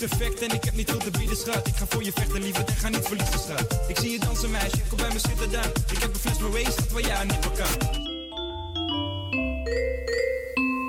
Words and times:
niet 0.00 0.42
en 0.42 0.54
ik 0.54 0.64
heb 0.64 0.74
niet 0.74 0.90
veel 0.90 0.98
de 0.98 1.18
bieden, 1.18 1.36
schat. 1.36 1.66
Ik 1.66 1.76
ga 1.76 1.86
voor 1.88 2.04
je 2.04 2.12
vechten, 2.12 2.42
liever 2.42 2.64
en 2.64 2.76
ga 2.76 2.88
niet 2.88 3.06
verliezen, 3.06 3.38
schat. 3.38 3.80
Ik 3.88 3.98
zie 3.98 4.10
je 4.10 4.18
dansen, 4.18 4.50
meisje, 4.50 4.80
kom 4.88 4.98
bij 4.98 5.12
me 5.12 5.18
zitten 5.18 5.50
dan. 5.50 5.64
Ik 5.90 5.98
heb 5.98 6.14
een 6.14 6.20
fles 6.20 6.38
Moët, 6.38 6.76
dat 6.76 6.88
waar 6.88 7.02
jij 7.02 7.24
niet 7.24 7.38
voor 7.40 7.52
kan. 7.52 8.06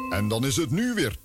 En 0.09 0.28
dan 0.28 0.46
is 0.46 0.56
het 0.56 0.72
nu 0.72 0.94
weer 0.94 1.18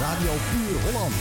Radio 0.00 0.32
Puur 0.32 0.80
Holland. 0.94 1.14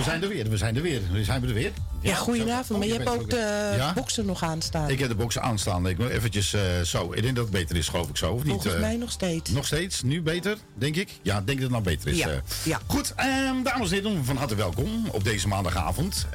We 0.00 0.06
zijn 0.06 0.22
er 0.22 0.28
weer, 0.28 0.48
we 0.50 0.56
zijn 0.56 0.76
er 0.76 0.82
weer. 0.82 1.00
We 1.12 1.24
zijn 1.24 1.42
er 1.48 1.54
weer. 1.54 1.72
Ja, 2.00 2.16
zo- 2.16 2.22
goedenavond. 2.22 2.70
oh, 2.70 2.78
Maar 2.78 2.86
je 2.86 2.92
je 2.92 2.98
hebt 2.98 3.10
ook 3.10 3.30
de 3.30 3.72
Ja? 3.76 3.92
boksen 3.92 4.26
nog 4.26 4.42
aanstaan. 4.42 4.90
Ik 4.90 4.98
heb 4.98 5.08
de 5.08 5.14
box 5.14 5.38
aanstaan. 5.38 5.86
Ik 5.86 5.98
moet 5.98 6.08
eventjes 6.08 6.52
eh, 6.54 6.60
zo. 6.84 7.12
Ik 7.12 7.22
denk 7.22 7.34
dat 7.36 7.44
het 7.44 7.52
beter 7.52 7.76
is, 7.76 7.88
geloof 7.88 8.08
ik 8.08 8.16
zo, 8.16 8.32
of 8.32 8.42
niet? 8.42 8.52
Volgens 8.52 8.74
Eh, 8.74 8.80
mij 8.80 8.96
nog 8.96 9.10
steeds. 9.10 9.50
Nog 9.50 9.66
steeds? 9.66 10.02
Nu 10.02 10.22
beter, 10.22 10.56
denk 10.74 10.96
ik? 10.96 11.08
Ja, 11.22 11.38
ik 11.38 11.46
denk 11.46 11.60
dat 11.60 11.70
het 11.72 11.84
nou 11.84 11.96
beter 11.96 12.08
is. 12.10 12.18
Ja, 12.18 12.28
eh. 12.28 12.36
ja. 12.62 12.80
Goed, 12.86 13.12
ehm, 13.16 13.62
dames 13.62 13.90
en 13.90 13.96
heren, 13.96 14.24
van 14.24 14.36
harte 14.36 14.54
welkom 14.54 15.06
op 15.10 15.24
deze 15.24 15.48
maandagavond. 15.48 16.26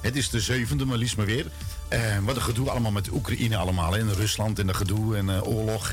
Het 0.00 0.16
is 0.16 0.30
de 0.30 0.40
zevende, 0.40 0.84
maar 0.84 0.98
liefst 0.98 1.16
maar 1.16 1.26
weer. 1.26 1.46
Wat 2.24 2.36
een 2.36 2.42
gedoe 2.42 2.70
allemaal 2.70 2.90
met 2.92 3.08
Oekraïne 3.12 3.56
allemaal. 3.56 3.96
En 3.96 4.14
Rusland 4.14 4.58
en 4.58 4.66
de 4.66 4.74
gedoe 4.74 5.16
en 5.16 5.42
oorlog. 5.42 5.92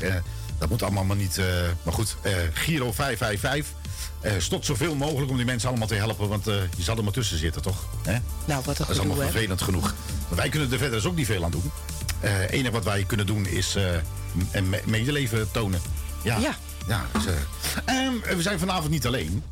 dat 0.58 0.68
moet 0.68 0.82
allemaal 0.82 1.04
maar 1.04 1.16
niet... 1.16 1.40
maar 1.82 1.94
goed, 1.94 2.16
Giro 2.52 2.92
555. 2.92 3.80
Eh 4.22 4.32
stopt 4.38 4.66
zoveel 4.66 4.94
mogelijk 4.94 5.30
om 5.30 5.36
die 5.36 5.46
mensen 5.46 5.68
allemaal 5.68 5.86
te 5.88 5.94
helpen. 5.94 6.28
Want 6.28 6.46
eh, 6.46 6.54
je 6.76 6.82
zal 6.82 6.96
er 6.96 7.04
maar 7.04 7.12
tussen 7.12 7.38
zitten, 7.38 7.62
toch? 7.62 7.86
Hè? 8.02 8.18
Nou, 8.44 8.62
wat 8.64 8.78
een 8.78 8.84
Dat 8.86 8.88
is 8.90 8.98
allemaal 8.98 9.16
vervelend 9.16 9.62
genoeg. 9.62 9.94
Maar 10.28 10.38
wij 10.38 10.48
kunnen 10.48 10.72
er 10.72 10.78
verder 10.78 10.96
dus 11.00 11.08
ook 11.08 11.16
niet 11.16 11.26
veel 11.26 11.44
aan 11.44 11.50
doen. 11.50 11.70
Het 12.20 12.50
enige 12.50 12.70
wat 12.72 12.84
wij 12.84 13.04
kunnen 13.04 13.26
doen 13.26 13.46
is 13.46 13.74
eh, 13.74 13.84
een 14.50 14.68
me- 14.68 14.82
medeleven 14.84 15.50
tonen. 15.50 15.80
Ja. 16.22 16.38
Ja. 16.38 16.56
ja 16.88 17.06
dus, 17.12 17.24
eh, 17.26 18.04
ehm, 18.04 18.36
we 18.36 18.42
zijn 18.42 18.58
vanavond 18.58 18.90
niet 18.90 19.06
alleen. 19.06 19.42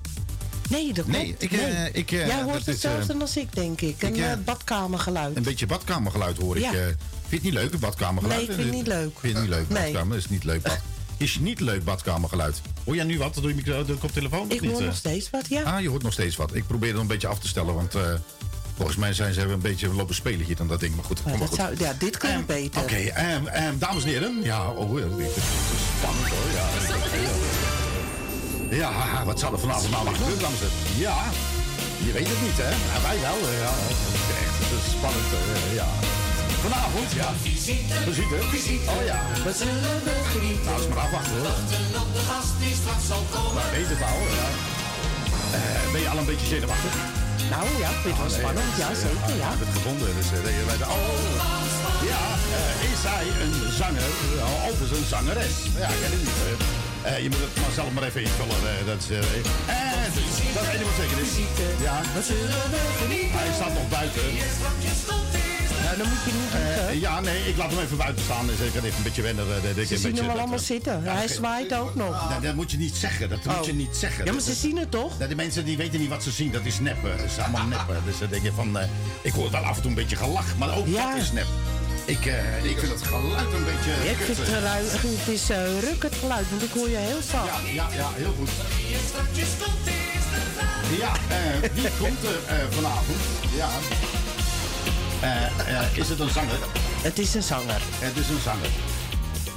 Nee, 0.69 0.87
dat 0.93 1.05
klopt. 1.05 1.19
Nee, 1.19 1.35
ik, 1.39 1.53
eh, 1.53 1.87
ik, 1.95 2.13
eh, 2.13 2.27
Jij 2.27 2.43
hoort 2.43 2.67
hetzelfde 2.67 3.13
eh, 3.13 3.21
als 3.21 3.37
ik, 3.37 3.55
denk 3.55 3.81
ik. 3.81 4.03
Een 4.03 4.15
ik, 4.15 4.21
eh, 4.21 4.33
eh, 4.33 4.39
badkamergeluid. 4.45 5.37
Een 5.37 5.43
beetje 5.43 5.67
badkamergeluid 5.67 6.37
hoor 6.39 6.57
ik. 6.57 6.63
Ja. 6.63 6.73
eh. 6.73 6.79
vind 6.85 6.97
je 7.29 7.35
het 7.37 7.43
niet 7.43 7.53
leuk, 7.53 7.71
het 7.71 7.81
badkamergeluid? 7.81 8.41
Nee, 8.41 8.49
ik 8.49 8.55
vind 8.55 8.67
het 8.67 8.77
niet 8.77 8.87
leuk. 8.87 9.11
Vind 9.21 9.21
je 9.23 9.29
het 9.29 9.41
niet 9.41 9.49
leuk, 9.59 9.69
Nee. 9.69 9.83
badkamer? 9.83 10.15
Dat 10.15 10.25
is 10.25 10.31
niet 10.31 10.45
leuk. 10.45 10.63
Bad. 10.63 10.79
Is 11.21 11.39
niet 11.39 11.61
leuk, 11.61 11.85
badkamergeluid. 11.85 12.61
Hoor 12.85 12.95
jij 12.95 13.05
nu 13.05 13.19
wat 13.19 13.35
door 13.35 13.55
je 13.55 13.63
de 13.85 13.95
koptelefoon? 13.99 14.51
Ik 14.51 14.61
niet, 14.61 14.71
hoor 14.71 14.81
eh? 14.81 14.87
nog 14.87 14.97
steeds 14.97 15.31
wat, 15.31 15.47
ja. 15.49 15.63
Ah, 15.63 15.81
je 15.81 15.89
hoort 15.89 16.03
nog 16.03 16.13
steeds 16.13 16.37
wat. 16.37 16.55
Ik 16.55 16.67
probeer 16.67 16.91
het 16.93 17.01
een 17.01 17.07
beetje 17.07 17.29
af 17.29 17.39
te 17.39 17.49
stellen, 17.49 17.75
want 17.75 17.95
eh, 17.95 18.03
volgens 18.77 18.97
mij 18.97 19.13
zijn 19.13 19.35
ze 19.35 19.41
een 19.41 19.61
beetje 19.61 19.95
lopen 19.95 20.15
spelen 20.15 20.47
hier 20.47 20.57
dan 20.57 20.69
dat 20.69 20.81
ding. 20.81 20.95
Maar 20.95 21.05
goed, 21.05 21.23
kom 21.23 21.39
maar 21.39 21.49
goed. 21.49 21.57
zou, 21.57 21.75
ja, 21.79 21.93
dit 21.99 22.17
klinkt 22.17 22.39
Ehm, 22.51 22.61
beter. 22.61 22.83
Oké, 22.83 22.95
ehm, 22.97 23.47
ehm, 23.47 23.79
dames 23.79 24.03
en 24.05 24.09
heren. 24.09 24.41
Ja, 24.43 24.71
oh, 24.71 24.95
het 24.95 25.03
is 25.37 25.43
spannend 25.99 26.29
hoor. 26.29 26.51
Ja, 28.71 28.91
ja, 29.15 29.25
wat 29.25 29.39
zal 29.41 29.53
er 29.53 29.59
vanavond 29.59 29.95
allemaal 29.95 30.15
gebeuren, 30.15 30.39
dames 30.43 30.61
en 30.61 30.67
heren? 30.71 31.01
Ja, 31.01 31.23
je 32.05 32.13
weet 32.13 32.29
het 32.29 32.41
niet, 32.43 32.57
hè? 32.57 33.03
Wij 33.03 33.21
wel. 33.21 33.39
eh, 33.49 33.59
Ja, 33.59 33.73
het 33.73 34.15
is 34.15 34.37
echt 34.43 34.59
het 34.59 34.85
is 34.87 34.91
spannend. 34.93 35.27
eh, 35.33 35.75
ja. 35.75 35.89
Vanavond, 36.65 37.11
ja. 37.21 37.29
Visite. 37.43 37.95
Visite. 38.51 38.91
Oh 38.95 39.05
ja. 39.11 39.19
Wat 39.45 39.57
zullen 39.57 39.81
we 40.07 40.13
genieten? 40.35 40.65
Nou, 40.65 40.77
eens 40.81 40.89
maar 40.89 40.99
afwachten 41.07 41.33
hoor. 41.41 41.59
Maar 43.57 43.71
weet 43.77 43.89
het 43.95 44.03
al, 44.11 44.21
ja. 44.41 44.49
Eh, 45.59 45.93
ben 45.93 46.01
je 46.05 46.09
al 46.13 46.19
een 46.23 46.31
beetje 46.33 46.47
zenuwachtig? 46.55 46.95
Nou 47.55 47.65
ja, 47.83 47.89
ik 47.97 48.01
vind 48.05 48.15
het 48.17 48.23
wel 48.27 48.35
spannend. 48.41 48.71
Ja, 48.83 48.89
zeker, 49.05 49.33
ja. 49.43 49.49
Ik 49.53 49.59
heb 49.59 49.63
het 49.67 49.75
gevonden, 49.79 50.09
dus 50.19 50.29
eh, 50.35 50.39
dat 50.47 50.53
je 50.59 50.63
bij 50.71 50.79
de... 50.83 50.87
Oh, 50.99 51.15
ja, 52.13 52.23
eh, 52.59 52.91
is 52.95 53.01
hij 53.13 53.27
een 53.45 53.55
zanger? 53.81 54.11
Oh, 54.49 54.71
Of 54.71 54.77
is 54.87 54.93
een 54.99 55.09
zangeres? 55.15 55.55
Ja, 55.83 55.89
ik 55.95 56.01
weet 56.03 56.15
het 56.17 56.25
niet. 56.29 56.41
eh. 56.49 56.57
Eh, 57.09 57.17
je 57.25 57.29
moet 57.33 57.43
het 57.47 57.55
maar 57.63 57.75
zelf 57.81 57.91
maar 57.97 58.07
even 58.09 58.23
invullen. 58.29 58.61
dat 58.91 58.99
is, 59.03 59.07
dat 59.17 60.25
is 60.31 60.37
het 60.59 60.69
enige 60.75 60.89
wat 60.91 60.99
zeker 61.03 61.19
is. 61.27 61.33
Ja, 61.87 61.97
Wat 62.17 62.25
zullen 62.31 62.65
we 62.75 62.81
genieten? 63.01 63.39
hij 63.43 63.53
staat 63.59 63.75
nog 63.79 63.89
buiten. 63.99 64.27
Nou, 65.91 66.03
dan 66.03 66.09
moet 66.13 66.25
je 66.25 66.33
niet 66.33 66.53
Eh, 66.91 67.01
ja, 67.01 67.21
nee, 67.21 67.49
ik 67.49 67.57
laat 67.57 67.71
hem 67.71 67.81
even 67.81 67.97
buiten 67.97 68.25
staan. 68.25 68.47
Dus 68.47 68.59
ik 68.59 68.73
kan 68.73 68.85
even 68.85 68.97
een 68.97 69.03
beetje 69.03 69.23
wennen. 69.23 69.45
eh, 69.47 69.63
dat 69.63 69.65
ik 69.65 69.75
Ze 69.75 69.81
een 69.81 69.87
zien 69.87 70.03
beetje, 70.03 70.17
hem 70.17 70.25
al 70.25 70.29
dat, 70.31 70.39
allemaal 70.39 70.59
eh, 70.59 70.65
zitten. 70.65 71.03
Hij 71.05 71.29
zwaait 71.29 71.75
ook 71.75 71.95
nog. 71.95 72.29
Nee, 72.31 72.41
dat 72.41 72.55
moet 72.55 72.71
je 72.71 72.77
niet 72.77 72.97
zeggen. 72.97 73.29
Dat 73.29 73.45
moet 73.45 73.59
Oh. 73.59 73.65
je 73.67 73.75
niet 73.75 73.97
zeggen. 73.97 74.25
Ja, 74.25 74.33
maar 74.33 74.41
ze 74.41 74.53
zien 74.55 74.79
het 74.79 74.91
toch? 74.91 75.13
Ja, 75.19 75.27
de 75.27 75.35
mensen 75.35 75.65
die 75.65 75.77
weten 75.77 76.01
niet 76.01 76.09
wat 76.09 76.23
ze 76.23 76.31
zien, 76.31 76.51
dat 76.53 76.65
is 76.65 76.79
nep. 76.81 76.97
Dat 77.03 77.25
is 77.27 77.39
allemaal 77.39 77.67
nep. 77.67 77.81
Dus 78.05 78.19
dan 78.19 78.29
denk 78.29 78.43
je 78.43 78.53
van, 78.53 78.79
eh, 78.79 78.85
ik 79.23 79.33
hoor 79.33 79.51
wel 79.51 79.61
af 79.65 79.75
en 79.77 79.81
toe 79.83 79.91
een 79.91 79.97
beetje 79.97 80.17
gelach, 80.17 80.57
maar 80.59 80.77
ook 80.77 80.87
Ja. 80.87 81.13
dat 81.13 81.23
is 81.23 81.33
nep. 81.33 81.47
Ik, 82.05 82.27
eh, 82.27 82.65
ik 82.65 82.79
vind 82.79 82.93
het 82.93 83.03
geluid 83.03 83.53
een 83.53 83.65
beetje... 83.65 83.91
Ja, 84.05 84.11
ik 84.11 84.17
vind 84.17 84.39
het 84.39 84.47
kut, 84.47 84.55
geluid, 84.57 84.93
het 84.93 85.29
is 85.29 85.51
uh, 85.51 85.81
ruk 85.81 86.03
het 86.03 86.15
geluid, 86.21 86.51
want 86.51 86.63
ik 86.63 86.71
hoor 86.75 86.89
je 86.89 86.97
heel 86.97 87.23
zacht. 87.31 87.47
Ja, 87.47 87.73
ja, 87.73 87.89
ja, 87.97 88.09
heel 88.15 88.35
goed. 88.39 88.49
Ja, 90.99 91.13
eh, 91.29 91.71
wie 91.75 91.89
komt 91.99 92.23
er 92.25 92.39
eh, 92.47 92.57
vanavond? 92.71 93.19
Ja. 93.57 93.69
Eh, 95.21 95.45
eh, 95.79 95.97
is 95.97 96.09
het 96.09 96.21
een 96.21 96.31
zanger? 96.31 96.59
Het 97.03 97.19
is 97.19 97.35
een 97.35 97.43
zanger. 97.43 97.81
Het 97.99 98.17
is 98.17 98.29
een 98.29 98.41
zanger. 98.45 98.69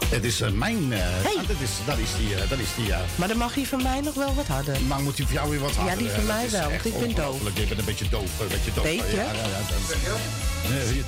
Het 0.09 0.23
is 0.23 0.41
eh, 0.41 0.51
mijn... 0.51 0.91
Hey. 0.91 1.35
dat, 1.47 1.55
is, 1.59 1.69
dat 1.85 1.97
is 1.97 2.09
die... 2.17 2.47
dat 2.49 2.59
is 2.59 2.67
die 2.75 2.93
Maar 3.15 3.27
dan 3.27 3.37
mag 3.37 3.55
hij 3.55 3.65
van 3.65 3.83
mij 3.83 4.01
nog 4.01 4.13
wel 4.13 4.35
wat 4.35 4.47
harder. 4.47 4.81
maar 4.81 5.01
moet 5.01 5.17
hij 5.17 5.25
voor 5.25 5.35
jou 5.35 5.49
weer 5.49 5.59
wat 5.59 5.75
harder? 5.75 5.97
die 5.97 6.07
eh, 6.07 6.13
voor 6.13 6.25
dat 6.27 6.35
mij 6.35 6.49
wel, 6.49 6.69
want 6.69 6.85
ik 6.85 6.99
ben 6.99 7.15
doof. 7.15 7.37
Je 7.53 7.65
bent 7.67 7.79
een 7.79 7.85
beetje 7.85 8.09
doof. 8.09 8.39
Een 8.39 8.47
beetje 8.47 8.71
doof. 8.73 8.83
Beetje? 8.83 9.15
Ja, 9.15 9.23
ja, 9.23 9.31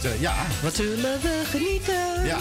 ja, 0.01 0.13
ja, 0.19 0.35
Wat 0.61 0.75
zullen 0.75 1.21
we 1.21 1.41
genieten? 1.51 2.25
ja. 2.25 2.37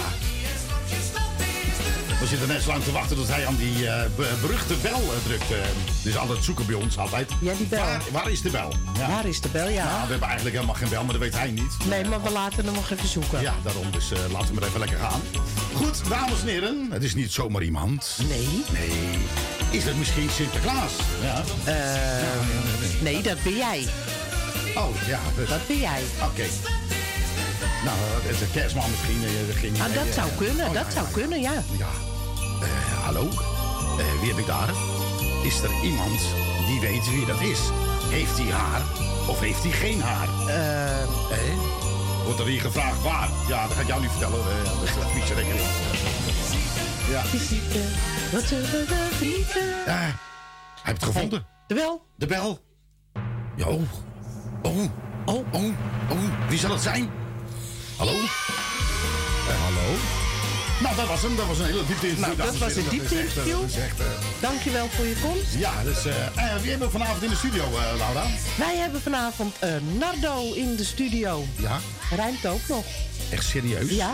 We 2.21 2.27
zitten 2.27 2.49
net 2.49 2.63
zo 2.63 2.71
lang 2.71 2.85
te 2.85 2.93
wachten 2.93 3.17
tot 3.17 3.29
hij 3.29 3.47
aan 3.47 3.57
die 3.57 3.75
be- 4.17 4.33
beruchte 4.41 4.75
bel 4.83 4.93
eh, 5.01 5.25
drukt. 5.27 5.45
dus 6.03 6.17
altijd 6.17 6.45
zoeken 6.45 6.67
bij 6.67 6.75
ons, 6.75 6.99
altijd. 6.99 7.31
Ja, 7.41 7.53
die 7.55 7.67
bel. 7.67 7.79
Waar, 7.81 8.01
waar 8.13 8.31
is 8.31 8.41
de 8.43 8.51
bel? 8.51 8.73
Ja. 8.99 9.09
Waar 9.09 9.27
is 9.27 9.41
de 9.41 9.49
bel? 9.49 9.69
Ja. 9.69 9.85
Nou, 9.85 10.03
we 10.05 10.11
hebben 10.11 10.29
eigenlijk 10.29 10.57
helemaal 10.57 10.75
geen 10.77 10.89
bel, 10.89 11.03
maar 11.05 11.13
dat 11.13 11.23
weet 11.23 11.35
hij 11.37 11.51
niet. 11.51 11.77
Nee, 11.89 12.05
maar 12.05 12.23
we 12.23 12.31
laten 12.31 12.65
hem 12.65 12.75
nog 12.75 12.91
even 12.91 13.09
zoeken. 13.09 13.41
Ja, 13.41 13.55
daarom. 13.63 13.91
Dus 13.91 14.11
laten 14.33 14.49
we 14.49 14.55
maar 14.55 14.69
even 14.69 14.79
lekker 14.81 14.99
gaan. 14.99 15.21
Goed, 15.75 16.09
dames 16.09 16.41
en 16.41 16.47
heren. 16.49 16.89
Het 16.91 17.03
is 17.03 17.15
niet 17.15 17.33
zomaar 17.33 17.63
iemand. 17.63 18.19
Nee. 18.29 18.49
Nee. 18.73 18.91
Is 19.71 19.85
het 19.85 19.97
misschien 19.99 20.31
Sinterklaas? 20.31 20.93
Ja. 21.23 21.43
Nee, 23.01 23.23
dat 23.23 23.43
ben 23.43 23.57
jij. 23.57 23.85
Oh, 24.77 24.97
ja. 25.07 25.21
Dus. 25.37 25.49
Dat 25.49 25.67
ben 25.67 25.79
jij. 25.79 26.03
Oké. 26.23 26.45
Nou, 27.85 27.97
een 28.41 28.51
kerstman 28.53 28.91
misschien. 28.91 29.25
eh, 29.25 29.47
dat 29.47 29.57
ging, 29.57 29.81
Ah, 29.81 29.87
eh, 29.87 29.95
dat 29.95 30.07
eh, 30.07 30.13
zou 30.13 30.31
kunnen, 30.37 30.67
oh, 30.67 30.73
dat 30.75 30.85
ja, 30.85 30.91
zou 30.91 31.07
ja. 31.07 31.13
kunnen, 31.13 31.41
ja. 31.41 31.53
Ja. 31.79 31.89
Eh, 32.63 33.03
hallo? 33.05 33.29
Eh, 33.99 34.21
wie 34.21 34.29
heb 34.31 34.39
ik 34.39 34.47
daar? 34.47 34.71
Is 35.45 35.63
er 35.63 35.71
iemand 35.83 36.21
die 36.67 36.81
weet 36.81 37.11
wie 37.11 37.27
dat 37.27 37.41
is? 37.41 37.59
Heeft 38.09 38.39
hij 38.39 38.51
haar 38.53 38.83
of 39.29 39.41
heeft 39.41 39.63
hij 39.63 39.73
geen 39.73 40.01
haar? 40.03 40.29
Eh, 40.49 41.03
Eh? 41.03 41.59
Wordt 42.25 42.41
er 42.41 42.47
hier 42.47 42.61
gevraagd 42.61 43.03
waar? 43.03 43.29
Ja, 43.49 43.67
dat 43.67 43.77
ga 43.77 43.81
ik 43.81 43.87
jou 43.87 44.01
niet 44.01 44.11
vertellen. 44.11 44.39
Eh, 44.39 44.65
dat 44.81 44.83
is 44.89 44.95
een 44.95 45.09
fietsje 45.11 45.35
rekening. 45.35 45.67
Ja. 47.11 47.23
visite, 47.25 47.81
wat 48.33 48.43
zullen 48.43 48.71
we 48.71 49.09
genieten? 49.19 49.67
Ja. 49.87 49.93
Hij 49.93 50.15
heeft 50.83 51.01
het 51.01 51.05
gevonden. 51.05 51.47
Terwijl, 51.67 52.03
De 52.17 52.27
bel. 52.27 52.61
Ja, 53.57 53.67
oh. 53.67 53.83
Oh. 54.63 54.79
Oh. 55.25 55.45
Oh. 55.53 55.65
Oh. 56.11 56.49
Wie 56.49 56.59
zal 56.59 56.71
het 56.71 56.83
zijn? 56.83 57.11
Hallo? 57.97 58.13
Eh, 58.13 59.63
hallo? 59.63 59.97
Nou, 60.83 60.97
dat 60.97 61.07
was 61.07 61.23
hem. 61.23 61.37
Dat 61.37 61.47
was 61.47 61.59
een 61.59 61.65
hele 61.65 61.87
diepte 61.87 62.09
interview. 62.09 62.37
Nou, 62.37 62.37
dat 62.37 62.55
en 62.55 62.59
was 62.59 62.75
een 62.75 62.77
is 62.77 62.77
echt, 62.77 62.87
eh, 62.87 62.91
diepte-interview. 63.09 63.61
dat 63.61 63.71
is 63.71 63.77
echt, 63.77 64.01
eh, 64.01 64.07
dankjewel 64.41 64.89
voor 64.89 65.05
je 65.07 65.15
komst. 65.23 65.55
Ja, 65.59 65.83
dus, 65.83 66.05
eh, 66.07 66.15
wie 66.61 66.71
hebben 66.71 66.87
we 66.87 66.91
vanavond 66.99 67.23
in 67.23 67.29
de 67.29 67.37
studio, 67.37 67.65
Laura? 67.97 68.25
Wij 68.59 68.77
hebben 68.77 69.01
vanavond 69.03 69.57
Nardo 69.99 70.53
in 70.53 70.77
de 70.77 70.85
studio. 70.85 71.45
Ja, 71.57 71.79
Rijmt 72.17 72.47
ook 72.47 72.61
nog. 72.69 72.85
echt 73.31 73.45
serieus? 73.47 73.91
Ja. 73.91 74.11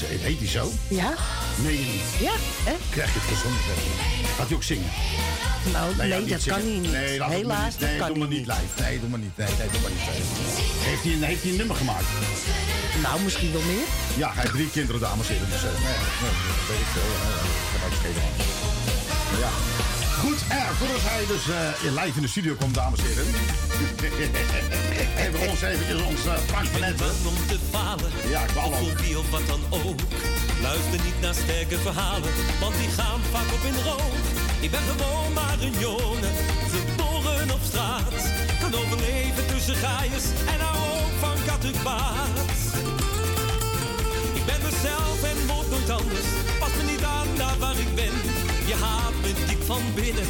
Heet 0.00 0.38
hij 0.38 0.48
zo? 0.48 0.72
Ja? 0.88 1.14
Nee, 1.62 1.78
niet. 1.78 2.08
Ja, 2.20 2.32
hè? 2.68 2.74
Krijg 2.90 3.12
je 3.12 3.18
het 3.20 3.28
gezongen? 3.28 3.58
Gaat 4.36 4.46
hij 4.46 4.56
ook 4.56 4.62
zingen? 4.62 4.90
Nou, 5.72 5.96
nee, 5.96 6.08
ja, 6.08 6.20
dat 6.20 6.44
kan 6.44 6.60
hij 6.60 6.78
niet. 6.78 6.90
Nee, 6.92 7.18
laat 7.18 7.30
Helaas, 7.30 7.72
niet. 7.72 7.80
Nee, 7.80 7.98
dat 7.98 8.06
kan 8.06 8.14
doe 8.14 8.18
hij 8.18 8.28
maar 8.28 8.38
niet 8.38 8.46
live. 8.46 8.82
Nee, 8.82 9.00
doe 9.00 9.08
maar 9.08 9.18
niet. 9.18 9.36
Nee, 9.36 9.48
nee, 9.58 9.68
doe 9.72 9.80
maar 9.80 9.90
niet. 9.90 10.04
Nee. 10.10 10.22
Heeft, 10.88 11.02
hij 11.02 11.12
een, 11.12 11.22
heeft 11.22 11.42
hij 11.42 11.50
een 11.50 11.56
nummer 11.56 11.76
gemaakt? 11.76 12.08
Nou, 13.02 13.20
misschien 13.22 13.52
wel 13.52 13.66
meer. 13.72 13.86
Ja, 14.22 14.28
hij 14.32 14.42
heeft 14.42 14.54
drie 14.54 14.70
kinderen, 14.70 15.00
dames 15.00 15.28
en 15.28 15.34
heren. 15.34 15.50
Dus, 15.50 15.64
eh, 15.64 15.74
nee, 15.86 15.98
nee, 16.22 16.34
dat 16.58 16.66
weet 16.70 16.82
ik 16.86 16.90
veel. 16.94 17.08
Nee, 17.24 17.38
dat 17.60 17.68
kan 17.72 17.80
ook 17.88 17.96
schelen. 18.00 18.24
Ja. 19.42 20.01
Goed, 20.22 20.40
eh, 20.48 20.68
voordat 20.78 21.02
hij 21.02 21.26
dus 21.26 21.44
eh, 21.48 22.02
live 22.02 22.16
in 22.16 22.22
de 22.22 22.28
studio 22.28 22.54
komt, 22.54 22.74
dames 22.74 23.00
en 23.00 23.06
heren. 23.06 23.26
we 25.32 25.46
ons 25.50 25.62
eventjes 25.62 26.02
ons 26.02 26.26
eh, 26.26 26.34
Frank 26.46 26.68
om 27.26 27.46
te 27.46 27.58
falen. 27.70 28.10
Ja, 28.28 28.40
ik 28.42 28.50
Of 28.54 28.72
voor 28.72 28.96
wie 29.02 29.18
of 29.18 29.30
wat 29.30 29.46
dan 29.46 29.60
ook. 29.70 30.00
Luister 30.60 31.00
niet 31.04 31.20
naar 31.20 31.34
sterke 31.34 31.78
verhalen, 31.78 32.30
want 32.60 32.74
die 32.76 32.88
gaan 32.88 33.20
vaak 33.32 33.52
op 33.52 33.62
in 33.70 33.82
rook. 33.84 34.14
Ik 34.60 34.70
ben 34.70 34.84
gewoon 34.90 35.32
maar 35.32 35.58
een 35.60 35.78
jongen, 35.78 36.34
geboren 36.74 37.50
op 37.50 37.60
straat. 37.68 38.22
Kan 38.60 38.74
overleven 38.74 39.46
tussen 39.46 39.76
gaaiers 39.76 40.26
en 40.52 40.60
hou 40.60 40.78
ook 41.00 41.14
van 41.20 41.36
kattenbaat. 41.46 42.50
Ik 44.38 44.44
ben 44.46 44.60
mezelf 44.68 45.18
en 45.30 45.46
word 45.46 45.70
nooit 45.70 45.90
anders. 45.90 46.28
Pas 46.58 46.72
me 46.78 46.82
niet 46.92 47.04
aan 47.04 47.28
daar 47.36 47.58
waar 47.58 47.78
ik 47.78 47.94
ben. 47.94 48.31
Je 48.72 48.78
haat 48.78 49.12
me 49.22 49.32
diep 49.46 49.62
van 49.62 49.82
binnen. 49.94 50.26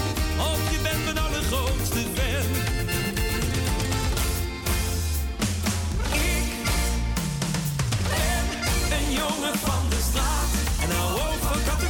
Of 0.50 0.70
je 0.70 0.78
bent 0.82 1.04
mijn 1.04 1.18
allergrootste 1.18 1.98
fan. 2.14 2.48
Een 8.98 9.12
jongen 9.12 9.58
van 9.58 9.88
de 9.88 9.98
straat 10.10 10.50
en 10.82 10.96
hou 10.96 11.12
ook 11.12 11.40
van 11.40 11.64
kattenkwaad. 11.64 11.89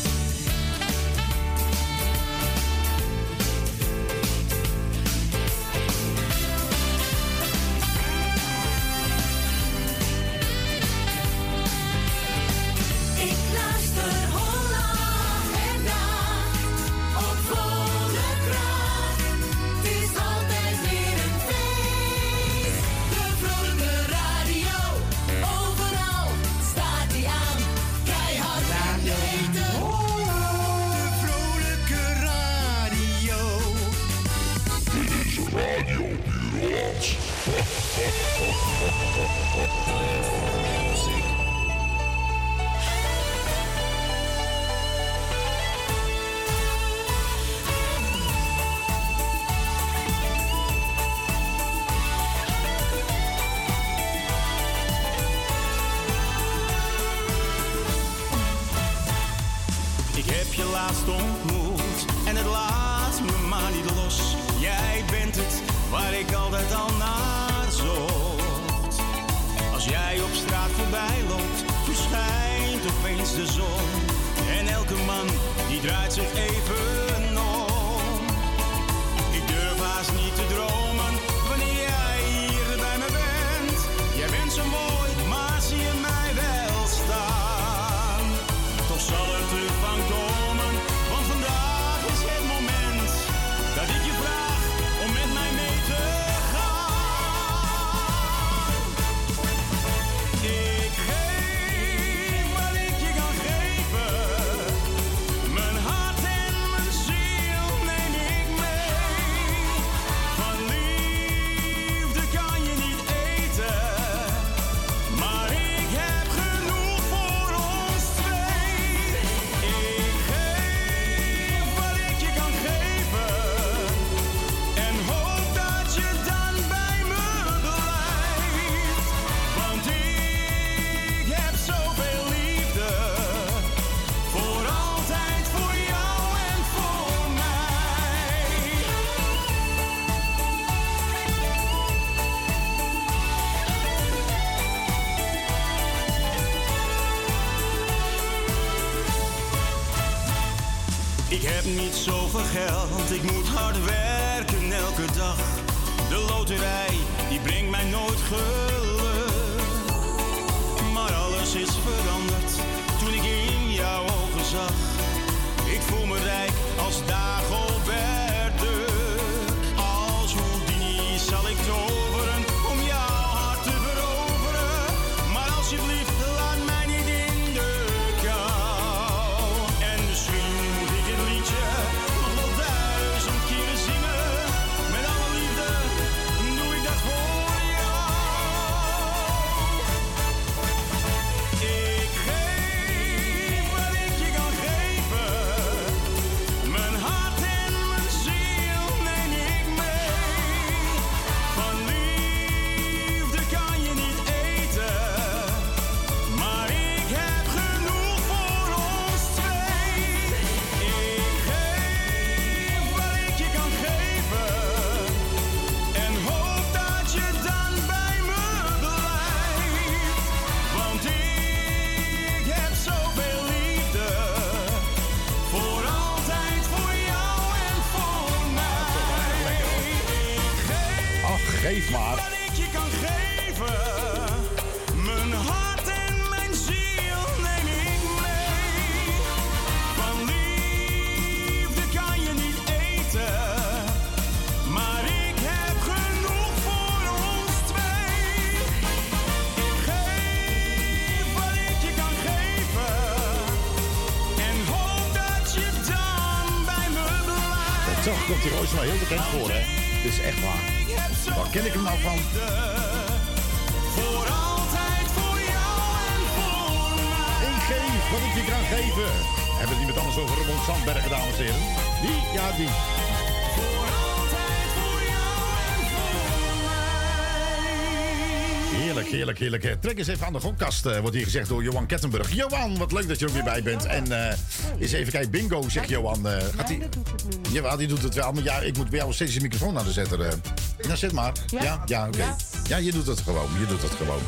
Heerlijk, 279.41 279.77
Trek 279.81 279.97
eens 279.97 280.07
even 280.07 280.25
aan 280.25 280.33
de 280.33 280.39
gokkast, 280.39 280.85
eh, 280.85 280.99
wordt 280.99 281.15
hier 281.15 281.23
gezegd 281.23 281.47
door 281.49 281.63
Johan 281.63 281.85
Kettenburg. 281.85 282.33
Johan, 282.33 282.77
wat 282.77 282.91
leuk 282.91 283.07
dat 283.07 283.19
je 283.19 283.25
er 283.25 283.33
weer 283.33 283.43
bij 283.43 283.63
bent. 283.63 283.85
En 283.85 284.27
eh 284.29 284.37
eens 284.79 284.91
even 284.91 285.11
kijken, 285.11 285.31
bingo, 285.31 285.69
zegt 285.69 285.89
Johan. 285.89 286.27
Eh, 286.27 286.33
gaat 286.55 286.69
Nee, 286.69 286.77
hij... 286.77 286.79
dat 286.79 286.93
doet 286.93 287.11
het 287.11 287.23
nu 287.29 287.37
niet. 287.37 287.51
Ja, 287.63 287.75
die 287.77 287.87
doet 287.87 288.01
het 288.01 288.13
wel. 288.13 288.31
Maar 288.31 288.43
ja, 288.43 288.59
ik 288.59 288.77
moet 288.77 288.89
bij 288.89 288.99
jou 288.99 289.13
steeds 289.13 289.33
de 289.33 289.41
microfoon 289.41 289.77
aan 289.77 289.85
de 289.85 289.91
zetten. 289.91 290.25
eh. 290.25 290.33
Nou, 290.81 290.97
zet 290.97 291.11
maar. 291.11 291.31
Ja? 291.47 291.81
Ja? 291.85 292.07
Oké. 292.07 292.17
Ja. 292.17 292.35
Ja, 292.67 292.77
je 292.77 292.91
doet 292.91 293.07
het 293.07 293.19
gewoon. 293.19 293.49
Je 293.59 293.65
doet 293.65 293.81
het 293.81 293.91
gewoon. 293.91 294.21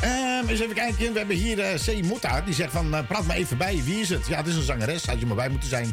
Ehm, 0.00 0.48
eens 0.48 0.60
even 0.60 0.74
kijken. 0.74 1.12
We 1.12 1.18
hebben 1.18 1.36
hier 1.36 1.58
eh 1.60 1.74
C. 1.80 2.04
Motta. 2.04 2.40
Die 2.40 2.54
zegt 2.54 2.72
van, 2.72 3.04
praat 3.08 3.26
maar 3.26 3.36
even 3.36 3.56
bij. 3.56 3.82
Wie 3.84 4.00
is 4.00 4.08
het? 4.08 4.26
Ja, 4.26 4.36
het 4.36 4.46
is 4.46 4.54
een 4.54 4.62
zangeres. 4.62 5.06
Had 5.06 5.20
je 5.20 5.26
maar 5.26 5.36
bij 5.36 5.48
moeten 5.48 5.68
zijn. 5.68 5.92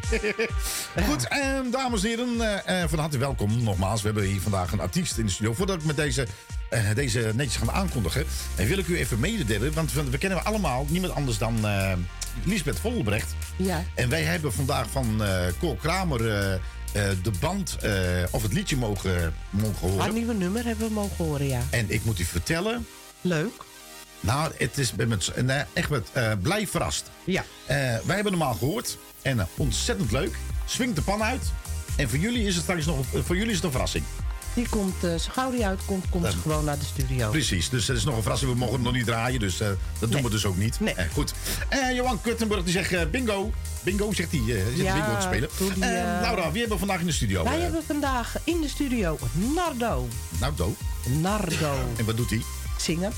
Goed, 1.08 1.28
ehm, 1.28 1.72
dames 1.72 2.04
en 2.04 2.10
heren. 2.10 2.90
van 2.90 3.00
harte 3.00 3.18
welkom 3.18 3.63
nogmaals. 3.63 4.02
We 4.02 4.08
hebben 4.08 4.26
hier 4.26 4.42
vandaag 4.42 4.72
een 4.72 4.80
artiest 4.80 5.18
in 5.18 5.26
de 5.26 5.32
studio. 5.32 5.54
Voordat 5.54 5.76
ik 5.76 5.84
met 5.86 5.96
deze, 5.96 6.28
deze 6.96 7.32
netjes 7.36 7.56
gaan 7.56 7.72
aankondigen... 7.72 8.26
eh, 8.56 8.66
wil 8.68 8.78
ik 8.78 8.88
u 8.88 8.98
even 8.98 9.20
mededelen. 9.20 9.74
Want 9.74 9.94
we, 9.94 10.04
we 10.10 10.18
kennen 10.18 10.44
allemaal 10.46 10.86
niemand 10.90 11.14
anders 11.14 11.38
dan 11.38 11.66
eh 11.68 11.92
Lisbeth 12.44 12.80
Volbrecht. 12.80 13.36
Ja. 13.56 13.84
En 13.96 14.10
wij 14.10 14.24
hebben 14.24 14.54
vandaag 14.54 14.90
van 14.92 15.24
eh 15.24 15.46
Cor 15.60 15.76
Kramer 15.78 16.30
eh, 16.30 16.54
eh, 16.54 16.60
de 17.24 17.32
band 17.40 17.78
eh, 17.82 17.92
of 18.32 18.42
het 18.44 18.54
liedje 18.54 18.78
mogen, 18.78 19.34
mogen 19.50 19.76
horen. 19.80 20.00
Haar 20.00 20.14
nieuwe 20.14 20.34
nummer 20.34 20.66
hebben 20.66 20.88
we 20.88 20.94
mogen 20.94 21.26
horen, 21.26 21.48
ja. 21.48 21.62
En 21.70 21.86
ik 21.90 22.06
moet 22.06 22.20
u 22.20 22.24
vertellen, 22.24 22.88
Leuk. 23.22 23.52
nou, 24.20 24.52
het 24.58 24.78
is 24.78 24.94
met, 24.96 25.28
eh, 25.28 25.62
echt 25.74 25.90
met, 25.90 26.08
eh, 26.14 26.32
blij 26.42 26.68
verrast. 26.68 27.12
Ja. 27.24 27.44
Eh, 27.66 27.76
wij 27.78 28.16
hebben 28.16 28.34
hem 28.34 28.42
al 28.42 28.54
gehoord 28.54 28.98
en 29.22 29.40
eh, 29.40 29.46
ontzettend 29.58 30.12
leuk. 30.12 30.36
Swingt 30.66 30.96
de 30.96 31.02
pan 31.02 31.24
uit. 31.24 31.52
En 31.96 32.10
voor 32.10 32.20
jullie 32.20 32.46
is 32.46 32.54
het 32.54 32.64
straks 32.64 32.86
nog 32.86 32.98
een- 33.14 33.24
voor 33.24 33.36
jullie 33.36 33.50
is 33.50 33.56
het 33.56 33.66
een 33.66 33.72
verrassing. 33.72 34.04
Die 34.58 34.70
komt, 34.70 35.04
eh 35.04 35.15
zo 35.15 35.30
gauw 35.32 35.52
die 35.52 35.65
uitkomt, 35.65 36.10
komt 36.10 36.26
ze 36.26 36.32
Dan- 36.32 36.41
gewoon 36.41 36.65
naar 36.65 36.80
de 36.80 36.86
studio. 36.86 37.30
Precies, 37.30 37.70
dus 37.70 37.86
dat 37.86 37.96
is 37.98 38.04
nog 38.04 38.15
een 38.15 38.22
verrassing. 38.22 38.52
We 38.52 38.58
mogen 38.58 38.74
hem 38.74 38.84
nog 38.84 38.93
niet 38.93 39.06
draaien, 39.06 39.39
dus 39.39 39.60
eh, 39.60 39.67
dat 39.67 39.78
doen 40.00 40.10
Nee. 40.10 40.22
we 40.24 40.30
dus 40.30 40.46
ook 40.46 40.58
niet. 40.58 40.80
Nee. 40.80 40.93
Eh, 40.93 41.06
goed. 41.13 41.34
Eh, 41.70 41.96
Johan 41.96 42.22
Kuttenburg 42.22 42.63
die 42.63 42.72
zegt 42.74 43.12
bingo. 43.12 43.52
Bingo, 43.84 44.13
zegt 44.13 44.32
hij. 44.32 44.39
eh, 44.39 44.65
zit 44.76 44.78
Ja, 44.86 44.93
bingo 44.93 45.15
te 45.15 45.22
spelen. 45.22 45.50
die, 45.58 45.84
Laura, 46.22 46.52
wie 46.52 46.60
hebben 46.60 46.78
we 46.80 46.86
vandaag 46.86 47.00
in 47.00 47.06
de 47.06 47.12
studio? 47.12 47.43
Wij 47.43 47.60
hebben 47.60 47.84
vandaag 47.88 48.36
in 48.43 48.62
de 48.62 48.67
studio 48.67 49.17
Nardo. 49.56 50.08
Nou, 50.39 50.54
Do. 50.56 50.76
Nardo. 51.22 51.74
En 51.98 52.06
wat 52.06 52.17
doet 52.17 52.30
hij? 52.30 52.41
Zingen. 52.78 53.12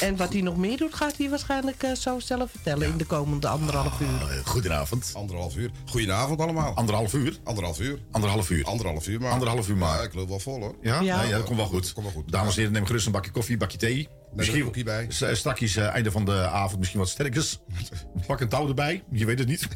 En 0.00 0.16
wat 0.16 0.32
hij 0.32 0.40
nog 0.42 0.56
meer 0.56 0.76
doet, 0.76 0.94
gaat 0.94 1.16
hij 1.16 1.30
waarschijnlijk 1.30 1.82
eh, 1.82 1.92
zo 1.94 2.18
zelf 2.20 2.50
vertellen 2.50 2.88
in 2.88 2.96
de 2.96 3.04
komende 3.04 3.48
anderhalf 3.48 4.00
uur. 4.00 4.08
Eh, 4.30 4.44
Goedenavond. 4.44 5.10
Anderhalf 5.14 5.56
uur. 5.56 5.70
Goedenavond 5.90 6.40
allemaal. 6.40 6.74
Anderhalf 6.74 7.12
uur? 7.14 7.38
Anderhalf 7.44 7.80
uur. 7.80 7.98
Anderhalf 8.10 8.50
uur. 8.50 8.64
Anderhalf 8.64 9.06
uur, 9.08 9.20
maar... 9.20 9.30
Anderhalf 9.32 9.68
uur 9.68 9.76
maar. 9.76 9.98
Ja, 9.98 10.02
ik 10.04 10.14
loop 10.14 10.28
wel 10.28 10.38
vol, 10.38 10.60
hoor. 10.60 10.74
Ja? 10.82 11.00
Ja, 11.00 11.22
ja, 11.22 11.30
dat 11.36 11.44
komt 11.44 11.56
wel 11.56 11.66
goed. 11.66 11.92
Komt 11.92 12.06
wel 12.06 12.14
goed. 12.14 12.32
Dames 12.32 12.52
en 12.54 12.58
heren, 12.58 12.72
neem 12.72 12.86
gerust 12.86 13.06
een 13.06 13.12
bakje 13.12 13.30
koffie, 13.30 13.52
een 13.52 13.58
bakje 13.58 13.78
thee. 13.78 14.08
een 14.36 14.62
koekje 14.62 14.84
bij. 14.84 15.06
s- 15.08 15.24
Straks 15.32 15.76
eh, 15.76 15.86
einde 15.86 16.10
van 16.10 16.24
de 16.24 16.48
avond 16.48 16.78
misschien 16.78 17.00
wat 17.00 17.08
sterkers. 17.08 17.58
Pak 18.26 18.40
een 18.40 18.48
touw 18.48 18.68
erbij, 18.68 19.02
je 19.10 19.24
weet 19.24 19.38
het 19.38 19.48
niet. 19.48 19.68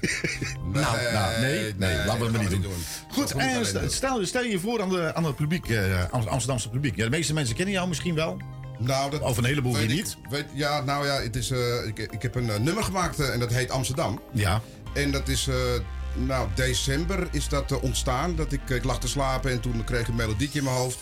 nou, 0.72 0.96
nou, 1.12 1.40
nee, 1.40 1.74
nee, 1.76 1.96
laten 1.96 2.18
we 2.18 2.24
het 2.24 2.32
maar 2.32 2.50
niet 2.50 2.62
doen. 2.62 2.72
Goed, 3.10 3.32
eh, 3.34 3.54
doen. 3.54 3.90
stel, 3.90 4.26
stel 4.26 4.42
je 4.44 4.58
voor 4.58 4.82
aan, 4.82 4.88
de, 4.88 5.14
aan 5.14 5.24
het 5.24 5.36
publiek, 5.36 5.68
eh, 5.68 6.04
Am- 6.10 6.26
Amsterdamse 6.28 6.68
publiek. 6.68 6.96
Ja, 6.96 7.04
de 7.04 7.10
meeste 7.10 7.34
mensen 7.34 7.54
kennen 7.56 7.74
jou 7.74 7.88
misschien 7.88 8.14
wel. 8.14 8.36
Nou, 8.78 9.10
dat 9.10 9.20
Of 9.20 9.36
een 9.36 9.44
heleboel 9.44 9.74
weer 9.74 9.86
niet. 9.86 10.16
Weet, 10.30 10.46
ja, 10.54 10.80
nou 10.80 11.06
ja, 11.06 11.20
het 11.20 11.36
is, 11.36 11.50
eh, 11.50 11.86
ik, 11.86 11.98
ik 11.98 12.22
heb 12.22 12.34
een 12.34 12.50
eh, 12.50 12.58
nummer 12.58 12.84
gemaakt 12.84 13.20
eh, 13.20 13.32
en 13.32 13.40
dat 13.40 13.52
heet 13.52 13.70
Amsterdam. 13.70 14.20
Ja. 14.32 14.62
En 14.94 15.10
dat 15.10 15.28
is, 15.28 15.48
nou, 16.14 16.48
december 16.54 17.28
is 17.30 17.48
dat 17.48 17.80
ontstaan. 17.80 18.36
Dat 18.36 18.52
ik, 18.52 18.70
ik 18.70 18.84
lag 18.84 19.00
te 19.00 19.08
slapen 19.08 19.50
en 19.50 19.60
toen 19.60 19.84
kreeg 19.84 20.00
ik 20.00 20.08
een 20.08 20.14
melodietje 20.14 20.58
in 20.58 20.64
mijn 20.64 20.76
hoofd. 20.76 20.98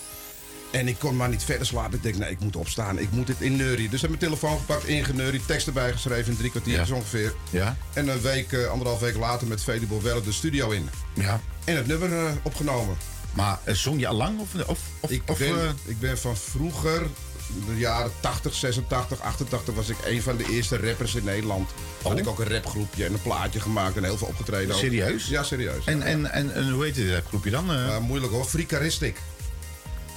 En 0.71 0.87
ik 0.87 0.99
kon 0.99 1.15
maar 1.15 1.29
niet 1.29 1.43
verder 1.43 1.67
slapen. 1.67 1.93
Ik 1.93 2.03
denk, 2.03 2.17
nee, 2.17 2.29
ik 2.29 2.39
moet 2.39 2.55
opstaan. 2.55 2.99
Ik 2.99 3.11
moet 3.11 3.27
dit 3.27 3.41
inneurien. 3.41 3.89
Dus 3.89 4.03
ik 4.03 4.09
heb 4.09 4.09
mijn 4.09 4.21
telefoon 4.21 4.57
gepakt, 4.57 4.85
ingeneuried, 4.85 5.47
tekst 5.47 5.67
erbij 5.67 5.91
geschreven 5.91 6.31
in 6.31 6.37
drie 6.37 6.49
kwartier 6.49 6.87
Ja. 6.87 6.95
ongeveer. 6.95 7.33
Ja. 7.49 7.77
En 7.93 8.07
een 8.07 8.21
week, 8.21 8.53
anderhalf 8.53 8.99
week 8.99 9.15
later 9.15 9.47
met 9.47 9.63
Fede 9.63 9.85
Borwelle 9.85 10.21
de 10.21 10.31
studio 10.31 10.69
in. 10.69 10.89
Ja. 11.13 11.41
En 11.63 11.75
het 11.75 11.87
nummer 11.87 12.09
opgenomen. 12.43 12.97
Maar 13.33 13.59
zong 13.65 13.99
je 13.99 14.07
al 14.07 14.15
lang? 14.15 14.39
Of, 14.39 14.53
of, 14.67 14.79
of, 14.99 15.09
Ik, 15.09 15.21
of, 15.25 15.37
ben, 15.37 15.77
ik 15.85 15.99
ben 15.99 16.17
van 16.17 16.37
vroeger, 16.37 17.07
de 17.67 17.77
jaren 17.77 18.11
80, 18.19 18.53
86, 18.53 19.19
88, 19.21 19.73
was 19.75 19.89
ik 19.89 19.97
een 20.05 20.21
van 20.21 20.37
de 20.37 20.45
eerste 20.51 20.77
rappers 20.77 21.15
in 21.15 21.23
Nederland. 21.23 21.69
Had 22.03 22.17
ik 22.19 22.27
ook 22.27 22.39
een 22.39 22.49
rapgroepje 22.49 23.05
en 23.05 23.13
een 23.13 23.21
plaatje 23.21 23.59
gemaakt 23.59 23.97
en 23.97 24.03
heel 24.03 24.17
veel 24.17 24.27
opgetreden. 24.27 24.67
ook. 24.67 24.73
Oh. 24.73 24.79
Serieus? 24.79 25.27
Ja, 25.27 25.43
serieus. 25.43 25.85
en, 25.85 26.01
en, 26.01 26.31
en, 26.31 26.53
en 26.53 26.69
hoe 26.71 26.83
heet 26.83 26.95
dit 26.95 27.23
groepje 27.27 27.49
dan? 27.49 27.71
eh? 27.71 27.85
Uh, 27.85 27.97
moeilijk 27.99 28.31
hoor, 28.33 28.45
Frikaristic. 28.45 29.17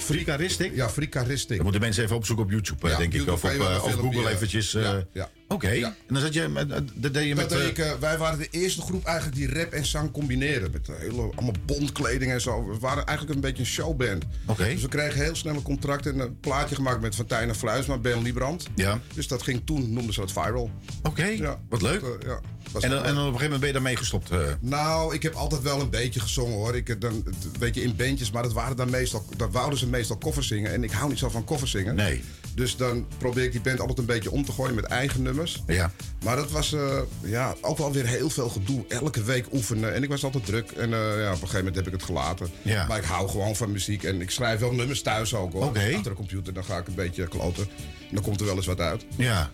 Frikaristic? 0.01 0.75
Ja, 0.75 0.91
Frikaristic. 0.91 1.55
Dat 1.57 1.63
moeten 1.63 1.81
mensen 1.81 2.05
even 2.05 2.17
opzoeken 2.17 2.45
op 2.45 2.51
YouTube, 2.51 2.87
eh, 2.87 2.93
Ja, 2.93 2.99
denk 2.99 3.15
ik. 3.15 3.29
Of, 3.29 3.45
op, 3.45 3.51
eh, 3.51 3.81
of 3.85 3.93
Google 3.93 4.31
eventjes. 4.31 4.75
eh, 4.75 4.83
ja, 4.83 5.05
ja. 5.13 5.31
Oké. 5.49 5.69
En 5.69 5.95
dan 6.09 6.21
zat 6.21 6.35
je 6.35 6.49
met, 6.49 6.69
dat 6.95 7.15
deed 7.15 7.27
je 7.29 7.35
met... 7.35 7.49
Dat 7.51 7.59
deed 7.59 7.79
ik, 7.79 7.97
wij 8.01 8.19
waren 8.19 8.39
de 8.39 8.49
eerste 8.51 8.81
groep 8.81 9.05
eigenlijk 9.05 9.37
die 9.37 9.55
rap 9.55 9.73
en 9.73 9.87
zang 9.87 10.11
combineerden. 10.11 10.71
Met 10.71 10.87
hele, 10.99 11.21
allemaal 11.35 11.55
bondkleding 11.65 12.33
en 12.33 12.41
zo. 12.41 12.67
We 12.69 12.79
waren 12.79 13.07
eigenlijk 13.07 13.37
een 13.37 13.43
beetje 13.45 13.63
een 13.63 13.69
showband. 13.69 14.25
Oké. 14.47 14.65
Dus 14.65 14.83
we 14.83 14.89
kregen 14.89 15.23
heel 15.23 15.35
snel 15.37 15.55
een 15.55 15.63
contract 15.63 16.07
en 16.07 16.19
een 16.19 16.41
plaatje 16.41 16.75
gemaakt 16.75 17.01
met 17.01 17.15
Fantijn 17.15 17.49
en 17.49 17.55
Fluisma, 17.55 17.99
Ben 17.99 18.23
Liebrand. 18.23 18.67
Ja. 18.75 19.01
Dus 19.15 19.29
dat 19.29 19.43
ging 19.43 19.63
toen, 19.65 19.93
noemden 19.93 20.15
ze 20.15 20.21
het 20.21 20.33
viral. 20.33 20.71
Oké, 21.03 21.25
Ja. 21.25 21.61
wat 21.69 21.83
leuk. 21.83 22.01
Dat, 22.01 22.17
ja, 22.27 22.41
en, 22.81 22.91
dan, 22.91 23.05
en 23.05 23.15
dan 23.15 23.27
op 23.27 23.33
een 23.33 23.39
gegeven 23.39 23.43
moment 23.43 23.59
ben 23.61 23.67
je 23.69 23.73
daarmee 23.75 23.97
gestopt. 23.97 24.31
eh. 24.31 24.39
Nou, 24.61 25.15
ik 25.15 25.23
heb 25.23 25.35
altijd 25.35 25.63
wel 25.63 25.81
een 25.81 25.91
beetje 25.91 26.21
gezongen 26.21 26.57
hoor. 26.57 26.77
Ik, 26.77 26.89
heb 26.89 27.01
dan, 27.01 27.13
een 27.13 27.35
beetje 27.59 27.83
in 27.83 27.97
bandjes, 27.97 28.31
maar 28.31 28.43
dat 28.43 28.53
waren 28.53 28.77
dan 28.77 28.91
meestal, 28.91 29.25
dat 29.37 29.51
wouden 29.53 29.79
ze 29.79 29.87
meestal 29.87 30.17
koffers 30.17 30.47
zingen. 30.47 30.73
En 30.73 30.85
ik 30.85 30.91
hou 30.91 31.09
niet 31.09 31.19
zo 31.19 31.29
van 31.29 31.45
koffers 31.45 31.71
zingen. 31.71 31.95
Nee. 31.95 32.23
Dus 32.55 32.77
dan 32.77 33.07
probeer 33.19 33.45
ik 33.45 33.53
die 33.53 33.61
band 33.61 33.81
altijd 33.81 33.99
een 33.99 34.05
beetje 34.07 34.31
om 34.31 34.45
te 34.45 34.53
gooien 34.53 34.75
met 34.75 34.85
eigen 34.85 35.23
nummers. 35.23 35.63
Ja. 35.67 35.93
Maar 36.25 36.37
dat 36.37 36.51
was 36.51 36.73
eh, 36.73 36.99
ja, 37.23 37.55
ook 37.61 37.79
wel 37.79 37.93
weer 37.93 38.07
heel 38.07 38.31
veel 38.31 38.49
gedoe. 38.49 38.85
Elke 38.89 39.23
week 39.23 39.47
oefenen. 39.53 39.95
En 39.95 40.03
ik 40.03 40.09
was 40.09 40.25
altijd 40.25 40.47
druk. 40.47 40.71
En 40.71 40.93
eh, 40.93 40.99
ja, 40.99 41.27
op 41.27 41.33
een 41.33 41.39
gegeven 41.39 41.57
moment 41.59 41.75
heb 41.77 41.87
ik 41.87 41.93
het 41.93 42.03
gelaten. 42.03 42.49
Ja. 42.63 42.87
Maar 42.87 42.99
ik 42.99 43.05
hou 43.05 43.29
gewoon 43.29 43.57
van 43.57 43.73
muziek. 43.73 44.03
En 44.03 44.21
ik 44.21 44.31
schrijf 44.31 44.61
wel 44.61 44.73
nummers 44.73 45.03
thuis 45.03 45.35
ook 45.35 45.53
hoor. 45.53 45.65
Oké. 45.65 45.93
Achter 45.95 46.11
de 46.11 46.17
computer. 46.17 46.53
Dan 46.53 46.65
ga 46.65 46.77
ik 46.79 46.87
een 46.87 46.95
beetje 46.95 47.29
kloten. 47.29 47.63
En 48.09 48.15
dan 48.15 48.23
komt 48.23 48.41
er 48.41 48.47
wel 48.47 48.57
eens 48.57 48.67
wat 48.67 48.81
uit. 48.81 49.05
Ja. 49.17 49.51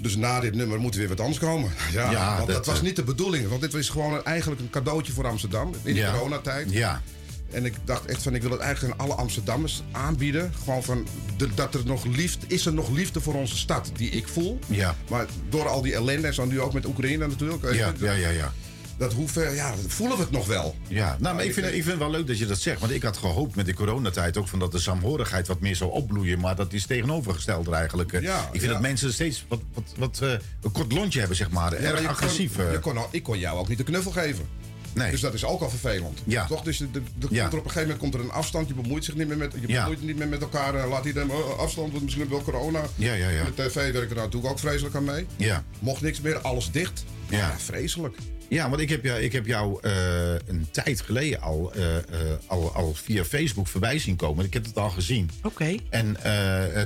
Dus 0.00 0.16
na 0.16 0.40
dit 0.40 0.54
nummer 0.54 0.78
moet 0.80 0.92
er 0.92 0.98
weer 0.98 1.08
wat 1.08 1.20
anders 1.20 1.38
komen. 1.38 1.70
Ja, 1.92 2.10
Ja, 2.10 2.34
want 2.36 2.46
dat, 2.46 2.56
dat, 2.56 2.66
was 2.66 2.76
eh, 2.76 2.82
niet 2.82 2.96
de 2.96 3.04
bedoeling. 3.04 3.48
Want 3.48 3.60
dit 3.60 3.72
was 3.72 3.88
gewoon 3.88 4.14
een- 4.14 4.24
eigenlijk 4.24 4.60
een 4.60 4.70
cadeautje 4.70 5.12
voor 5.12 5.26
Amsterdam. 5.26 5.74
In 5.82 5.94
de 5.94 6.00
Ja. 6.00 6.12
coronatijd. 6.12 6.72
Ja. 6.72 7.02
En 7.50 7.64
ik 7.64 7.74
dacht 7.84 8.04
echt 8.06 8.22
van, 8.22 8.34
ik 8.34 8.42
wil 8.42 8.50
het 8.50 8.60
eigenlijk 8.60 8.94
aan 9.00 9.06
alle 9.06 9.14
Amsterdammers 9.16 9.82
aanbieden. 9.92 10.52
Gewoon 10.64 10.82
van, 10.82 11.06
de- 11.36 11.54
dat 11.54 11.74
er 11.74 11.80
nog 11.84 12.04
liefde, 12.04 12.46
is 12.48 12.66
er 12.66 12.72
nog 12.72 12.90
liefde 12.90 13.20
voor 13.20 13.34
onze 13.34 13.56
stad, 13.56 13.90
die 13.96 14.10
ik 14.10 14.28
voel. 14.28 14.58
Ja. 14.66 14.96
Maar 15.10 15.26
door 15.48 15.68
al 15.68 15.82
die 15.82 15.94
ellende, 15.94 16.26
en 16.26 16.34
zo 16.34 16.44
nu 16.44 16.60
ook 16.60 16.72
met 16.72 16.86
Oekraïne 16.86 17.26
natuurlijk. 17.26 17.72
ja, 17.74 17.92
ja, 18.12 18.28
ja. 18.28 18.52
Dat 18.98 19.12
hoeven, 19.12 19.54
ja, 19.54 19.74
voelen 19.86 20.16
we 20.16 20.22
het 20.22 20.32
nog 20.32 20.46
wel. 20.46 20.74
Ja, 20.88 21.16
nou, 21.20 21.34
maar 21.34 21.44
ik 21.44 21.52
vind, 21.52 21.66
ik 21.66 21.72
vind 21.72 21.86
het 21.86 21.98
wel 21.98 22.10
leuk 22.10 22.26
dat 22.26 22.38
je 22.38 22.46
dat 22.46 22.58
zegt. 22.58 22.80
Want 22.80 22.92
ik 22.92 23.02
had 23.02 23.16
gehoopt 23.16 23.56
met 23.56 23.66
de 23.66 23.74
coronatijd 23.74 24.36
ook 24.36 24.48
van 24.48 24.58
dat 24.58 24.72
de 24.72 24.78
saamhorigheid 24.78 25.46
wat 25.46 25.60
meer 25.60 25.76
zou 25.76 25.90
opbloeien. 25.90 26.40
Maar 26.40 26.56
dat 26.56 26.72
is 26.72 26.86
tegenovergesteld 26.86 27.68
eigenlijk. 27.68 28.12
eh. 28.12 28.22
Ja, 28.22 28.38
ik 28.40 28.48
vind 28.50 28.62
ja. 28.62 28.68
dat 28.72 28.80
mensen 28.80 29.12
steeds 29.12 29.44
wat, 29.48 29.60
wat, 29.74 29.84
wat 29.96 30.18
eh, 30.22 30.30
een 30.62 30.72
kort 30.72 30.92
lontje 30.92 31.18
hebben, 31.18 31.36
zeg 31.36 31.50
maar. 31.50 31.72
Ja, 31.82 31.88
Erg 31.90 32.00
je 32.00 32.08
agressief. 32.08 32.54
Kon, 32.54 32.64
eh. 32.66 32.72
je 32.72 32.78
kon 32.78 32.98
ik 33.10 33.22
kon 33.22 33.38
jou 33.38 33.58
ook 33.58 33.68
niet 33.68 33.78
de 33.78 33.84
knuffel 33.84 34.10
geven. 34.10 34.48
Nee. 34.94 35.10
Dus 35.10 35.20
dat 35.20 35.34
is 35.34 35.44
ook 35.44 35.60
al 35.60 35.70
vervelend. 35.70 36.18
Ja. 36.24 36.46
Toch? 36.46 36.62
Dus 36.62 36.78
de, 36.78 36.90
de, 36.90 37.02
de- 37.18 37.26
Ja. 37.30 37.40
komt 37.40 37.52
er 37.52 37.58
op 37.58 37.64
een 37.64 37.70
gegeven 37.70 37.80
moment 37.82 37.98
komt 37.98 38.14
er 38.14 38.20
een 38.20 38.30
afstand. 38.30 38.68
Je 38.68 38.74
bemoeit 38.74 39.04
zich 39.04 39.14
niet 39.14 39.28
meer 39.28 39.36
met, 39.36 39.52
je 39.60 39.68
Ja. 39.68 39.80
bemoeit 39.82 40.02
niet 40.02 40.16
meer 40.16 40.28
met 40.28 40.40
elkaar. 40.40 40.88
Laat 40.88 41.04
iedereen 41.04 41.30
afstand, 41.58 41.90
want 41.92 42.02
misschien 42.04 42.28
wel 42.28 42.42
corona. 42.42 42.80
Ja, 42.94 43.12
ja, 43.12 43.28
ja. 43.28 43.42
Met 43.42 43.56
tv 43.56 43.74
werk 43.74 44.04
ik 44.04 44.10
er 44.10 44.16
natuurlijk 44.16 44.52
ook 44.52 44.58
vreselijk 44.58 44.94
aan 44.94 45.04
mee. 45.04 45.26
Ja. 45.36 45.64
Mocht 45.78 46.00
niks 46.02 46.20
meer, 46.20 46.38
alles 46.38 46.70
dicht. 46.70 47.04
Ja. 47.28 47.58
Vreselijk. 47.58 48.16
Ja, 48.48 48.68
want 48.68 48.80
ik 48.80 48.88
heb 48.88 49.04
jou, 49.04 49.20
ik 49.20 49.32
heb 49.32 49.46
jou 49.46 49.78
eh, 49.82 50.32
een 50.32 50.66
tijd 50.70 51.00
geleden 51.00 51.40
al, 51.40 51.72
eh, 51.72 51.96
eh, 51.96 52.02
al, 52.46 52.72
al 52.72 52.94
via 52.94 53.24
Facebook 53.24 53.66
voorbij 53.66 53.98
zien 53.98 54.16
komen. 54.16 54.44
Ik 54.44 54.52
heb 54.52 54.64
het 54.64 54.76
al 54.76 54.90
gezien. 54.90 55.30
Oké. 55.42 55.76
En 55.90 56.16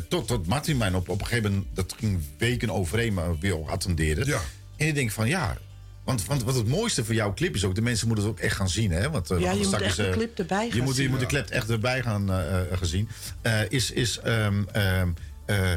tot, 0.08 0.26
tot 0.26 0.46
Martin 0.46 0.76
mij 0.76 0.92
op, 0.92 1.08
op 1.08 1.20
een 1.20 1.26
gegeven 1.26 1.50
moment, 1.50 1.68
dat 1.74 1.94
ging 1.98 2.20
weken 2.38 2.70
overheen, 2.70 3.14
maar 3.14 3.38
weer 3.38 3.54
al 3.54 3.68
attendeerde. 3.68 4.24
Ja. 4.26 4.40
En 4.76 4.86
ik 4.86 4.94
denk 4.94 5.10
van 5.10 5.28
ja. 5.28 5.56
Want, 6.04 6.24
want 6.24 6.42
wat 6.42 6.54
het 6.54 6.68
mooiste 6.68 7.04
voor 7.04 7.14
jouw 7.14 7.34
clip 7.34 7.54
is 7.54 7.64
ook, 7.64 7.74
de 7.74 7.82
mensen 7.82 8.06
moeten 8.06 8.24
het 8.24 8.34
ook 8.34 8.40
echt 8.40 8.56
gaan 8.56 8.68
zien. 8.68 8.90
Hè? 8.90 9.10
Want, 9.10 9.30
eh, 9.30 9.40
Ja, 9.40 9.50
je 9.52 9.64
moet 9.64 9.80
echt 9.80 9.96
de 9.96 10.10
clip 10.10 10.38
erbij 10.38 10.64
je 10.64 10.72
gaan 10.72 10.80
moet, 10.80 10.96
Je 10.96 11.02
zien, 11.02 11.10
moet 11.10 11.20
de 11.20 11.26
clip 11.26 11.48
echt 11.48 11.70
erbij 11.70 12.02
gaan 12.02 12.30
gezien. 12.72 13.08
Eh, 13.42 13.60
is 13.68 13.90
is 13.90 14.18
ehm, 14.18 14.62
ehm, 14.72 15.08
eh, 15.46 15.72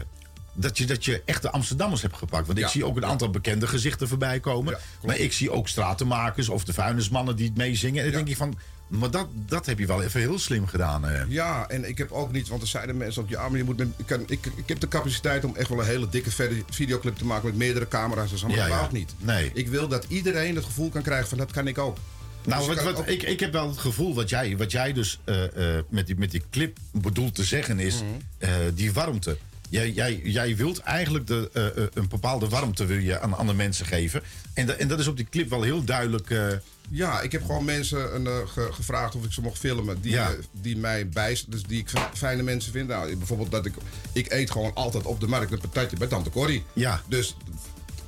dat, 0.53 0.77
je, 0.77 0.85
dat 0.85 1.05
je 1.05 1.21
echt 1.25 1.41
de 1.41 1.51
Amsterdammers 1.51 2.01
hebt 2.01 2.17
gepakt. 2.17 2.45
Want 2.47 2.57
ik 2.57 2.63
Ja. 2.65 2.69
zie 2.71 2.85
ook 2.85 2.97
een 2.97 3.05
aantal 3.05 3.29
bekende 3.29 3.67
gezichten 3.67 4.07
voorbij 4.07 4.39
komen. 4.39 4.73
Ja, 4.73 4.79
maar 5.07 5.17
ik 5.17 5.33
zie 5.33 5.51
ook 5.51 5.67
stratenmakers 5.67 6.49
of 6.49 6.63
de 6.63 6.73
vuilnismannen 6.73 7.35
die 7.35 7.45
het 7.47 7.57
meezingen. 7.57 7.99
En 7.99 8.05
dan 8.05 8.15
denk 8.15 8.27
je 8.27 8.35
van, 8.35 8.57
maar 8.87 9.11
dat, 9.11 9.27
dat 9.33 9.65
heb 9.65 9.79
je 9.79 9.85
wel 9.85 10.01
even 10.03 10.19
heel 10.19 10.39
slim 10.39 10.67
gedaan. 10.67 11.25
Ja, 11.29 11.67
en 11.69 11.87
ik 11.89 11.97
heb 11.97 12.11
ook 12.11 12.31
niet, 12.31 12.47
want 12.47 12.61
er 12.61 12.67
zeiden 12.67 12.97
mensen 12.97 13.21
ook, 13.21 13.29
ja, 13.29 13.49
maar 13.49 13.57
je 13.57 13.63
moet 13.63 13.77
met, 13.77 13.87
ik, 13.97 14.05
kan, 14.05 14.23
ik, 14.27 14.45
ik 14.55 14.69
heb 14.69 14.79
de 14.79 14.87
capaciteit 14.87 15.43
om 15.45 15.55
echt 15.55 15.69
wel 15.69 15.79
een 15.79 15.85
hele 15.85 16.09
dikke 16.09 16.29
videoclip 16.69 17.17
te 17.17 17.25
maken 17.25 17.45
met 17.45 17.55
meerdere 17.57 17.87
camera's 17.87 18.31
en 18.31 18.37
zo. 18.37 18.47
Maar 18.47 18.69
dat 18.69 18.83
ik 18.85 18.91
niet. 18.91 19.13
Nee. 19.19 19.51
Ik 19.53 19.67
wil 19.67 19.87
dat 19.87 20.05
iedereen 20.07 20.55
het 20.55 20.65
gevoel 20.65 20.89
kan 20.89 21.01
krijgen 21.01 21.27
van 21.27 21.37
dat 21.37 21.51
kan 21.51 21.67
ik 21.67 21.77
ook. 21.77 21.97
Nou, 22.45 22.57
Dus 22.59 22.69
je 22.69 22.75
wat, 22.75 22.83
kan 22.83 22.93
wat, 22.93 23.01
ook- 23.01 23.07
ik, 23.09 23.23
ik 23.23 23.39
heb 23.39 23.51
wel 23.51 23.67
het 23.69 23.77
gevoel 23.77 24.13
wat 24.15 24.29
jij, 24.29 24.57
wat 24.57 24.71
jij 24.71 24.93
dus 24.93 25.19
eh, 25.23 25.75
eh, 25.77 25.83
met, 25.89 26.05
die, 26.07 26.15
met 26.17 26.31
die 26.31 26.43
clip 26.51 26.77
bedoelt 26.91 27.35
te 27.35 27.43
zeggen 27.43 27.79
is 27.79 27.95
Mhm. 27.95 28.05
eh, 28.37 28.49
die 28.73 28.93
warmte. 28.93 29.37
Jij, 29.73 29.91
jij, 29.91 30.19
jij 30.23 30.55
wilt 30.55 30.79
eigenlijk 30.79 31.27
de, 31.27 31.49
eh, 31.53 31.65
eh, 31.67 31.73
een 31.93 32.07
bepaalde 32.09 32.49
warmte 32.49 32.85
wil 32.85 32.97
je 32.97 33.19
aan, 33.19 33.47
de 33.47 33.53
mensen 33.53 33.85
geven. 33.85 34.21
En, 34.53 34.79
en 34.79 34.87
dat 34.87 34.99
is 34.99 35.07
op 35.07 35.17
die 35.17 35.27
clip 35.29 35.49
wel 35.49 35.61
heel 35.61 35.83
duidelijk. 35.83 36.29
eh, 36.29 36.47
Ja, 36.89 37.21
ik 37.21 37.31
heb 37.31 37.41
gewoon 37.45 37.65
mensen 37.65 38.15
een, 38.15 38.47
ge- 38.47 38.69
gevraagd 38.71 39.15
of 39.15 39.25
ik 39.25 39.31
ze 39.31 39.41
mocht 39.41 39.57
filmen 39.59 40.01
die, 40.01 40.11
Ja. 40.11 40.31
die 40.51 40.77
mij 40.77 41.09
bijst, 41.09 41.51
dus 41.51 41.63
die 41.63 41.79
ik 41.79 41.89
fijne 42.13 42.43
mensen 42.43 42.71
vind. 42.71 42.87
Nou, 42.87 43.15
bijvoorbeeld 43.15 43.51
dat 43.51 43.65
ik, 43.65 43.73
ik 44.11 44.31
eet 44.31 44.51
gewoon 44.51 44.73
altijd 44.73 45.05
op 45.05 45.19
de 45.19 45.27
markt 45.27 45.51
een 45.51 45.59
patatje 45.59 45.97
bij 45.97 46.07
tante 46.07 46.29
Corrie. 46.29 46.63
Ja. 46.73 47.01
Dus 47.07 47.35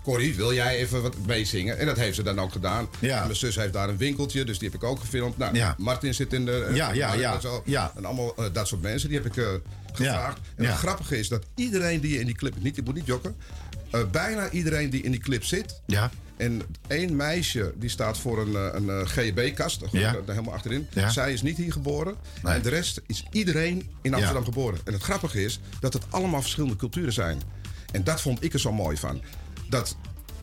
Corrie, 0.03 0.35
wil 0.35 0.53
jij 0.53 0.77
even 0.77 1.01
wat 1.01 1.15
meezingen? 1.25 1.77
En 1.77 1.85
dat 1.85 1.97
heeft 1.97 2.15
ze 2.15 2.23
dan 2.23 2.39
ook 2.39 2.51
gedaan. 2.51 2.87
Ja. 2.99 3.23
Mijn 3.23 3.35
zus 3.35 3.55
heeft 3.55 3.73
daar 3.73 3.89
een 3.89 3.97
winkeltje, 3.97 4.43
dus 4.45 4.59
die 4.59 4.69
heb 4.69 4.81
ik 4.81 4.87
ook 4.87 4.99
gefilmd. 4.99 5.37
Nou, 5.37 5.55
Ja. 5.55 5.75
Martin 5.77 6.13
zit 6.13 6.33
in 6.33 6.45
de... 6.45 6.71
Ja, 6.73 6.91
ja, 6.93 7.13
ja, 7.13 7.33
En, 7.35 7.41
zo. 7.41 7.61
ja. 7.65 7.91
en 7.95 8.05
allemaal 8.05 8.33
dat 8.53 8.67
soort 8.67 8.81
mensen, 8.81 9.09
die 9.09 9.17
heb 9.17 9.37
ik 9.37 9.43
gevraagd. 9.95 10.39
En 10.55 10.65
het 10.65 10.75
grappige 10.75 11.17
is 11.19 11.27
dat 11.27 11.45
iedereen 11.55 11.99
die 12.01 12.19
in 12.19 12.25
die 12.25 12.35
clip... 12.35 12.53
Niet, 12.63 12.77
ik 12.77 12.85
moet 12.85 12.95
niet 12.95 13.05
jokken. 13.05 13.35
eh, 13.91 14.01
bijna 14.11 14.49
iedereen 14.49 14.89
die 14.89 15.01
in 15.03 15.11
die 15.11 15.19
clip 15.19 15.43
zit... 15.43 15.81
ja. 15.85 16.11
En 16.37 16.61
één 16.87 17.15
meisje 17.15 17.73
die 17.77 17.89
staat 17.89 18.17
voor 18.17 18.39
een, 18.41 18.55
eh, 18.55 18.69
een 18.73 18.89
eh, 18.89 19.07
GHB-kast, 19.07 19.79
daar 19.79 19.89
Ja. 19.91 20.11
daar 20.11 20.21
helemaal 20.35 20.53
achterin. 20.53 20.87
Ja. 20.93 21.09
Zij 21.09 21.33
is 21.33 21.41
niet 21.41 21.57
hier 21.57 21.71
geboren. 21.71 22.15
Nee. 22.43 22.53
En 22.53 22.61
de 22.61 22.69
rest 22.69 23.01
is 23.07 23.25
iedereen 23.31 23.89
in 24.01 24.13
Amsterdam 24.13 24.41
Ja. 24.43 24.47
geboren. 24.47 24.79
En 24.83 24.93
het 24.93 25.01
grappige 25.01 25.43
is 25.43 25.59
dat 25.79 25.93
het 25.93 26.03
allemaal 26.09 26.41
verschillende 26.41 26.75
culturen 26.75 27.13
zijn. 27.13 27.41
En 27.91 28.03
dat 28.03 28.21
vond 28.21 28.43
ik 28.43 28.53
er 28.53 28.59
zo 28.59 28.71
mooi 28.73 28.97
van. 28.97 29.21
Dat, 29.69 29.95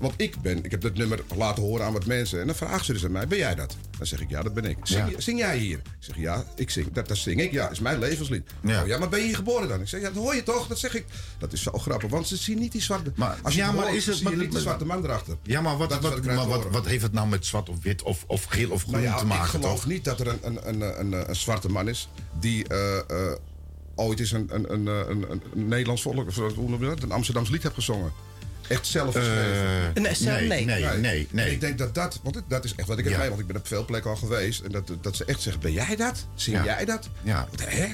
want 0.03 0.15
ik 0.17 0.41
ben, 0.43 0.65
ik 0.65 0.71
heb 0.71 0.81
dat 0.81 0.95
nummer 0.95 1.21
laten 1.37 1.63
horen 1.63 1.87
aan 1.87 1.93
wat 1.93 2.07
mensen. 2.07 2.41
En 2.41 2.47
dan 2.47 2.55
vragen 2.55 2.85
ze 2.85 2.93
dus 2.93 3.05
aan 3.05 3.13
mij, 3.13 3.27
ben 3.27 3.39
jij 3.39 3.55
dat? 3.55 3.77
Dan 3.99 4.07
zeg 4.07 4.21
ik, 4.21 4.31
ja, 4.31 4.43
dat 4.43 4.55
ben 4.55 4.65
ik. 4.65 4.77
Zing, 4.83 5.11
Ja. 5.11 5.21
zing 5.21 5.39
jij 5.39 5.59
hier? 5.59 5.77
Ik 5.79 5.85
zeg, 5.99 6.17
ja, 6.17 6.45
ik 6.57 6.71
zing. 6.71 6.93
Dat, 6.93 7.09
dat 7.09 7.17
zing 7.17 7.41
ik, 7.41 7.53
ja, 7.53 7.71
is 7.71 7.81
mijn 7.81 7.99
levenslied. 7.99 8.51
Ja. 8.63 8.81
Oh, 8.83 8.87
ja, 8.87 8.99
maar 8.99 9.09
ben 9.09 9.19
je 9.21 9.27
hier 9.27 9.37
geboren 9.37 9.69
dan? 9.69 9.81
Ik 9.81 9.89
zeg, 9.89 10.01
ja, 10.01 10.07
dat 10.11 10.23
hoor 10.23 10.35
je 10.35 10.43
toch? 10.43 10.67
Dat 10.67 10.79
zeg 10.79 10.95
ik. 10.95 11.05
Dat 11.39 11.53
is 11.53 11.63
zo 11.63 11.71
grappig, 11.73 12.11
want 12.11 12.27
ze 12.29 12.37
zien 12.37 12.59
niet 12.59 12.73
die 12.73 12.83
zwarte... 12.83 13.13
Maar- 13.17 13.39
als 13.43 13.55
je 13.55 13.61
ja, 13.61 13.73
maar 13.73 13.83
hoort, 13.85 13.97
is 13.97 14.07
het- 14.07 14.17
zie 14.17 14.31
je 14.31 14.37
niet 14.37 14.53
maar- 14.53 14.61
zwarte 14.61 14.85
man 14.85 15.05
erachter. 15.05 15.37
Ja, 15.43 15.61
maar, 15.61 15.77
wat, 15.77 15.91
wat, 16.01 16.03
wat 16.03 16.25
maar 16.25 16.71
wat, 16.71 16.87
heeft 16.87 17.03
het 17.03 17.13
nou 17.13 17.29
met 17.29 17.47
zwart 17.47 17.69
of 17.69 17.77
wit 17.83 18.03
of, 18.03 18.25
of 18.27 18.45
geel 18.45 18.71
of 18.71 18.81
groen 18.83 18.93
Nou 18.95 19.05
ja, 19.05 19.17
te 19.17 19.25
maken? 19.27 19.45
ik 19.45 19.51
geloof 19.51 19.75
toch? 19.81 19.87
niet 19.87 20.05
dat 20.05 20.21
er 20.21 20.27
een, 20.27 20.39
een, 20.43 20.69
een, 20.69 21.01
een, 21.01 21.29
een 21.29 21.37
zwarte 21.37 21.69
man 21.69 21.89
is 21.89 22.09
die 22.41 22.69
eh, 22.69 22.99
eh, 22.99 23.37
ooit 23.95 24.21
eens 24.21 24.33
een, 24.33 24.49
een, 24.53 24.73
een, 24.73 24.87
een, 24.87 25.31
een, 25.31 25.43
een 25.55 25.69
Nederlands 25.69 26.03
volk, 26.03 26.27
of 26.29 26.35
hoe 26.37 26.69
noem 26.69 26.81
je 26.81 26.87
dat? 26.89 27.03
Een 27.03 27.13
Amsterdams 27.13 27.49
lied 27.51 27.63
heb 27.63 27.75
gezongen. 27.75 28.13
Echt 28.73 28.87
zelf 28.87 29.15
geschreven. 29.15 29.93
Nee, 29.95 30.47
nee. 30.49 30.65
nee, 30.65 30.97
nee, 30.99 31.29
nee, 31.31 31.45
En 31.47 31.53
ik 31.53 31.61
denk 31.61 31.79
dat 31.79 31.95
dat, 31.95 32.21
want 32.23 32.35
het- 32.35 32.45
dat 32.49 32.65
is 32.65 32.75
echt 32.75 32.89
wat 32.89 32.99
ik 32.99 33.05
heb 33.05 33.13
Ja. 33.13 33.19
mee, 33.19 33.29
want 33.29 33.41
ik 33.41 33.47
ben 33.47 33.57
op 33.57 33.67
veel 33.67 33.85
plekken 33.85 34.11
al 34.11 34.17
geweest. 34.17 34.61
En 34.61 34.71
dat, 34.73 34.91
dat 35.01 35.17
ze 35.17 35.25
echt 35.25 35.41
zeggen, 35.43 35.63
ben 35.63 35.73
jij 35.73 35.97
dat? 35.97 36.27
Zing 36.35 36.57
Ja. 36.57 36.65
jij 36.65 36.85
dat? 36.85 37.09
Ja. 37.23 37.49
Wat, 37.51 37.61
Hè? 37.69 37.87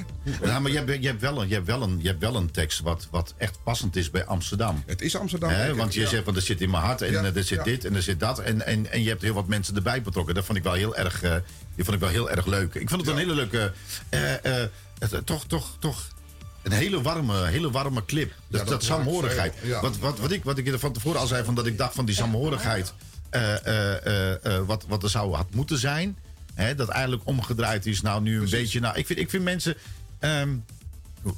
Ja, 0.43 0.59
maar 0.59 0.71
je 0.71 0.77
hebt, 0.77 1.01
je, 1.01 1.07
hebt 1.07 1.21
wel 1.21 1.41
een, 1.41 1.47
je, 1.47 1.53
hebt 1.53 1.67
wel 1.67 1.81
een, 1.81 1.99
je 2.01 2.07
hebt 2.07 2.19
wel 2.19 2.35
een 2.35 2.51
tekst 2.51 2.79
wat, 2.79 3.07
wat 3.11 3.33
echt 3.37 3.57
passend 3.63 3.95
is 3.95 4.09
bij 4.11 4.25
Amsterdam. 4.25 4.83
Het 4.85 5.01
is 5.01 5.15
Amsterdam. 5.15 5.49
Hè, 5.49 5.75
want 5.75 5.93
je 5.93 5.99
ja. 6.01 6.07
zegt, 6.07 6.23
van 6.23 6.35
er 6.35 6.41
zit 6.41 6.61
in 6.61 6.69
mijn 6.69 6.83
hart 6.83 7.01
en 7.01 7.11
Ja, 7.11 7.23
eh, 7.23 7.35
er 7.35 7.43
zit 7.43 7.57
ja. 7.57 7.63
dit 7.63 7.85
en 7.85 7.95
er 7.95 8.01
zit 8.03 8.19
dat. 8.19 8.39
En, 8.39 8.65
en, 8.65 8.91
en 8.91 9.03
je 9.03 9.09
hebt 9.09 9.21
heel 9.21 9.33
wat 9.33 9.47
mensen 9.47 9.75
erbij 9.75 10.01
betrokken. 10.01 10.35
Dat 10.35 10.45
vond 10.45 10.57
ik 10.57 10.63
wel 10.63 10.73
heel 10.73 10.95
erg, 10.95 11.21
eh, 11.23 11.35
die 11.75 11.83
vond 11.83 11.95
ik 11.95 12.01
wel 12.01 12.09
heel 12.11 12.29
erg 12.29 12.45
leuk. 12.45 12.73
Ik 12.75 12.89
vond 12.89 13.01
het 13.01 13.09
een 13.09 13.17
hele 13.17 13.33
leuke, 13.35 13.73
eh, 14.09 14.45
eh, 14.45 14.61
eh, 14.99 15.09
toch, 15.25 15.45
toch, 15.47 15.75
toch 15.79 16.07
een 16.71 16.77
hele 16.77 17.01
warme, 17.01 17.45
hele 17.45 17.71
warme 17.71 18.05
clip. 18.05 18.33
Dat, 18.47 18.67
dat 18.67 18.83
saamhorigheid. 18.83 19.53
Wat, 19.81 19.97
wat, 19.97 20.19
wat, 20.19 20.31
ik, 20.31 20.43
wat 20.43 20.57
ik 20.57 20.67
er 20.67 20.79
van 20.79 20.93
tevoren 20.93 21.19
al 21.19 21.27
zei, 21.27 21.43
van 21.43 21.55
dat 21.55 21.65
ik 21.65 21.77
dacht 21.77 21.95
van 21.95 22.05
die 22.05 22.15
saamhorigheid. 22.15 22.93
eh, 23.29 23.65
eh, 23.65 24.05
eh, 24.05 24.45
eh, 24.57 24.65
wat, 24.65 24.85
wat 24.87 25.03
er 25.03 25.09
zou 25.09 25.35
had 25.35 25.53
moeten 25.53 25.77
zijn. 25.77 26.17
Hè, 26.53 26.75
dat 26.75 26.87
eigenlijk 26.89 27.21
omgedraaid 27.25 27.85
is 27.85 28.01
nou 28.01 28.21
nu 28.21 28.41
een 28.41 28.49
beetje. 28.49 28.79
Nou, 28.79 28.97
ik, 28.97 29.05
vind, 29.05 29.19
ik 29.19 29.29
vind 29.29 29.43
mensen. 29.43 29.75
ehm, 30.19 30.49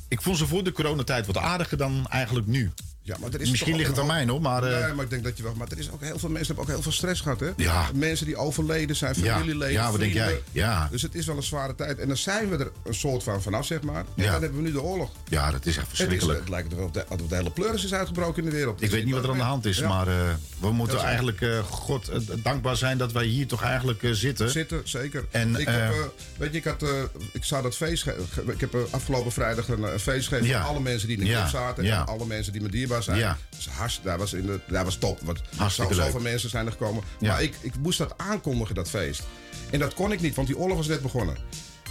ik 0.07 0.21
vond 0.21 0.37
ze 0.37 0.47
voor 0.47 0.63
de 0.63 0.71
coronatijd 0.71 1.25
wat 1.25 1.37
aardiger 1.37 1.77
dan 1.77 2.05
eigenlijk 2.09 2.47
nu. 2.47 2.71
Ja, 3.03 3.15
maar 3.21 3.33
er 3.33 3.41
is 3.41 3.49
Misschien 3.49 3.75
ligt 3.75 3.89
het 3.89 3.99
aan 3.99 4.05
mij 4.05 4.25
nog, 4.25 4.39
maar. 4.41 4.63
eh, 4.63 4.85
nee, 4.85 4.93
maar 4.93 5.03
ik 5.03 5.09
denk 5.09 5.23
dat 5.23 5.37
je 5.37 5.43
wel. 5.43 5.53
Maar 5.57 5.67
er 5.71 5.77
is 5.77 5.91
ook 5.91 6.01
heel 6.01 6.19
veel 6.19 6.29
mensen 6.29 6.47
hebben 6.47 6.63
ook 6.63 6.69
heel 6.71 6.81
veel 6.81 6.91
stress 6.91 7.21
gehad, 7.21 7.39
hè? 7.39 7.49
Ja. 7.57 7.89
Mensen 7.93 8.25
die 8.25 8.35
overleden 8.35 8.95
zijn, 8.95 9.15
Ja. 9.21 9.33
familieleden. 9.37 9.73
Ja, 9.73 9.91
wat 9.91 9.99
denk 9.99 10.13
jij? 10.13 10.41
Ja. 10.51 10.87
Dus 10.91 11.01
het 11.01 11.15
is 11.15 11.25
wel 11.25 11.35
een 11.37 11.43
zware 11.43 11.75
tijd. 11.75 11.99
En 11.99 12.07
dan 12.07 12.17
zijn 12.17 12.49
we 12.49 12.57
er 12.57 12.71
een 12.83 12.93
soort 12.93 13.23
van 13.23 13.41
vanaf, 13.41 13.65
zeg 13.65 13.81
maar. 13.81 13.95
En 14.15 14.23
Ja. 14.23 14.31
dan 14.31 14.41
hebben 14.41 14.61
we 14.61 14.67
nu 14.67 14.71
de 14.73 14.81
oorlog. 14.81 15.09
ja, 15.27 15.51
dat 15.51 15.65
is 15.65 15.77
echt 15.77 15.85
Het, 15.85 15.91
is, 15.93 15.97
verschrikkelijk. 15.97 16.39
het 16.39 16.49
lijkt 16.49 16.71
erop 16.73 16.93
dat 16.93 17.07
de, 17.09 17.27
de 17.27 17.35
hele 17.35 17.51
pleuris 17.51 17.83
is 17.83 17.93
uitgebroken 17.93 18.43
in 18.43 18.49
de 18.49 18.55
wereld. 18.55 18.81
Ik 18.81 18.89
weet 18.91 19.05
niet 19.05 19.13
wat 19.13 19.23
er 19.23 19.29
aan 19.31 19.37
de 19.37 19.43
hand 19.43 19.65
is, 19.65 19.77
Ja. 19.77 19.87
maar 19.87 20.07
eh, 20.07 20.15
we 20.59 20.71
moeten 20.71 20.99
eigenlijk 20.99 21.41
eh, 21.41 21.59
God 21.59 22.07
eh, 22.07 22.19
dankbaar 22.43 22.75
zijn 22.77 22.97
dat 22.97 23.11
wij 23.11 23.25
hier 23.25 23.47
toch 23.47 23.63
eigenlijk 23.63 24.03
eh, 24.03 24.11
zitten. 24.11 24.49
Zitten, 24.49 24.81
zeker. 24.83 25.25
En, 25.31 25.55
ik, 25.55 25.67
eh, 25.67 25.73
heb, 25.73 25.91
eh, 25.91 25.97
weet 26.37 26.51
je, 26.51 26.57
ik, 26.57 26.63
had, 26.63 26.83
eh, 26.83 26.89
ik 27.31 27.43
zou 27.43 27.63
dat 27.63 27.75
feest 27.75 28.05
Ik 28.47 28.59
heb 28.59 28.73
eh, 28.73 28.79
afgelopen 28.89 29.31
vrijdag 29.31 29.67
een, 29.67 29.83
eh, 29.85 29.97
feest 29.97 30.27
gegeven 30.27 30.47
Ja. 30.49 30.61
voor 30.61 30.69
alle 30.69 30.79
mensen 30.79 31.07
die 31.07 31.17
in 31.17 31.23
de 31.23 31.29
Ja, 31.29 31.37
club 31.39 31.49
zaten. 31.49 31.83
ja. 31.83 31.99
En 31.99 32.05
alle 32.05 32.25
mensen 32.25 32.53
die 32.53 32.61
me 32.61 32.69
zijn. 32.99 33.17
Ja. 33.17 33.37
Dus 33.55 33.67
hars, 33.69 33.99
daar, 34.03 34.17
was 34.17 34.33
in 34.33 34.45
de, 34.45 34.59
daar 34.67 34.83
was 34.83 34.95
top. 34.95 35.19
Want 35.23 35.41
Hartstikke 35.55 35.93
zo, 35.93 35.99
leuk. 35.99 36.09
zoveel 36.11 36.29
mensen 36.31 36.49
zijn 36.49 36.65
er 36.65 36.71
gekomen. 36.71 37.03
Ja. 37.19 37.31
Maar 37.31 37.43
ik, 37.43 37.55
ik 37.61 37.73
moest 37.79 37.97
dat 37.97 38.13
aankondigen, 38.17 38.75
dat 38.75 38.89
feest. 38.89 39.23
En 39.69 39.79
dat 39.79 39.93
kon 39.93 40.11
ik 40.11 40.21
niet, 40.21 40.35
want 40.35 40.47
die 40.47 40.57
oorlog 40.57 40.77
was 40.77 40.87
net 40.87 41.01
begonnen. 41.01 41.37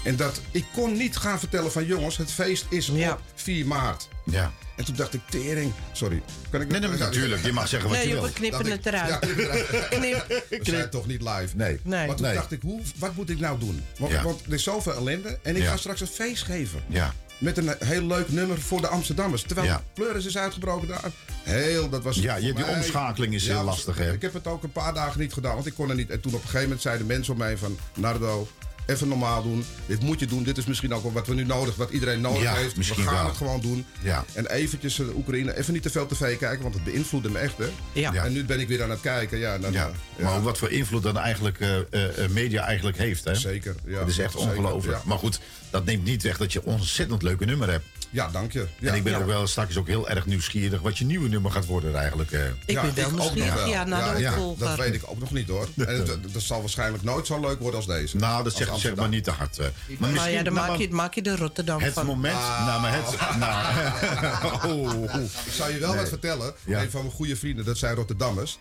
En 0.05 0.17
dat, 0.17 0.41
ik 0.51 0.65
kon 0.75 0.93
niet 0.97 1.17
gaan 1.17 1.39
vertellen 1.39 1.73
van 1.73 1.85
jongens, 1.87 2.17
het 2.17 2.33
feest 2.33 2.67
is 2.69 2.87
Ja. 2.87 3.13
op 3.13 3.21
4 3.35 3.67
maart. 3.67 4.09
Ja. 4.25 4.53
En 4.77 4.85
toen 4.85 4.95
dacht 4.95 5.15
ik, 5.15 5.21
tering. 5.31 5.73
Sorry. 5.93 6.23
Kan 6.51 6.61
ik 6.61 6.69
Nee, 6.69 6.81
nee, 6.81 6.91
natuurlijk. 6.91 7.45
Je 7.45 7.53
mag 7.53 7.69
zeggen 7.69 7.89
wat 7.89 7.99
Nee, 7.99 8.09
je 8.09 8.15
wil. 8.15 8.23
we 8.23 8.33
knippen 8.33 8.59
dat 8.65 8.73
het 8.73 8.87
ik- 8.87 8.93
eruit. 8.93 9.09
Ja, 9.11 9.17
knip 9.19 9.37
het 9.37 9.69
eruit. 9.71 9.89
Knip. 9.89 10.45
We 10.49 10.59
zijn 10.71 10.91
toch 10.91 11.07
niet 11.07 11.21
live. 11.23 11.57
Nee. 11.57 11.81
Nee. 11.83 12.07
Maar 12.07 12.17
toen 12.17 12.27
Nee. 12.27 12.35
dacht 12.35 12.53
ik, 12.53 12.63
hoe, 12.63 12.81
wat 12.97 13.15
moet 13.15 13.31
ik 13.31 13.39
nou 13.41 13.59
doen? 13.59 13.85
Want, 13.99 14.13
Ja. 14.13 14.23
want 14.23 14.43
er 14.47 14.53
is 14.53 14.63
zoveel 14.63 14.93
ellende. 14.95 15.39
En 15.43 15.57
ik 15.57 15.63
Ja. 15.63 15.71
ga 15.71 15.77
straks 15.77 16.01
een 16.01 16.07
feest 16.07 16.43
geven. 16.43 16.83
Ja. 16.89 17.15
Met 17.41 17.57
een 17.57 17.75
heel 17.79 18.03
leuk 18.07 18.29
nummer 18.29 18.61
voor 18.61 18.81
de 18.81 18.87
Amsterdammers. 18.89 19.43
Terwijl 19.43 19.67
Ja. 19.67 19.83
Pleuris 19.95 20.25
is 20.27 20.39
uitgebroken 20.39 20.89
daar. 20.89 21.05
Heel, 21.43 21.89
dat 21.89 22.03
was 22.03 22.17
Ja, 22.17 22.35
je- 22.37 22.43
die 22.55 22.65
mij- 22.65 22.75
omschakeling 22.77 23.35
is 23.35 23.47
heel 23.47 23.55
was- 23.57 23.65
lastig, 23.65 23.99
hè? 23.99 24.13
Ik 24.13 24.23
heb 24.23 24.33
het 24.33 24.47
ook 24.47 24.63
een 24.63 24.73
paar 24.73 24.95
dagen 24.95 25.21
niet 25.21 25.33
gedaan, 25.33 25.55
want 25.55 25.67
ik 25.67 25.75
kon 25.75 25.89
er 25.91 25.95
niet. 25.97 26.11
En 26.11 26.21
toen 26.21 26.33
op 26.33 26.39
een 26.39 26.45
gegeven 26.45 26.63
moment 26.63 26.83
zeiden 26.83 27.07
mensen 27.07 27.33
om 27.33 27.39
mij 27.39 27.57
van... 27.59 27.79
Nardo, 27.97 28.49
even 28.91 29.09
normaal 29.09 29.43
doen. 29.43 29.65
Dit 29.87 30.03
moet 30.03 30.21
je 30.21 30.27
doen. 30.27 30.43
Dit 30.43 30.59
is 30.59 30.65
misschien 30.65 30.95
ook 30.95 31.03
wel 31.03 31.13
wat 31.13 31.27
we 31.27 31.35
nu 31.35 31.45
nodig, 31.45 31.77
wat 31.77 31.91
iedereen 31.91 32.21
nodig 32.21 32.43
Ja, 32.43 32.55
heeft. 32.55 32.77
misschien 32.77 33.03
we 33.05 33.09
gaan 33.09 33.19
wel. 33.19 33.27
het 33.29 33.37
gewoon 33.37 33.61
doen. 33.61 33.85
Ja. 34.03 34.25
En 34.33 34.47
eventjes 34.47 34.99
eh, 35.01 35.07
de 35.07 35.13
Oekraïne, 35.17 35.57
even 35.59 35.73
niet 35.73 35.83
te 35.83 35.91
veel 35.91 36.07
tv 36.07 36.39
kijken, 36.39 36.63
want 36.63 36.75
het 36.75 36.85
beïnvloedde 36.85 37.31
me 37.31 37.39
echt, 37.39 37.59
hè? 37.59 37.69
Ja. 37.93 38.13
Ja. 38.13 38.25
En 38.25 38.33
nu 38.33 38.45
ben 38.45 38.61
ik 38.61 38.69
weer 38.69 38.83
aan 38.83 38.91
het 38.91 39.01
kijken. 39.01 39.39
Ja, 39.39 39.59
dan, 39.59 39.73
Ja. 39.73 39.91
eh. 40.17 40.25
Maar 40.25 40.37
ook 40.37 40.45
wat 40.45 40.59
voor 40.59 40.71
invloed 40.71 41.03
dan 41.03 41.19
eigenlijk 41.19 41.61
eh, 41.61 41.77
eh, 41.79 42.25
eh, 42.25 42.31
media 42.31 42.65
eigenlijk 42.65 42.97
heeft. 42.99 43.25
Hè? 43.25 43.35
Zeker, 43.35 43.75
ja. 43.87 43.99
Het 43.99 44.09
is 44.09 44.19
echt 44.19 44.37
ongelooflijk. 44.37 44.99
ja. 44.99 45.03
Maar 45.07 45.19
goed, 45.19 45.41
dat 45.71 45.85
neemt 45.85 46.05
niet 46.05 46.23
weg 46.23 46.37
dat 46.37 46.53
je 46.53 46.59
een 46.65 46.73
ontzettend 46.73 47.23
leuke 47.23 47.45
nummer 47.45 47.71
hebt. 47.71 47.85
Ja, 48.13 48.29
dank 48.29 48.53
je. 48.53 48.67
Ja, 48.79 48.89
en 48.91 48.95
ik 48.95 49.03
ben 49.03 49.13
ja. 49.13 49.19
ook 49.19 49.27
wel 49.27 49.47
straks 49.47 49.77
ook 49.77 49.87
heel 49.87 50.09
erg 50.09 50.27
nieuwsgierig 50.27 50.81
wat 50.81 50.99
je 50.99 51.05
nieuwe 51.05 51.29
nummer 51.29 51.51
gaat 51.51 51.67
worden 51.67 51.95
eigenlijk. 51.95 52.31
eh. 52.33 52.47
Ik 52.47 52.53
Ja, 52.67 52.83
ben 52.83 52.95
wel 52.95 53.11
nieuwsgierig. 53.11 53.55
wel. 53.55 53.67
Ja, 53.69 53.85
naar 53.85 54.15
de 54.15 54.21
ja, 54.21 54.31
opvolger. 54.31 54.67
Dat 54.67 54.77
weet 54.77 54.95
ik 54.95 55.03
ook 55.07 55.19
nog 55.19 55.31
niet 55.33 55.49
hoor. 55.49 55.69
En 55.77 55.87
het, 55.97 56.09
het- 56.09 56.33
dat 56.33 56.43
zal 56.43 56.61
waarschijnlijk 56.61 57.03
nooit 57.03 57.27
zo 57.27 57.41
leuk 57.41 57.59
worden 57.59 57.77
als 57.77 57.87
deze. 57.87 58.17
Nou, 58.17 58.45
dat 58.45 58.53
zeg, 58.57 58.79
zeg 58.79 58.95
maar 58.95 59.09
niet 59.09 59.25
te 59.25 59.31
hard. 59.31 59.59
eh. 59.59 59.67
Maar 59.99 60.31
ja, 60.31 60.43
dan 60.43 60.55
nou, 60.55 60.69
maak 60.69 60.79
je, 60.79 60.91
maak 60.91 61.15
je 61.15 61.23
de 61.23 61.37
Rotterdam 61.37 61.81
het 61.81 61.93
van. 61.93 62.07
moment. 62.07 62.39
Nou, 62.39 62.81
maar 62.81 62.93
het. 62.95 63.09
Nou, 63.39 64.79
oh, 64.79 65.03
oh. 65.03 65.15
Ik 65.23 65.53
zou 65.53 65.73
je 65.73 65.79
wel 65.79 65.95
wat 65.97 66.09
vertellen. 66.09 66.55
Ja. 66.65 66.83
Een 66.83 66.91
van 66.91 67.01
mijn 67.03 67.15
goede 67.15 67.37
vrienden, 67.37 67.65
dat 67.65 67.79
zijn 67.79 67.95
Rotterdammers. 67.95 68.59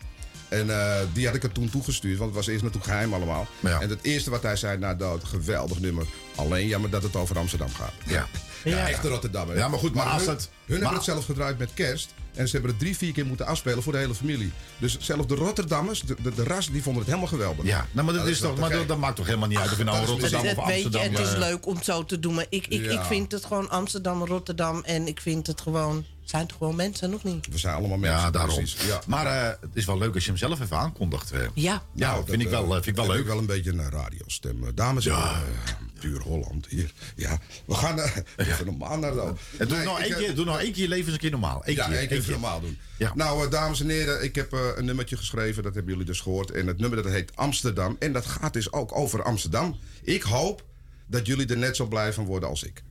En 0.47 0.69
eh, 0.79 0.95
die 1.13 1.25
had 1.25 1.35
ik 1.35 1.43
er 1.43 1.51
toen 1.51 1.69
toegestuurd, 1.69 2.17
want 2.17 2.29
het 2.29 2.37
was 2.39 2.47
eerst 2.47 2.63
natuurlijk 2.63 2.91
geheim 2.91 3.13
allemaal. 3.13 3.47
Ja. 3.59 3.79
En 3.81 3.89
het 3.89 3.99
eerste 4.01 4.29
wat 4.29 4.41
hij 4.43 4.55
zei, 4.55 4.77
nou 4.77 4.97
dat 4.97 5.23
geweldig 5.23 5.79
nummer. 5.79 6.05
Alleen 6.35 6.67
jammer 6.67 6.89
dat 6.89 7.03
het 7.03 7.15
over 7.15 7.37
Amsterdam 7.37 7.69
gaat. 7.73 7.93
Ja. 8.05 8.27
Ja, 8.63 8.77
Ja. 8.77 8.87
echte 8.89 9.07
Rotterdammer. 9.07 9.57
Ja, 9.57 9.67
maar 9.67 9.79
goed, 9.79 9.93
maar 9.93 10.05
als 10.05 10.25
hun, 10.25 10.31
het- 10.35 10.49
Hun 10.49 10.49
maar- 10.65 10.77
hebben 10.77 10.95
het 10.95 11.03
zelf 11.03 11.25
gedraaid 11.25 11.57
met 11.57 11.69
kerst. 11.73 12.13
En 12.33 12.45
ze 12.47 12.51
hebben 12.53 12.71
het 12.71 12.79
drie, 12.79 12.97
vier 12.97 13.11
keer 13.13 13.25
moeten 13.25 13.45
afspelen 13.45 13.83
voor 13.83 13.91
de 13.93 13.97
hele 13.99 14.15
familie. 14.15 14.51
Dus 14.77 14.97
zelfs 14.99 15.27
de 15.27 15.35
Rotterdammers, 15.35 16.01
de, 16.01 16.15
de, 16.21 16.33
de 16.33 16.43
ras, 16.43 16.71
die 16.71 16.83
vonden 16.83 17.01
het 17.01 17.11
helemaal 17.11 17.31
geweldig. 17.31 17.65
Ja, 17.65 17.87
nou, 17.91 18.05
maar 18.05 18.13
dat, 18.15 18.23
dat 18.23 18.31
is 18.33 18.39
toch, 18.39 18.57
maar 18.57 18.87
dat, 18.87 18.97
maakt 18.97 19.15
toch 19.15 19.25
helemaal 19.25 19.47
niet 19.47 19.57
uit 19.57 19.71
of 19.71 19.77
je 19.77 19.83
nou 19.83 20.05
Rotterdam 20.05 20.45
Het, 20.45 20.57
of 20.57 20.65
weet 20.65 20.75
je, 20.81 20.83
Amsterdam... 20.83 21.11
het 21.15 21.27
is 21.27 21.33
eh, 21.33 21.39
leuk 21.39 21.65
om 21.65 21.75
het 21.75 21.85
zo 21.85 22.05
te 22.05 22.19
doen. 22.19 22.33
Maar 22.33 22.45
ik, 22.49 22.67
ik, 22.67 22.85
ik 22.85 23.01
vind 23.01 23.31
het 23.31 23.45
gewoon 23.45 23.69
Amsterdam, 23.69 24.25
Rotterdam. 24.25 24.81
En 24.83 25.07
ik 25.07 25.21
vind 25.21 25.47
het 25.47 25.61
gewoon... 25.61 26.05
Zijn 26.29 26.47
toch 26.47 26.57
gewoon 26.57 26.75
mensen, 26.75 27.09
nog 27.09 27.23
niet? 27.23 27.47
We 27.51 27.57
zijn 27.57 27.75
allemaal 27.75 27.97
mensen. 27.97 28.19
Ja, 28.19 28.31
daarom. 28.31 28.55
precies. 28.55 28.85
Ja. 28.87 29.01
Maar 29.07 29.25
eh, 29.25 29.49
het 29.61 29.69
is 29.73 29.85
wel 29.85 29.97
leuk 29.97 30.13
als 30.13 30.23
je 30.23 30.29
hem 30.29 30.39
zelf 30.39 30.59
even 30.61 30.77
aankondigt. 30.77 31.31
eh. 31.31 31.39
Ja. 31.39 31.47
Ja, 31.93 32.11
Nou, 32.11 32.15
vind, 32.25 32.27
dat, 32.37 32.41
ik 32.41 32.49
wel, 32.49 32.63
eh, 32.63 32.67
eh, 32.67 32.73
vind 32.73 32.85
ik 32.87 32.95
wel 32.95 33.03
heb 33.03 33.13
leuk. 33.13 33.21
Ik 33.21 33.27
wel 33.27 33.37
een 33.37 33.45
beetje 33.45 33.71
een 33.71 33.89
radiostem. 33.89 34.63
Eh, 34.63 34.69
Dames 34.75 35.05
en 35.05 35.15
heren, 35.15 35.29
eh, 35.31 35.73
puur 35.99 36.21
Holland 36.21 36.65
hier. 36.67 36.91
Ja, 37.15 37.37
we 37.65 37.73
gaan 37.73 37.99
eh, 37.99 38.15
even 38.37 38.65
normaal 38.65 38.97
naar 38.97 39.11
de... 39.13 39.33
Eh, 39.57 39.67
doe, 39.67 39.83
nog 39.83 39.99
ik 39.99 40.05
één 40.05 40.17
keer, 40.17 40.35
doe 40.35 40.45
nog 40.45 40.59
één 40.59 40.71
keer 40.71 40.81
je 40.81 40.87
leven 40.89 41.03
eens 41.05 41.13
een 41.13 41.19
keer 41.19 41.31
normaal. 41.31 41.61
Eén 41.65 41.73
Ja, 41.75 41.87
keer, 41.87 41.97
één 41.97 42.07
keer 42.07 42.23
normaal 42.29 42.61
doen. 42.61 42.77
Ja. 42.97 43.11
Nou, 43.15 43.45
eh, 43.45 43.51
dames 43.51 43.81
en 43.81 43.89
heren, 43.89 44.23
ik 44.23 44.35
heb 44.35 44.53
eh, 44.53 44.59
een 44.75 44.85
nummertje 44.85 45.17
geschreven. 45.17 45.63
Dat 45.63 45.73
hebben 45.73 45.91
jullie 45.91 46.07
dus 46.07 46.19
gehoord. 46.19 46.51
En 46.51 46.67
het 46.67 46.77
nummer 46.77 47.03
dat 47.03 47.11
heet 47.11 47.31
Amsterdam. 47.35 47.95
En 47.99 48.13
dat 48.13 48.25
gaat 48.25 48.53
dus 48.53 48.71
ook 48.71 48.95
over 48.97 49.23
Amsterdam. 49.23 49.77
Ik 50.03 50.21
hoop 50.21 50.63
dat 51.07 51.25
jullie 51.25 51.47
er 51.47 51.57
net 51.57 51.75
zo 51.75 51.85
blij 51.87 52.13
van 52.13 52.25
worden 52.25 52.49
als 52.49 52.63
ik. 52.63 52.83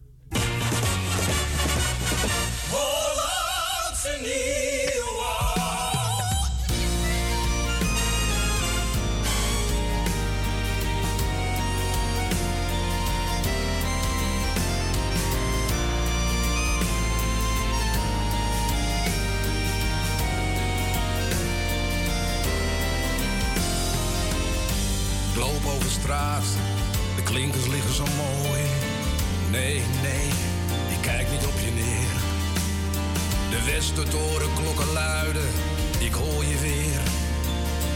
De 33.98 34.04
Westertoren 34.04 34.54
klokken 34.54 34.92
luiden, 34.92 35.50
ik 35.98 36.12
hoor 36.12 36.44
je 36.44 36.58
weer. 36.58 37.00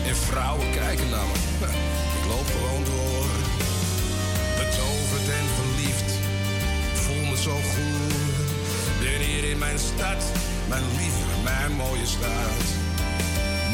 En 0.06 0.16
vrouwen 0.16 0.70
kijken 0.70 1.10
naar 1.10 1.26
me, 1.26 1.38
ik 2.18 2.24
loop 2.28 2.46
gewoon 2.56 2.84
door. 2.84 3.26
Betoverd 4.58 5.28
en 5.38 5.46
verliefd, 5.58 6.10
voel 6.92 7.24
me 7.30 7.36
zo 7.36 7.54
goed. 7.72 8.14
Ben 9.00 9.20
hier 9.20 9.44
in 9.50 9.58
mijn 9.58 9.78
stad, 9.78 10.22
mijn 10.68 10.82
lieve, 10.98 11.24
mijn 11.44 11.72
mooie 11.72 12.06
stad. 12.06 12.62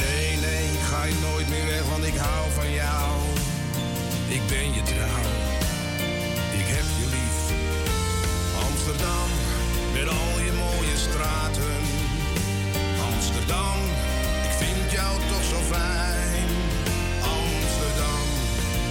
Nee, 0.02 0.36
nee, 0.36 0.64
ik 0.76 0.84
ga 0.90 1.04
je 1.04 1.18
nooit 1.30 1.48
meer 1.48 1.66
weg, 1.66 1.84
want 1.90 2.04
ik 2.04 2.16
hou 2.16 2.50
van 2.50 2.72
jou. 2.72 3.10
Ik 4.28 4.42
ben 4.46 4.66
je 4.76 4.82
trouw, 4.82 5.28
ik 6.60 6.68
heb 6.76 6.86
je 6.98 7.06
lief. 7.16 7.38
Amsterdam, 8.66 9.28
met 9.92 10.08
al 10.08 10.34
je 10.46 10.52
mooie 10.52 10.96
straten. 10.96 11.77
Amsterdam, 13.48 13.82
ik 14.48 14.54
vind 14.62 14.92
jou 14.92 15.12
toch 15.30 15.44
zo 15.52 15.61
fijn. 15.74 16.48
Amsterdam, 17.38 18.26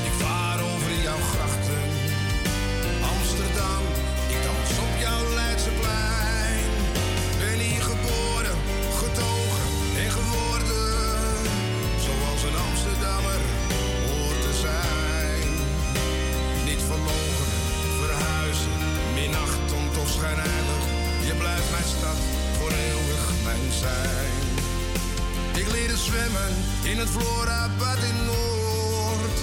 ik 0.10 0.16
vaar 0.24 0.60
over 0.72 0.92
jouw 1.08 1.22
grachten. 1.34 1.84
Amsterdam, 3.14 3.84
ik 4.34 4.40
dans 4.48 4.72
op 4.86 4.94
jouw 5.06 5.24
Leidseplein. 5.40 6.70
Ben 7.40 7.60
hier 7.68 7.84
geboren, 7.92 8.58
getogen 9.02 9.66
en 10.04 10.12
geworden. 10.20 10.86
Zoals 12.06 12.42
een 12.48 12.60
Amsterdammer 12.70 13.40
hoort 14.08 14.42
te 14.46 14.54
zijn. 14.66 15.50
Niet 16.70 16.84
verlogen, 16.92 17.50
verhuizen, 18.02 18.78
minachtend 19.20 19.94
of 20.02 20.10
schijnheilig. 20.18 20.84
Je 21.30 21.34
blijft 21.42 21.70
mijn 21.76 21.90
stad 21.96 22.20
voor 22.58 22.72
eeuwig 22.86 23.24
mijn 23.48 23.72
zijn 23.86 24.37
ik 25.68 25.74
leren 25.74 25.98
zwemmen 25.98 26.54
in 26.84 26.98
het 26.98 27.10
Florabad 27.10 28.00
in 28.12 28.20
Noord. 28.26 29.38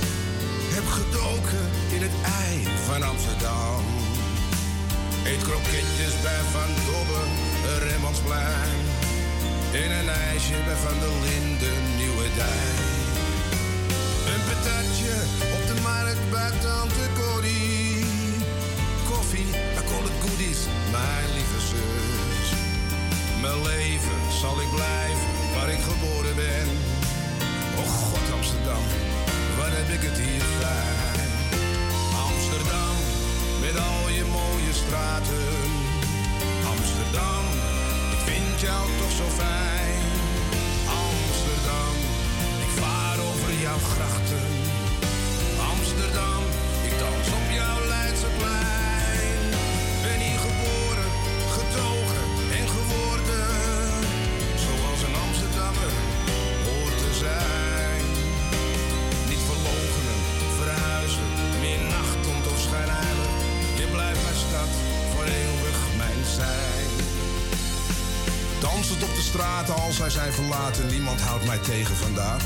Heb 0.77 0.87
gedoken 1.01 1.65
in 1.95 2.03
het 2.07 2.17
ei 2.43 2.55
van 2.87 3.03
Amsterdam. 3.03 3.83
Eet 5.25 5.43
kroketjes 5.49 6.15
bij 6.27 6.43
Van 6.55 6.71
Dobben, 6.87 7.31
Remmansplein. 7.87 8.79
In 9.83 9.91
een 9.99 10.09
ijsje 10.09 10.57
bij 10.67 10.79
Van 10.87 10.99
der 11.03 11.15
Linden, 11.27 11.79
Nieuwe 12.01 12.27
Dijk. 12.41 12.79
Een 14.33 14.43
patatje 14.49 15.15
op 15.57 15.63
de 15.71 15.77
markt 15.89 16.25
bij 16.31 16.53
Tante 16.65 17.05
Cody. 17.19 18.05
Koffie, 19.11 19.51
I 19.79 19.83
call 19.89 20.05
het 20.09 20.19
goodies, 20.23 20.61
mijn 20.95 21.29
lieve 21.37 21.61
zus. 21.71 22.49
Mijn 23.43 23.63
leven 23.63 24.21
zal 24.41 24.57
ik 24.65 24.71
blijven 24.79 25.34
waar 25.65 25.73
ik 25.73 25.83
geboren 25.83 26.37
ben. 26.37 26.69
oh 27.81 27.89
God, 27.89 28.33
Amsterdam, 28.39 28.83
waar 29.57 29.73
heb 29.81 29.89
ik 29.97 30.03
het 30.09 30.19
hier 30.19 30.45
fijn. 30.61 31.31
Amsterdam, 32.29 32.97
met 33.61 33.77
al 33.89 34.09
je 34.19 34.25
mooie 34.39 34.73
straten. 34.83 35.47
Amsterdam, 36.75 37.45
ik 38.15 38.23
vind 38.29 38.61
jou 38.61 38.85
toch 39.01 39.15
zo 39.21 39.29
fijn. 39.43 40.03
Amsterdam, 41.07 41.95
ik 42.65 42.73
vaar 42.83 43.19
over 43.29 43.51
jouw 43.65 43.81
grachten. 43.93 44.64
soms 68.85 69.03
op 69.03 69.15
de 69.15 69.23
straten 69.23 69.75
als 69.75 69.97
zij 69.97 70.11
zijn 70.11 70.33
verlaten. 70.33 70.87
Niemand 70.87 71.21
houdt 71.21 71.45
mij 71.47 71.59
tegen 71.59 71.97
vandaag. 71.97 72.43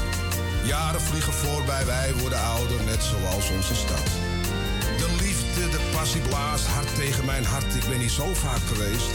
Jaren 0.64 1.00
vliegen 1.00 1.32
voorbij, 1.32 1.86
wij 1.86 2.14
worden 2.14 2.40
ouder, 2.40 2.82
net 2.84 3.02
zoals 3.02 3.50
onze 3.50 3.74
stad. 3.74 4.06
De 4.98 5.08
liefde, 5.20 5.68
de 5.70 5.80
passie 5.92 6.20
blaast 6.20 6.66
hard 6.66 6.94
tegen 6.94 7.24
mijn 7.24 7.44
hart. 7.44 7.74
Ik 7.74 7.88
ben 7.88 7.98
hier 7.98 8.16
zo 8.20 8.34
vaak 8.34 8.64
geweest. 8.72 9.10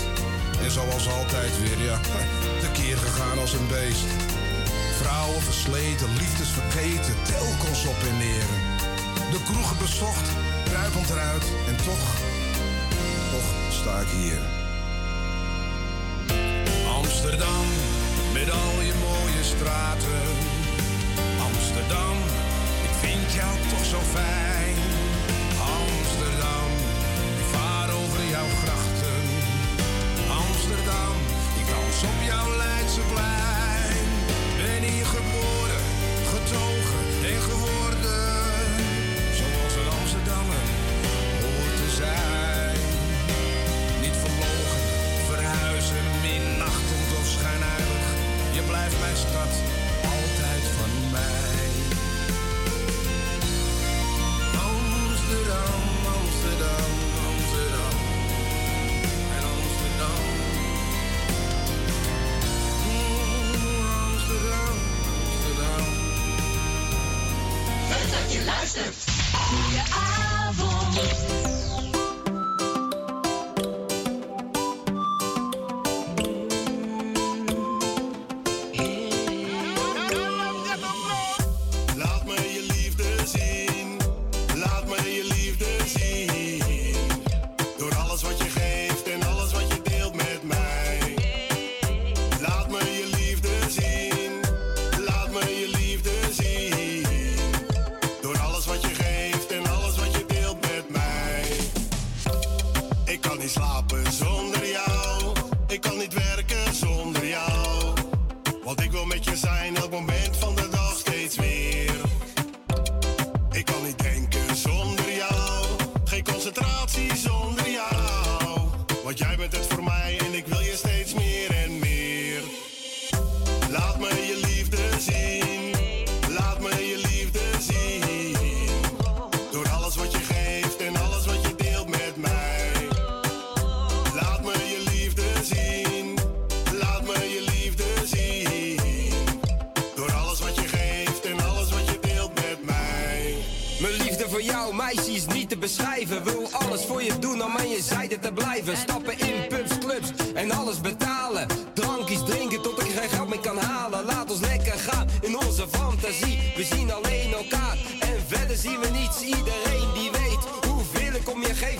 En 0.64 0.72
zoals 0.72 1.10
altijd 1.10 1.54
weer, 1.62 1.80
ja, 1.90 2.00
tekeer 2.64 2.98
gegaan 2.98 3.40
als 3.40 3.54
een 3.54 3.68
beest. 3.68 4.06
Vrouwen 5.02 5.42
versleten, 5.42 6.10
liefdes 6.18 6.50
vergeten, 6.50 7.16
telkens 7.24 7.86
op 7.86 8.00
en 8.10 8.18
neer. 8.18 8.48
De 9.32 9.44
kroegen 9.44 9.78
bezocht, 9.78 10.28
kruipend 10.66 11.10
eruit 11.10 11.46
en 11.68 11.76
toch, 11.76 12.06
toch 13.32 13.50
sta 13.70 14.00
ik 14.00 14.08
hier. 14.08 14.63
Amsterdam, 17.24 17.66
met 18.34 18.50
al 18.52 18.82
je 18.82 18.94
mooie 19.08 19.44
straten. 19.44 20.26
Amsterdam, 21.50 22.18
ik 22.88 22.94
vind 23.04 23.34
jou 23.34 23.54
toch 23.70 23.86
zo 23.86 24.00
fijn. 24.18 24.76
Amsterdam, 25.80 26.70
ik 27.42 27.48
vaar 27.56 27.90
over 28.00 28.22
jouw 28.36 28.50
grachten. 28.62 29.22
Amsterdam, 30.44 31.16
ik 31.60 31.68
dans 31.74 32.04
op 32.12 32.20
jouw 32.32 32.50
Leidseplein. 32.58 34.08
Ben 34.58 34.82
hier 34.90 35.08
geboren, 35.16 35.84
getogen 36.32 37.04
en 37.32 37.42
gehoord. 37.42 37.83
Goeie 68.74 69.84
avond. 69.94 71.43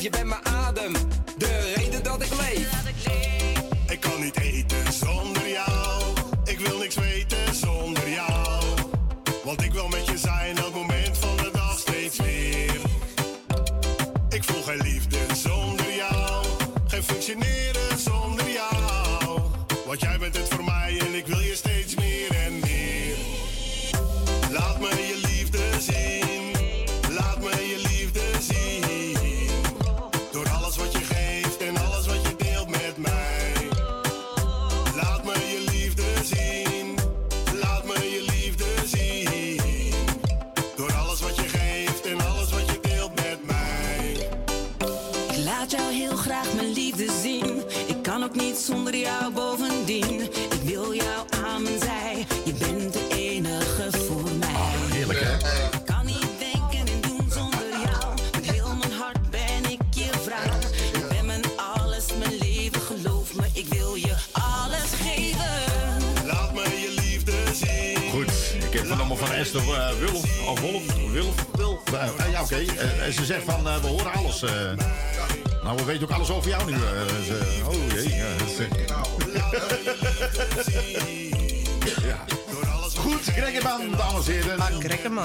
Je 0.04 0.10
bent 0.10 0.26
my. 0.26 0.43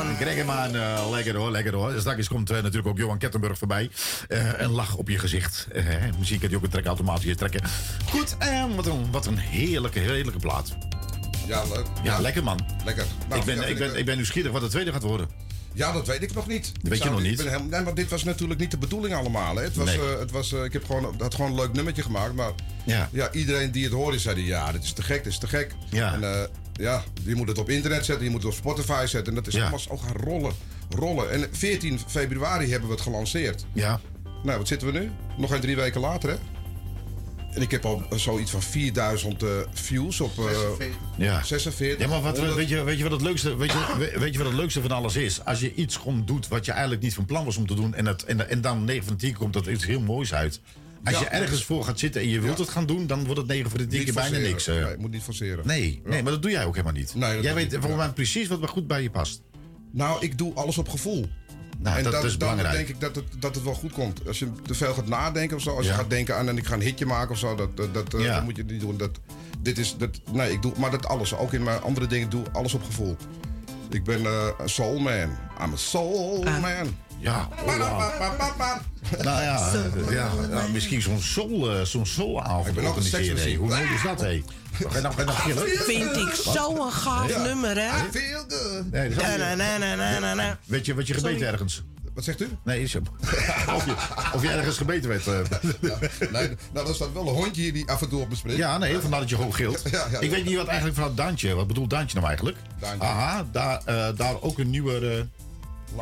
Greggerman. 0.07 0.17
Greggerman, 0.17 0.75
uh, 0.75 1.11
lekker 1.11 1.37
hoor, 1.37 1.51
lekker 1.51 1.75
hoor. 1.75 1.93
Straks 1.99 2.29
komt 2.29 2.51
uh, 2.51 2.57
natuurlijk 2.57 2.87
ook 2.87 2.99
Johan 2.99 3.19
Kettenburg 3.19 3.59
voorbij. 3.59 3.91
Uh, 4.29 4.61
een 4.61 4.71
lach 4.71 4.97
op 4.97 5.09
je 5.09 5.19
gezicht. 5.19 5.67
muziek 6.19 6.41
kan 6.41 6.51
je 6.51 6.57
ook 6.57 6.63
een 6.63 6.71
trek 6.71 6.87
automatisch 6.87 7.37
trekken. 7.37 7.63
Goed, 8.11 8.37
wat, 8.77 8.87
een, 8.87 9.11
wat 9.11 9.27
een 9.27 9.39
heerlijke, 9.39 9.99
heerlijke 9.99 10.39
plaat. 10.39 10.77
Ja, 11.47 11.63
leuk. 11.65 11.87
Ja, 12.03 12.13
ja. 12.13 12.21
lekker 12.21 12.45
man. 12.45 12.67
Lekker. 12.85 13.05
Nou, 13.29 13.41
ik, 13.41 13.47
ben, 13.47 13.57
ja, 13.57 13.63
ik, 13.65 13.79
ben, 13.79 13.97
ik 13.99 14.05
ben 14.05 14.17
nieuwsgierig 14.17 14.53
wat 14.53 14.61
de 14.61 14.69
tweede 14.69 14.93
gaat 14.93 15.03
worden. 15.03 15.29
Ja, 15.75 15.93
dat 15.93 16.07
weet 16.07 16.23
ik 16.23 16.35
nog 16.35 16.47
niet. 16.47 16.73
Dat 16.81 16.91
weet 16.91 17.03
je 17.03 17.11
nog 17.11 17.23
niet? 17.23 17.39
Helemaal, 17.43 17.63
nee, 17.69 17.81
maar 17.81 17.95
dit 17.95 18.09
was 18.11 18.25
natuurlijk 18.25 18.61
niet 18.61 18.71
de 18.71 18.79
bedoeling 18.79 19.15
allemaal. 19.15 19.57
Hè. 19.57 19.63
Het 19.63 19.77
was, 19.77 19.87
Nee. 19.87 19.99
eh, 19.99 20.19
het 20.19 20.31
was, 20.31 20.53
eh, 20.53 20.65
ik 20.65 20.73
heb 20.73 20.85
gewoon, 20.85 21.15
had 21.19 21.35
gewoon 21.35 21.51
een 21.51 21.57
leuk 21.57 21.73
nummertje 21.73 22.03
gemaakt. 22.03 22.35
Maar 22.35 22.53
Ja. 22.85 23.09
ja, 23.13 23.33
iedereen 23.33 23.71
die 23.71 23.85
het 23.85 23.93
hoorde, 23.93 24.19
zei 24.19 24.47
ja, 24.47 24.73
dit 24.73 24.83
is 24.85 24.93
te 24.93 25.03
gek, 25.03 25.25
dit 25.25 25.33
is 25.33 25.39
te 25.39 25.47
gek. 25.47 25.75
Ja. 25.91 26.13
En 26.13 26.25
eh, 26.25 26.43
ja, 26.79 27.03
je 27.25 27.35
moet 27.35 27.49
het 27.49 27.59
op 27.59 27.69
internet 27.71 28.05
zetten, 28.05 28.25
je 28.25 28.31
moet 28.31 28.43
het 28.43 28.51
op 28.53 28.57
Spotify 28.59 29.05
zetten. 29.07 29.27
En 29.27 29.35
dat 29.35 29.47
is 29.47 29.55
Ja. 29.55 29.61
allemaal 29.61 29.79
zo 29.79 29.97
gaan 29.97 30.17
rollen, 30.17 30.53
rollen. 30.89 31.31
En 31.31 31.47
14 31.53 31.99
februari 32.07 32.71
hebben 32.71 32.89
we 32.89 32.95
het 32.95 33.03
gelanceerd. 33.05 33.65
Ja. 33.73 34.01
Nou, 34.43 34.59
wat 34.59 34.69
zitten 34.69 34.93
we 34.93 34.99
nu? 34.99 35.11
Nog 35.39 35.51
geen 35.51 35.61
drie 35.61 35.77
weken 35.77 36.01
later, 36.01 36.31
hè? 36.31 36.37
En 37.55 37.63
ik 37.63 37.71
heb 37.71 37.85
al 37.85 38.03
zoiets 38.11 38.51
van 38.51 38.63
4000 38.63 39.43
eh, 39.43 39.49
views 39.73 40.21
op... 40.21 40.39
eh, 40.39 40.87
Ja. 41.17 41.43
46. 41.43 42.01
Ja, 42.05 42.09
maar 42.11 42.23
wat, 42.23 42.37
100. 42.37 42.57
weet, 42.57 42.69
je, 42.69 42.83
weet, 42.83 42.97
je 42.97 43.03
wat 43.03 43.13
het 43.13 43.21
leukste, 43.23 43.57
weet, 43.57 43.73
je, 43.73 43.95
we- 43.99 44.19
weet 44.19 44.33
je 44.33 44.39
wat 44.39 44.47
het 44.47 44.57
leukste 44.57 44.81
van 44.81 44.91
alles 44.91 45.17
is? 45.17 45.45
Als 45.45 45.61
je 45.61 45.75
iets 45.75 45.97
gewoon 45.97 46.23
doet 46.25 46.49
wat 46.49 46.65
je 46.65 46.73
eigenlijk 46.73 47.03
niet 47.03 47.15
van 47.15 47.25
plan 47.25 47.45
was 47.45 47.57
om 47.57 47.67
te 47.67 47.75
doen... 47.75 47.95
en, 47.95 48.07
het, 48.07 48.25
en, 48.25 48.49
en 48.51 48.61
dan 48.61 48.85
9 48.85 49.05
van 49.05 49.13
de 49.13 49.19
10 49.21 49.35
komt 49.37 49.53
dat 49.53 49.67
iets 49.67 49.87
heel 49.87 50.01
moois 50.01 50.35
uit. 50.35 50.61
Als 51.05 51.15
Ja, 51.15 51.21
je 51.21 51.27
ergens 51.27 51.65
voor 51.65 51.85
gaat 51.85 51.99
zitten 51.99 52.21
en 52.21 52.29
je 52.29 52.41
wilt 52.41 52.59
het 52.59 52.69
gaan 52.69 52.87
doen... 52.87 53.07
dan 53.07 53.25
wordt 53.25 53.39
het 53.41 53.47
9 53.49 53.71
van 53.71 53.79
de 53.79 53.87
10 53.87 53.95
Niet 53.99 54.05
keer 54.05 54.15
bijna 54.15 54.39
niks. 54.39 54.67
eh. 54.67 54.85
Nee, 54.85 54.97
moet 54.99 55.11
niet 55.11 55.23
forceren. 55.23 55.67
Nee, 55.67 56.01
nee, 56.05 56.23
maar 56.23 56.33
dat 56.33 56.43
doe 56.43 56.51
jij 56.51 56.65
ook 56.65 56.75
helemaal 56.75 56.97
niet. 57.01 57.15
Nee, 57.15 57.21
dat 57.21 57.31
jij 57.31 57.43
doe 57.43 57.53
weet 57.53 57.65
ik 57.65 57.71
niet, 57.71 57.81
volgens 57.81 58.01
ja. 58.01 58.07
mij 58.07 58.15
precies 58.15 58.49
wat 58.49 58.69
goed 58.69 58.87
bij 58.87 59.03
je 59.03 59.11
past. 59.11 59.43
Nou, 59.93 60.23
ik 60.25 60.39
doe 60.39 60.55
alles 60.55 60.79
op 60.79 60.89
gevoel. 60.89 61.27
Nou, 61.79 61.97
en 61.99 62.03
dat 62.05 62.13
dan, 62.13 62.25
is 62.25 62.39
dan 62.39 62.39
belangrijk. 62.39 62.75
denk 62.77 62.89
ik 62.89 63.01
dat 63.01 63.15
het, 63.17 63.25
dat 63.39 63.55
het 63.55 63.65
wel 63.65 63.75
goed 63.75 63.93
komt. 63.93 64.27
Als 64.27 64.39
je 64.39 64.49
te 64.63 64.75
veel 64.75 64.95
gaat 64.95 65.07
nadenken 65.09 65.57
of 65.57 65.63
zo. 65.63 65.77
Als 65.77 65.87
Ja. 65.87 65.93
je 65.93 65.99
gaat 65.99 66.11
denken 66.11 66.37
aan 66.37 66.49
en 66.49 66.57
ik 66.59 66.67
ga 66.67 66.75
een 66.75 66.81
hitje 66.81 67.07
maken 67.07 67.31
of 67.31 67.39
zo. 67.39 67.55
Dat, 67.55 67.77
dat, 67.77 67.95
dat, 67.95 68.15
eh, 68.15 68.21
Ja. 68.25 68.35
dat 68.35 68.45
moet 68.45 68.57
je 68.57 68.65
niet 68.65 68.81
doen. 68.81 68.97
Dat, 68.97 69.11
dit 69.63 69.79
is, 69.79 69.95
dat, 69.99 70.21
nee, 70.33 70.53
ik 70.53 70.63
doe 70.63 70.73
maar 70.77 70.91
dat 70.91 71.07
alles. 71.07 71.35
Ook 71.37 71.53
in 71.53 71.63
mijn 71.63 71.81
andere 71.81 72.07
dingen 72.07 72.31
doe 72.31 72.43
alles 72.53 72.75
op 72.75 72.85
gevoel. 72.85 73.17
Ik 73.91 74.05
ben 74.05 74.25
eh, 74.27 74.47
een 74.59 74.69
soul 74.69 74.99
man. 74.99 75.15
I'm 75.63 75.73
a 75.73 75.77
soul 75.77 76.45
Ah. 76.47 76.61
man. 76.61 76.97
Ja, 77.21 77.49
oh. 77.67 77.67
Nou 79.23 79.43
ja, 79.43 79.71
ja, 80.11 80.31
ja, 80.51 80.67
misschien 80.73 81.03
zo'n 81.03 81.21
soul, 81.21 81.71
eh, 81.77 81.83
zo'n 81.83 82.07
soulavond 82.07 82.67
Ik 82.67 82.75
ben 82.75 82.85
ook 82.85 82.97
een 82.97 83.03
organiseren. 83.03 83.55
Hoe 83.55 83.69
mooi 83.69 83.83
is 83.95 84.03
dat, 84.03 84.21
hé? 84.21 84.43
Ga? 85.01 85.13
Vind 85.85 86.17
ik 86.17 86.35
zo'n 86.35 86.93
gaaf 86.93 87.29
Ja. 87.29 87.43
nummer, 87.43 87.77
hè? 87.77 87.89
I 88.07 88.11
feel 88.11 88.45
good. 88.49 88.91
Nee, 88.93 89.09
dat 89.09 89.19
is 89.23 89.37
Na, 89.37 89.55
na, 89.55 89.55
na, 89.79 89.95
na, 89.95 90.19
na, 90.19 90.35
na. 90.35 90.59
Weet 90.65 90.87
je 90.87 90.95
wat 90.95 91.07
je 91.07 91.15
gebeten 91.15 91.39
Sorry. 91.39 91.53
ergens? 91.53 91.83
Wat 92.15 92.25
zegt 92.25 92.41
u? 92.41 92.49
Nee, 92.65 92.83
is 92.83 92.93
hem. 92.93 93.03
of, 93.77 93.85
je, 93.85 93.95
of 94.35 94.43
je 94.43 94.49
ergens 94.49 94.77
gebeten 94.77 95.09
werd. 95.09 95.27
eh. 95.27 95.35
Nee, 96.33 96.57
nou, 96.73 96.89
er 96.89 96.95
staat 96.95 97.13
wel 97.13 97.29
een 97.29 97.35
hondje 97.35 97.63
hier 97.63 97.73
die 97.73 97.89
af 97.91 98.03
en 98.03 98.09
toe 98.09 98.21
op 98.21 98.29
me 98.29 98.37
springt. 98.37 98.59
Ja, 98.59 98.79
nee, 98.79 98.99
vandaar 98.99 99.21
dat 99.21 99.29
je 99.29 99.37
gewoon 99.37 99.55
gilt. 99.55 99.83
Ja, 99.91 100.07
ja, 100.11 100.19
ik 100.19 100.23
ja. 100.25 100.31
weet 100.31 100.45
niet 100.45 100.57
wat 100.57 100.67
eigenlijk 100.67 100.99
van 100.99 101.15
Daantje. 101.15 101.55
Wat 101.55 101.67
bedoelt 101.67 101.91
Daantje 101.91 102.15
nou 102.17 102.27
eigenlijk? 102.29 102.57
Daantje. 102.81 103.09
Aha, 103.09 103.47
daar, 103.53 103.81
eh, 103.85 104.09
daar 104.17 104.41
ook 104.43 104.59
een 104.59 104.71
nieuwe. 104.71 105.27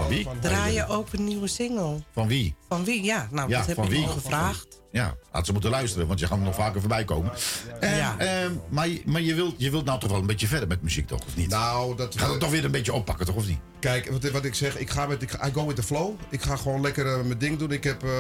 Wie? 0.09 0.27
Draai 0.41 0.75
je 0.75 0.87
ook 0.87 1.13
een 1.13 1.25
nieuwe 1.25 1.47
single? 1.47 2.03
Van 2.13 2.27
wie? 2.29 2.55
Van 2.69 2.85
wie? 2.85 3.03
Ja, 3.03 3.29
nou, 3.31 3.49
Ja, 3.49 3.59
dat 3.59 3.67
heb 3.67 3.77
van 3.77 3.85
ik 3.85 3.91
wie? 3.91 4.07
al 4.07 4.13
gevraagd. 4.13 4.81
Ja, 4.93 5.15
had 5.31 5.47
ze 5.47 5.53
moeten 5.53 5.71
luisteren, 5.71 6.07
want 6.07 6.19
je 6.21 6.27
gaat 6.27 6.39
nog 6.41 6.55
vaker 6.55 6.81
voorbij 6.81 7.05
komen. 7.05 7.33
En, 7.81 7.97
Ja. 7.97 8.19
ehm, 8.19 8.53
maar 8.69 8.89
je- 8.89 9.03
maar 9.05 9.21
je, 9.21 9.35
wilt, 9.35 9.55
je 9.59 9.71
wilt 9.71 9.85
nou 9.85 10.01
toch 10.01 10.11
wel 10.11 10.21
een 10.21 10.27
beetje 10.27 10.47
verder 10.47 10.69
met 10.69 10.83
muziek, 10.83 11.07
toch? 11.07 11.21
Of 11.27 11.37
niet? 11.37 11.49
Nou, 11.49 11.97
dat... 11.97 12.13
Je 12.13 12.19
gaat 12.19 12.31
het 12.31 12.41
toch 12.41 12.51
weer 12.51 12.65
een 12.65 12.71
beetje 12.71 12.93
oppakken, 12.93 13.27
toch? 13.27 13.35
Of 13.35 13.47
niet? 13.47 13.59
Kijk, 13.81 14.11
wat, 14.11 14.31
wat 14.31 14.45
ik 14.45 14.55
zeg, 14.55 14.79
ik 14.79 14.91
ga 14.91 15.07
met, 15.07 15.23
ik, 15.23 15.33
I 15.33 15.51
go 15.53 15.67
with 15.67 15.77
the 15.77 15.83
flow. 15.83 16.15
Ik 16.31 16.43
ga 16.43 16.57
gewoon 16.57 16.81
lekker 16.81 17.07
eh, 17.07 17.23
mijn 17.25 17.39
ding 17.39 17.59
doen. 17.59 17.73
Ik 17.73 17.85
heb, 17.85 18.03
eh, 18.03 18.11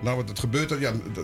nou 0.00 0.16
wat 0.16 0.28
het 0.28 0.38
gebeurt 0.38 0.70
er, 0.70 0.80
ja, 0.80 0.90
een 0.90 1.16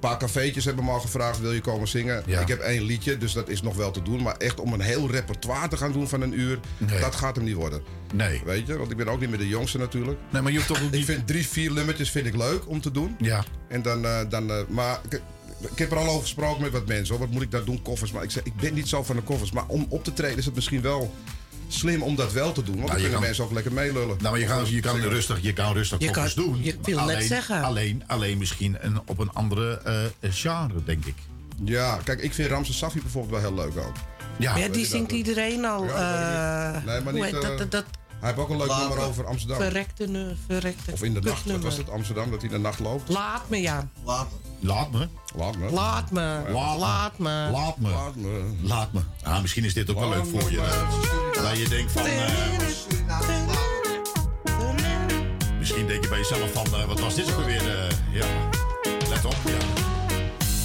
paar 0.00 0.18
cafeetjes 0.18 0.64
hebben 0.64 0.84
me 0.84 0.90
al 0.90 1.00
gevraagd, 1.00 1.40
wil 1.40 1.52
je 1.52 1.60
komen 1.60 1.88
zingen? 1.88 2.22
Ja. 2.26 2.40
Ik 2.40 2.48
heb 2.48 2.60
één 2.60 2.82
liedje, 2.82 3.18
dus 3.18 3.32
dat 3.32 3.48
is 3.48 3.62
nog 3.62 3.76
wel 3.76 3.90
te 3.90 4.02
doen. 4.02 4.22
Maar 4.22 4.36
echt 4.36 4.60
om 4.60 4.72
een 4.72 4.80
heel 4.80 5.10
repertoire 5.10 5.68
te 5.68 5.76
gaan 5.76 5.92
doen 5.92 6.08
van 6.08 6.20
een 6.20 6.40
uur, 6.40 6.58
Nee. 6.78 7.00
dat 7.00 7.14
gaat 7.14 7.36
hem 7.36 7.44
niet 7.44 7.54
worden. 7.54 7.82
Nee. 8.14 8.42
Weet 8.44 8.66
je, 8.66 8.78
want 8.78 8.90
ik 8.90 8.96
ben 8.96 9.08
ook 9.08 9.20
niet 9.20 9.28
meer 9.28 9.38
de 9.38 9.48
jongste 9.48 9.78
natuurlijk. 9.78 10.18
Nee, 10.30 10.42
maar 10.42 10.50
je 10.52 10.56
hoeft 10.56 10.68
toch 10.70 10.82
ook 10.82 10.92
Ik 11.00 11.04
vind 11.04 11.26
drie, 11.26 11.46
vier 11.46 11.72
nummertjes 11.72 12.10
vind 12.10 12.26
ik 12.26 12.36
leuk 12.36 12.68
om 12.68 12.80
te 12.80 12.90
doen. 12.90 13.16
Ja. 13.18 13.44
En 13.68 13.82
dan, 13.82 14.04
eh, 14.04 14.20
dan 14.28 14.50
eh, 14.50 14.56
maar 14.68 15.00
ik, 15.10 15.20
ik 15.72 15.78
heb 15.78 15.90
er 15.90 15.96
al 15.96 16.08
over 16.08 16.20
gesproken 16.22 16.62
met 16.62 16.72
wat 16.72 16.86
mensen. 16.86 17.08
Hoor. 17.16 17.24
Wat 17.24 17.34
moet 17.34 17.42
ik 17.42 17.50
daar 17.50 17.64
doen? 17.64 17.82
Koffers. 17.82 18.12
Maar 18.12 18.22
ik 18.22 18.30
zeg, 18.30 18.42
ik 18.42 18.56
ben 18.56 18.74
niet 18.74 18.88
zo 18.88 19.02
van 19.02 19.16
de 19.16 19.22
koffers. 19.22 19.50
Maar 19.52 19.64
om 19.66 19.86
op 19.88 20.04
te 20.04 20.12
treden 20.12 20.38
is 20.38 20.44
het 20.44 20.54
misschien 20.54 20.80
wel 20.82 21.14
slim 21.68 22.02
om 22.02 22.16
dat 22.16 22.32
wel 22.32 22.52
te 22.52 22.62
doen. 22.62 22.74
Want 22.74 22.86
Nou, 22.86 22.92
dan 22.92 22.96
je 22.96 23.02
kunnen 23.02 23.18
kan- 23.18 23.26
mensen 23.28 23.44
ook 23.44 23.52
lekker 23.52 23.72
meelullen. 23.72 24.16
Nou, 24.20 24.30
maar 24.30 24.38
je 24.40 24.46
kan, 24.46 24.70
je 24.70 24.80
kan 24.80 25.00
rustig, 25.00 25.38
je 25.42 25.52
kan 25.52 25.72
rustig 25.72 25.98
Je 26.00 26.10
kan- 26.10 26.28
doen. 26.34 26.58
je 26.62 26.76
wil 26.82 26.96
net 26.98 27.04
alleen, 27.14 27.26
zeggen. 27.26 27.62
Alleen, 27.62 28.02
alleen 28.06 28.38
misschien 28.38 28.76
een, 28.80 29.00
op 29.06 29.18
een 29.18 29.30
andere 29.32 29.80
eh, 30.20 30.30
genre, 30.32 30.84
denk 30.84 31.04
ik. 31.04 31.14
Ja, 31.64 31.98
kijk, 32.04 32.20
ik 32.20 32.34
vind 32.34 32.50
Ramse 32.50 32.72
Safi 32.72 33.00
bijvoorbeeld 33.00 33.42
wel 33.42 33.52
heel 33.52 33.64
leuk 33.64 33.76
ook. 33.86 33.96
Ja, 34.38 34.56
Ja, 34.56 34.68
die 34.68 34.86
zingt 34.86 35.12
iedereen 35.12 35.64
al. 35.64 35.84
Ja, 35.84 36.72
eh, 36.74 36.84
Nee, 36.84 37.00
maar 37.00 37.02
hoe 37.02 37.12
niet, 37.12 37.22
heet 37.32 37.32
dat, 37.42 37.50
eh, 37.50 37.58
dat, 37.58 37.70
dat 37.70 37.84
Hij 38.20 38.28
heeft 38.28 38.38
ook 38.38 38.48
een 38.50 38.56
leuk 38.56 38.76
nummer 38.78 38.98
over 38.98 39.26
Amsterdam. 39.26 39.58
verrekte, 39.58 40.06
nu- 40.06 40.36
verrekte 40.46 40.92
Of 40.92 41.02
in 41.02 41.14
de 41.14 41.20
nacht, 41.20 41.44
wat 41.50 41.60
was 41.62 41.76
het? 41.76 41.90
Amsterdam, 41.90 42.30
dat 42.30 42.40
hij 42.40 42.50
in 42.50 42.56
de 42.56 42.62
nacht 42.62 42.78
loopt. 42.78 43.08
Laat 43.08 43.48
me, 43.48 43.60
ja. 43.60 43.88
Laat 44.04 44.26
me. 44.30 44.38
Laat 44.60 44.90
me. 44.92 45.08
Laat 45.36 45.56
me. 45.56 45.70
Laat 45.70 46.10
me. 46.10 46.50
Laat 46.52 47.18
me. 47.18 47.48
Laat 47.50 47.78
me. 47.78 47.88
Laat 47.90 48.16
me. 48.16 48.54
Laat 48.62 48.92
me. 48.92 49.00
Ah, 49.22 49.40
misschien 49.40 49.64
is 49.64 49.74
dit 49.74 49.90
ook 49.90 49.98
wel 49.98 50.08
leuk 50.08 50.26
voor 50.26 50.50
je. 50.50 50.60
eh, 50.60 51.42
Dat 51.42 51.58
je 51.58 51.68
denkt 51.68 51.92
van... 51.92 52.04
eh, 52.06 52.28
misschien 55.58 55.86
denk 55.86 56.02
je 56.02 56.08
bij 56.08 56.18
jezelf 56.18 56.52
van... 56.52 56.66
eh, 56.80 56.84
wat 56.84 57.00
was 57.00 57.14
dit 57.14 57.34
ook 57.36 57.44
weer? 57.44 57.78
eh, 57.78 57.88
ja, 58.12 58.26
let 59.08 59.24
op. 59.24 59.36
Ja. 59.44 59.58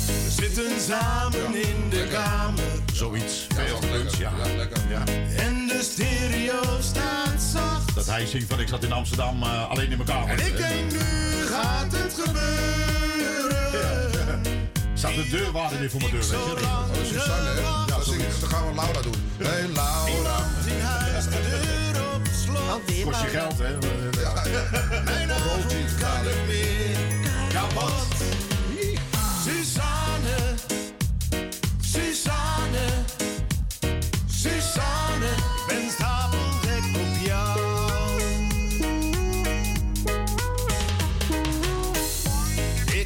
We 0.05 0.29
zitten 0.29 0.81
samen 0.81 1.55
in 1.55 1.89
de 1.89 2.07
kamer 2.11 2.72
Zoiets. 2.93 3.47
Veel 3.55 3.79
lunch, 3.91 4.17
ja. 4.17 4.31
ja. 4.89 5.03
en 5.37 5.67
de 5.67 5.79
stereo 5.91 6.61
staat 6.81 7.41
zacht. 7.53 7.95
Dat 7.95 8.05
hij 8.05 8.25
zingt 8.25 8.49
van 8.49 8.59
ik 8.59 8.67
zat 8.67 8.83
in 8.83 8.91
Amsterdam 8.91 9.43
eh, 9.43 9.69
alleen 9.69 9.91
in 9.91 9.97
mijn 9.97 10.09
kamer. 10.09 10.29
En 10.39 10.45
ik 10.47 10.57
denk 10.57 10.91
nu 10.91 10.99
gaat 11.49 11.91
het 11.91 12.13
gebeuren. 12.25 14.41
Staat 14.93 15.15
de 15.15 15.27
deurwaarder 15.29 15.79
weer 15.79 15.89
voor 15.89 15.99
mijn 15.99 16.11
deur, 16.11 16.19
weet 16.21 16.29
je? 16.29 16.35
Oh, 16.65 16.87
dat 16.87 16.97
is 17.01 17.07
Suzanne, 17.07 17.49
hè? 17.49 17.59
Ja, 17.61 17.85
dan, 17.85 18.03
zingen 18.03 18.31
ze- 18.33 18.39
dan 18.39 18.49
gaan 18.49 18.67
we 18.69 18.75
Laura 18.75 19.01
doen. 19.01 19.13
Hé, 19.37 19.45
hey, 19.47 19.67
Laura. 19.73 20.37
In 20.65 20.79
huis 20.81 21.23
de 21.23 21.29
deur 21.29 22.03
op 22.15 22.21
slot. 22.45 22.81
Kost 23.03 23.21
je 23.21 23.27
geld, 23.27 23.57
hè? 23.57 23.71
Mijn 25.03 25.31
avond 25.31 25.65
kan 25.99 26.27
ik 26.27 26.37
meer 26.47 26.97
kapot. 27.53 28.12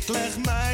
leg 0.10 0.38
mij 0.46 0.67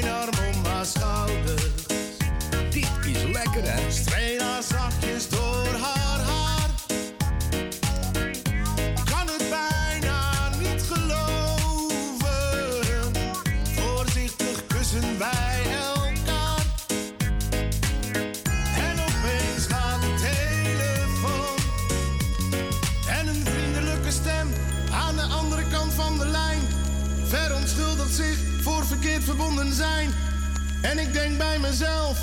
En 30.93 30.99
ik 30.99 31.13
denk 31.13 31.37
bij 31.37 31.59
mezelf. 31.59 32.19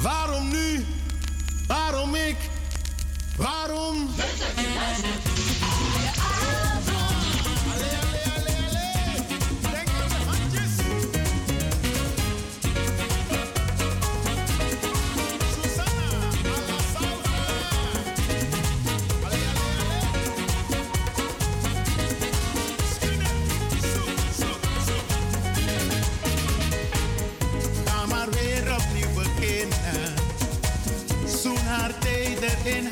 Waarom 0.00 0.48
nu? 0.48 0.86
Waarom 1.66 2.14
ik? 2.14 2.36
Waarom? 3.36 4.08
stereo 4.14 5.31
in 32.66 32.91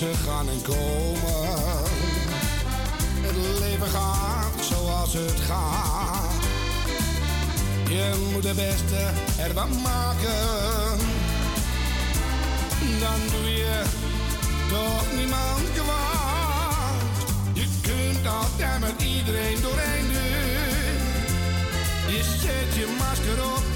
Mensen 0.00 0.24
gaan 0.24 0.48
en 0.48 0.62
komen. 0.62 1.82
Het 3.20 3.58
leven 3.60 3.86
gaat 3.86 4.64
zoals 4.64 5.12
het 5.12 5.40
gaat. 5.40 6.42
Je 7.88 8.30
moet 8.32 8.44
het 8.44 8.56
beste 8.56 9.10
ervan 9.38 9.82
maken. 9.82 10.98
Dan 13.00 13.20
doe 13.30 13.50
je 13.50 13.82
toch 14.68 15.04
niemand 15.16 15.72
kwaad. 15.74 17.02
Je 17.52 17.66
kunt 17.80 18.26
altijd 18.26 18.80
met 18.80 19.02
iedereen 19.02 19.60
doorheen 19.62 20.06
doen. 20.12 20.38
Je 22.14 22.22
zet 22.22 22.74
je 22.74 22.96
masker 22.98 23.44
op. 23.44 23.69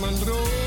mijn. 0.00 0.63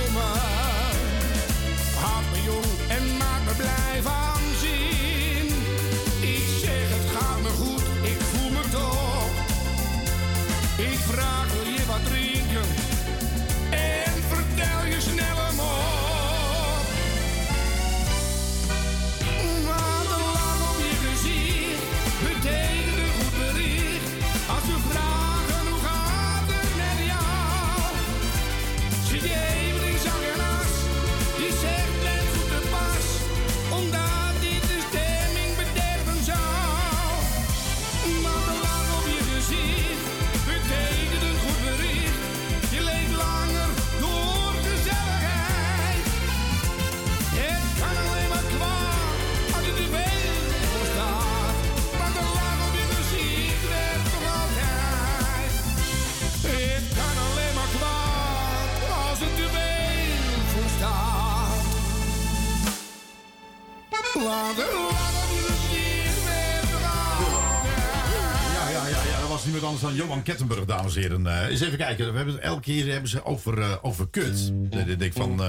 Was 69.30 69.44
niemand 69.44 69.64
anders 69.64 69.82
dan 69.84 69.96
Johan 69.96 70.24
Kettenburg, 70.24 70.66
dames 70.66 70.96
en 70.96 71.02
heren. 71.02 71.28
Eh, 71.28 71.50
eens 71.50 71.62
even 71.62 71.78
kijken, 71.78 72.12
we 72.12 72.16
hebben, 72.18 72.34
het- 72.36 72.44
elke 72.44 72.62
keer 72.62 72.92
hebben 72.92 73.10
ze 73.10 73.26
over, 73.26 73.62
eh, 73.62 73.72
over 73.82 74.08
kut. 74.10 74.52
Dat 74.54 74.88
ik 74.88 75.00
denk 75.00 75.14
van, 75.14 75.44
eh, 75.44 75.48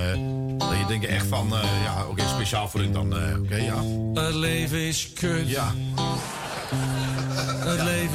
dat 0.58 0.78
je 0.78 0.84
denkt 0.88 1.06
echt 1.06 1.26
van, 1.26 1.52
eh, 1.54 1.82
ja, 1.84 2.06
oké, 2.08 2.22
speciaal 2.28 2.68
voor 2.68 2.80
hun 2.80 2.92
dan, 2.92 3.16
eh, 3.18 3.40
oké, 3.40 3.56
ja. 3.56 3.82
Het 4.22 4.34
leven 4.34 4.78
is 4.78 5.12
kut. 5.14 5.48
Ja. 5.48 5.74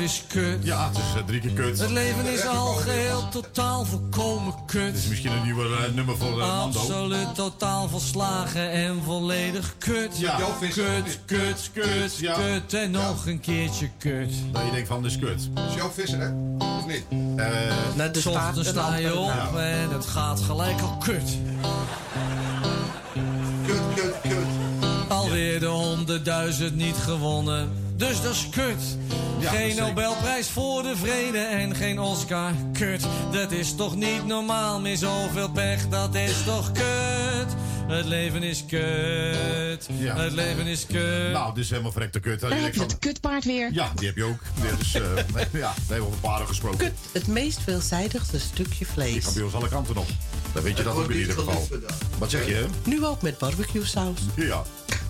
Is 0.04 0.24
kut. 0.28 0.64
Ja, 0.64 0.88
het 0.88 0.97
is 0.97 1.04
eh, 1.16 1.26
drie 1.26 1.39
keer 1.39 1.51
kut. 1.51 1.80
Het 1.80 1.89
leven 1.89 2.26
is 2.26 2.45
al 2.45 2.74
geheel 2.74 3.30
totaal 3.30 3.86
volkomen 3.86 4.54
kut. 4.66 4.86
Het 4.86 4.95
is 4.95 5.08
misschien 5.08 5.32
een 5.32 5.43
nieuwe 5.43 5.64
eh, 5.64 5.93
nummer 5.93 6.18
voor 6.18 6.30
uh, 6.30 6.38
Nando. 6.38 6.80
Absoluut 6.80 7.36
totaal 7.36 7.89
verslagen 7.89 8.72
en 8.72 9.04
volledig 9.04 9.76
kut. 9.78 10.18
Ja. 10.20 10.39
kut, 10.60 11.20
kut, 11.26 11.70
kut, 11.74 12.18
ja. 12.18 12.34
kut 12.34 12.74
en 12.74 12.91
nog 12.91 13.28
een 13.28 13.39
keertje 13.39 13.89
kut. 13.97 14.34
Dat 14.51 14.66
je 14.66 14.72
denkt 14.72 14.88
van, 14.88 15.01
dit 15.01 15.12
is 15.12 15.20
kut. 15.20 15.49
Dat 15.54 15.70
is 15.70 15.76
jouw 15.76 15.91
visser, 15.91 16.20
hè? 16.20 16.30
Of 16.58 16.88
niet? 16.88 17.04
Eh, 17.10 17.47
Nou, 17.95 18.10
er 18.14 18.22
staat 18.22 18.66
sta 18.66 18.95
je 18.95 19.18
op 19.18 19.58
en 19.58 19.89
het 19.89 20.06
gaat 20.06 20.39
gelijk 20.41 20.82
al 20.82 20.97
kut. 20.97 21.38
Kut, 23.66 23.82
kut, 23.95 24.14
kut. 24.22 24.47
Alweer 25.08 25.60
de 25.60 25.66
honderdduizend 25.66 26.76
niet 26.76 26.95
gewonnen, 26.95 27.72
dus 27.95 28.21
dat 28.21 28.31
is 28.33 28.47
kut. 28.51 28.97
Ja, 29.39 29.49
geen. 29.49 29.75
Nobelprijs 29.75 30.47
voor 30.49 30.83
de 30.83 30.95
vrede 30.95 31.37
en 31.37 31.75
geen 31.75 31.99
Oscar. 31.99 32.51
Kut, 32.73 33.05
dat 33.31 33.51
is 33.51 33.75
toch 33.75 33.95
niet 33.95 34.25
normaal 34.25 34.79
meer 34.79 34.97
zoveel 34.97 35.49
pech, 35.51 35.87
dat 35.87 36.15
is 36.15 36.43
toch 36.45 36.71
kut. 36.71 37.55
Het 37.87 38.05
leven 38.05 38.43
is 38.43 38.65
kut. 38.65 39.87
Ja. 39.99 40.15
Het 40.15 40.31
leven 40.31 40.65
is 40.65 40.85
kut. 40.85 41.31
Nou, 41.31 41.53
dit 41.53 41.63
is 41.63 41.69
helemaal 41.69 41.91
verrekte 41.91 42.19
kut. 42.19 42.39
Daar 42.39 42.61
heb 42.61 42.73
je 42.73 42.81
het 42.81 42.99
kutpaard 42.99 43.45
weer. 43.45 43.69
Ja, 43.73 43.91
die 43.95 44.07
heb 44.07 44.15
je 44.15 44.23
ook. 44.23 44.39
Is, 44.79 44.93
eh, 44.95 45.01
ja, 45.61 45.73
we 45.75 45.93
hebben 45.93 46.07
over 46.07 46.19
paarden 46.19 46.47
gesproken. 46.47 46.77
Kut, 46.77 46.93
het 47.11 47.27
meest 47.27 47.59
veelzijdigste 47.61 48.39
stukje 48.39 48.77
Die 48.77 48.87
vlees. 48.87 49.23
kan 49.23 49.33
bij 49.33 49.43
ons 49.43 49.53
alle 49.53 49.67
kanten 49.69 49.97
op. 49.97 50.07
Dan 50.53 50.63
weet 50.63 50.77
je 50.77 50.83
dat 50.83 50.95
ook 50.95 51.09
in 51.11 51.17
ieder 51.19 51.33
geval. 51.33 51.67
Wat 52.17 52.29
zeg 52.29 52.47
je? 52.47 52.65
Nu 52.83 53.05
ook 53.05 53.21
met 53.21 53.37
barbecue 53.37 53.85
saus. 53.85 54.19
Ja, 54.35 54.63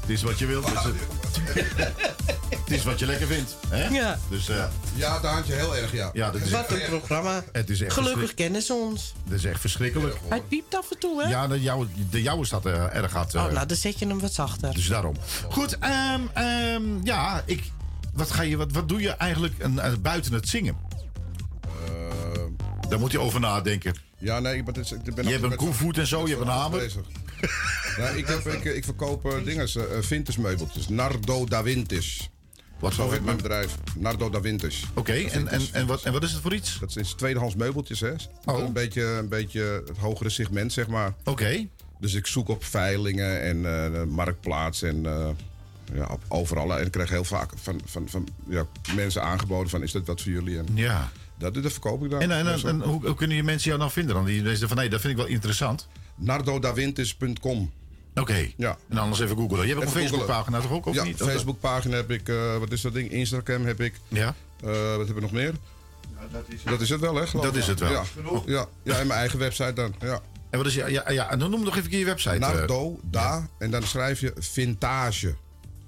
het 0.04 0.10
is 0.12 0.22
wat 0.24 0.40
je 0.40 0.46
wilt. 0.46 0.66
Het 0.66 0.86
is, 0.86 1.64
het 2.50 2.72
is 2.72 2.84
wat 2.84 3.00
je 3.00 3.06
lekker 3.06 3.28
vindt. 3.28 3.56
Hè? 3.68 3.88
Ja. 3.88 4.20
Dus, 4.30 4.50
eh, 4.50 4.66
Ja, 4.96 5.20
Daantje, 5.20 5.54
heel 5.54 5.76
erg, 5.76 5.92
ja. 5.92 6.10
ja, 6.14 6.32
dat 6.32 6.42
is, 6.42 6.50
Wat 6.52 6.72
een 6.72 6.82
programma. 6.90 7.44
het 7.52 7.70
is 7.70 7.82
echt 7.82 7.94
Gelukkig 7.94 8.34
kennen 8.34 8.62
ze 8.62 8.74
ons. 8.74 9.14
Dat 9.26 9.38
is 9.38 9.46
echt 9.46 9.60
verschrikkelijk. 9.60 10.16
Hij 10.30 10.42
piept 10.42 10.76
af 10.76 10.92
en 10.92 11.00
toe, 11.00 11.24
hè? 11.24 11.30
Ja, 11.30 11.48
de 11.48 11.62
jouwe, 11.62 11.88
de 12.10 12.22
jouwe 12.22 12.46
staat 12.46 12.66
eh, 12.66 12.96
erg 12.96 13.12
hard. 13.12 13.34
eh, 13.34 13.44
Oh, 13.46 13.52
nou, 13.52 13.66
dan 13.68 13.78
zet 13.78 14.00
je 14.00 14.08
hem 14.08 14.20
wat 14.20 14.34
zachter. 14.34 14.74
Dus 14.74 14.88
daarom. 14.88 15.16
Goed, 15.50 15.78
ehm, 15.80 16.22
ehm, 16.34 16.84
ja, 17.04 17.44
ik, 17.46 17.72
wat, 18.14 18.32
ga 18.32 18.42
je, 18.42 18.58
wat, 18.58 18.72
wat 18.72 18.90
doe 18.90 19.02
je 19.02 19.10
eigenlijk 19.10 19.54
een- 19.60 19.80
eh, 19.80 19.92
buiten 20.02 20.34
het 20.34 20.50
zingen? 20.50 20.78
Daar 22.90 23.00
moet 23.00 23.12
je 23.12 23.20
over 23.20 23.40
nadenken. 23.40 23.96
Ja, 24.18 24.40
nee, 24.40 24.56
ik 24.58 24.66
ben, 24.66 24.76
ik 25.04 25.16
ben 25.16 25.26
Je 25.26 25.32
hebt 25.32 25.44
een 25.44 25.56
koevoet 25.56 25.98
en 25.98 26.08
zo, 26.08 26.22
je 26.24 26.30
hebt 26.30 26.42
een 26.42 26.48
hamer. 26.48 26.80
bezig. 26.80 27.02
Ik, 28.16 28.28
heb, 28.28 28.46
ik, 28.46 28.64
ik 28.64 28.84
verkoop 28.84 29.26
eh, 29.26 29.44
dingen, 29.44 29.68
eh, 29.68 29.82
vintage 30.02 30.42
meubeltjes. 30.42 30.88
Nardo 30.90 31.46
da 31.46 31.64
Vintage. 31.64 32.22
Wat 32.80 32.94
Zo 32.94 33.12
heet 33.12 33.24
mijn 33.26 33.38
bedrijf. 33.38 33.76
Nardo 33.98 34.30
da 34.30 34.42
Vintage. 34.42 34.86
Oké, 34.94 35.14
en, 35.14 35.48
en, 35.48 35.62
en, 35.72 35.88
wat, 35.88 36.04
en 36.04 36.14
wat 36.14 36.24
is 36.24 36.32
het 36.32 36.42
voor 36.42 36.54
iets? 36.54 36.78
Dat 36.80 36.96
is 36.96 37.14
tweedehands 37.14 37.56
meubeltjes, 37.56 38.00
hè. 38.00 38.12
Oh. 38.46 38.60
Een, 38.60 38.74
beetje, 38.74 39.04
een 39.04 39.30
beetje 39.30 39.84
het 39.88 39.98
hogere 39.98 40.30
segment, 40.30 40.74
zeg 40.74 40.88
maar. 40.88 41.14
Oké. 41.24 41.68
Dus 42.00 42.14
ik 42.14 42.28
zoek 42.28 42.50
op 42.50 42.64
veilingen 42.64 43.42
en 43.42 43.56
eh, 43.58 43.92
de 44.00 44.06
marktplaats 44.10 44.82
en 44.82 45.06
eh, 45.06 45.30
ja, 45.94 46.18
overal. 46.28 46.78
En 46.80 46.86
ik 46.86 46.92
krijg 46.92 47.10
heel 47.10 47.24
vaak 47.24 47.50
van, 47.56 47.82
van, 47.86 48.10
van 48.10 48.28
ja, 48.50 48.66
mensen 48.96 49.24
aangeboden 49.24 49.70
van, 49.70 49.84
is 49.84 49.92
dat 49.92 50.06
wat 50.06 50.22
voor 50.22 50.32
jullie? 50.32 50.58
En 50.58 50.66
Ja. 50.74 51.12
dat, 51.38 51.54
dat 51.54 51.72
verkoop 51.72 52.04
ik 52.04 52.10
dan. 52.10 52.22
En, 52.22 52.32
en, 52.32 52.48
en, 52.48 52.68
en 52.68 52.82
hoe, 52.82 53.06
hoe 53.06 53.16
kunnen 53.16 53.38
je 53.38 53.44
mensen 53.44 53.68
jou 53.68 53.80
nou 53.80 53.92
vinden 53.92 54.16
dan? 54.16 54.26
Die 54.26 54.46
zeggen 54.46 54.68
van, 54.68 54.78
nee, 54.78 54.90
dat 54.90 55.02
vind 55.02 55.14
ik 55.14 55.20
wel 55.20 55.30
interessant. 55.30 55.88
Nardodavintage.com. 56.16 57.72
Oké. 58.16 58.48
Ja. 58.58 58.78
En 58.90 58.98
anders 58.98 59.20
even 59.20 59.38
googlen. 59.38 59.68
Je 59.68 59.74
hebt 59.74 59.78
ook 59.78 59.82
een 59.82 59.88
Even. 59.88 60.02
Facebookpagina 60.02 60.60
toch 60.60 60.72
ook, 60.72 60.86
of 60.86 60.96
ja, 60.96 61.04
niet? 61.04 61.22
Of- 61.22 61.30
Facebookpagina 61.30 61.96
heb 61.96 62.12
ik, 62.12 62.30
eh, 62.30 62.58
wat 62.58 62.72
is 62.72 62.82
dat 62.82 62.94
ding? 62.94 63.12
Instagram 63.12 63.66
heb 63.66 63.82
ik. 63.82 63.94
Ja. 64.08 64.36
Eh, 64.64 64.96
wat 64.96 65.08
heb 65.08 65.16
ik 65.16 65.22
nog 65.22 65.32
meer? 65.32 65.54
dat, 66.66 66.82
is 66.82 66.90
het. 66.90 67.00
wel, 67.00 67.16
hè? 67.16 67.28
geloof 67.28 67.46
Dat 67.46 67.56
is 67.56 67.68
het 67.68 67.80
wel. 67.80 67.92
Ja, 67.92 68.04
ja, 68.46 68.68
ja 68.84 69.00
en 69.00 69.08
mijn 69.08 69.20
eigen 69.20 69.40
website 69.40 69.74
dan. 69.74 69.96
Ja. 70.00 70.22
En 70.50 70.58
wat 70.58 70.68
is 70.68 70.74
je, 70.74 70.92
ja, 70.92 71.12
ja, 71.12 71.32
en 71.32 71.40
dan 71.40 71.50
noem 71.50 71.64
nog 71.64 71.78
even 71.78 71.98
je 71.98 72.06
website. 72.06 72.36
eh. 72.36 72.40
Nardo, 72.40 73.00
da, 73.04 73.48
en 73.60 73.72
dan 73.72 73.84
schrijf 73.84 74.20
je 74.20 74.34
vintage. 74.40 75.36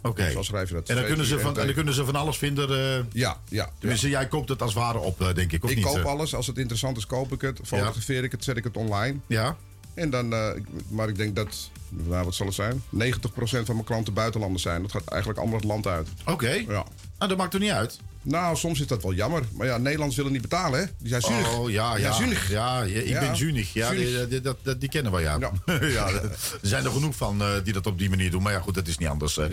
Oké. 0.02 0.32
Zo 0.32 0.42
schrijf 0.42 0.68
je 0.70 0.74
dat. 0.76 0.90
En 0.90 0.96
dan, 0.96 1.06
kunnen 1.06 1.26
ze 1.26 1.40
van, 1.40 1.58
en 1.60 1.66
dan 1.66 1.76
kunnen 1.76 1.94
ze 1.94 2.06
van 2.06 2.16
alles 2.16 2.38
vinden. 2.38 2.98
eh, 2.98 3.04
Ja, 3.12 3.38
ja. 3.50 3.70
Tenminste, 3.80 4.10
jij 4.10 4.28
koopt 4.28 4.50
het 4.50 4.62
als 4.62 4.74
het 4.74 4.84
ware 4.84 4.98
op, 5.00 5.22
eh, 5.22 5.34
denk 5.34 5.52
ik, 5.52 5.64
of 5.64 5.70
ik 5.70 5.76
niet? 5.76 5.86
koop 5.86 5.98
eh? 5.98 6.06
alles. 6.06 6.36
Als 6.36 6.48
het 6.48 6.58
interessant 6.58 6.98
is, 6.98 7.06
koop 7.06 7.32
ik 7.32 7.42
het. 7.42 7.60
Fotografeer 7.64 8.24
ik 8.24 8.32
het, 8.32 8.44
zet 8.44 8.58
ik 8.58 8.64
het 8.64 8.78
online. 8.78 9.18
Ja. 9.28 9.58
En 9.96 10.10
dan, 10.10 10.34
eh, 10.34 10.50
maar 10.90 11.10
ik 11.10 11.16
denk 11.16 11.36
dat, 11.36 11.70
nou, 11.90 12.26
wat 12.26 12.36
zal 12.36 12.46
het 12.46 12.56
zijn? 12.56 12.84
90% 12.90 13.66
van 13.66 13.74
mijn 13.76 13.84
klanten 13.84 14.14
buitenlanders 14.14 14.64
zijn. 14.64 14.82
Dat 14.82 14.92
gaat 14.92 15.06
eigenlijk 15.08 15.40
allemaal 15.40 15.58
het 15.60 15.68
land 15.68 15.88
uit. 15.88 16.08
Oké. 16.26 16.50
Ja. 16.52 16.86
Nou, 17.18 17.30
dat 17.30 17.38
maakt 17.38 17.54
er 17.54 17.60
niet 17.60 17.70
uit. 17.72 18.00
Nou, 18.22 18.56
soms 18.58 18.80
is 18.80 18.88
dat 18.88 19.04
wel 19.04 19.14
jammer. 19.14 19.44
Maar 19.54 19.68
ja, 19.68 19.78
Nederlands 19.78 20.16
willen 20.16 20.32
niet 20.32 20.42
betalen, 20.42 20.80
hè? 20.80 20.86
Die 20.98 21.10
zijn 21.10 21.22
zuinig. 21.22 21.58
Oh, 21.58 21.70
ja, 21.70 21.96
ja. 21.98 22.02
zijn 22.02 22.14
zuinig. 22.14 22.50
Ja, 22.50 22.82
ik 22.84 23.08
Ja. 23.08 23.20
ben 23.20 23.38
zuinig. 23.38 23.74
Ja, 23.74 23.90
die, 23.90 24.28
die- 24.64 24.78
die 24.78 24.90
kennen 24.90 25.12
we, 25.12 25.22
ja. 25.30 25.38
Ja. 25.82 26.08
er 26.10 26.32
zijn 26.62 26.86
er 26.86 26.92
genoeg 26.92 27.16
van 27.16 27.42
eh, 27.42 27.48
die 27.64 27.74
dat 27.74 27.88
op 27.88 27.98
die 28.00 28.10
manier 28.10 28.32
doen. 28.32 28.42
Maar 28.44 28.54
ja, 28.54 28.60
goed, 28.60 28.74
dat 28.74 28.88
is 28.88 28.98
niet 28.98 29.08
anders. 29.08 29.36
ja. 29.36 29.48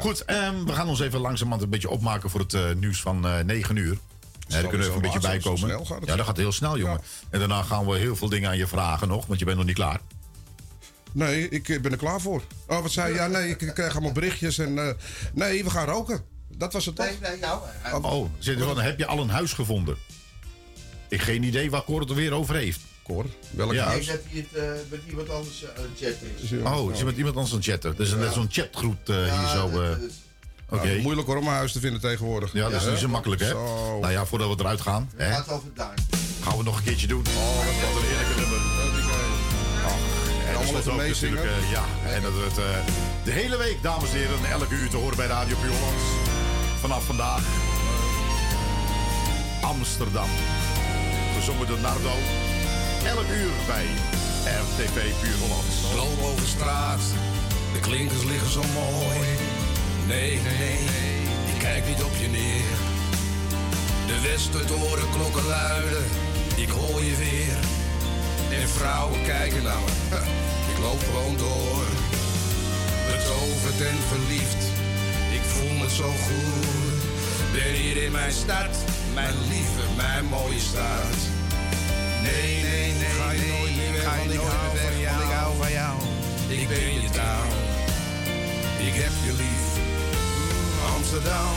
Goed, 0.00 0.24
ehm, 0.24 0.64
we 0.64 0.72
gaan 0.72 0.88
ons 0.88 1.00
even 1.00 1.20
langzamerhand 1.20 1.62
een 1.62 1.70
beetje 1.70 1.90
opmaken 1.90 2.30
voor 2.30 2.40
het 2.40 2.54
eh, 2.54 2.62
nieuws 2.80 3.00
van 3.00 3.26
eh 3.26 3.44
9 3.44 3.76
uur. 3.76 3.98
Ja, 4.48 4.60
daar 4.60 4.68
kunnen 4.68 4.78
we 4.78 4.84
even 4.94 4.94
een 4.94 5.00
beetje 5.12 5.28
bij 5.28 5.38
komen. 5.38 5.70
het. 5.70 5.88
Ja, 6.04 6.16
dat 6.16 6.26
gaat 6.26 6.36
heel 6.36 6.52
snel, 6.52 6.78
jongen. 6.78 7.00
En 7.30 7.38
daarna 7.38 7.62
gaan 7.62 7.86
we 7.86 7.98
heel 7.98 8.16
veel 8.16 8.28
dingen 8.28 8.50
aan 8.50 8.56
je 8.56 8.66
vragen 8.66 9.08
nog, 9.08 9.26
want 9.26 9.38
je 9.38 9.44
bent 9.44 9.56
nog 9.56 9.66
niet 9.66 9.74
klaar. 9.74 10.00
Nee, 11.12 11.48
ik 11.48 11.68
eh, 11.68 11.80
ben 11.80 11.92
er 11.92 11.98
klaar 11.98 12.20
voor. 12.20 12.42
Oh, 12.66 12.80
wat 12.82 12.90
zei 12.90 13.08
je? 13.12 13.14
Ja, 13.14 13.26
nee, 13.26 13.50
ik 13.50 13.58
krijg 13.74 13.92
allemaal 13.92 14.12
berichtjes 14.12 14.58
en... 14.58 14.78
eh, 14.78 14.94
nee, 15.34 15.64
we 15.64 15.70
gaan 15.70 15.86
roken. 15.86 16.24
Dat 16.48 16.72
was 16.72 16.86
het 16.86 16.96
toch? 16.96 17.06
Nee, 17.06 17.30
nee, 17.30 17.38
nou... 17.40 17.60
Oh, 18.02 18.30
zit 18.38 18.60
er 18.60 18.66
van, 18.66 18.80
heb 18.80 18.98
je 18.98 19.06
al 19.06 19.18
een 19.20 19.28
huis 19.30 19.52
gevonden? 19.52 19.96
Ik 21.08 21.22
geen 21.22 21.42
idee 21.42 21.70
waar 21.70 21.84
Cor 21.84 22.00
het 22.00 22.10
er 22.10 22.14
weer 22.16 22.32
over 22.32 22.54
heeft. 22.54 22.80
Cor, 23.02 23.26
welk 23.50 23.72
ja. 23.72 23.84
huis? 23.86 24.06
dat 24.06 24.20
hij 24.28 24.46
het 24.50 24.62
eh, 24.62 24.70
met 24.90 25.00
iemand 25.08 25.30
anders 25.30 25.62
uh, 25.62 25.68
chatten 26.00 26.30
is. 26.36 26.52
Oh, 26.52 26.92
is 26.92 27.02
met 27.04 27.16
iemand 27.16 27.34
anders 27.34 27.52
aan 27.52 27.60
het 27.60 27.68
chatten? 27.68 27.96
Dus 27.96 28.14
net 28.14 28.32
zo'n 28.32 28.48
chatgroep 28.50 29.08
eh, 29.08 29.38
hier 29.38 29.48
zo. 29.48 29.82
eh. 29.82 29.90
Nou, 30.70 31.00
moeilijk 31.02 31.26
hoor 31.26 31.36
om 31.36 31.46
een 31.46 31.52
huis 31.52 31.72
te 31.72 31.80
vinden 31.80 32.00
tegenwoordig. 32.00 32.52
Ja, 32.52 32.68
dat 32.68 32.80
is 32.82 32.88
niet 32.88 32.98
zo 32.98 33.08
makkelijk, 33.08 33.40
hè? 33.40 33.48
Zo. 33.48 33.98
Nou 34.00 34.12
ja, 34.12 34.26
voordat 34.26 34.48
we 34.48 34.54
eruit 34.58 34.80
gaan, 34.80 35.10
hè, 35.16 35.32
Gaat 35.32 35.50
over 35.50 35.68
daar. 35.74 35.94
gaan 36.42 36.56
we 36.56 36.62
nog 36.62 36.76
een 36.76 36.82
keertje 36.82 37.06
doen. 37.06 37.24
Oh, 37.36 37.56
wat 37.56 38.02
een 38.02 38.08
heerlijke 38.08 38.40
nummer. 38.40 38.58
En 40.48 40.56
allemaal 40.56 40.80
even 40.80 40.96
meezingen. 40.96 41.42
eh, 41.42 41.70
ja, 41.70 41.84
en 42.14 42.22
dat 42.22 42.32
we 42.32 42.40
het 42.48 42.58
eh, 42.58 42.64
de 43.24 43.30
hele 43.30 43.56
week, 43.56 43.82
dames 43.82 44.10
en 44.10 44.16
heren, 44.16 44.50
elke 44.50 44.74
uur 44.74 44.88
te 44.88 44.96
horen 44.96 45.16
bij 45.16 45.26
Radio 45.26 45.56
Puur 45.56 45.70
Hollands. 45.70 46.04
Vanaf 46.80 47.04
vandaag. 47.04 47.42
Amsterdam. 49.60 50.28
Gezongen 51.38 51.66
door 51.66 51.78
Nardo. 51.78 52.14
Elk 53.06 53.28
uur 53.40 53.52
bij 53.66 53.86
RTV 54.62 54.96
Puur 55.22 55.38
Hollands. 55.40 55.76
Loop 55.96 56.30
over 56.30 56.46
straat, 56.46 57.00
de 57.72 57.80
klinkers 57.80 58.24
liggen 58.24 58.50
zo 58.50 58.62
mooi. 58.74 59.18
Nee, 60.08 60.40
nee, 60.48 60.78
ik 61.52 61.58
kijk 61.58 61.86
niet 61.86 62.02
op 62.02 62.14
je 62.20 62.28
neer. 62.28 62.76
De 64.06 64.20
westertoren 64.28 65.10
klokken 65.10 65.46
luiden, 65.46 66.04
ik 66.56 66.68
hoor 66.68 67.04
je 67.04 67.16
weer. 67.16 67.58
En 68.60 68.68
vrouwen 68.68 69.22
kijken 69.24 69.62
naar 69.62 69.80
me, 69.84 70.16
ik 70.72 70.78
loop 70.78 71.00
gewoon 71.04 71.36
door. 71.36 71.86
Betoverd 73.06 73.80
en 73.90 73.98
verliefd, 74.12 74.62
ik 75.32 75.44
voel 75.52 75.72
me 75.80 75.90
zo 75.90 76.10
goed. 76.26 77.02
Ben 77.52 77.72
hier 77.72 78.02
in 78.02 78.12
mijn 78.12 78.32
stad, 78.32 78.74
mijn 79.14 79.34
lieve, 79.50 79.84
mijn 79.96 80.24
mooie 80.24 80.60
stad. 80.70 81.18
Nee, 82.22 82.62
nee, 82.62 82.92
nee, 82.92 83.10
ga 83.20 83.30
je 83.30 83.54
nooit 83.58 83.76
meer 83.76 83.92
weg, 83.92 84.16
want 84.16 84.32
ik 84.32 84.40
hou 84.40 84.76
van 84.76 85.00
jou. 85.00 85.22
Ik 85.22 85.32
hou 85.32 85.56
van 85.56 85.72
jou. 85.72 85.96
Ik 86.48 86.68
ben 86.68 87.02
je 87.02 87.10
taal. 87.10 87.48
Ik 88.86 88.94
heb 88.94 89.12
je 89.24 89.32
lief. 89.32 89.67
Amsterdam, 90.96 91.54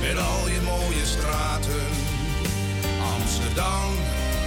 met 0.00 0.16
al 0.18 0.48
je 0.54 0.60
mooie 0.72 1.06
straten. 1.14 1.86
Amsterdam, 3.16 3.90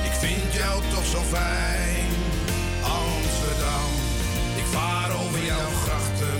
ik 0.04 0.16
vind 0.24 0.54
jou 0.54 0.82
toch 0.94 1.06
zo 1.06 1.22
fijn. 1.38 2.08
Amsterdam, 2.82 3.90
ik 4.62 4.68
vaar 4.78 5.10
over 5.22 5.44
jouw 5.52 5.72
grachten. 5.84 6.38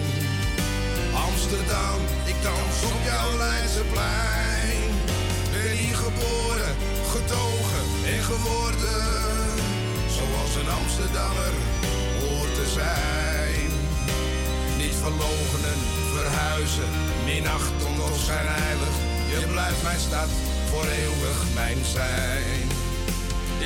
Amsterdam, 1.28 2.00
ik 2.32 2.38
dans 2.48 2.78
op 2.92 3.00
jouw 3.12 3.38
Leidseplein. 3.38 4.82
Ben 5.52 5.78
hier 5.78 5.96
geboren, 5.96 6.74
getogen 7.14 7.86
en 8.14 8.22
geworden. 8.32 9.04
Zoals 10.18 10.54
een 10.60 10.72
Amsterdammer 10.82 11.54
hoort 12.22 12.54
te 12.60 12.68
zijn. 12.80 13.70
Niet 14.78 14.96
verlogenen, 15.04 15.80
verhuizen, 16.24 16.90
minachten 17.26 17.96
of 18.10 18.20
zijn 18.30 18.48
heilig. 18.48 18.96
Je 19.32 19.48
blijft 19.52 19.84
mijn 19.84 20.00
stad 20.00 20.30
voor 20.70 20.88
eeuwig 21.02 21.38
mijn 21.54 21.82
zijn. 21.96 22.68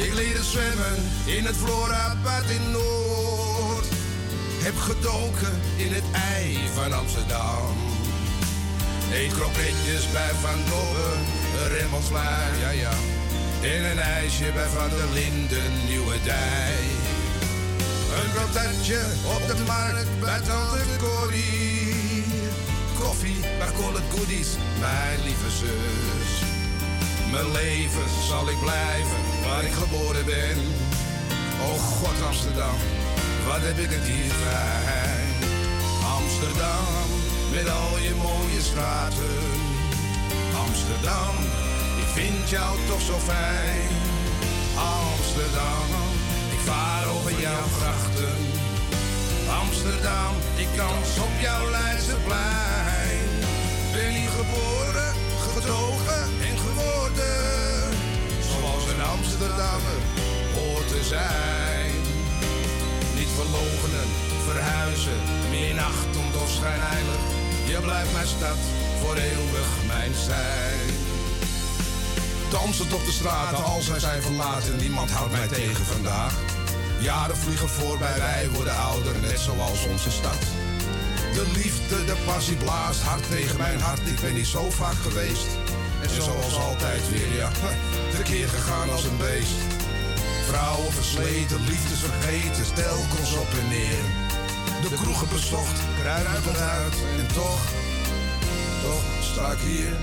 Ik 0.05 0.14
leerde 0.14 0.43
zwemmen 0.43 0.97
in 1.26 1.45
het 1.45 1.55
Florabad 1.55 2.47
in 2.58 2.72
Noord. 2.72 3.88
Heb 4.66 4.78
gedoken 4.89 5.53
in 5.76 5.91
het 5.93 6.08
ei 6.36 6.60
van 6.74 6.93
Amsterdam. 6.93 7.76
Eet 9.12 9.34
kroketjes 9.34 10.12
bij 10.12 10.34
Van 10.43 10.60
Dobben, 10.70 11.20
Remmelslaar, 11.78 12.51
ja 12.64 12.70
ja. 12.70 12.95
En 13.62 13.91
een 13.91 13.99
ijsje 13.99 14.51
bij 14.53 14.70
Van 14.76 14.89
der 14.89 15.10
Linden, 15.14 15.72
Nieuwe 15.88 16.16
Dij. 16.24 16.80
Een 18.18 18.32
patatje 18.38 19.01
op 19.36 19.47
de 19.47 19.64
markt 19.66 20.20
bij 20.20 20.39
Tante 20.39 20.84
Corrie. 20.97 21.97
Koffie 23.08 23.41
Collet 23.76 24.08
Goodies, 24.14 24.49
mijn 24.80 25.20
lieve 25.24 25.49
zus. 25.62 26.30
Mijn 27.32 27.51
leven 27.51 28.08
zal 28.30 28.49
ik 28.49 28.60
blijven 28.60 29.22
waar 29.45 29.64
ik 29.64 29.72
geboren 29.72 30.26
ben. 30.26 30.58
Oh 31.68 31.80
God 31.99 32.18
Amsterdam, 32.28 32.78
wat 33.47 33.62
heb 33.68 33.78
ik 33.78 33.89
het 33.89 34.05
hier 34.12 34.32
fijn. 34.43 35.30
Amsterdam, 36.18 36.88
met 37.55 37.68
al 37.70 37.97
je 38.08 38.16
mooie 38.28 38.62
straten. 38.62 39.38
Amsterdam, 40.66 41.36
vind 42.14 42.49
jou 42.49 42.78
toch 42.88 43.01
zo 43.01 43.18
fijn. 43.34 43.89
Amsterdam, 45.01 45.89
ik 46.55 46.62
vaar 46.72 47.03
over 47.16 47.39
jouw 47.41 47.68
grachten. 47.78 48.57
Amsterdam, 49.50 50.34
ik 50.56 50.68
dans 50.76 51.20
op 51.20 51.36
jouw 51.41 51.70
Leidseplein. 51.70 53.28
Ben 53.93 54.12
hier 54.20 54.30
geboren, 54.30 55.12
getogen 55.54 56.24
en 56.48 56.58
geworden. 56.66 57.38
Zoals 58.52 58.84
een 58.91 59.04
Amsterdammer 59.16 60.00
hoort 60.56 60.88
te 60.88 61.04
zijn. 61.04 61.91
Niet 63.18 63.32
verlogenen, 63.39 64.08
verhuizen, 64.48 65.20
minachtend 65.50 66.34
of 66.43 66.50
schijnheilig. 66.58 67.22
Je 67.72 67.80
blijft 67.82 68.14
mijn 68.14 68.28
stad 68.28 68.60
voor 69.02 69.16
eeuwig 69.16 69.70
mijn 69.88 70.14
zijn. 70.30 70.89
Dansend 72.50 72.93
op 72.93 73.06
de 73.06 73.12
straten, 73.12 73.64
al 73.64 73.82
zij 73.82 74.00
zijn 74.00 74.22
verlaten, 74.22 74.78
niemand 74.78 75.12
houdt 75.12 75.32
mij 75.32 75.48
tegen 75.48 75.86
vandaag. 75.86 76.57
Jaren 77.00 77.38
vliegen 77.38 77.70
voorbij, 77.70 78.18
wij 78.18 78.50
worden 78.50 78.76
ouder, 78.76 79.16
net 79.22 79.39
zoals 79.39 79.86
onze 79.86 80.12
stad. 80.12 80.41
De 81.34 81.52
liefde, 81.54 82.06
de 82.06 82.16
passie 82.26 82.56
blaast 82.56 83.02
hard 83.02 83.30
tegen 83.30 83.58
mijn 83.58 83.80
hart, 83.80 84.08
ik 84.08 84.20
ben 84.20 84.34
niet 84.34 84.48
zo 84.48 84.70
vaak 84.70 85.00
geweest. 85.08 85.48
En 86.02 86.10
zoals 86.22 86.58
altijd 86.60 87.10
weer, 87.10 87.36
ja, 87.36 87.50
tekeer 88.16 88.48
gegaan 88.48 88.89
als 88.89 89.04
een 89.04 89.18
beest. 89.18 89.60
Vrouwen 90.48 90.93
versleten, 90.93 91.60
liefdes 91.68 92.00
vergeten, 92.00 92.74
telkens 92.74 93.34
op 93.34 93.50
en 93.62 93.68
neer. 93.68 94.04
De 94.82 94.95
kroegen 94.95 95.30
bezocht, 95.30 95.80
kruid 96.00 96.45
eruit 96.54 96.95
en 97.20 97.28
toch, 97.34 97.64
toch 98.84 99.04
sta 99.32 99.52
ik 99.52 99.60
hier. 99.60 99.93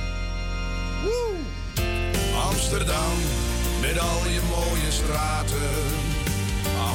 Amsterdam, 2.51 3.17
met 3.81 3.99
al 3.99 4.23
je 4.29 4.41
mooie 4.51 4.91
straten. 4.91 6.14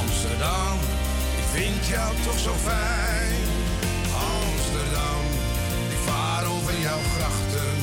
Amsterdam, 0.00 0.76
ik 1.40 1.46
vind 1.56 1.86
jou 1.86 2.10
toch 2.26 2.38
zo 2.38 2.54
fijn. 2.68 3.42
Amsterdam, 4.36 5.22
ik 5.94 6.00
vaar 6.10 6.44
over 6.54 6.74
jouw 6.86 7.02
grachten. 7.14 7.74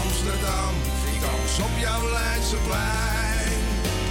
Amsterdam, 0.00 0.72
ik 1.12 1.20
dans 1.26 1.58
op 1.66 1.74
jouw 1.86 2.04
Leidseplein. 2.18 3.60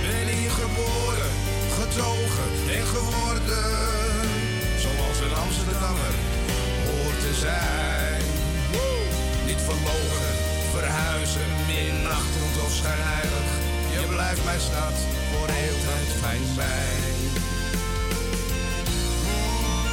Ben 0.03 0.27
hier 0.37 0.53
geboren, 0.63 1.31
getogen 1.79 2.51
en 2.77 2.85
geworden. 2.95 3.69
Zoals 4.83 5.17
een 5.25 5.35
Amsterdammer 5.45 6.13
hoort 6.87 7.19
te 7.25 7.33
zijn. 7.45 8.23
Niet 9.47 9.61
verlogen, 9.69 10.33
verhuizen, 10.75 11.49
minachtend 11.67 12.55
of 12.65 12.71
schijnheilig. 12.79 13.49
Je 13.95 14.01
blijft 14.13 14.43
mijn 14.45 14.63
stad 14.69 14.95
voor 15.31 15.47
eeuwig 15.47 16.09
fijn. 16.55 17.21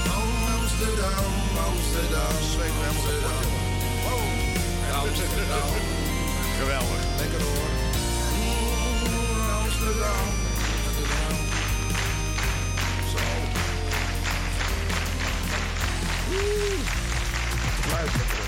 Oh, 0.06 0.60
Amsterdam, 0.60 1.32
Amsterdam, 1.66 2.34
Amsterdam. 2.88 3.46
Oh, 4.12 4.98
Amsterdam. 5.00 5.70
Geweldig. 6.58 7.02
Lekker 7.18 7.40
hoor. 7.40 7.70
Amsterdam. 9.60 10.26
Amsterdam. 10.86 11.36
Zo. 13.12 13.22
Luister. 17.90 18.47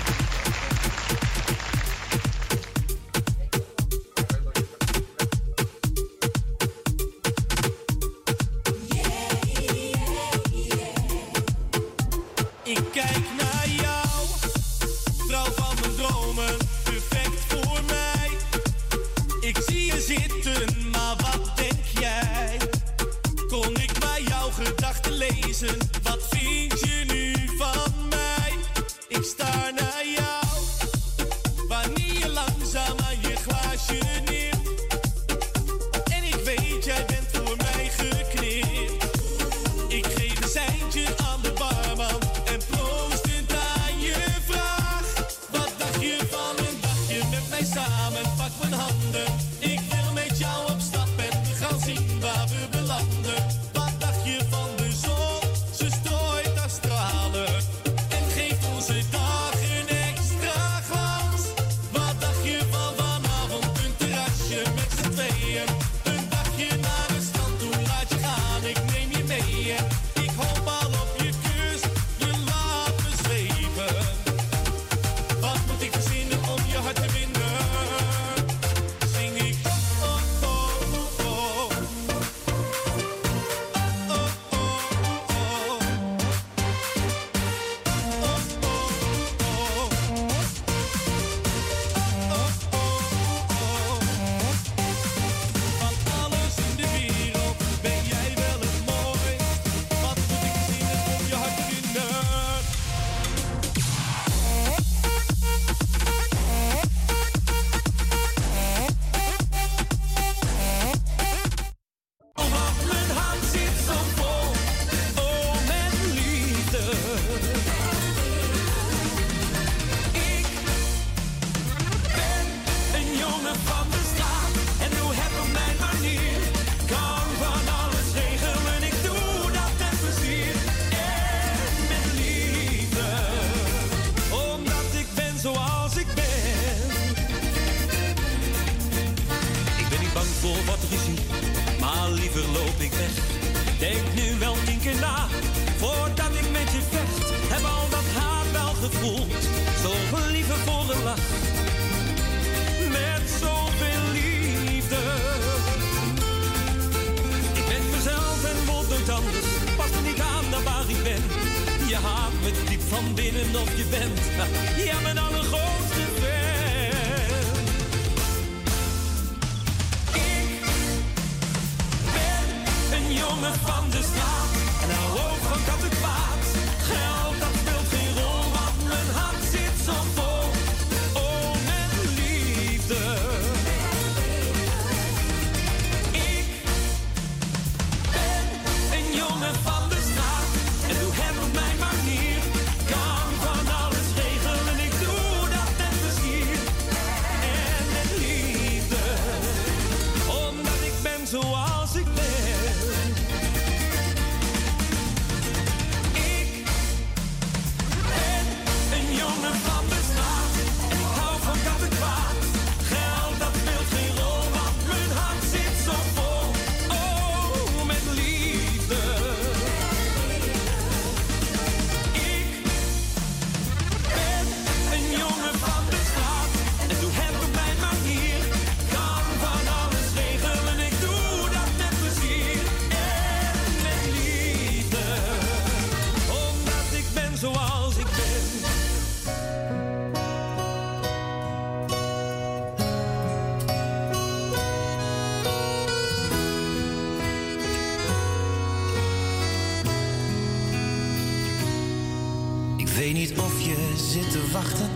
wachten 254.51 254.89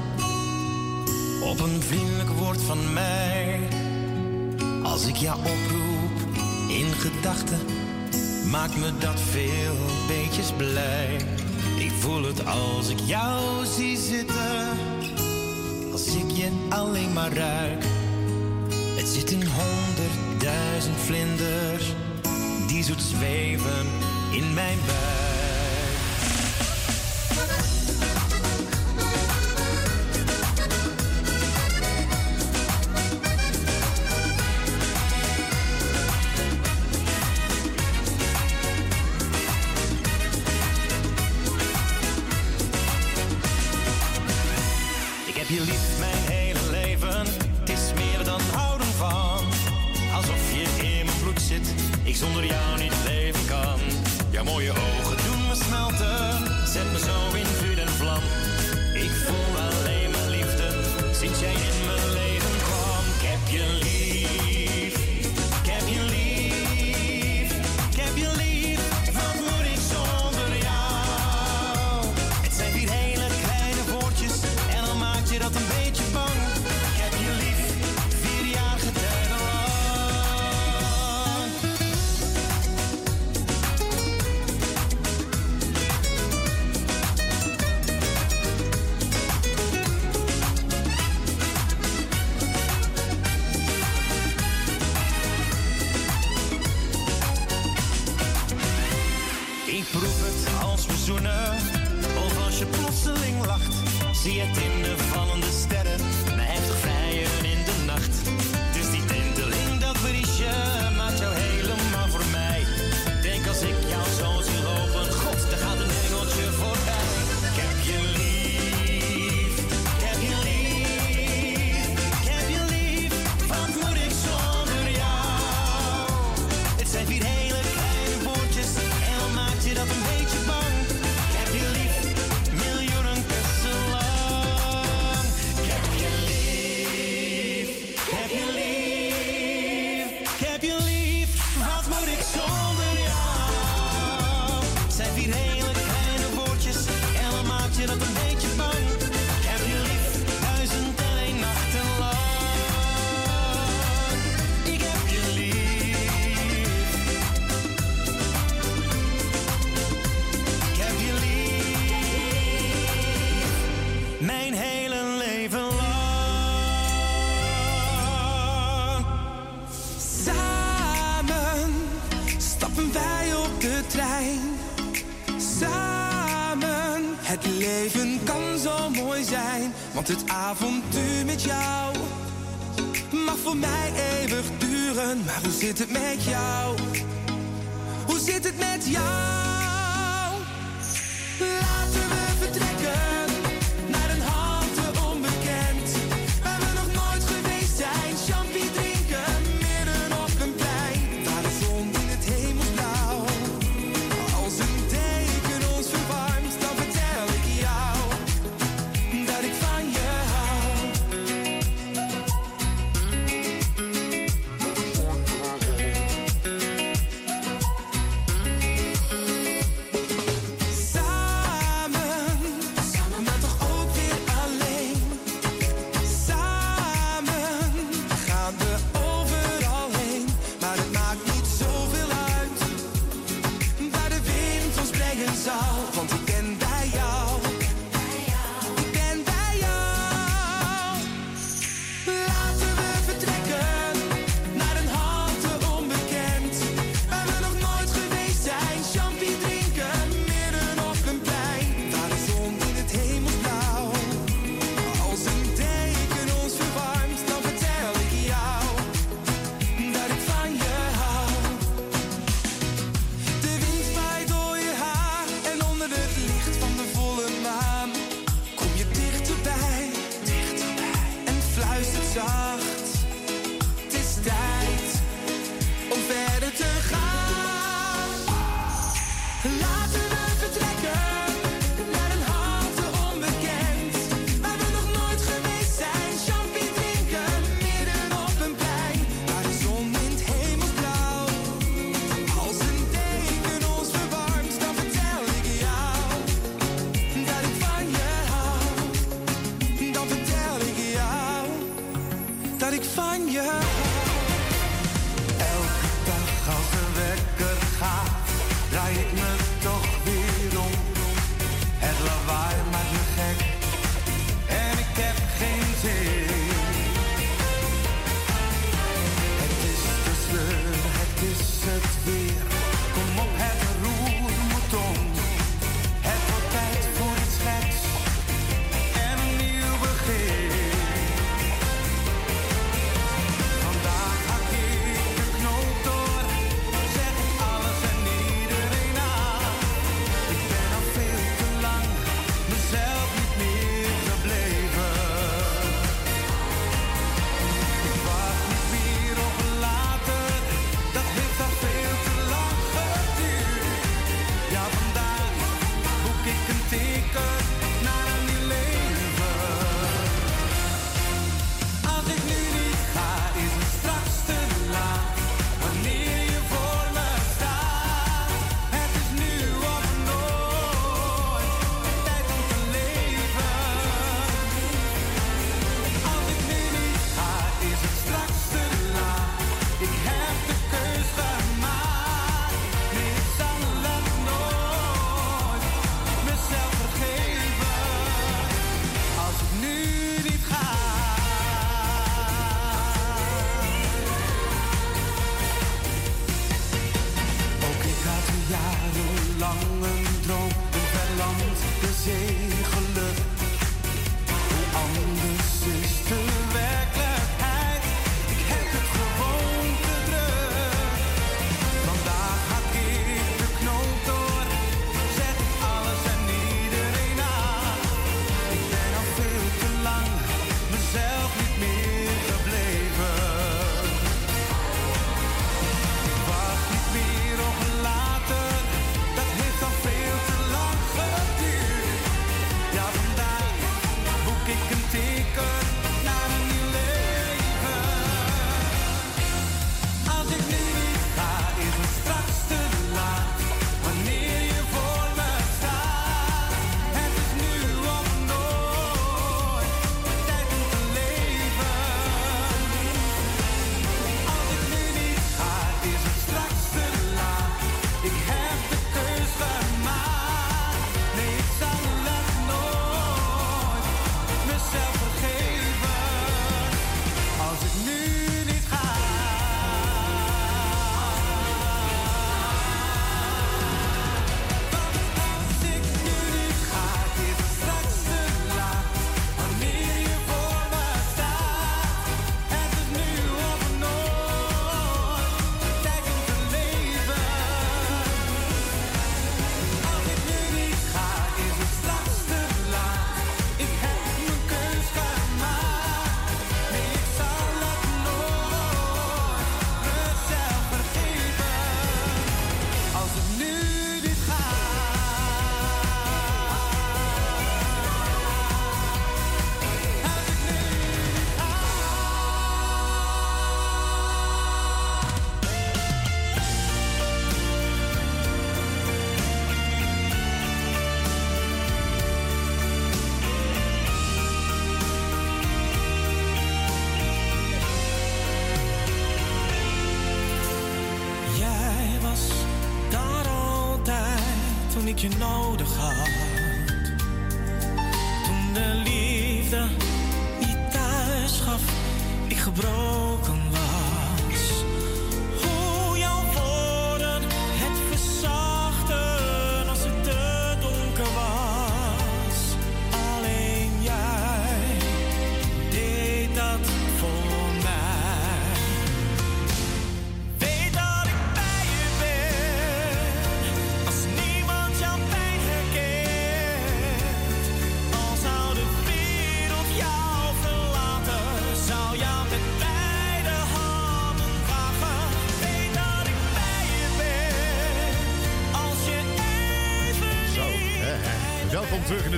op 1.43 1.59
een 1.59 1.81
vriendelijk 1.81 2.29
woord 2.29 2.61
van 2.61 2.93
mij. 2.93 3.59
Als 4.83 5.07
ik 5.07 5.15
jou 5.15 5.39
oproep 5.39 6.35
in 6.67 6.93
gedachten, 6.93 7.59
maakt 8.51 8.77
me 8.77 8.97
dat 8.99 9.19
veel 9.19 9.75
beetjes 10.07 10.51
blij. 10.51 11.17
Ik 11.79 11.91
voel 11.99 12.23
het 12.23 12.45
als 12.45 12.89
ik 12.89 12.99
jou 12.99 13.65
zie 13.65 13.97
zitten, 13.97 14.77
als 15.91 16.07
ik 16.15 16.31
je 16.31 16.67
alleen 16.69 17.13
maar 17.13 17.33
ruik 17.33 17.74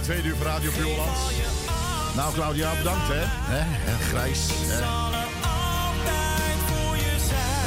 tweede 0.08 0.28
uur 0.28 0.36
van 0.36 0.46
Radio 0.46 0.72
Puurlands. 0.72 1.20
Nou, 2.16 2.34
Claudia, 2.34 2.76
bedankt, 2.78 3.08
hè. 3.08 3.24
hè? 3.24 3.64
hè, 3.64 4.04
Grijs. 4.04 4.48
Hè. 4.52 4.80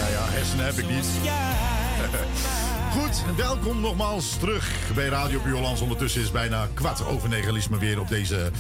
Ja, 0.01 0.09
ja, 0.11 0.33
hersenen 0.33 0.65
heb 0.65 0.79
ik 0.79 0.89
niet. 0.89 1.07
Goed, 2.97 3.37
welkom 3.37 3.81
nogmaals 3.81 4.37
terug 4.39 4.71
bij 4.95 5.09
Radio 5.09 5.41
Puurlands. 5.41 5.81
Ondertussen 5.81 6.21
is 6.21 6.27
het 6.27 6.37
bijna 6.37 6.69
kwart 6.75 7.07
over 7.07 7.29
negen. 7.29 7.53
Lies 7.53 7.67
weer 7.67 8.01
op 8.01 8.09
deze 8.09 8.51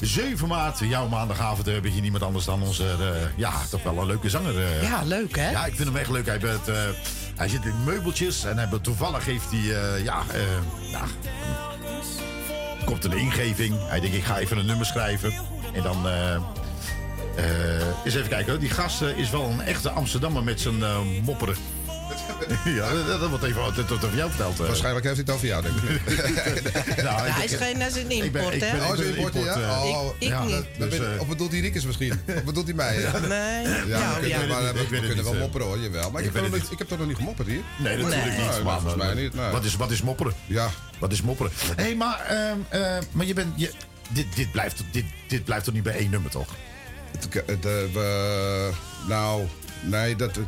7 0.00 0.48
maart. 0.48 0.78
Jouw 0.78 1.08
maandagavond 1.08 1.64
hebben 1.66 1.82
we 1.82 1.90
hier 1.90 2.02
niemand 2.02 2.22
anders 2.22 2.44
dan 2.44 2.62
onze, 2.62 2.84
eh, 2.84 3.36
ja, 3.36 3.52
toch 3.70 3.82
wel 3.82 3.98
een 3.98 4.06
leuke 4.06 4.30
zanger. 4.30 4.58
eh. 4.58 4.82
Ja, 4.82 5.02
leuk 5.04 5.36
hè? 5.36 5.50
Ja, 5.50 5.66
ik 5.66 5.74
vind 5.74 5.88
hem 5.88 5.96
echt 5.96 6.10
leuk. 6.10 6.26
Hij, 6.26 6.38
bent, 6.38 6.68
eh, 6.68 6.80
hij 7.36 7.48
zit 7.48 7.64
in 7.64 7.84
meubeltjes 7.84 8.44
en 8.44 8.58
hij, 8.58 8.78
toevallig 8.82 9.24
heeft 9.24 9.50
hij, 9.50 9.60
ja, 10.02 10.22
ja, 10.90 11.06
komt 12.88 13.04
een 13.04 13.18
ingeving. 13.18 13.74
Hij 13.88 14.00
denkt, 14.00 14.16
ik 14.16 14.24
ga 14.24 14.38
even 14.38 14.58
een 14.58 14.66
nummer 14.66 14.86
schrijven. 14.86 15.32
En 15.72 15.82
dan, 15.82 16.06
eh, 16.06 16.34
eh, 16.34 16.42
eens 18.04 18.14
even 18.14 18.28
kijken. 18.28 18.60
Die 18.60 18.70
gast 18.70 19.02
eh, 19.02 19.18
is 19.18 19.30
wel 19.30 19.44
een 19.44 19.60
echte 19.60 19.90
Amsterdammer 19.90 20.44
met 20.44 20.60
zijn 20.60 20.82
mopperen. 21.24 21.54
ja, 22.78 22.92
dat, 22.92 23.20
dat 23.20 23.28
wordt 23.28 23.44
even 23.44 23.86
tot 23.86 24.04
over 24.04 24.16
jou 24.16 24.28
verteld. 24.30 24.60
eh. 24.60 24.66
Waarschijnlijk 24.66 25.04
heeft 25.04 25.16
hij 25.16 25.24
het 25.26 25.34
over 25.34 25.46
jou, 25.46 25.62
denk 25.62 25.76
ik. 25.76 26.06
Nou, 27.04 27.20
hij 27.20 27.44
ik- 27.44 27.50
is 27.50 27.56
geen 27.56 27.80
hij 27.80 28.02
een 28.02 28.10
import, 28.10 28.60
hè? 28.60 28.86
Oh, 28.88 28.98
is 28.98 29.06
een 29.06 29.16
import, 29.16 29.34
ja? 29.34 29.54
eh, 29.60 29.82
Oh, 29.82 30.06
Ik- 30.06 30.22
ik 30.22 30.28
ja, 30.28 30.44
niet. 30.44 30.50
dat- 30.52 30.64
dat 30.78 30.90
Dus, 30.90 30.98
ben- 30.98 31.14
eh, 31.14 31.20
Of 31.20 31.26
bedoelt 31.28 31.50
hij 31.52 31.60
Riekes 31.60 31.84
misschien? 31.84 32.12
Of 32.36 32.44
bedoelt 32.44 32.66
hij 32.66 32.74
mij? 32.74 33.00
Ja, 33.00 33.18
Nee. 33.18 33.28
ja, 33.68 33.84
Ja, 33.86 34.20
we 34.20 34.28
ja. 34.28 34.38
kunnen, 34.38 34.62
maar, 34.62 34.74
we 34.74 34.86
kunnen 35.00 35.24
wel 35.24 35.34
mopperen 35.34 35.66
hoor, 35.66 35.78
jawel. 35.78 36.10
Maar 36.10 36.22
ik, 36.22 36.26
Ik 36.28 36.34
heb, 36.78 36.88
toch 36.88 36.98
nog 36.98 37.06
niet- 37.06 37.16
gemopperd 37.16 37.48
hier? 37.48 37.60
Nee, 37.78 37.96
natuurlijk 37.96 38.24
Nee. 38.36 38.38
niet. 38.46 38.54
Volgens 38.62 38.94
mij 38.94 39.14
niet. 39.14 39.32
Wat, 39.52 39.64
is, 39.64 39.76
wat 39.76 39.90
is 39.90 40.02
mopperen? 40.02 40.32
Ja. 40.46 40.68
Wat 40.98 41.12
is 41.12 41.22
mopperen? 41.22 41.52
Hé, 41.76 41.82
hey, 41.82 41.94
maar, 41.94 42.20
ehm, 42.20 42.58
eh, 42.68 42.96
maar 43.12 43.26
je 43.26 43.34
bent... 43.34 43.52
Je, 43.56 43.72
dit, 44.08 44.26
dit, 44.36 44.52
blijft, 44.52 44.82
dit, 44.90 45.04
dit 45.28 45.44
blijft 45.44 45.64
toch 45.64 45.74
niet 45.74 45.82
bij 45.82 45.94
één 45.96 46.10
nummer, 46.10 46.30
toch? 46.30 46.48
We- 47.92 48.70
nou, 49.08 49.46
nee, 49.82 50.16
dat... 50.16 50.38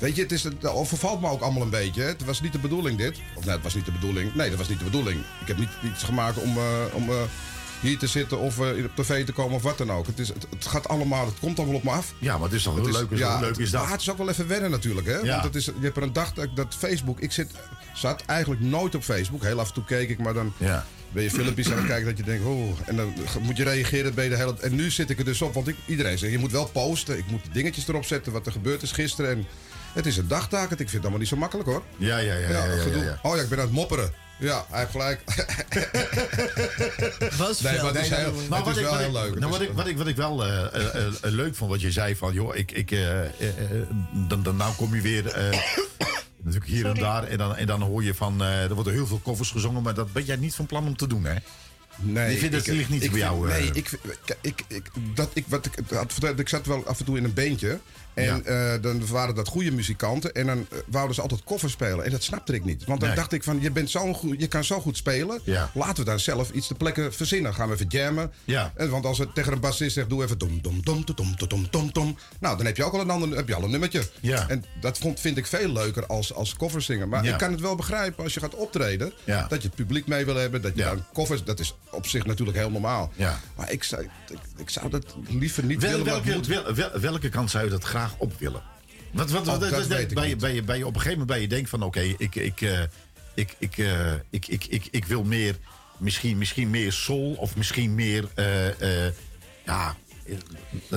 Weet 0.00 0.16
je, 0.16 0.22
het, 0.22 0.32
is, 0.32 0.42
het 0.42 0.66
overvalt 0.66 1.20
me 1.20 1.28
ook 1.28 1.40
allemaal 1.40 1.62
een 1.62 1.70
beetje. 1.70 2.02
Het 2.02 2.24
was 2.24 2.40
niet 2.40 2.52
de 2.52 2.58
bedoeling 2.58 2.98
dit. 2.98 3.18
Of 3.34 3.44
nee, 3.44 3.54
het 3.54 3.62
was 3.62 3.74
niet 3.74 3.84
de 3.84 3.92
bedoeling. 3.92 4.34
Nee, 4.34 4.48
dat 4.48 4.58
was 4.58 4.68
niet 4.68 4.78
de 4.78 4.84
bedoeling. 4.84 5.20
Ik 5.40 5.46
heb 5.46 5.58
niet 5.58 5.68
iets 5.84 6.02
gemaakt 6.02 6.38
om, 6.38 6.56
eh, 6.56 6.64
om 6.92 7.08
eh, 7.10 7.16
hier 7.80 7.98
te 7.98 8.06
zitten 8.06 8.38
of 8.38 8.58
eh, 8.60 8.84
op 8.84 8.90
tv 8.94 9.24
te 9.24 9.32
komen 9.32 9.54
of 9.56 9.62
wat 9.62 9.78
dan 9.78 9.92
ook. 9.92 10.06
Het, 10.06 10.18
is, 10.18 10.28
het, 10.28 10.46
het 10.50 10.66
gaat 10.66 10.88
allemaal, 10.88 11.26
het 11.26 11.38
komt 11.40 11.58
allemaal 11.58 11.76
op 11.76 11.82
me 11.84 11.90
af. 11.90 12.14
Ja, 12.18 12.34
maar 12.38 12.48
het 12.48 12.52
is 12.56 12.62
toch 12.62 12.74
heel 12.74 12.84
Het 12.84 12.92
leuk, 12.92 13.10
is, 13.10 13.22
hoe 13.22 13.40
leuk 13.40 13.56
is 13.56 13.70
dat? 13.70 13.82
Maar 13.82 13.90
het 13.90 14.00
is 14.00 14.10
ook 14.10 14.18
wel 14.18 14.28
even 14.28 14.48
wennen 14.48 14.70
natuurlijk. 14.70 15.06
Hè? 15.06 15.16
Ja. 15.18 15.30
Want 15.32 15.42
het 15.44 15.54
is, 15.54 15.64
je 15.64 15.72
hebt 15.80 15.96
er 15.96 16.02
een 16.02 16.12
dag 16.12 16.32
dat, 16.32 16.48
dat 16.54 16.74
Facebook... 16.78 17.20
Ik 17.20 17.32
zit, 17.32 17.50
zat 17.94 18.22
eigenlijk 18.26 18.60
nooit 18.60 18.94
op 18.94 19.02
Facebook. 19.02 19.42
Heel 19.42 19.60
af 19.60 19.68
en 19.68 19.74
toe 19.74 19.84
keek 19.84 20.08
ik, 20.08 20.18
maar 20.18 20.34
dan 20.34 20.52
Ja. 20.56 20.86
ben 21.12 21.22
je 21.22 21.30
filmpjes 21.30 21.70
aan 21.70 21.78
het 21.78 21.86
kijken 21.86 22.06
dat 22.06 22.16
je 22.16 22.22
denkt... 22.24 22.44
Oh, 22.44 22.78
en 22.86 22.96
dan 22.96 23.12
moet 23.40 23.56
je 23.56 23.64
reageren. 23.64 24.22
Je 24.22 24.28
de 24.28 24.36
hele, 24.36 24.54
en 24.60 24.74
nu 24.74 24.90
zit 24.90 25.10
ik 25.10 25.18
er 25.18 25.24
dus 25.24 25.42
op, 25.42 25.54
want 25.54 25.68
ik, 25.68 25.76
iedereen 25.86 26.18
zegt... 26.18 26.32
Je 26.32 26.38
moet 26.38 26.52
wel 26.52 26.66
posten. 26.66 27.18
Ik 27.18 27.26
moet 27.30 27.44
dingetjes 27.52 27.88
erop 27.88 28.04
zetten 28.04 28.32
wat 28.32 28.46
er 28.46 28.52
gebeurd 28.52 28.82
is 28.82 28.92
gisteren. 28.92 29.30
En 29.30 29.46
het 29.92 30.06
is 30.06 30.16
een 30.16 30.28
dagtaak. 30.28 30.70
Ik 30.70 30.76
vind 30.76 30.90
het 30.92 31.00
allemaal 31.00 31.18
niet 31.18 31.28
zo 31.28 31.36
makkelijk 31.36 31.68
hoor. 31.68 31.82
Ja, 31.96 32.18
ja, 32.18 32.34
ja. 32.34 32.48
ja, 32.48 32.64
ja, 32.64 32.72
ja, 32.74 32.82
gedoe. 32.82 33.04
ja. 33.04 33.18
Oh 33.22 33.36
ja, 33.36 33.42
ik 33.42 33.48
ben 33.48 33.58
aan 33.58 33.64
het 33.64 33.74
mopperen. 33.74 34.12
Ja, 34.38 34.64
hij 34.70 34.78
heeft 34.78 34.90
gelijk. 34.90 35.20
Was 37.38 37.60
Nee, 37.60 37.76
maar 37.76 37.94
het 37.94 38.02
is, 38.04 38.08
heel, 38.08 38.32
maar 38.48 38.58
het 38.58 38.66
wat 38.66 38.76
is 38.76 38.76
ik, 38.76 38.82
wel 38.82 38.90
wat 38.92 39.00
heel 39.00 39.08
ik- 39.08 39.30
leuk. 39.30 39.38
Nou, 39.38 39.50
wat, 39.52 39.60
ik, 39.60 39.70
wat, 39.72 39.86
ik, 39.86 39.96
wat 39.96 40.06
ik 40.06 40.16
wel 40.16 40.44
eh, 40.46 40.74
eh, 40.74 41.06
eh, 41.06 41.12
leuk 41.20 41.54
vond, 41.54 41.70
wat 41.70 41.80
je 41.80 41.90
zei 41.92 42.16
van, 42.16 42.32
joh, 42.32 42.56
ik, 42.56 42.72
ik, 42.72 42.90
dan, 44.28 44.42
dan 44.42 44.56
nou 44.56 44.74
kom 44.74 44.94
je 44.94 45.00
weer 45.00 45.26
eh, 45.26 45.44
natuurlijk 46.42 46.70
hier 46.70 46.86
en 46.86 46.94
daar 46.94 47.24
en 47.24 47.38
dan, 47.38 47.56
en 47.56 47.66
dan 47.66 47.82
hoor 47.82 48.04
je 48.04 48.14
van, 48.14 48.42
eh, 48.42 48.62
er 48.62 48.74
worden 48.74 48.92
heel 48.92 49.06
veel 49.06 49.20
koffers 49.22 49.50
gezongen, 49.50 49.82
maar 49.82 49.94
dat 49.94 50.12
ben 50.12 50.24
jij 50.24 50.36
niet 50.36 50.54
van 50.54 50.66
plan 50.66 50.86
om 50.86 50.96
te 50.96 51.06
doen, 51.06 51.24
hè? 51.24 51.34
Nee, 51.96 52.32
Je 52.32 52.38
vindt 52.38 52.54
het 52.54 52.66
ligt 52.66 52.88
niet 52.88 53.02
ik 53.02 53.10
bij 53.10 53.20
vind- 53.20 53.30
jou, 53.32 53.50
eh. 53.50 53.56
Nee, 53.58 53.70
ik, 53.72 53.90
ik, 54.02 54.36
ik, 54.40 54.64
ik, 54.68 54.90
dat, 55.14 55.30
ik, 55.32 55.44
wat 55.48 55.66
ik, 55.66 55.72
had 55.94 56.12
verteld, 56.12 56.38
ik 56.38 56.48
zat 56.48 56.66
wel 56.66 56.86
af 56.86 56.98
en 56.98 57.04
toe 57.04 57.16
in 57.16 57.24
een 57.24 57.34
beentje. 57.34 57.80
En 58.20 58.42
Ja. 58.46 58.72
eh, 58.74 58.82
dan 58.82 59.06
waren 59.06 59.34
dat 59.34 59.48
goede 59.48 59.72
muzikanten. 59.72 60.32
En 60.32 60.46
dan 60.46 60.66
eh, 60.70 60.78
wouden 60.86 61.14
ze 61.14 61.20
altijd 61.20 61.44
koffers 61.44 61.72
spelen. 61.72 62.04
En 62.04 62.10
dat 62.10 62.22
snapte 62.22 62.54
ik 62.54 62.64
niet. 62.64 62.84
Want 62.84 63.00
dan 63.00 63.08
Nee. 63.08 63.18
dacht 63.18 63.32
ik 63.32 63.44
van, 63.44 63.60
je, 63.60 63.70
bent 63.70 63.90
zo 63.90 64.12
goed, 64.14 64.40
je 64.40 64.46
kan 64.46 64.64
zo 64.64 64.80
goed 64.80 64.96
spelen. 64.96 65.40
Ja. 65.44 65.70
Laten 65.74 66.04
we 66.04 66.10
dan 66.10 66.20
zelf 66.20 66.50
iets 66.50 66.66
te 66.66 66.74
plekken 66.74 67.14
verzinnen. 67.14 67.54
Gaan 67.54 67.68
we 67.68 67.74
even 67.74 67.86
jammen. 67.88 68.32
Ja. 68.44 68.72
En, 68.76 68.90
want 68.90 69.04
als 69.04 69.18
het 69.18 69.34
tegen 69.34 69.52
een 69.52 69.60
bassist 69.60 69.94
zegt, 69.94 70.08
doe 70.08 70.22
even 70.24 70.38
dom, 70.38 70.58
dom, 70.62 70.80
dom, 70.84 71.04
dom, 71.04 71.14
dom, 71.16 71.34
dom, 71.48 71.66
dom, 71.70 71.92
dom. 71.92 72.18
Nou, 72.40 72.56
dan 72.56 72.66
heb 72.66 72.76
je 72.76 72.84
ook 72.84 72.92
al 72.92 73.00
een 73.00 73.10
ander 73.10 73.36
heb 73.36 73.48
je 73.48 73.54
al 73.54 73.62
een 73.62 73.70
nummertje. 73.70 74.02
Ja. 74.20 74.48
En 74.48 74.64
dat 74.80 74.98
vond, 74.98 75.20
vind 75.20 75.36
ik 75.36 75.46
veel 75.46 75.72
leuker 75.72 76.06
als, 76.06 76.34
als 76.34 76.56
covers 76.56 76.86
zingen. 76.86 77.08
Maar 77.08 77.24
ik 77.24 77.38
kan 77.38 77.50
het 77.50 77.60
wel 77.60 77.74
begrijpen 77.76 78.24
als 78.24 78.34
je 78.34 78.40
gaat 78.40 78.54
optreden. 78.54 79.12
Dat 79.48 79.62
je 79.62 79.68
het 79.68 79.74
publiek 79.74 80.06
mee 80.06 80.24
wil 80.24 80.34
hebben. 80.36 80.62
Dat 80.62 80.76
je 80.76 80.82
dan 80.82 81.04
covers, 81.12 81.44
dat 81.44 81.60
is 81.60 81.74
op 81.90 82.06
zich 82.06 82.26
natuurlijk 82.26 82.58
heel 82.58 82.70
normaal. 82.70 83.12
Ja. 83.16 83.40
Maar 83.56 83.70
ik 83.72 83.84
zou, 83.84 84.02
ik, 84.02 84.38
ik 84.56 84.70
zou 84.70 84.90
dat 84.90 85.04
liever 85.28 85.64
niet 85.64 85.80
Wel, 85.80 85.90
willen. 85.90 86.04
welke, 86.06 86.32
moet- 86.32 86.46
wel- 86.46 86.74
wel- 86.74 87.00
welke 87.00 87.28
kant 87.28 87.50
zou 87.50 87.64
je 87.64 87.70
dat 87.70 87.84
graag 87.84 88.09
op 88.18 88.38
willen? 88.38 88.62
Wat, 89.12 89.30
wat, 89.30 89.40
Oh, 89.40 89.58
wat, 89.58 89.70
dat 89.70 89.86
weet 89.86 90.14
bij, 90.14 90.36
bij, 90.36 90.54
je, 90.54 90.62
bij 90.62 90.78
je 90.78 90.86
op 90.86 90.94
een 90.94 91.00
gegeven 91.00 91.18
moment 91.18 91.28
bij 91.28 91.40
je 91.40 91.48
denkt 91.48 91.70
van 91.70 91.82
oké, 91.82 92.00
ik, 92.00 92.34
ik, 92.34 92.60
eh, 92.60 92.82
ik, 93.34 93.54
ik, 93.58 93.78
eh, 93.78 94.12
ik, 94.30 94.46
ik, 94.46 94.64
ik, 94.64 94.88
ik 94.90 95.04
wil 95.04 95.24
meer, 95.24 95.56
misschien, 95.96 96.38
misschien 96.38 96.70
meer 96.70 96.92
soul 96.92 97.32
of 97.32 97.56
misschien 97.56 97.94
meer, 97.94 98.28
eh, 98.34 99.06
ja, 99.64 99.96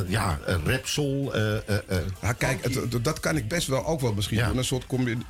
ja, 0.08 0.40
eh, 0.46 0.56
rap 0.66 0.86
soul. 0.88 1.34
eh, 1.34 1.56
eh, 1.56 1.76
eh. 1.88 1.98
Ja, 2.22 2.34
kijk, 2.34 2.64
het- 2.64 3.04
dat 3.04 3.20
kan 3.20 3.38
ik 3.38 3.48
best 3.48 3.68
wel 3.68 3.86
ook 3.86 4.00
wel 4.02 4.14
misschien 4.14 4.38
Ja. 4.38 4.50
Een 4.56 4.64
soort 4.66 4.86
een- 4.90 5.24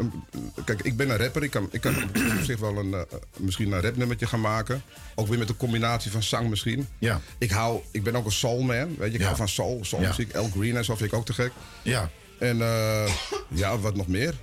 Kijk, 0.65 0.81
ik 0.81 0.97
ben 0.97 1.09
een 1.09 1.17
rapper. 1.17 1.43
Ik 1.43 1.51
kan, 1.51 1.67
ik 1.71 1.81
kan 1.81 1.95
op 2.03 2.09
zich 2.45 2.59
wel 2.59 2.77
een, 2.77 2.93
eh, 2.93 3.01
misschien 3.37 3.71
een 3.71 3.81
rapnummertje 3.81 4.25
gaan 4.27 4.41
maken. 4.41 4.81
Ook 5.15 5.27
weer 5.27 5.37
met 5.39 5.49
een 5.49 5.57
combinatie 5.57 6.11
van 6.11 6.23
zang 6.23 6.49
misschien. 6.49 6.87
Ja. 6.99 7.21
Ik, 7.37 7.51
hou, 7.51 7.81
ik 7.91 8.03
ben 8.03 8.15
ook 8.15 8.25
een 8.25 8.31
soulman. 8.31 8.95
Weet 8.97 9.07
je, 9.07 9.13
ik 9.13 9.19
Ja. 9.19 9.23
hou 9.25 9.35
van 9.37 9.47
soul, 9.49 9.85
soulmuziek. 9.85 10.35
Al 10.35 10.49
Green 10.57 10.77
en 10.77 10.85
zo 10.85 10.95
vind 10.95 11.11
ik 11.11 11.17
ook 11.17 11.25
te 11.25 11.33
gek. 11.33 11.51
ja. 11.81 12.09
En 12.39 12.61
eh, 12.61 13.13
ja, 13.47 13.77
wat 13.79 13.95
nog 13.95 14.07
meer? 14.07 14.33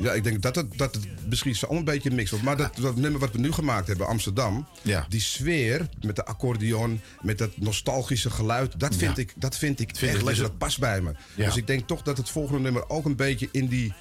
Ja, 0.00 0.12
ik 0.12 0.24
denk 0.24 0.42
dat 0.42 0.54
het, 0.54 0.78
dat 0.78 0.94
het 0.94 1.06
misschien 1.28 1.56
zo 1.56 1.66
een 1.70 1.84
beetje 1.84 2.10
een 2.10 2.16
mix 2.16 2.30
wordt. 2.30 2.44
Maar 2.44 2.56
dat, 2.56 2.76
dat 2.76 2.96
nummer 2.96 3.20
wat 3.20 3.32
we 3.32 3.38
nu 3.38 3.52
gemaakt 3.52 3.86
hebben, 3.86 4.06
Amsterdam... 4.06 4.68
Ja. 4.82 5.06
die 5.08 5.20
sfeer 5.20 5.88
met 6.00 6.16
de 6.16 6.24
accordeon, 6.24 7.00
met 7.20 7.38
dat 7.38 7.50
nostalgische 7.56 8.30
geluid... 8.30 8.80
dat 8.80 8.96
vind 8.96 9.16
Ja. 9.16 9.22
ik, 9.22 9.32
dat 9.36 9.56
vind 9.56 9.80
ik 9.80 9.90
Vind 9.96 10.12
echt 10.12 10.22
lekker, 10.22 10.42
dat 10.42 10.58
past 10.58 10.78
bij 10.78 11.00
me. 11.00 11.12
Ja. 11.34 11.44
Dus 11.44 11.56
ik 11.56 11.66
denk 11.66 11.86
toch 11.86 12.02
dat 12.02 12.16
het 12.16 12.30
volgende 12.30 12.60
nummer 12.60 12.88
ook 12.88 13.04
een 13.04 13.16
beetje 13.16 13.48
in 13.52 13.66
die... 13.66 13.92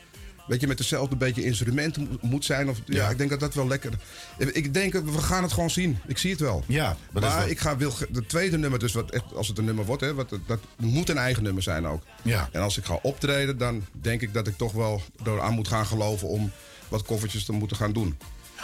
Weet 0.50 0.62
je, 0.62 0.68
met 0.68 0.78
dezelfde 0.78 1.16
beetje 1.16 1.44
instrumenten 1.44 2.08
mo- 2.12 2.18
moet 2.30 2.46
zijn. 2.46 2.70
Of, 2.70 2.78
ja. 2.86 2.96
Ja. 2.96 3.10
ik 3.10 3.18
denk 3.18 3.30
dat 3.30 3.40
dat 3.40 3.54
wel 3.54 3.68
lekker... 3.68 3.92
Ik 4.38 4.74
denk, 4.74 4.94
we 4.94 5.18
gaan 5.22 5.44
het 5.44 5.54
gewoon 5.54 5.70
zien. 5.70 5.98
Ik 6.08 6.18
zie 6.18 6.32
het 6.32 6.40
wel. 6.40 6.64
Ja, 6.68 6.98
maar 7.12 7.22
wel- 7.22 7.48
ik 7.48 7.60
ga, 7.60 7.78
wil, 7.78 7.94
de 8.10 8.26
tweede 8.26 8.58
nummer, 8.58 8.80
dus 8.80 8.94
wat 8.94 9.12
echt, 9.12 9.24
als 9.36 9.48
het 9.48 9.58
een 9.58 9.66
nummer 9.66 9.86
wordt... 9.86 10.02
Hè, 10.02 10.14
wat, 10.14 10.30
dat 10.46 10.60
moet 10.78 11.10
een 11.10 11.18
eigen 11.18 11.44
nummer 11.44 11.64
zijn 11.64 11.88
ook. 11.88 12.04
Ja. 12.22 12.50
En 12.52 12.62
als 12.62 12.78
ik 12.78 12.86
ga 12.86 13.00
optreden, 13.02 13.58
dan 13.58 13.86
denk 13.92 14.22
ik 14.22 14.34
dat 14.34 14.48
ik 14.48 14.58
toch 14.58 14.72
wel 14.72 15.02
eraan 15.26 15.54
moet 15.54 15.68
gaan 15.68 15.86
geloven 15.86 16.28
om 16.28 16.52
wat 16.88 17.04
koffertjes 17.04 17.46
te 17.46 17.52
moeten 17.52 17.78
gaan 17.78 17.94
doen. 17.94 18.18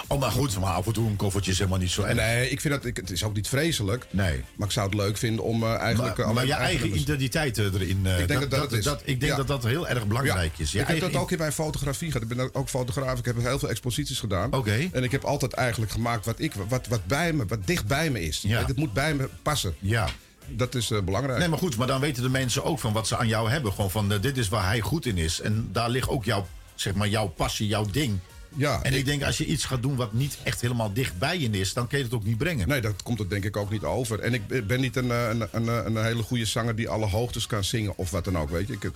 Oh, 0.07 0.19
maar 0.19 0.31
goed, 0.31 0.59
maar 0.59 0.73
af 0.73 0.85
en 0.85 0.93
toe 0.93 1.07
een 1.09 1.15
koffertje 1.15 1.51
is 1.51 1.57
helemaal 1.57 1.79
niet 1.79 1.89
zo 1.91 2.01
erg. 2.01 2.15
Nee, 2.15 2.49
ik 2.49 2.61
vind 2.61 2.73
dat, 2.73 2.85
ik, 2.85 2.97
het 2.97 3.11
is 3.11 3.23
ook 3.23 3.33
niet 3.35 3.47
vreselijk. 3.47 4.05
Nee. 4.09 4.43
Maar 4.55 4.67
ik 4.67 4.73
zou 4.73 4.85
het 4.85 4.95
leuk 4.95 5.17
vinden 5.17 5.43
om 5.45 5.63
eh, 5.63 5.69
eigenlijk... 5.75 6.17
Maar, 6.17 6.25
eh, 6.27 6.33
maar 6.33 6.43
alleen 6.43 6.47
je 6.47 6.53
eigen 6.53 6.97
identiteit 6.97 7.57
eh, 7.57 7.65
erin. 7.65 7.99
eh, 8.05 8.19
Ik 8.19 8.27
denk 8.27 8.39
dat 8.39 8.49
dat 8.49 8.71
is. 8.71 8.85
ik 9.03 9.19
denk 9.19 9.31
Ja. 9.31 9.35
dat 9.37 9.47
dat 9.47 9.63
heel 9.63 9.87
erg 9.87 10.07
belangrijk 10.07 10.57
is. 10.57 10.71
Je 10.71 10.79
ik 10.79 10.87
heb 10.87 10.99
dat 10.99 11.15
ook 11.15 11.31
in 11.31 11.37
mijn 11.37 11.51
fotografie 11.51 12.11
gehad. 12.11 12.29
Ik 12.31 12.37
ben 12.37 12.53
ook 12.55 12.69
fotograaf. 12.69 13.19
Ik 13.19 13.25
heb 13.25 13.41
heel 13.41 13.59
veel 13.59 13.69
exposities 13.69 14.19
gedaan. 14.19 14.53
Oké. 14.53 14.89
En 14.91 15.03
ik 15.03 15.11
heb 15.11 15.23
altijd 15.23 15.53
eigenlijk 15.53 15.91
gemaakt 15.91 16.25
wat, 16.25 16.39
ik, 16.39 16.53
wat, 16.67 16.87
wat 16.87 17.05
bij 17.05 17.33
me, 17.33 17.45
wat 17.45 17.67
dicht 17.67 17.85
bij 17.87 18.09
me 18.09 18.21
is. 18.21 18.41
Ja. 18.47 18.65
Het 18.65 18.77
moet 18.77 18.93
bij 18.93 19.13
me 19.13 19.29
passen. 19.41 19.75
Ja. 19.79 20.07
Dat 20.47 20.75
is 20.75 20.91
eh, 20.91 21.01
belangrijk. 21.01 21.39
Nee, 21.39 21.47
maar 21.47 21.57
goed, 21.59 21.77
maar 21.77 21.87
dan 21.87 21.99
weten 21.99 22.23
de 22.23 22.29
mensen 22.29 22.63
ook 22.63 22.79
van 22.79 22.93
wat 22.93 23.07
ze 23.07 23.17
aan 23.17 23.27
jou 23.27 23.49
hebben. 23.49 23.73
Gewoon 23.73 23.91
van, 23.91 24.11
eh, 24.13 24.21
dit 24.21 24.37
is 24.37 24.49
waar 24.49 24.65
hij 24.65 24.79
goed 24.79 25.05
in 25.05 25.17
is. 25.17 25.41
En 25.41 25.69
daar 25.71 25.89
ligt 25.89 26.07
ook 26.09 26.25
jouw, 26.25 26.47
zeg 26.75 26.93
maar, 26.93 27.07
jouw 27.07 27.27
passie, 27.27 27.67
jouw 27.67 27.85
ding. 27.91 28.19
Ja, 28.57 28.81
En 28.83 28.93
ik 28.93 29.05
denk, 29.05 29.23
als 29.23 29.37
je 29.37 29.45
iets 29.45 29.65
gaat 29.65 29.81
doen 29.81 29.95
wat 29.95 30.13
niet 30.13 30.37
echt 30.43 30.61
helemaal 30.61 30.93
dichtbij 30.93 31.39
je 31.39 31.49
is, 31.49 31.73
dan 31.73 31.87
kun 31.87 31.97
je 31.97 32.03
het 32.03 32.13
ook 32.13 32.23
niet 32.23 32.37
brengen. 32.37 32.67
Nee, 32.67 32.81
dat 32.81 33.03
komt 33.03 33.19
er 33.19 33.29
denk 33.29 33.43
ik 33.43 33.57
ook 33.57 33.69
niet 33.71 33.83
over. 33.83 34.19
En 34.19 34.33
ik 34.33 34.67
ben 34.67 34.81
niet 34.81 34.95
een, 34.95 35.11
eh, 35.11 35.27
een, 35.29 35.47
een, 35.51 35.67
een 35.85 36.03
hele 36.03 36.23
goede 36.23 36.45
zanger 36.45 36.75
die 36.75 36.89
alle 36.89 37.05
hoogtes 37.05 37.47
kan 37.47 37.63
zingen 37.63 37.97
of 37.97 38.11
wat 38.11 38.23
dan 38.25 38.37
ook, 38.37 38.49
weet 38.49 38.67
je. 38.67 38.73
Ik, 38.73 38.91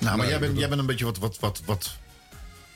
Nou, 0.00 0.16
maar 0.16 0.28
jij, 0.28 0.38
bent, 0.38 0.58
jij 0.58 0.68
bent 0.68 0.80
een 0.80 0.86
beetje 0.86 1.04
wat, 1.04 1.18
wat, 1.18 1.38
wat, 1.40 1.62
wat 1.64 1.96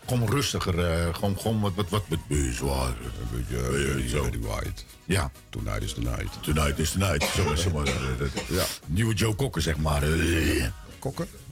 gewoon 0.06 0.28
rustiger. 0.30 0.78
eh, 0.84 1.14
gewoon, 1.14 1.38
gewoon 1.40 1.60
wat, 1.60 1.72
wat, 1.74 1.88
wat, 1.88 2.02
wat 2.08 2.18
zwaar. 2.52 2.88
Een 3.32 3.44
beetje 3.46 4.08
zo. 4.08 4.22
White. 4.40 4.82
Ja. 5.04 5.30
Tonight 5.50 5.82
is 5.82 5.92
the 5.92 6.00
night. 6.00 6.42
Tonight 6.42 6.78
is 6.78 6.90
the 6.90 6.98
night. 6.98 7.24
Zo, 7.34 7.54
zo 7.54 7.70
maar, 7.70 7.86
eh, 7.86 8.56
Ja. 8.56 8.64
Nieuwe 8.86 9.14
Joe 9.14 9.34
Kokker, 9.34 9.62
zeg 9.62 9.76
maar. 9.76 10.02
eh. 10.02 10.66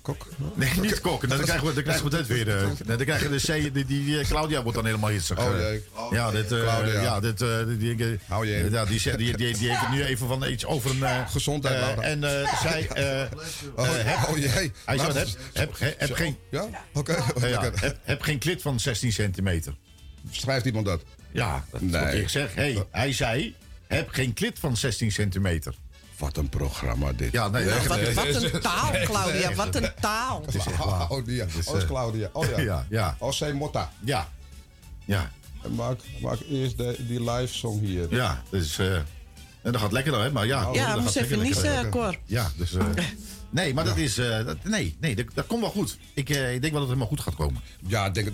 Kok? 0.07 0.27
Nee, 0.55 0.71
niet 0.81 1.01
kokken. 1.01 1.29
Dan 1.29 1.39
krijgen 1.41 1.67
we, 1.67 1.73
dan 1.75 1.83
krijgen 1.83 2.05
we 2.11 2.17
dit 2.17 2.27
weer. 2.27 2.57
eh, 2.57 2.69
dan 2.87 2.97
krijgen 2.97 3.31
we 3.31 3.37
de 3.37 3.69
C, 3.71 3.75
die, 3.75 3.85
die, 3.85 4.19
eh, 4.19 4.27
Claudia 4.27 4.63
wordt 4.63 4.77
dan 4.77 4.87
helemaal 4.87 5.11
hitsig. 5.11 5.39
Oh, 5.39 5.55
eh. 5.55 5.61
jee. 5.61 5.83
Ja, 6.11 6.31
dit, 6.31 6.47
Claudia. 6.47 7.03
ja, 7.03 7.21
dit, 7.21 7.39
die, 7.79 7.95
die, 7.95 8.19
Hou 8.27 8.47
je 8.47 8.57
in. 8.57 8.71
ja, 8.71 8.85
die, 8.85 9.01
die, 9.17 9.17
die, 9.17 9.57
die 9.57 9.69
heeft 9.69 9.81
het 9.81 9.91
nu 9.91 10.05
even 10.05 10.29
van 10.29 10.45
iets 10.49 10.65
over 10.65 10.91
een... 10.91 11.29
Gezondheid. 11.29 11.99
En 12.01 12.21
zij... 12.63 12.89
Oh, 13.77 13.87
heb- 13.89 14.29
oh 14.29 14.37
jee. 14.39 14.73
Hij 14.85 14.99
zegt, 14.99 15.37
heb, 15.53 15.79
heb, 15.79 15.99
heb, 16.01 16.13
geen... 16.13 16.37
Ja? 16.51 16.69
Oké. 16.93 17.17
Lekker. 17.41 17.97
heb, 18.03 18.23
geen 18.23 18.39
klit 18.39 18.63
van 18.63 18.81
16 18.81 19.13
centimeter. 19.13 19.75
Schrijft 20.31 20.67
iemand 20.67 20.87
dat? 20.87 21.03
Ja, 21.33 21.65
dat 21.71 21.81
Nee. 21.81 22.21
ik 22.21 22.29
zeg. 22.29 22.55
Hey, 22.55 22.85
hij 22.91 23.13
zei, 23.13 23.55
heb 23.87 24.09
geen 24.09 24.33
klit 24.33 24.59
van 24.59 24.77
16 24.77 25.13
centimeter. 25.13 25.75
Wat 26.19 26.37
een 26.37 26.49
programma 26.49 27.13
dit. 27.13 27.33
Ja, 27.33 27.49
nee, 27.49 27.65
Nee, 27.65 27.75
Wat, 27.89 27.97
nee, 28.01 28.15
wat 28.15 28.43
een 28.43 28.61
taal, 28.61 28.91
Claudia. 29.05 29.55
Wat 29.55 29.75
een 29.75 29.91
taal. 30.01 30.43
Het 30.47 30.55
is 30.55 30.67
echt 30.67 30.77
waar. 30.85 31.11
Oh, 31.11 31.27
ja. 31.27 31.47
Oh, 31.65 31.77
eh, 31.81 31.87
Claudia. 31.87 32.29
Oh 32.33 32.45
ja. 32.49 32.61
ja, 32.61 32.87
ja. 32.91 33.17
Oh, 33.19 33.31
C. 33.33 33.53
Motta. 33.53 33.91
Ja. 34.05 34.29
Ja. 35.05 35.31
Maak, 35.75 35.99
maak 36.21 36.39
eerst 36.51 36.79
de, 36.79 36.97
die 36.99 37.31
live 37.31 37.55
song 37.55 37.81
hier. 37.81 38.07
Ja, 38.15 38.43
dus... 38.51 38.79
eh, 38.79 38.95
en 38.95 39.73
dat 39.73 39.81
gaat 39.81 39.93
lekker 39.93 40.13
dan, 40.13 40.21
hè? 40.21 40.31
Maar 40.31 40.47
ja, 40.47 40.69
Ja, 40.73 40.93
dat 40.95 41.01
moest 41.03 41.15
gaat 41.15 41.23
even 41.25 41.43
niezen, 41.43 41.63
lekker. 41.63 41.91
Cor. 41.91 42.17
Ja, 42.25 42.51
dus... 42.57 42.75
eh, 42.75 42.87
nee, 43.63 43.75
maar 43.75 43.85
dat 43.85 43.97
is... 43.97 44.19
eh, 44.19 44.45
dat, 44.45 44.57
nee, 44.65 44.97
nee 45.01 45.15
dat, 45.17 45.25
dat 45.35 45.47
komt 45.47 45.61
wel 45.61 45.71
goed. 45.71 45.99
Ik, 46.15 46.31
eh, 46.31 46.55
ik 46.55 46.61
denk 46.61 46.73
wel 46.73 46.81
dat 46.87 46.91
het 46.91 46.99
helemaal 46.99 47.07
goed 47.07 47.21
gaat 47.21 47.35
komen. 47.35 47.61
Ja, 47.87 48.11
denk, 48.11 48.29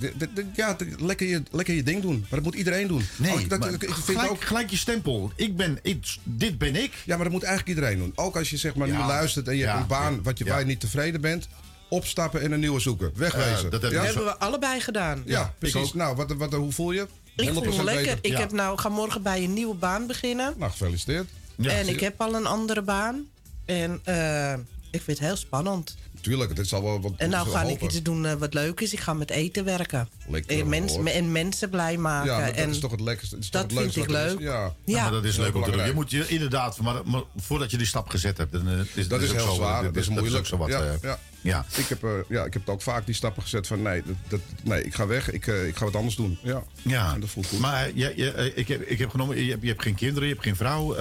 ja 0.54 0.76
lekker, 0.98 1.26
je, 1.26 1.42
lekker 1.50 1.74
je 1.74 1.82
ding 1.82 2.02
doen. 2.02 2.18
Maar 2.20 2.28
dat 2.30 2.42
moet 2.42 2.54
iedereen 2.54 2.86
doen. 2.86 3.06
Nee, 3.16 3.38
ik, 3.38 3.48
dat, 3.50 3.58
maar 3.58 3.72
ik, 3.72 3.82
ik 3.82 3.94
vind 3.94 4.04
gelijk, 4.18 4.30
ook, 4.30 4.44
gelijk 4.44 4.70
je 4.70 4.76
stempel. 4.76 5.32
Ik 5.36 5.56
ben... 5.56 5.78
Ik, 5.82 6.16
dit 6.22 6.58
ben 6.58 6.76
ik. 6.76 6.92
ja, 7.04 7.14
maar 7.14 7.24
dat 7.24 7.32
moet 7.32 7.42
eigenlijk 7.42 7.76
iedereen 7.78 7.98
doen. 7.98 8.12
Ook 8.14 8.36
als 8.36 8.50
je 8.50 8.56
zeg 8.56 8.74
maar 8.74 8.88
nu 8.88 8.96
luistert 8.98 9.48
en 9.48 9.56
je 9.56 9.60
Ja. 9.62 9.68
hebt 9.70 9.80
een 9.80 9.86
baan 9.86 10.14
Ja. 10.14 10.20
wat 10.22 10.38
je, 10.38 10.44
Ja. 10.44 10.50
waar 10.50 10.60
je 10.60 10.66
niet 10.66 10.80
tevreden 10.80 11.20
bent. 11.20 11.48
Opstappen 11.88 12.40
en 12.40 12.52
een 12.52 12.60
nieuwe 12.60 12.80
zoeken. 12.80 13.12
Wegwezen. 13.14 13.64
Eh, 13.64 13.70
dat 13.70 13.82
heb 13.82 13.90
ja? 13.90 13.98
ik 14.00 14.04
Dat 14.06 14.14
hebben 14.14 14.24
we 14.32 14.38
allebei 14.38 14.80
gedaan. 14.80 15.22
ja, 15.26 15.54
precies. 15.58 15.76
ook. 15.88 15.94
Nou, 15.94 16.16
wat, 16.16 16.32
wat, 16.32 16.52
hoe 16.52 16.72
voel 16.72 16.92
je? 16.92 17.06
Ik 17.36 17.48
voel 17.52 17.62
me 17.62 17.70
100% 17.72 17.84
lekker. 17.84 18.04
beter. 18.04 18.18
Ik 18.22 18.30
Ja. 18.32 18.38
heb 18.38 18.52
nou, 18.52 18.78
ga 18.78 18.88
morgen 18.88 19.22
bij 19.22 19.44
een 19.44 19.52
nieuwe 19.52 19.74
baan 19.74 20.06
beginnen. 20.06 20.54
Nou, 20.56 20.70
gefeliciteerd. 20.70 21.28
Ja, 21.56 21.70
en 21.70 21.88
ik 21.88 22.00
heb 22.00 22.20
al 22.20 22.34
een 22.34 22.46
andere 22.46 22.82
baan. 22.82 23.26
En 23.64 24.00
eh, 24.04 24.54
ik 24.92 25.02
vind 25.02 25.18
het 25.18 25.26
heel 25.26 25.36
spannend. 25.36 25.96
Tuurlijk, 26.20 26.56
het 26.56 26.68
zal 26.68 26.82
wel 26.82 27.00
wat 27.00 27.12
En 27.16 27.30
nou 27.30 27.48
ga 27.48 27.62
ik 27.62 27.80
iets 27.82 28.02
doen 28.02 28.26
eh, 28.26 28.32
wat 28.34 28.54
leuk 28.54 28.80
is. 28.80 28.92
Ik 28.92 29.00
ga 29.00 29.14
met 29.14 29.30
eten 29.30 29.64
werken. 29.64 30.08
Lekker, 30.28 30.58
en, 30.60 30.68
mens- 30.68 30.92
hoor. 30.92 31.06
en 31.06 31.32
mensen 31.32 31.70
blij 31.70 31.96
maken. 31.96 32.30
Ja, 32.30 32.38
maar 32.38 32.46
dat 32.46 32.56
en 32.56 32.70
is 32.70 32.78
toch 32.78 32.90
het 32.90 33.00
lekkerste. 33.00 33.36
Is 33.38 33.50
dat 33.50 33.62
het 33.70 33.80
vind 33.80 33.96
ik 33.96 34.10
leuk. 34.10 34.38
Is. 34.38 34.44
Ja. 34.44 34.52
Ja, 34.62 34.72
ja, 34.84 35.02
maar 35.02 35.12
dat 35.12 35.24
is 35.24 35.36
leuk 35.36 35.54
om 35.54 35.62
te 35.64 35.70
doen. 35.70 35.84
Je 35.86 35.92
moet 35.92 36.10
je 36.10 36.28
inderdaad, 36.28 36.78
maar, 36.80 37.00
maar 37.04 37.22
voordat 37.36 37.70
je 37.70 37.76
die 37.76 37.86
stap 37.86 38.08
gezet 38.08 38.36
hebt, 38.38 38.52
dan, 38.52 38.68
eh, 38.68 38.78
is, 38.94 39.08
Dat 39.08 39.20
is 39.22 39.28
ook 39.30 39.36
heel 39.36 39.46
zo, 39.46 39.54
zwaar, 39.54 39.78
eh, 39.78 39.84
dat 39.84 39.96
is 39.96 40.08
moeilijk. 40.08 40.46
zo 40.46 40.56
wat. 40.56 40.68
Ja, 40.68 40.80
eh, 40.82 40.92
ja. 41.02 41.18
ja. 41.40 41.64
Ik, 41.76 41.86
heb, 41.88 42.04
eh, 42.04 42.10
ja, 42.28 42.44
ik 42.44 42.52
heb 42.52 42.68
ook 42.68 42.82
vaak 42.82 43.06
die 43.06 43.14
stappen 43.14 43.42
gezet 43.42 43.66
van 43.66 43.82
nee, 43.82 44.02
dat, 44.06 44.14
dat, 44.28 44.40
nee 44.62 44.84
ik 44.84 44.94
ga 44.94 45.06
weg, 45.06 45.30
ik, 45.30 45.46
eh, 45.46 45.66
ik 45.66 45.76
ga 45.76 45.84
wat 45.84 45.96
anders 45.96 46.16
doen. 46.16 46.38
Ja, 46.42 46.62
Ja, 46.82 47.14
En 47.14 47.20
dat 47.20 47.28
voelt 47.30 47.46
goed. 47.46 47.58
maar 47.58 47.90
je, 47.94 48.12
je, 48.16 48.30
eh, 48.32 48.56
ik, 48.58 48.68
heb, 48.68 48.82
ik 48.82 48.98
heb 48.98 49.10
genomen, 49.10 49.44
je 49.44 49.50
hebt, 49.50 49.62
je 49.62 49.68
hebt 49.68 49.82
geen 49.82 49.94
kinderen, 49.94 50.28
je 50.28 50.34
hebt 50.34 50.46
geen 50.46 50.56
vrouw. 50.56 50.94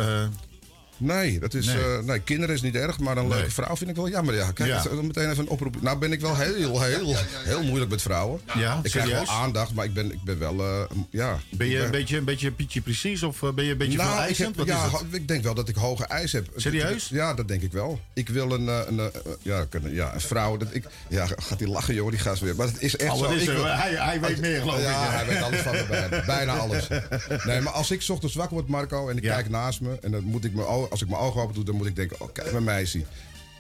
Eh, 1.02 1.08
Nee, 1.08 1.40
dat 1.40 1.54
is, 1.54 1.66
Nee. 1.66 1.76
nee. 1.76 2.02
nee, 2.02 2.20
kinderen 2.20 2.56
is 2.56 2.62
niet 2.62 2.76
erg, 2.76 3.00
maar 3.00 3.18
een 3.18 3.28
Nee. 3.28 3.38
leuke 3.38 3.52
vrouw 3.52 3.76
vind 3.76 3.90
ik 3.90 3.96
wel 3.96 4.10
jammer. 4.10 4.36
Ja, 4.36 4.52
kijk, 4.52 4.70
Ja. 4.70 4.82
het 4.82 4.92
is 4.92 5.02
meteen 5.02 5.30
even 5.30 5.44
een 5.44 5.50
oproep. 5.50 5.82
Nou 5.82 5.98
ben 5.98 6.12
ik 6.12 6.22
wel 6.22 6.36
heel, 6.38 6.82
heel, 6.82 7.16
heel 7.44 7.64
moeilijk 7.64 7.92
met 7.92 8.02
vrouwen. 8.02 8.42
Ja, 8.58 8.80
ik 8.84 8.92
krijg 8.92 8.94
wel 8.94 9.04
serieus? 9.26 9.30
aandacht, 9.30 9.74
maar 9.74 9.86
ik 9.86 9.94
ben, 9.94 10.12
ik 10.12 10.24
ben 10.24 10.40
wel, 10.40 10.60
eh, 10.60 10.82
ja. 11.10 11.40
ben 11.50 11.68
je 11.68 11.84
een 11.84 11.92
beetje, 11.92 12.18
een 12.18 12.24
beetje 12.24 12.52
Pietje 12.52 12.82
Precies 12.82 13.24
of 13.24 13.44
eh, 13.44 13.52
ben 13.54 13.66
je 13.66 13.72
een 13.72 13.78
beetje 13.78 13.98
nou, 13.98 14.34
heb, 14.34 14.56
Wat 14.56 14.68
ja, 14.68 14.90
ik 15.12 15.28
denk 15.28 15.44
wel 15.44 15.54
dat 15.54 15.70
ik 15.70 15.76
hoge 15.76 16.06
eisen 16.06 16.44
heb. 16.44 16.60
Serieus? 16.62 17.08
Ja, 17.10 17.34
dat 17.34 17.48
denk 17.48 17.62
ik 17.62 17.72
wel. 17.72 18.00
Ik 18.14 18.30
wil 18.30 18.52
een, 18.52 18.68
eh, 18.68 18.80
een, 18.88 19.00
eh, 19.00 19.06
ja, 19.42 19.66
kan- 19.70 19.94
ja, 19.94 20.14
een 20.14 20.22
vrouw. 20.22 20.58
Dat 20.58 20.68
ik, 20.72 20.86
ja, 21.08 21.26
gaat 21.28 21.60
hij 21.60 21.68
lachen, 21.68 21.94
jongen, 21.94 22.12
die 22.12 22.22
gaat 22.22 22.40
weer. 22.40 22.56
Maar 22.56 22.68
het 22.68 22.82
is 22.82 22.96
echt 22.98 23.12
Oh, 23.12 23.18
zo. 23.20 23.30
is 23.32 23.42
ik 23.42 23.50
wil- 23.50 23.66
Hij- 23.66 23.96
hij 23.96 24.20
weet 24.22 24.40
meer, 24.40 24.60
geloof 24.62 24.78
ik. 24.78 24.84
Ja, 24.84 25.10
hij 25.10 25.26
weet 25.26 25.42
alles 25.42 25.60
van 25.60 25.72
me. 25.74 25.86
bijna- 25.90 26.26
Bijna 26.26 26.58
alles. 26.58 26.88
Nee, 27.46 27.62
maar 27.62 27.74
als 27.74 27.92
ik 27.92 28.02
's 28.02 28.10
ochtends 28.10 28.36
wakker 28.36 28.56
word, 28.56 28.68
Marco, 28.68 29.10
en 29.10 29.16
ik 29.18 29.24
kijk 29.24 29.50
naast 29.50 29.82
me, 29.82 29.98
en 30.02 30.12
dan 30.12 30.24
moet 30.24 30.44
ik 30.46 30.60
ogen, 30.60 30.91
als 30.92 31.02
ik 31.02 31.08
mijn 31.10 31.22
ogen 31.22 31.42
open 31.42 31.56
doe, 31.56 31.64
dan 31.64 31.76
moet 31.76 31.88
ik 31.88 31.96
denken, 31.96 32.22
oh, 32.22 32.34
kijk 32.34 32.52
mijn 32.52 32.64
meisje. 32.64 33.04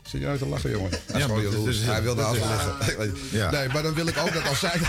Zit 0.04 0.20
je 0.22 0.26
nou 0.28 0.38
te 0.38 0.46
lachen, 0.48 0.70
jongen? 0.72 0.90
Hij 1.12 1.20
Ja, 1.20 1.28
maar 1.28 1.38
Hij 1.42 2.02
wil 2.04 2.16
dat 2.16 2.26
naast 2.36 2.40
me 2.40 2.80
is- 2.80 2.98
liggen. 2.98 3.18
Ja. 3.38 3.52
Nee, 3.52 3.68
maar 3.68 3.84
dan 3.84 3.94
wil 3.94 4.08
ik 4.08 4.18
ook 4.18 4.34
dat 4.34 4.48
als 4.48 4.60
zij... 4.60 4.80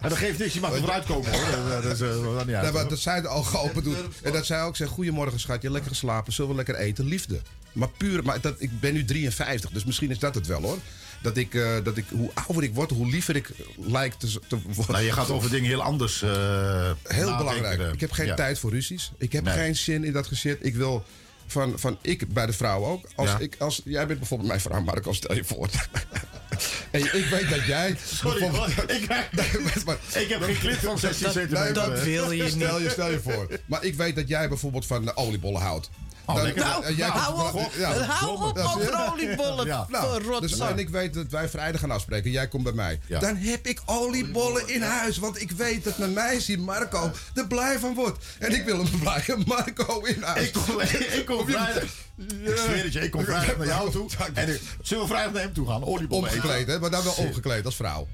Maar 0.00 0.10
dat 0.10 0.18
geeft 0.18 0.38
niks, 0.38 0.54
je 0.54 0.60
mag 0.60 0.72
er 0.72 0.78
vooruit 0.78 1.04
komen 1.04 1.30
hoor. 1.32 1.82
Dat, 1.82 1.84
is, 1.84 2.00
eh, 2.00 2.08
dat 2.08 2.22
niet 2.22 2.34
uit, 2.34 2.46
Nee, 2.46 2.54
maar 2.60 2.72
hoor. 2.72 2.88
dat 2.88 2.98
zij 2.98 3.20
de 3.20 3.28
ogen 3.28 3.60
open 3.60 3.82
doet. 3.82 3.96
En 4.22 4.32
dat 4.32 4.46
zij 4.46 4.62
ook 4.62 4.76
zegt: 4.76 4.90
Goedemorgen, 4.90 5.40
schatje, 5.40 5.70
lekker 5.70 5.90
geslapen, 5.90 6.32
zullen 6.32 6.50
we 6.50 6.56
lekker 6.56 6.74
eten? 6.74 7.04
Liefde. 7.04 7.40
Maar 7.72 7.88
puur, 7.88 8.22
maar 8.24 8.40
dat, 8.40 8.54
ik 8.58 8.80
ben 8.80 8.92
nu 8.94 9.04
53, 9.04 9.70
dus 9.70 9.84
misschien 9.84 10.10
is 10.10 10.18
dat 10.18 10.34
het 10.34 10.46
wel 10.46 10.62
hoor. 10.62 10.78
Dat 11.22 11.36
ik, 11.36 11.54
eh, 11.54 11.70
dat 11.84 11.96
ik 11.96 12.04
hoe 12.10 12.30
ouder 12.34 12.62
ik 12.62 12.74
word, 12.74 12.90
hoe 12.90 13.06
liever 13.10 13.36
ik 13.36 13.50
lijk 13.76 14.12
te, 14.14 14.40
te 14.48 14.58
worden. 14.62 14.94
Nou, 14.94 15.04
je 15.04 15.12
gaat 15.12 15.30
over 15.30 15.50
dingen 15.50 15.68
heel 15.68 15.82
anders 15.82 16.22
eh, 16.22 16.90
Heel 17.02 17.36
belangrijk. 17.36 17.92
Ik 17.92 18.00
heb 18.00 18.10
geen 18.12 18.26
Ja. 18.26 18.34
tijd 18.34 18.58
voor 18.58 18.70
ruzies. 18.70 19.12
Ik 19.18 19.32
heb 19.32 19.44
Nee. 19.44 19.54
geen 19.54 19.76
zin 19.76 20.04
in 20.04 20.12
dat 20.12 20.26
gezit. 20.26 20.58
Ik 20.60 20.74
wil 20.74 21.04
van, 21.48 21.78
van 21.78 21.98
ik 22.02 22.32
bij 22.32 22.46
de 22.46 22.52
vrouw 22.52 22.84
ook. 22.84 23.04
Als 23.14 23.28
Ja. 23.30 23.38
ik, 23.38 23.56
als, 23.58 23.80
jij 23.84 24.06
bent 24.06 24.18
bijvoorbeeld 24.18 24.48
mijn 24.48 24.60
vrouw, 24.60 24.80
Marco, 24.80 25.12
stel 25.12 25.34
je 25.34 25.44
voor. 25.44 25.68
en 26.90 27.00
ik 27.00 27.26
weet 27.30 27.50
dat 27.50 27.64
jij. 27.66 27.96
Sorry, 28.04 28.42
ik, 28.44 28.50
Nee, 28.52 29.06
maar- 29.08 29.28
maar- 29.84 29.98
ik 30.22 30.28
heb 30.28 30.42
geen 30.42 30.58
clip 30.58 30.78
van 30.78 30.98
16 30.98 31.24
dat, 31.24 31.32
centimeter. 31.34 31.74
dat 31.74 32.02
wil 32.02 32.30
je 32.30 32.48
Stel 32.48 32.74
niet. 32.78 32.82
je, 32.86 32.90
stel 32.90 33.10
je 33.10 33.20
voor. 33.20 33.48
Maar 33.66 33.84
ik 33.84 33.94
weet 33.94 34.16
dat 34.16 34.28
jij 34.28 34.48
bijvoorbeeld 34.48 34.86
van 34.86 35.04
de 35.04 35.16
oliebollen 35.16 35.60
houdt. 35.60 35.90
Oh, 36.28 36.42
lekker. 36.42 36.64
Nou, 36.64 36.84
eh, 36.84 36.96
jij 36.96 37.08
hou 37.08 37.58
op, 37.58 37.72
ja. 37.76 37.92
hou 37.92 38.38
over 38.38 39.10
oliebollen. 39.10 39.66
Ja. 39.66 39.86
Nou, 39.88 40.40
dus, 40.40 40.58
en 40.58 40.78
ik 40.78 40.88
weet 40.88 41.14
dat 41.14 41.26
wij 41.30 41.48
vrijdag 41.48 41.80
gaan 41.80 41.90
afspreken. 41.90 42.30
Jij 42.30 42.48
komt 42.48 42.62
bij 42.62 42.72
mij. 42.72 43.00
Ja. 43.06 43.18
Dan 43.18 43.36
heb 43.36 43.66
ik 43.66 43.80
oliebollen 43.84 44.68
in 44.68 44.82
huis. 44.82 45.18
Want 45.18 45.40
ik 45.40 45.50
weet 45.50 45.84
dat 45.84 45.98
mijn 45.98 46.12
meisje 46.12 46.58
Marco 46.58 47.10
er 47.34 47.46
blij 47.46 47.78
van 47.78 47.94
wordt. 47.94 48.24
En 48.38 48.54
ik 48.54 48.64
wil 48.64 48.78
een 48.78 48.98
blije 49.00 49.36
Marco 49.46 50.00
in 50.00 50.22
huis. 50.22 50.46
Ik 50.46 50.52
kom, 50.52 50.80
ik 51.18 51.22
kom 51.26 51.46
vrijdag. 51.46 51.82
Ik 51.82 52.56
zweer 52.56 52.84
het 52.84 52.92
je, 52.92 53.00
ik 53.00 53.10
kom 53.10 53.24
vrijdag 53.24 53.56
naar 53.56 53.66
jou 53.66 53.90
toe. 53.90 54.08
En 54.34 54.48
ik, 54.48 54.60
zullen 54.82 55.02
we 55.02 55.08
vrijdag 55.08 55.32
naar 55.32 55.42
hem 55.42 55.52
toe 55.52 55.66
gaan? 55.66 55.84
Oliebollen 55.84 56.24
Omgekleed, 56.24 56.66
hè? 56.66 56.78
Maar 56.78 56.90
dan 56.90 57.04
wel 57.04 57.12
omgekleed 57.12 57.64
als 57.64 57.76
vrouw. 57.76 58.08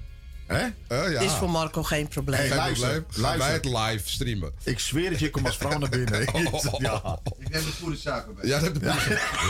Hè? 0.47 0.67
Eh, 0.87 1.13
ja. 1.13 1.21
Is 1.21 1.33
voor 1.33 1.51
Marco 1.51 1.83
geen 1.83 2.09
probleem. 2.09 2.41
Hey, 2.41 2.57
luister. 2.57 3.05
Gaan 3.09 3.39
wij 3.39 3.53
het 3.53 3.65
live 3.65 4.09
streamen. 4.11 4.53
Ik 4.63 4.79
zweer 4.79 5.11
het 5.11 5.19
je, 5.21 5.27
ik 5.27 5.33
kom 5.33 5.47
als 5.47 5.57
vrouw 5.57 5.79
naar 5.79 5.89
binnen. 5.89 6.21
Ja. 6.79 7.19
Ik 7.39 7.49
neem 7.51 7.65
de 7.65 7.73
goede 7.83 7.97
zaken 7.97 8.35
bij. 8.35 8.47
Ja, 8.47 8.59
dat 8.61 8.73
ja. 8.81 8.95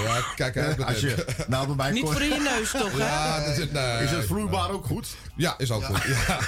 ja, 0.04 0.24
kijk 0.36 0.56
uit. 0.56 0.84
Als 0.84 1.00
je, 1.00 1.24
nou, 1.48 1.66
bij 1.66 1.76
mij 1.76 1.90
Niet 1.90 2.02
kon- 2.02 2.12
voor 2.12 2.22
in 2.22 2.28
je 2.28 2.40
neus 2.40 2.70
toch, 2.70 2.92
hè? 2.92 2.98
Ja, 2.98 3.44
dat 3.46 3.56
is, 3.58 3.70
nee. 3.70 4.02
Is 4.02 4.10
het 4.10 4.26
vloeibaar 4.26 4.70
ook 4.70 4.84
goed? 4.86 5.08
Ja, 5.36 5.54
is 5.58 5.70
ook 5.70 5.84
goed. 5.84 6.02
Ja. 6.02 6.38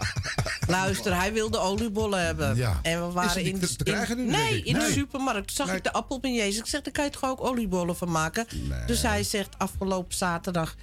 Luister, 0.76 1.16
hij 1.16 1.32
wilde 1.32 1.58
oliebollen 1.58 2.24
hebben. 2.24 2.56
Ja. 2.56 2.78
En 2.82 3.06
we 3.06 3.12
waren 3.12 3.42
in 3.42 3.60
te- 3.60 3.76
te 3.76 3.84
krijgen 3.84 4.16
nu, 4.16 4.22
in- 4.22 4.30
Nee, 4.30 4.62
in 4.62 4.74
de 4.74 4.90
supermarkt. 4.92 5.52
Zag 5.52 5.66
Nee. 5.66 5.76
ik 5.76 5.82
de 5.84 5.92
appelbeignets. 5.92 6.58
Ik 6.58 6.66
zeg, 6.66 6.80
daar 6.82 6.92
kan 6.92 7.04
je 7.04 7.10
toch 7.10 7.24
ook 7.24 7.44
oliebollen 7.44 7.96
van 7.96 8.10
maken? 8.10 8.46
Dus 8.86 9.02
hij 9.02 9.22
zegt 9.22 9.48
afgelopen 9.58 10.16
zaterdag... 10.16 10.74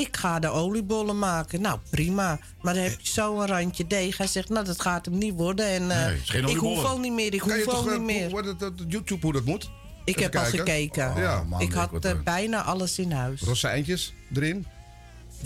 Ik 0.00 0.16
ga 0.16 0.38
de 0.38 0.48
oliebollen 0.48 1.18
maken. 1.18 1.60
Nou, 1.60 1.78
prima. 1.90 2.38
Maar 2.62 2.74
dan 2.74 2.82
heb 2.82 3.00
je 3.00 3.08
zo 3.12 3.40
een 3.40 3.46
randje 3.46 3.86
deeg. 3.86 4.16
Hij 4.16 4.26
zegt, 4.26 4.48
nou, 4.48 4.64
dat 4.64 4.80
gaat 4.80 5.04
hem 5.04 5.18
niet 5.18 5.34
worden. 5.34 5.66
En 5.66 5.90
eh, 5.90 6.06
Nee, 6.32 6.42
ik 6.52 6.56
hoef 6.56 6.84
al 6.84 6.98
niet 6.98 7.12
meer. 7.12 7.34
Ik 7.34 7.40
Kan 7.40 7.50
hoef 7.50 7.66
al 7.68 7.74
toch 7.74 7.84
niet 7.84 7.98
eh, 7.98 8.04
meer. 8.04 8.30
hoe- 8.30 8.42
dat- 8.42 8.58
dat- 8.60 8.72
YouTube 8.88 9.20
hoe 9.20 9.32
dat 9.32 9.44
moet? 9.44 9.70
Ik 10.04 10.16
Even 10.16 10.22
heb 10.22 10.36
al 10.36 10.44
gekeken. 10.44 11.14
Ja, 11.16 11.42
man, 11.42 11.60
ik 11.60 11.72
had 11.72 12.04
eh, 12.04 12.12
bijna 12.24 12.62
alles 12.62 12.98
in 12.98 13.12
huis. 13.12 13.40
Rozijntjes 13.40 14.12
erin. 14.34 14.66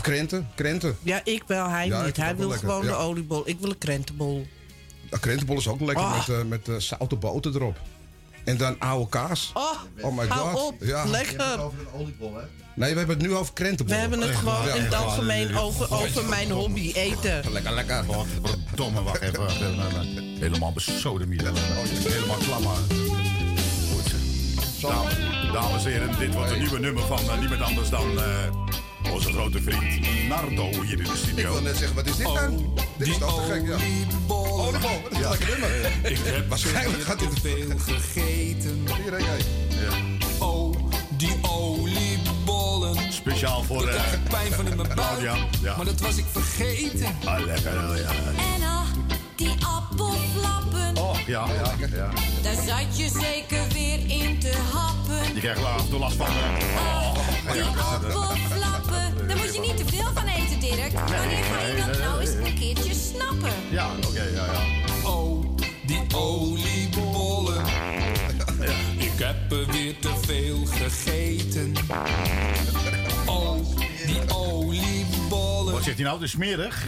Krenten, 0.01 0.49
krenten. 0.55 0.97
Ja, 1.03 1.21
ik 1.25 1.43
wel, 1.47 1.69
hij 1.69 1.87
Ja, 1.87 2.03
niet. 2.05 2.17
Hij 2.17 2.37
wil 2.37 2.49
lekker, 2.49 2.69
gewoon 2.69 2.83
de 2.85 2.89
ja. 2.91 2.95
oliebol. 2.97 3.43
Ik 3.49 3.57
wil 3.61 3.71
een 3.71 3.79
krentenbol. 3.79 4.47
De 5.11 5.19
krentenbol 5.19 5.57
is 5.57 5.69
ook 5.69 5.81
lekker 5.81 6.05
Ah. 6.05 6.17
met, 6.29 6.29
eh, 6.39 6.45
met 6.75 6.83
zoute 6.83 7.17
boter 7.17 7.55
erop. 7.55 7.79
En 8.49 8.57
dan 8.57 8.79
oude 8.79 9.09
kaas. 9.09 9.51
Oh, 9.55 9.71
Oh 10.01 10.17
my 10.17 10.27
hou 10.27 10.51
god. 10.57 10.67
op. 10.67 10.75
Ja. 10.81 11.05
Lekker. 11.05 11.51
het 11.51 11.59
over 11.61 11.79
een 11.79 12.01
oliebol, 12.01 12.35
hè? 12.35 12.43
Nee, 12.75 12.93
we 12.93 12.99
hebben 12.99 13.17
het 13.19 13.27
nu 13.27 13.33
over 13.35 13.47
We 13.47 13.53
krentenbollen. 13.53 14.01
hebben 14.01 14.21
het 14.21 14.37
gewoon 14.37 14.67
Ja. 14.67 14.75
in 14.75 14.83
het 14.85 14.95
algemeen 14.95 15.57
over, 15.57 15.95
over 15.95 16.25
mijn 16.25 16.51
hobby, 16.51 16.93
eten. 16.93 17.43
Lekker, 17.53 17.73
lekker. 17.73 18.05
Verdomme, 18.67 19.03
wacht 19.03 19.21
even. 19.21 19.41
wacht 19.41 19.55
even, 19.61 19.77
wacht 19.77 19.95
even. 20.07 20.37
Helemaal 20.41 20.73
besodemiet. 20.73 21.43
Helemaal 21.43 22.37
klammer. 22.37 22.77
Goed. 23.93 24.15
Dames, 24.81 25.15
dames 25.53 25.85
en 25.85 25.91
heren, 25.91 26.19
dit 26.19 26.35
wordt 26.35 26.51
een 26.51 26.59
nieuwe 26.59 26.79
nummer 26.79 27.07
van 27.07 27.19
eh, 27.19 27.39
niemand 27.39 27.61
anders 27.63 27.89
dan 27.89 28.19
eh, 28.19 28.25
onze 29.13 29.33
grote 29.33 29.63
vriend 29.63 30.29
Nardo 30.29 30.71
hier 30.83 30.99
in 30.99 31.05
de 31.05 31.11
Ik 31.11 31.17
studio. 31.17 31.53
wil 31.53 31.63
net 31.63 31.77
zeggen, 31.77 31.97
wat 31.97 32.07
is 32.07 32.17
dit 32.17 32.27
dan? 32.27 32.73
Dit 32.97 33.09
is 33.09 33.19
toch 33.19 33.45
te 33.47 33.53
gek, 33.53 33.67
ja. 33.67 33.77
Oliebol, 34.35 35.03
dat 35.03 35.13
is 35.13 35.19
een 35.19 35.29
lekker 35.31 35.49
nummer. 35.49 36.11
Ik 36.11 36.19
heb 36.25 36.49
Waarschijnlijk 36.53 37.03
gaat 37.03 37.19
dit 37.19 37.31
te 37.35 37.41
veel 37.41 37.79
gegeten. 37.95 38.87
Hier, 39.03 39.13
hè, 39.13 39.19
jij. 39.19 39.41
Oh, 40.39 40.75
die 41.09 41.37
oliebollen. 41.43 43.13
Speciaal 43.13 43.63
voor... 43.63 43.83
Eh, 43.89 43.95
krijg 43.95 44.13
ik 44.13 44.23
pijn 44.29 44.53
van 44.53 44.67
in 44.69 44.77
mijn 44.77 44.89
buik. 44.95 45.21
Ja, 45.21 45.37
ja. 45.63 45.77
Maar 45.77 45.85
dat 45.87 46.01
was 46.01 46.17
ik 46.17 46.25
vergeten. 46.33 47.17
Ah, 47.25 47.45
lekker, 47.45 47.75
ja. 47.75 47.95
ja. 47.95 48.11
En 48.55 48.63
ah, 48.63 48.83
die 49.37 49.51
appelflappen. 49.67 50.97
Oh, 51.03 51.19
ja, 51.27 51.47
ja, 51.47 51.87
ja. 51.97 52.09
Daar 52.43 52.55
zat 52.67 52.99
je 52.99 53.09
zeker 53.21 53.63
weer 53.73 53.99
in 54.11 54.39
te 54.39 54.53
happen. 54.73 55.35
Je 55.35 55.41
krijgt 55.41 55.61
later 55.63 55.91
door 55.91 55.99
last 56.01 56.17
van. 56.17 56.27
Oh, 56.27 57.15
Die 57.53 57.63
appelflappen. 57.63 58.98
Veel 70.29 70.65
gegeten. 70.67 71.73
Oh, 73.27 73.57
die 74.07 74.21
oliebollen. 74.35 75.73
Wat 75.73 75.83
zegt 75.83 75.97
hij 75.97 76.05
nou? 76.05 76.17
Het 76.17 76.25
is 76.27 76.31
smerig? 76.31 76.85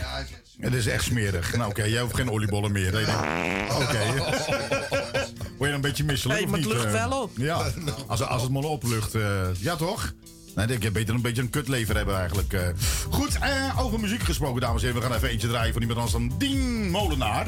Het 0.61 0.75
is 0.75 0.87
echt 0.87 1.05
smerig. 1.05 1.57
Nou, 1.57 1.71
oké, 1.71 1.85
jij 1.85 2.01
hoeft 2.01 2.15
geen 2.15 2.31
oliebollen 2.31 2.73
meer. 2.73 2.93
Nee, 2.93 3.05
nee. 3.05 3.71
Oké. 3.83 3.99
Word 5.59 5.59
je 5.59 5.67
dan 5.67 5.73
een 5.75 5.81
beetje 5.81 6.05
misselijk 6.05 6.39
Nee, 6.41 6.49
maar 6.49 6.59
het 6.59 6.69
lucht 6.69 6.85
eh? 6.85 6.93
wel 6.93 7.23
op. 7.23 7.31
Ja, 7.37 7.67
als, 8.07 8.23
als 8.23 8.43
het 8.43 8.51
maar 8.51 8.63
oplucht. 8.63 9.15
eh, 9.15 9.23
ja, 9.59 9.77
toch? 9.77 10.13
Nee, 10.55 10.67
ik 10.67 10.83
heb 10.83 10.93
beter 10.93 11.15
een 11.15 11.23
beetje 11.23 11.43
een 11.43 11.51
kutlever 11.51 11.97
hebben 11.97 12.17
eigenlijk. 12.19 12.53
eh. 12.53 12.69
Goed, 13.11 13.39
eh, 13.41 13.79
over 13.81 14.01
muziek 14.01 14.23
gesproken, 14.23 14.61
dames 14.61 14.83
en 14.83 14.87
heren. 14.89 15.03
We 15.03 15.09
gaan 15.09 15.17
even 15.17 15.29
eentje 15.29 15.49
draaien 15.49 15.73
van 15.73 15.83
iemand 15.83 16.01
anders 16.01 16.17
dan 16.29 16.39
Dien 16.39 16.91
Molenaar. 16.91 17.47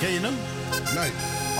Ken 0.00 0.10
je 0.10 0.20
hem? 0.20 0.34
Nee. 0.94 1.10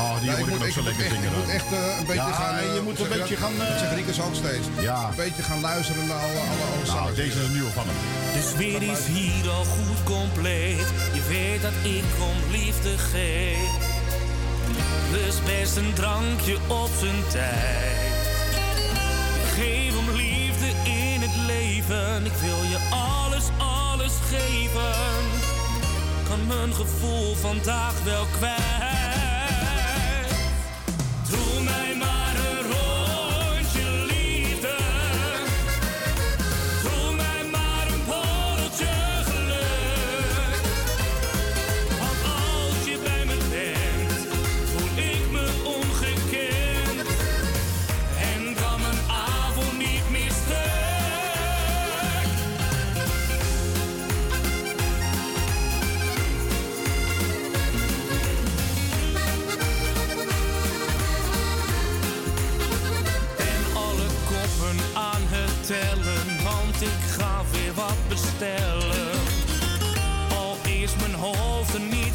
Oh, 0.00 0.14
die 0.20 0.30
Nee, 0.30 0.38
jongen 0.38 0.52
ik 0.52 0.58
moet, 0.58 0.66
ook 0.68 0.72
zo 0.74 0.82
moet 0.82 0.88
lekker 0.90 1.04
echt, 1.06 1.14
zingen. 1.14 1.30
ik 1.30 1.36
moet 1.40 1.48
echt 1.58 1.70
eh, 1.72 1.98
een 1.98 2.06
beetje 2.10 2.30
Ja, 2.32 2.40
gaan... 2.42 2.54
eh, 2.58 2.74
je 2.74 2.80
moet 2.86 2.96
zeg 2.98 3.06
een 3.10 3.18
beetje 3.18 3.34
dat- 3.38 3.42
gaan... 3.44 3.54
Dat 3.58 3.82
eh, 3.90 3.94
Riekes 3.96 4.20
ook 4.20 4.34
steeds. 4.42 4.66
Ja. 4.88 4.98
Een 5.08 5.20
beetje 5.24 5.42
gaan 5.42 5.60
luisteren 5.60 6.06
naar 6.06 6.16
alle, 6.26 6.40
alle, 6.52 6.64
alle 6.70 6.84
Nou, 6.84 6.86
zangers. 6.96 7.16
deze 7.22 7.38
is 7.40 7.44
een 7.46 7.52
nieuwe 7.58 7.70
van 7.78 7.84
hem. 7.90 7.98
De 8.36 8.42
sfeer 8.52 8.82
is 8.94 9.02
hier 9.18 9.50
al 9.58 9.64
goed 9.76 10.00
compleet. 10.16 10.88
Je 11.18 11.22
weet 11.28 11.62
dat 11.62 11.76
ik 11.96 12.08
om 12.30 12.38
liefde 12.56 12.92
geef. 13.12 13.70
Dus 15.12 15.34
best 15.52 15.76
een 15.76 15.92
drankje 15.92 16.56
op 16.66 16.90
zijn 16.98 17.20
tijd. 17.28 17.98
Geef 19.54 19.96
om 19.98 20.10
liefde 20.10 20.68
in 20.84 21.20
het 21.26 21.36
leven. 21.46 22.24
Ik 22.24 22.32
wil 22.40 22.62
je 22.74 22.78
alles, 22.90 23.44
alles 23.58 24.12
geven. 24.32 24.94
Kan 26.28 26.46
mijn 26.46 26.74
gevoel 26.74 27.34
vandaag 27.34 27.94
wel 28.04 28.26
kwijt. 28.38 28.99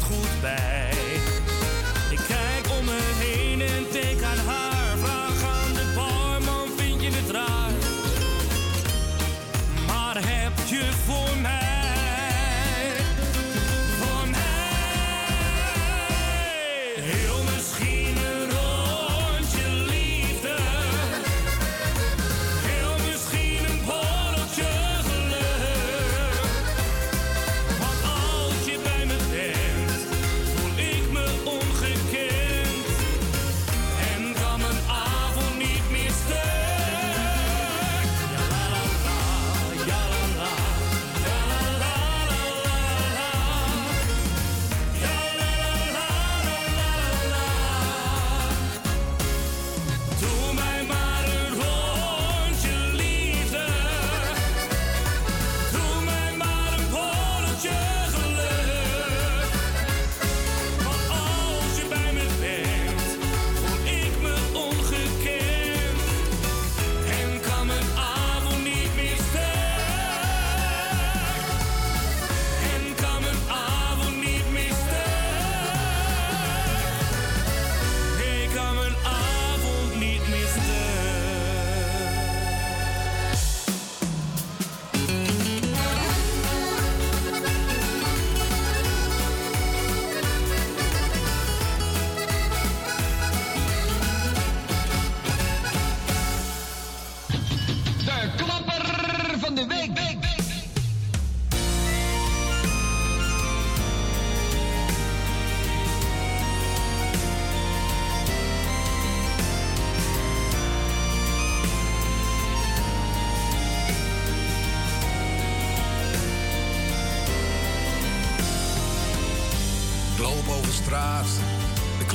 Goed 0.06 0.40
bij. 0.40 1.05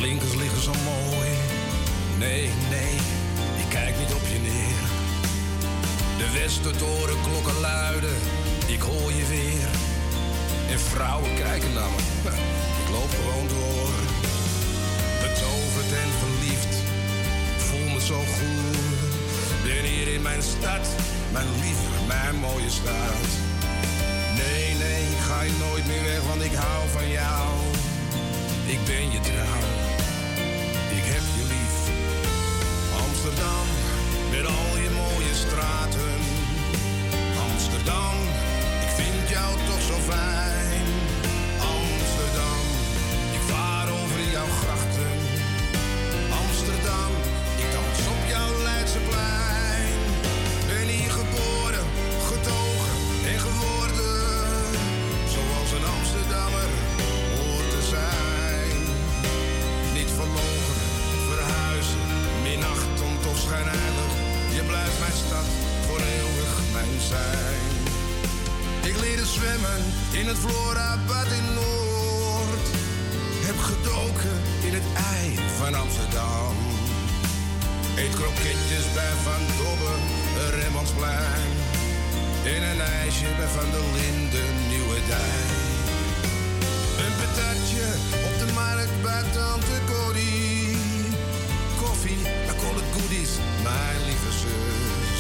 Klinkers 0.01 0.35
liggen 0.35 0.61
zo 0.61 0.73
mooi. 0.93 1.29
Nee, 2.17 2.49
nee, 2.69 2.93
ik 3.61 3.67
kijk 3.69 3.97
niet 3.97 4.13
op 4.13 4.25
je 4.33 4.39
neer. 4.39 4.81
De 6.17 6.39
Westertoren 6.39 7.21
klokken 7.27 7.59
luiden, 7.59 8.17
ik 8.67 8.81
hoor 8.81 9.11
je 9.19 9.25
weer. 9.25 9.69
En 10.71 10.79
vrouwen 10.79 11.35
kijken 11.35 11.73
naar 11.73 11.91
me, 11.95 12.01
ik 12.81 12.89
loop 12.95 13.11
gewoon 13.19 13.47
door. 13.47 13.93
Betoverd 15.21 15.91
en 16.03 16.11
verliefd, 16.23 16.73
voel 17.57 17.87
me 17.93 18.01
zo 18.11 18.19
goed. 18.35 18.89
Ben 19.63 19.83
hier 19.91 20.07
in 20.13 20.21
mijn 20.21 20.43
stad, 20.43 20.85
mijn 21.31 21.49
lieve, 21.61 21.89
mijn 22.07 22.35
mooie 22.35 22.69
stad. 22.69 23.27
Nee, 24.41 24.65
nee, 24.83 25.05
ga 25.27 25.41
je 25.41 25.53
nooit 25.65 25.85
meer 25.87 26.03
weg, 26.03 26.21
want 26.27 26.43
ik 26.43 26.53
hou 26.53 26.89
van 26.89 27.09
jou. 27.09 27.49
Ik 28.65 28.85
ben 28.85 29.11
je 29.11 29.19
trouw, 29.19 29.80
je 35.41 35.80
in 69.51 70.27
het 70.27 70.37
Florabad 70.37 71.29
in 71.39 71.53
Noord. 71.53 72.65
Heb 73.47 73.57
gedoken 73.71 74.37
in 74.67 74.73
het 74.73 74.87
ei 75.15 75.39
van 75.57 75.73
Amsterdam. 75.73 76.55
Eet 77.95 78.13
kroketjes 78.19 78.85
bij 78.93 79.13
Van 79.25 79.43
Dobben, 79.59 80.01
Remmansplein. 80.59 81.51
In 82.55 82.61
een 82.71 82.81
ijsje 83.01 83.29
bij 83.37 83.47
Van 83.57 83.69
der 83.75 83.87
Linden, 83.97 84.51
Nieuwe 84.69 84.99
Dijk. 85.11 85.51
Een 87.03 87.15
patatje 87.21 87.85
op 88.27 88.35
de 88.41 88.49
markt 88.53 88.95
bij 89.01 89.23
Tante 89.35 89.77
Corrie. 89.91 90.77
Koffie, 91.81 92.21
I 92.51 92.53
call 92.61 92.77
het 92.79 92.89
goodies, 92.95 93.31
mijn 93.63 93.99
lieve 94.07 94.31
zus. 94.43 95.19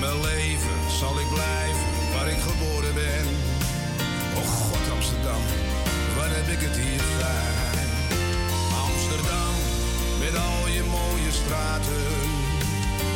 Mijn 0.00 0.20
leven 0.20 0.78
zal 1.00 1.14
ik 1.20 1.28
blijven 1.34 1.88
waar 2.14 2.28
ik 2.28 2.40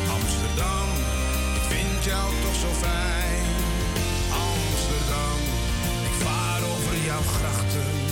Amsterdam, 0.09 0.87
ik 1.55 1.61
vind 1.61 2.03
jou 2.03 2.33
toch 2.41 2.55
zo 2.55 2.67
fijn. 2.67 3.45
Amsterdam, 4.31 5.39
ik 6.03 6.25
vaar 6.25 6.61
over 6.63 7.05
jouw 7.05 7.21
grachten. 7.21 8.02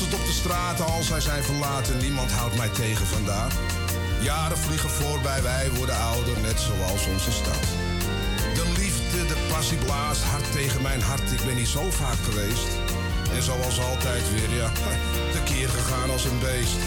Het 0.00 0.14
op 0.14 0.26
de 0.26 0.32
straten 0.32 0.84
als 0.84 1.06
zij 1.06 1.20
zijn 1.20 1.42
verlaten. 1.42 1.98
Niemand 1.98 2.32
houdt 2.32 2.56
mij 2.56 2.68
tegen 2.68 3.06
vandaag. 3.06 3.52
Jaren 4.20 4.58
vliegen 4.58 4.90
voorbij, 4.90 5.42
wij 5.42 5.70
worden 5.70 5.96
ouder, 5.96 6.40
net 6.40 6.60
zoals 6.60 7.06
onze 7.06 7.32
stad. 7.32 7.64
De 8.54 8.66
liefde, 8.78 9.26
de 9.26 9.36
passie 9.52 9.78
blaast 9.78 10.22
hard 10.22 10.52
tegen 10.52 10.82
mijn 10.82 11.02
hart. 11.02 11.32
Ik 11.32 11.44
ben 11.46 11.56
hier 11.56 11.66
zo 11.66 11.90
vaak 11.90 12.20
geweest. 12.28 12.68
En 13.34 13.42
zoals 13.42 13.80
altijd 13.80 14.24
weer, 14.32 14.50
ja, 14.60 14.70
tekeer 15.34 15.68
gegaan 15.68 16.10
als 16.10 16.24
een 16.24 16.38
beest. 16.38 16.80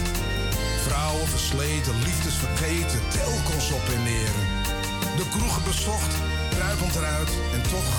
Vrouwen 0.86 1.28
versleten, 1.28 1.94
liefdes 2.04 2.34
vergeten, 2.34 3.00
telkens 3.08 3.72
op 3.72 3.84
en 3.94 4.02
neer. 4.02 4.34
De 5.16 5.26
kroegen 5.28 5.64
bezocht, 5.64 6.14
kruipend 6.50 6.94
eruit 6.94 7.32
en 7.54 7.62
toch, 7.62 7.90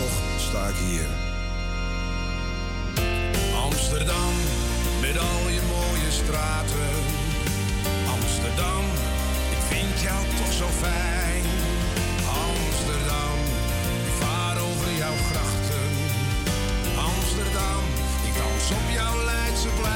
toch 0.00 0.16
sta 0.48 0.68
ik 0.68 0.76
hier. 0.76 1.35
Amsterdam, 3.86 4.34
met 5.00 5.18
al 5.18 5.48
je 5.48 5.60
mooie 5.68 6.10
straten. 6.10 6.92
Amsterdam, 8.16 8.84
ik 9.50 9.62
vind 9.68 10.00
jou 10.00 10.20
toch 10.36 10.52
zo 10.52 10.66
fijn. 10.66 11.44
Amsterdam, 12.46 13.38
ik 14.08 14.14
vaar 14.20 14.56
over 14.58 14.92
jouw 14.96 15.16
grachten. 15.30 15.90
Amsterdam, 16.96 17.82
ik 18.28 18.34
dans 18.36 18.70
op 18.70 18.90
jouw 18.94 19.24
Leidseplein. 19.24 19.95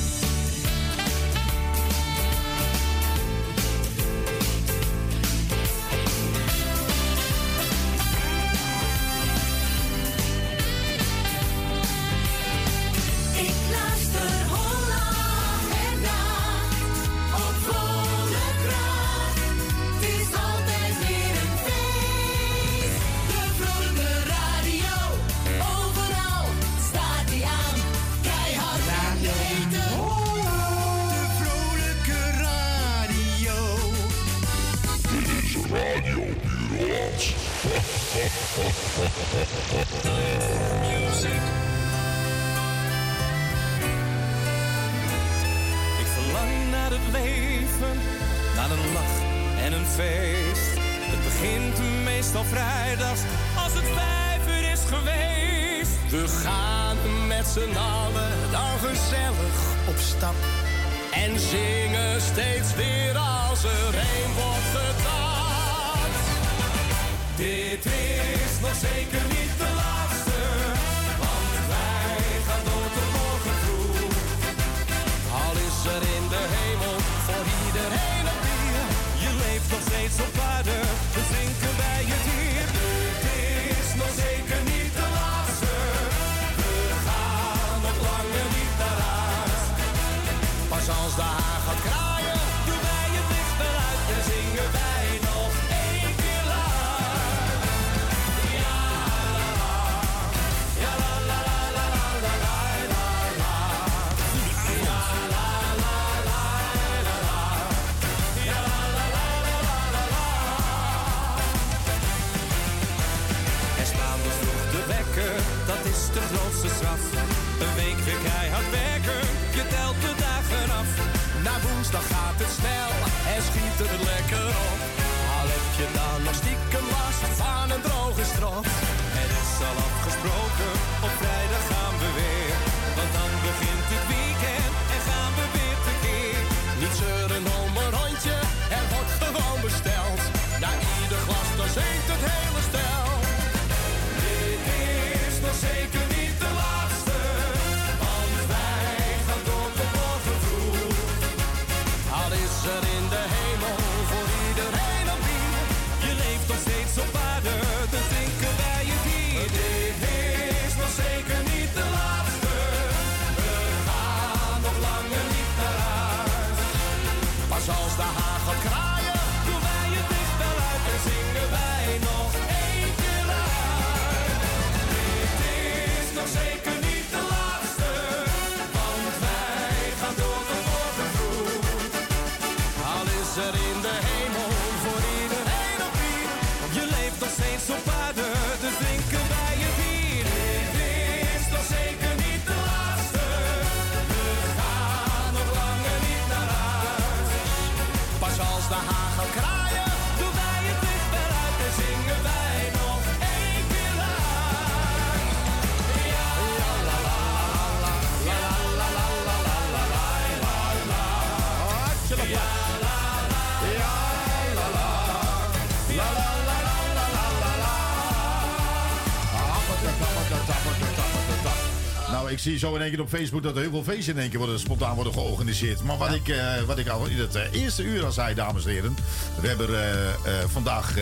Zie 222.41 222.57
zo 222.57 222.75
in 222.75 222.81
één 222.81 222.91
keer 222.91 223.01
op 223.01 223.09
Facebook 223.09 223.43
dat 223.43 223.55
er 223.55 223.61
heel 223.61 223.69
veel 223.69 223.83
feesten 223.83 224.13
in 224.13 224.19
één 224.19 224.29
keer 224.29 224.39
worden, 224.39 224.59
spontaan 224.59 224.95
worden 224.95 225.13
georganiseerd. 225.13 225.83
Maar 225.83 225.97
wat, 225.97 226.13
ik, 226.13 226.27
eh, 226.27 226.61
wat 226.61 226.77
ik 226.77 226.87
al 226.87 227.05
in 227.05 227.19
het 227.19 227.35
eh, 227.35 227.53
eerste 227.53 227.83
uur 227.83 228.05
al 228.05 228.11
zei, 228.11 228.35
dames 228.35 228.65
en 228.65 228.71
heren. 228.71 228.95
We 229.41 229.47
hebben 229.47 229.69
eh, 229.69 230.31
vandaag 230.47 230.95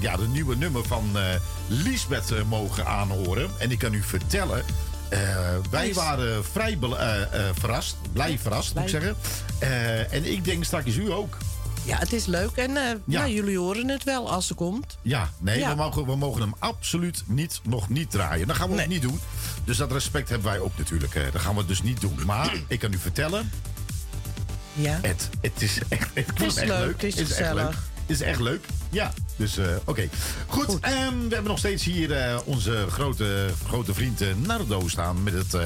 ja, 0.00 0.16
de 0.16 0.26
nieuwe 0.26 0.56
nummer 0.56 0.84
van 0.84 1.16
Lisbeth 1.68 2.44
mogen 2.48 2.86
aanhoren. 2.86 3.50
En 3.58 3.70
ik 3.70 3.78
kan 3.78 3.94
u 3.94 4.02
vertellen, 4.02 4.64
wij 5.70 5.94
waren 5.94 6.44
vrij 6.44 6.78
verrast. 7.52 7.96
Blij 8.12 8.38
verrast, 8.38 8.74
moet 8.74 8.82
ik 8.82 8.88
zeggen. 8.88 9.16
En 10.10 10.32
ik 10.32 10.44
denk 10.44 10.64
straks 10.64 10.96
u 10.96 11.12
ook. 11.12 11.36
Ja, 11.84 11.98
het 11.98 12.12
is 12.12 12.26
leuk. 12.26 12.50
En 12.56 12.76
eh, 12.76 12.94
nou, 13.04 13.30
jullie 13.30 13.58
horen 13.58 13.88
het 13.88 14.04
wel 14.04 14.30
als 14.30 14.46
ze 14.46 14.54
komt. 14.54 14.96
Ja, 15.02 15.30
nee, 15.38 15.58
Ja. 15.58 15.68
We, 15.68 15.74
mogen, 15.76 16.06
we 16.06 16.16
mogen 16.16 16.40
hem 16.40 16.54
absoluut 16.58 17.22
niet, 17.26 17.60
nog 17.62 17.88
niet 17.88 18.10
draaien. 18.10 18.46
Dat 18.46 18.56
gaan 18.56 18.70
we 18.70 18.82
ook 18.82 18.88
niet 18.88 19.02
doen. 19.02 19.20
Dus 19.64 19.76
dat 19.76 19.92
respect 19.92 20.28
hebben 20.28 20.48
wij 20.48 20.58
ook 20.58 20.72
natuurlijk. 20.78 21.14
eh, 21.14 21.22
dat 21.32 21.40
gaan 21.40 21.56
we 21.56 21.64
dus 21.64 21.82
niet 21.82 22.00
doen. 22.00 22.18
Maar 22.26 22.52
ik 22.68 22.78
kan 22.78 22.92
u 22.92 22.98
vertellen, 22.98 23.50
Ja. 24.72 24.98
het, 25.02 25.28
het 25.40 25.62
is 25.62 25.78
echt, 25.88 26.08
het 26.14 26.40
is 26.40 26.46
is 26.46 26.56
echt 26.56 26.68
leuk, 26.68 26.78
leuk. 26.78 26.92
het 27.02 27.02
is 27.02 27.18
echt 27.18 27.28
gezellig. 27.28 27.62
leuk. 27.64 27.74
Het 28.06 28.10
is 28.16 28.20
echt 28.20 28.40
leuk. 28.40 28.64
Ja, 28.90 29.12
dus 29.36 29.56
eh, 29.56 29.66
oké. 29.84 30.08
Goed, 30.46 30.80
ehm, 30.80 30.94
we 31.28 31.34
hebben 31.34 31.44
nog 31.44 31.58
steeds 31.58 31.84
hier 31.84 32.40
onze 32.44 32.86
grote, 32.90 33.46
grote 33.66 33.94
vriend 33.94 34.46
Nardo 34.46 34.88
staan 34.88 35.22
met 35.22 35.32
het... 35.34 35.56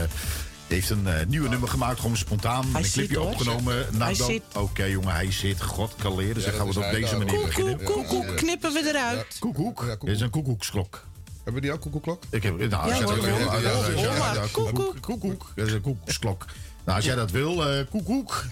heeft 0.69 0.91
een 0.91 1.07
eh, 1.07 1.27
nieuwe 1.27 1.49
nummer 1.49 1.69
gemaakt, 1.69 2.01
gewoon 2.01 2.17
spontaan. 2.17 2.67
Hij 2.73 2.83
een 2.83 2.91
clipje 2.91 3.21
opgenomen. 3.21 3.87
Zit. 4.15 4.43
Oké, 4.57 4.85
jongen, 4.85 5.13
hij 5.15 5.33
zit. 5.33 5.63
God 5.63 5.95
kaleren. 6.03 6.35
Dus 6.35 6.45
Ja, 6.45 6.51
dan 6.51 6.59
gaan 6.61 6.69
we 6.69 6.75
het 6.81 6.85
op 6.85 7.01
deze 7.01 7.17
manier 7.17 7.45
beginnen. 7.47 7.83
Koekoek, 7.85 8.07
koekoek, 8.09 8.37
knippen 8.37 8.73
we 8.73 8.83
eruit. 8.89 9.37
Koekoek. 9.39 9.97
Dit 10.01 10.15
is 10.15 10.21
een 10.21 10.31
koekoeksklok. 10.31 11.07
Hebben 11.45 11.63
die 11.63 11.73
ook 11.73 11.81
koekoeklok? 11.81 12.23
Ik 12.31 12.43
heb, 12.43 12.59
nou, 12.71 12.89
Ja, 12.89 12.97
zet 12.97 13.09
hoor. 13.09 13.21
wel- 13.21 13.39
Ja, 13.39 13.57
ja, 13.59 13.71
hoor, 13.73 14.01
ja, 14.35 14.45
Koekoek. 14.53 14.97
Koekoek. 15.01 15.53
Dat 15.55 15.67
is 15.67 15.73
een 15.73 15.81
koekoeksklok. 15.81 16.45
Nou, 16.85 16.97
als 16.97 17.05
jij 17.07 17.15
dat 17.15 17.31
wil, 17.31 17.71
eh 17.71 17.85
koekoek. 17.91 18.45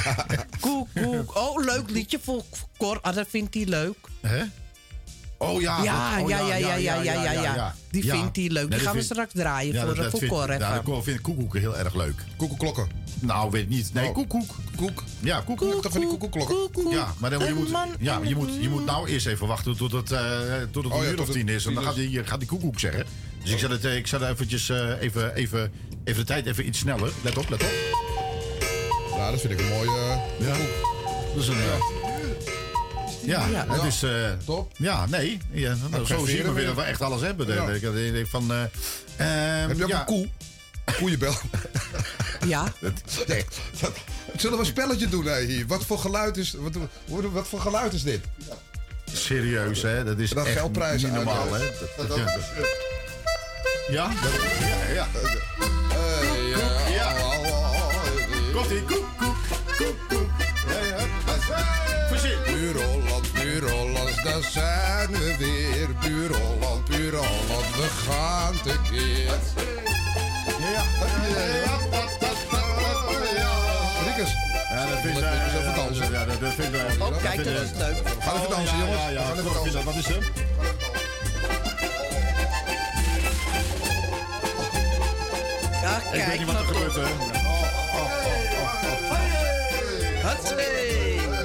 Koek, 0.60 0.88
koek. 1.02 1.36
Oh, 1.36 1.64
leuk 1.64 1.90
liedje 1.90 2.18
voor 2.22 2.42
Cor. 2.78 2.98
Ah, 3.00 3.14
dat 3.14 3.26
vindt 3.30 3.54
hij 3.54 3.64
leuk. 3.66 3.96
Hè? 4.20 4.42
Oh 5.42 5.60
ja. 5.60 5.82
Ja, 5.82 6.14
dat- 6.14 6.22
oh, 6.24 6.28
ja, 6.30 6.38
ja, 6.38 6.54
ja, 6.56 6.74
ja, 6.74 6.94
ja, 7.02 7.22
ja, 7.22 7.32
ja. 7.32 7.74
Die 7.90 8.04
Ja. 8.04 8.14
vindt 8.14 8.36
hij 8.36 8.48
leuk. 8.48 8.70
Die 8.70 8.78
gaan 8.78 8.92
we 8.92 8.98
vind- 8.98 9.04
straks 9.12 9.32
draaien 9.34 9.74
voor- 9.74 9.90
even. 9.92 10.58
Ja, 10.58 10.80
Cor 10.84 11.02
vindt 11.02 11.20
koekoeken 11.20 11.60
heel 11.60 11.76
erg 11.76 11.94
leuk. 11.94 12.24
Koekoeklokken? 12.36 12.88
Nou, 13.20 13.50
weet 13.50 13.68
niet. 13.68 13.94
Nee, 13.94 14.08
Oh. 14.08 14.14
koekoek. 14.14 14.54
Koek? 14.76 15.02
Ja, 15.20 15.40
koekoek. 15.40 15.82
Toch 15.82 15.92
van 15.92 16.00
die 16.00 16.10
koekoeklokken? 16.10 16.90
Ja, 16.90 17.14
maar 17.18 17.30
dan 17.30 17.38
moet 17.38 17.48
je, 17.48 17.54
moet, 17.54 17.68
ja, 17.98 18.20
je, 18.24 18.36
moet, 18.36 18.50
je 18.60 18.68
moet 18.68 18.84
nou 18.84 19.08
eerst 19.08 19.26
even 19.26 19.46
wachten 19.46 19.76
tot 19.76 19.92
het, 19.92 20.10
eh 20.10 20.20
tot 20.70 20.84
het 20.84 20.92
Oh 20.92 20.98
een 20.98 21.04
ja, 21.04 21.10
uur 21.10 21.16
tot 21.16 21.28
of 21.28 21.34
tien 21.34 21.48
is. 21.48 21.66
En 21.66 21.74
dan 21.74 21.84
gaat 21.84 21.94
die, 21.94 22.24
gaat 22.24 22.38
die 22.38 22.48
koekoek 22.48 22.78
zeggen. 22.78 23.04
Dus 23.42 23.50
ik 23.50 23.58
zet, 23.58 23.70
het, 23.70 23.84
eh, 23.84 23.96
ik 23.96 24.06
zet 24.06 24.22
eventjes 24.22 24.68
eh, 24.68 24.90
even, 25.00 25.34
even, 25.34 25.72
even 26.04 26.20
de 26.20 26.26
tijd 26.26 26.46
even 26.46 26.66
iets 26.66 26.78
sneller. 26.78 27.12
Let 27.22 27.38
op, 27.38 27.48
let 27.48 27.62
op. 27.62 27.70
Ja, 29.16 29.30
dat 29.30 29.40
vind 29.40 29.52
ik 29.52 29.60
een 29.60 29.68
mooie 29.68 29.90
uh, 30.40 30.46
Ja. 30.48 30.56
Dat 31.34 31.42
is 31.42 31.48
een... 31.48 31.56
eh, 33.22 33.28
ja, 33.28 33.64
Ja. 33.68 33.84
is... 33.84 34.02
eh, 34.02 34.10
Top. 34.44 34.72
Ja, 34.76 35.06
nee. 35.06 35.38
Ja, 35.50 35.76
nou, 35.90 36.06
zo 36.06 36.26
zien 36.26 36.42
we 36.42 36.52
weer 36.52 36.66
dat 36.66 36.74
we 36.74 36.82
echt 36.82 37.00
alles 37.02 37.20
hebben. 37.20 37.54
Ja. 37.54 37.68
Ik- 37.68 37.82
ik- 38.14 38.26
Van, 38.26 38.50
eh, 38.52 38.62
ehm, 39.60 39.68
Heb 39.68 39.76
je 39.76 39.82
ook 39.84 39.90
ja. 39.90 39.98
een 40.00 40.04
koe? 40.04 40.28
Een 40.84 40.94
koeienbel? 40.94 41.34
Ja. 42.46 42.72
Nee. 43.26 43.44
dat- 43.80 43.92
Zullen 44.36 44.56
we 44.56 44.62
een 44.64 44.70
spelletje 44.70 45.08
doen 45.08 45.24
hè, 45.24 45.40
hier? 45.44 45.66
Wat 45.66 45.84
voor 45.84 45.98
geluid 45.98 46.36
is, 46.36 46.54
wat, 46.58 46.74
wat, 47.06 47.24
wat 47.32 47.46
voor 47.48 47.60
geluid 47.60 47.92
is 47.92 48.02
dit? 48.02 48.20
Serieus, 49.12 49.82
hè? 49.82 50.04
Dat 50.04 50.18
is 50.18 50.30
Dan 50.30 50.46
echt 50.46 50.56
geldprijzen 50.58 51.08
niet 51.08 51.24
normaal, 51.24 51.52
hè? 51.52 51.58
Dat- 51.96 52.08
Dat 52.08 52.16
ja. 52.16 52.24
Ja? 53.90 54.08
Dat- 54.22 54.32
ja, 54.60 54.92
ja. 54.94 55.06
Hey, 55.88 56.92
Ja. 56.92 57.12
Komt-ie. 58.52 58.82
Koek, 58.82 59.04
koek, 59.18 59.36
koek, 59.76 59.96
koek. 60.08 60.21
Daar 64.42 64.50
zijn 64.50 65.10
we 65.10 65.36
weer. 65.38 65.88
Puur 66.00 66.36
Holland, 66.36 66.84
puur 66.84 67.14
Holland, 67.14 67.66
we 67.76 67.88
gaan 68.06 68.54
tekeer. 68.62 69.26
Ja, 70.60 70.68
ja. 70.70 70.82
Riekers. 74.04 74.32
Ja, 74.70 74.86
dat 74.86 74.98
vind 75.00 75.16
ik... 75.16 75.22
Leuk, 75.22 75.32
eh, 75.32 75.54
even 75.60 75.74
dansen. 75.74 76.10
Ja, 76.12 76.24
dat 76.24 76.54
vind 76.54 76.74
ik... 76.74 77.02
Oh, 77.02 77.22
kijk, 77.22 77.44
dat 77.44 77.46
is 77.46 77.70
leuk. 77.78 77.96
We 78.02 78.20
gaan 78.20 78.36
even 78.36 78.50
dansen, 78.50 78.78
jongens. 78.78 79.00
Ja, 79.02 79.08
ja, 79.08 79.20
We 79.20 79.26
gaan 79.26 79.38
even 79.38 79.44
Cor 79.52 79.62
vindt 79.62 79.72
dat- 79.72 79.84
dansen. 79.84 79.84
Wat 79.84 79.94
is 79.94 80.06
hem? 80.06 80.22
Ja, 85.82 86.00
Ik 86.12 86.24
weet 86.26 86.38
niet 86.38 86.46
wat 86.46 86.60
er 86.60 86.64
gebeurt, 86.66 86.94
hè? 86.94 87.02
Hatsé. 90.22 90.54
Dat 91.30 91.41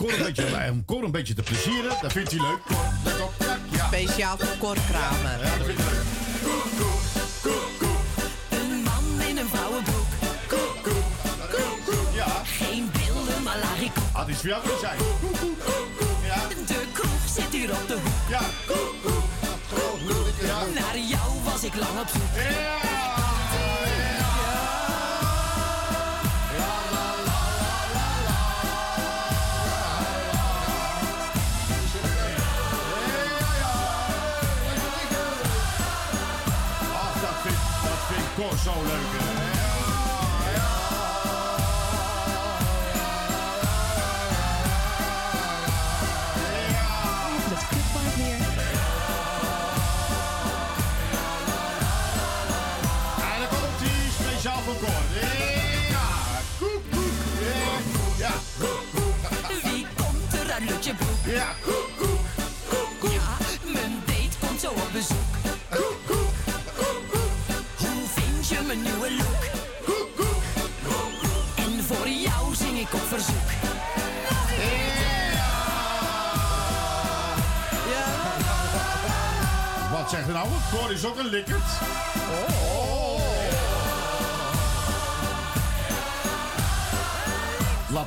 Cor 0.00 0.12
een 0.12 0.22
beetje, 0.22 0.70
om 0.70 0.84
Cor 0.84 1.04
een 1.04 1.10
beetje 1.10 1.34
te 1.34 1.42
plezieren, 1.42 1.96
dat 2.00 2.12
vindt 2.12 2.30
hij 2.30 2.40
leuk. 2.40 2.60
Cor, 2.66 2.84
let 3.04 3.20
op. 3.20 3.32
Ja, 3.38 3.58
ja. 3.70 3.86
Speciaal 3.86 4.38
voor 4.38 4.56
Cor 4.58 4.76
Kramer. 4.90 5.44
Ja, 5.44 5.56
dat 5.56 5.66
vindt 5.66 5.82
hij 5.82 5.92
leuk. 5.92 6.04
Een 8.50 8.82
man 8.82 9.28
in 9.28 9.36
een 9.36 9.48
vrouwenbroek. 9.48 10.06
Ja. 12.14 12.26
Geen 12.44 12.90
beelden, 12.92 13.42
maar 13.42 13.58
larikoek. 13.58 14.04
Had 14.12 14.28
iets 14.28 14.40
voor 14.40 14.48
jou 14.48 14.62
kunnen 14.62 14.80
zijn. 14.80 14.98
Ja. 16.24 16.48
De 16.66 16.86
kroeg 16.92 17.28
zit 17.34 17.52
hier 17.52 17.70
op 17.70 17.88
de 17.88 17.94
hoek. 17.94 18.28
Ja. 18.28 18.40
Naar 20.74 20.98
jou 20.98 21.42
was 21.44 21.64
ik 21.64 21.74
lang 21.74 22.00
op 22.00 22.08
zoek. 22.08 22.99
Zo 38.64 38.72
leuk. 38.72 39.39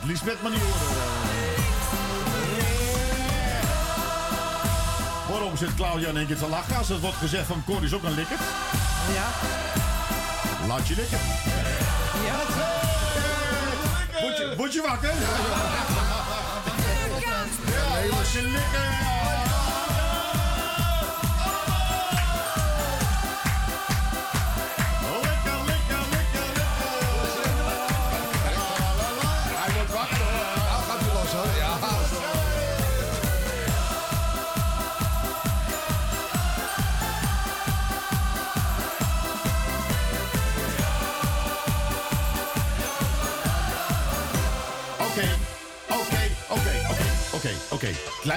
Laat 0.03 0.11
Lisbeth 0.11 0.41
maar 0.41 0.51
niet 0.51 0.61
horen. 0.61 0.81
Waarom 5.29 5.57
zit 5.57 5.75
Claudia 5.75 6.09
in 6.09 6.17
één 6.17 6.27
keer 6.27 6.37
te 6.37 6.47
lachen 6.47 6.77
als 6.77 6.89
het 6.89 6.99
wordt 6.99 7.17
gezegd 7.17 7.47
van 7.47 7.63
Cor 7.65 7.83
is 7.83 7.93
ook 7.93 8.03
een 8.03 8.13
likkerd? 8.13 8.39
Ja. 9.13 9.27
Laat 10.67 10.87
je 10.87 10.95
likken. 10.95 11.19
Ja. 12.25 12.35
Word 14.21 14.37
je, 14.37 14.53
word 14.57 14.73
je 14.73 14.81
wakker? 14.81 15.13
Ja, 17.69 18.07
laat 18.09 18.31
je 18.31 18.41
likken. 18.41 19.42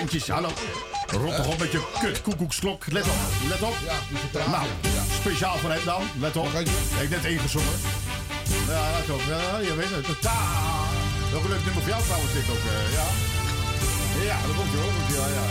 Hallo. 0.06 0.48
Rot 1.06 1.36
toch 1.36 1.46
op 1.46 1.58
met 1.58 1.72
je 1.72 1.80
kut 2.00 2.22
koekoeksklok. 2.22 2.84
Let 2.90 3.02
op, 3.04 3.10
let 3.48 3.62
op. 3.62 3.74
Ja. 4.32 4.46
Nou, 4.50 4.66
speciaal 5.20 5.56
voor 5.58 5.70
hem 5.70 5.84
dan. 5.84 6.02
Let 6.20 6.36
op. 6.36 6.46
Ik 6.46 6.68
heb 6.92 7.10
net 7.10 7.24
één 7.24 7.38
gezongen. 7.38 7.72
Ja, 8.68 8.90
let 8.98 9.10
op. 9.10 9.20
Ja, 9.28 9.58
je 9.58 9.74
weet 9.76 9.90
het. 9.90 10.20
Ta. 10.20 10.38
Wel 11.32 11.40
een 11.40 11.48
leuk 11.48 11.64
nummer 11.64 11.82
voor 11.82 11.90
jou 11.90 12.02
trouwens, 12.02 12.32
dit 12.32 12.42
ook. 12.50 12.56
eh, 12.56 12.92
ja. 12.92 13.06
Ja, 14.24 14.46
dat 14.46 14.56
komt 14.56 14.70
je 14.70 14.76
hoor. 14.76 14.92
komt-ie, 14.96 15.16
Ja, 15.16 15.26
ja. 15.38 15.46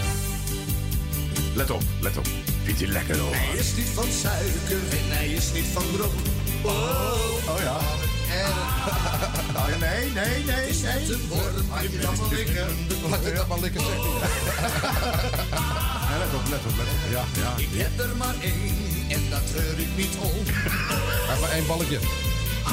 Let 1.55 1.69
op, 1.71 1.81
let 2.01 2.17
op. 2.17 2.27
Vindt 2.63 2.79
hij 2.79 2.89
lekker 2.89 3.17
hoor. 3.17 3.35
Hij 3.35 3.57
is 3.57 3.75
niet 3.75 3.89
van 3.93 4.07
suiker 4.21 4.81
en 4.99 5.05
hij 5.17 5.27
is 5.27 5.51
niet 5.53 5.65
van 5.73 5.83
dronk. 5.93 6.13
Oh. 6.61 7.49
Oh, 7.49 7.59
ja, 7.59 7.77
nee, 9.79 10.11
nee, 10.13 10.43
nee, 10.43 10.73
nee. 10.81 11.17
Laat 11.69 11.91
je 11.91 11.99
dat 11.99 12.17
maar 12.17 12.29
likken. 12.33 12.67
Laat 13.09 13.23
je 13.23 13.33
dat 13.33 13.47
maar 13.47 13.59
likken, 13.59 13.81
zegt 13.81 13.91
hij. 13.93 14.29
Let 16.19 16.33
op, 16.33 16.49
let 16.49 16.59
op, 16.65 16.77
let 16.77 16.87
op. 16.87 16.99
Ja, 17.11 17.23
ja. 17.41 17.53
Ik 17.57 17.69
heb 17.71 17.99
er 17.99 18.15
maar 18.15 18.35
één 18.41 19.05
en 19.09 19.29
dat 19.29 19.51
treur 19.51 19.79
ik 19.79 19.95
niet 19.95 20.15
om. 20.21 20.43
Hij 21.29 21.39
maar 21.39 21.49
één 21.49 21.67
balletje. 21.67 21.99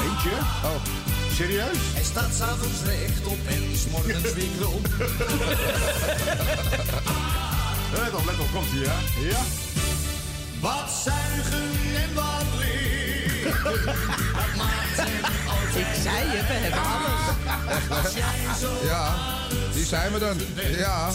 Eentje? 0.01 0.35
Oh. 0.63 0.75
Serieus? 1.35 1.77
Hij 1.93 2.03
staat 2.03 2.33
s'avonds 2.35 2.81
rechtop 2.85 3.37
en 3.47 3.77
s'morgens 3.77 4.33
weer 4.33 4.47
krom. 4.59 4.81
Let 7.93 8.13
op, 8.13 8.25
let 8.25 8.39
op, 8.39 8.47
komt 8.53 8.71
ie, 8.73 8.79
ja? 8.79 8.95
Ja. 9.29 9.41
Wat 10.59 10.89
zuigen 11.03 11.71
en 11.95 12.13
wat 12.13 12.45
liggen. 12.59 13.63
Dat 14.33 14.55
maakt 14.57 14.95
hem 14.95 15.42
Ik 15.75 15.85
zei 16.03 16.15
je, 16.31 16.37
we 16.47 16.53
hebben 16.53 16.81
alles. 16.81 18.03
Als 18.03 18.13
jij 18.13 18.53
zo 18.61 18.85
Ja, 18.85 19.15
die 19.73 19.85
zijn 19.85 20.13
we 20.13 20.19
dan. 20.19 20.37
Ja. 20.77 21.09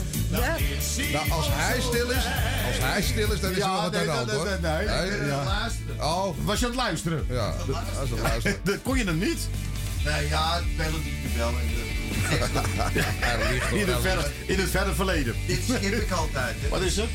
Nou, 1.12 1.30
als 1.30 1.46
hij 1.50 1.80
stil 1.80 2.10
is, 2.10 2.24
als 2.66 2.78
hij 2.78 3.02
stil 3.02 3.32
is, 3.32 3.40
dan 3.40 3.50
is 3.50 3.56
Ja, 3.56 3.72
wel 3.72 3.82
wat 3.82 3.92
nee, 3.92 4.00
aan 4.00 4.06
de 4.06 4.12
hand, 4.12 4.26
nee, 4.26 4.36
hoor. 4.36 4.46
nee, 4.46 4.86
nee, 5.10 5.18
nee, 5.20 5.28
ja. 5.28 5.68
Oh. 6.00 6.36
Was 6.44 6.58
je 6.58 6.64
aan 6.64 6.70
het 6.70 6.80
luisteren? 6.80 7.26
Ja, 7.30 7.54
dat 7.66 7.76
is 8.04 8.10
het 8.10 8.20
luisteren. 8.20 8.58
Dat 8.64 8.76
kon 8.82 8.98
je 8.98 9.04
hem 9.04 9.18
niet? 9.18 9.48
Nee, 10.04 10.28
ja, 10.28 10.60
melodie 10.76 11.14
wel. 11.36 11.48
En 11.48 11.54
de, 11.68 11.86
In 13.78 13.88
het 13.88 14.00
verre, 14.00 14.30
in 14.46 14.58
het 14.58 14.70
verre 14.70 14.94
verleden. 14.94 15.34
dit 15.46 15.60
skip 15.64 15.92
ik 15.92 16.10
altijd. 16.10 16.56
Hè. 16.60 16.68
Wat 16.68 16.80
is 16.80 16.96
het? 16.96 17.06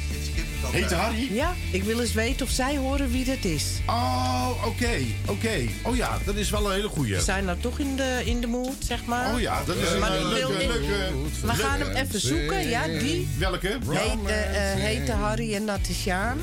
Heet 0.74 0.92
Harry? 0.94 1.28
Ja, 1.34 1.54
ik 1.72 1.84
wil 1.84 2.00
eens 2.00 2.14
weten 2.14 2.46
of 2.46 2.52
zij 2.52 2.78
horen 2.78 3.12
wie 3.12 3.26
dat 3.26 3.44
is. 3.44 3.64
Oh, 3.88 4.50
oké, 4.66 4.98
oké. 5.28 5.62
Oh 5.82 5.96
ja, 5.96 6.18
dat 6.26 6.36
is 6.36 6.50
wel 6.50 6.66
een 6.66 6.72
hele 6.76 6.88
goeie. 6.88 7.16
We 7.16 7.22
zijn 7.22 7.46
nou 7.46 7.58
toch 7.60 7.80
in 7.80 7.96
de, 7.96 8.22
in 8.26 8.42
de 8.42 8.48
mood, 8.48 8.76
zeg 8.80 9.06
maar. 9.06 9.34
Oh 9.34 9.40
ja, 9.42 9.64
dat 9.66 9.76
is 9.76 9.92
een 9.92 10.00
Maar 10.00 10.16
eh, 10.16 10.28
leuke. 10.28 11.12
We 11.42 11.54
gaan 11.54 11.80
hem 11.80 11.96
even 11.96 12.20
zoeken, 12.20 12.70
ja, 12.70 12.88
die. 12.88 13.28
Welke? 13.38 13.78
Heet, 13.90 14.18
eh, 14.26 14.34
heette 14.84 15.12
Harry 15.12 15.56
en 15.56 15.66
Natasjaan. 15.66 16.40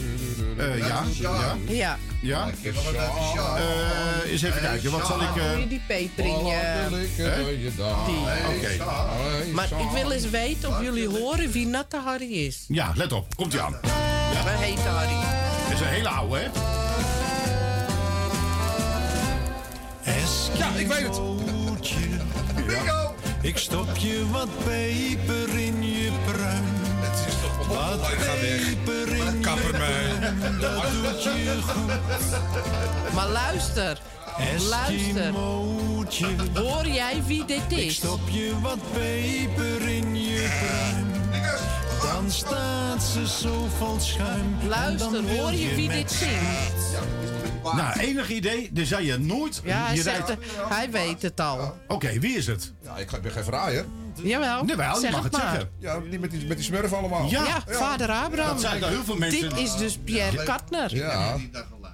Eh, 0.59 0.79
ja, 0.79 1.03
ja. 1.21 1.57
Ja. 1.69 1.99
Ja? 2.23 2.51
Eh, 2.63 4.31
eens 4.33 4.43
even 4.43 4.61
kijken, 4.61 4.91
wat 4.91 5.07
zal 5.07 5.21
ik... 5.21 5.37
eh, 5.37 5.69
die 5.69 5.81
peper 5.87 6.25
in 6.25 6.45
je... 6.47 6.87
Die. 8.07 8.19
Oké. 8.57 8.85
Maar 9.53 9.69
ik 9.79 9.91
wil 10.03 10.11
eens 10.11 10.31
weten 10.31 10.69
of 10.69 10.83
jullie 10.83 11.09
horen 11.09 11.51
wie 11.51 11.67
Natte 11.67 11.97
Harry 12.05 12.33
is. 12.47 12.65
Ja, 12.69 12.93
let 12.97 13.13
op. 13.13 13.37
Komt 13.37 13.53
ie 13.53 13.61
We 14.31 14.51
heten 14.65 14.91
Harry. 14.91 15.21
Dat 15.65 15.73
is 15.73 15.81
een 15.81 15.87
hele 15.87 16.09
oude, 16.09 16.37
hè? 16.39 16.49
Ja, 20.59 20.69
ik 20.77 20.87
weet 20.87 21.03
het. 21.07 21.21
Bingo! 22.67 23.15
Ik 23.43 23.59
stop 23.59 23.97
je 23.97 24.25
wat 24.31 24.49
peper 24.65 25.59
in 25.59 25.83
je 25.83 26.11
pruim. 26.25 26.65
Het 27.01 27.27
is 27.29 27.35
toch 27.43 27.67
Wat 27.69 28.11
Ik 28.11 28.19
ga 28.19 28.33
weg. 28.41 28.85
peper 28.85 29.09
in 29.17 29.25
je 29.25 29.41
Kappermijn. 29.41 30.19
pruim, 30.19 30.61
dat 30.61 30.83
doet 30.93 31.23
je 31.23 31.59
goed. 31.67 33.15
Maar 33.15 33.29
luister. 33.29 33.99
Luister. 34.69 35.33
Hoor 36.55 36.87
jij 36.87 37.23
wie 37.27 37.45
dit 37.45 37.63
Ik 37.69 37.79
is? 37.79 37.95
stop 37.95 38.21
je 38.31 38.53
wat 38.63 38.79
peper 38.93 39.89
in 39.89 39.99
je 39.99 39.99
pruim. 39.99 40.20
Dan 42.31 42.39
staat 42.39 43.03
ze 43.03 43.27
zo 43.29 43.67
vol 43.79 44.01
schuim. 44.01 44.57
Luister, 44.69 45.29
hoor 45.37 45.53
je 45.53 45.75
wie 45.75 45.89
dit 45.89 46.11
zingt? 46.11 47.01
Nou, 47.63 47.99
enig 47.99 48.31
idee. 48.31 48.69
Dus 48.73 48.89
zei 48.89 49.07
je 49.07 49.19
nooit... 49.19 49.61
Ja, 49.65 49.85
hij, 49.87 49.95
je 49.97 50.03
zegt, 50.03 50.27
rijdt- 50.29 50.43
hij 50.69 50.91
weet 50.91 51.23
het 51.23 51.41
al. 51.41 51.77
Oké, 51.89 52.19
wie 52.19 52.37
is 52.37 52.47
het? 52.47 52.73
Ja, 52.83 52.97
ik 52.97 53.11
ben 53.23 53.31
geen 53.33 53.45
verraaier. 53.45 53.85
Jawel, 54.23 54.67
Jawel, 54.67 54.95
je 54.95 55.01
zeg 55.01 55.11
mag 55.11 55.23
het 55.23 55.33
maar. 55.33 55.41
zeggen. 55.41 55.71
Ja, 55.79 56.01
die 56.11 56.19
met 56.19 56.31
die, 56.31 56.47
met 56.47 56.57
die 56.57 56.67
smurf 56.67 56.93
allemaal. 56.93 57.29
Ja. 57.31 57.45
Ja, 57.45 57.63
vader 57.67 58.11
Abraham. 58.11 58.51
Dat 58.53 58.61
zijn 58.61 58.83
er 58.83 58.89
heel 58.89 59.05
veel 59.05 59.17
mensen- 59.17 59.49
Dit 59.49 59.59
is 59.59 59.77
dus 59.77 59.99
Pierre 60.05 60.43
Katner. 60.43 60.95
Ja, 60.97 61.37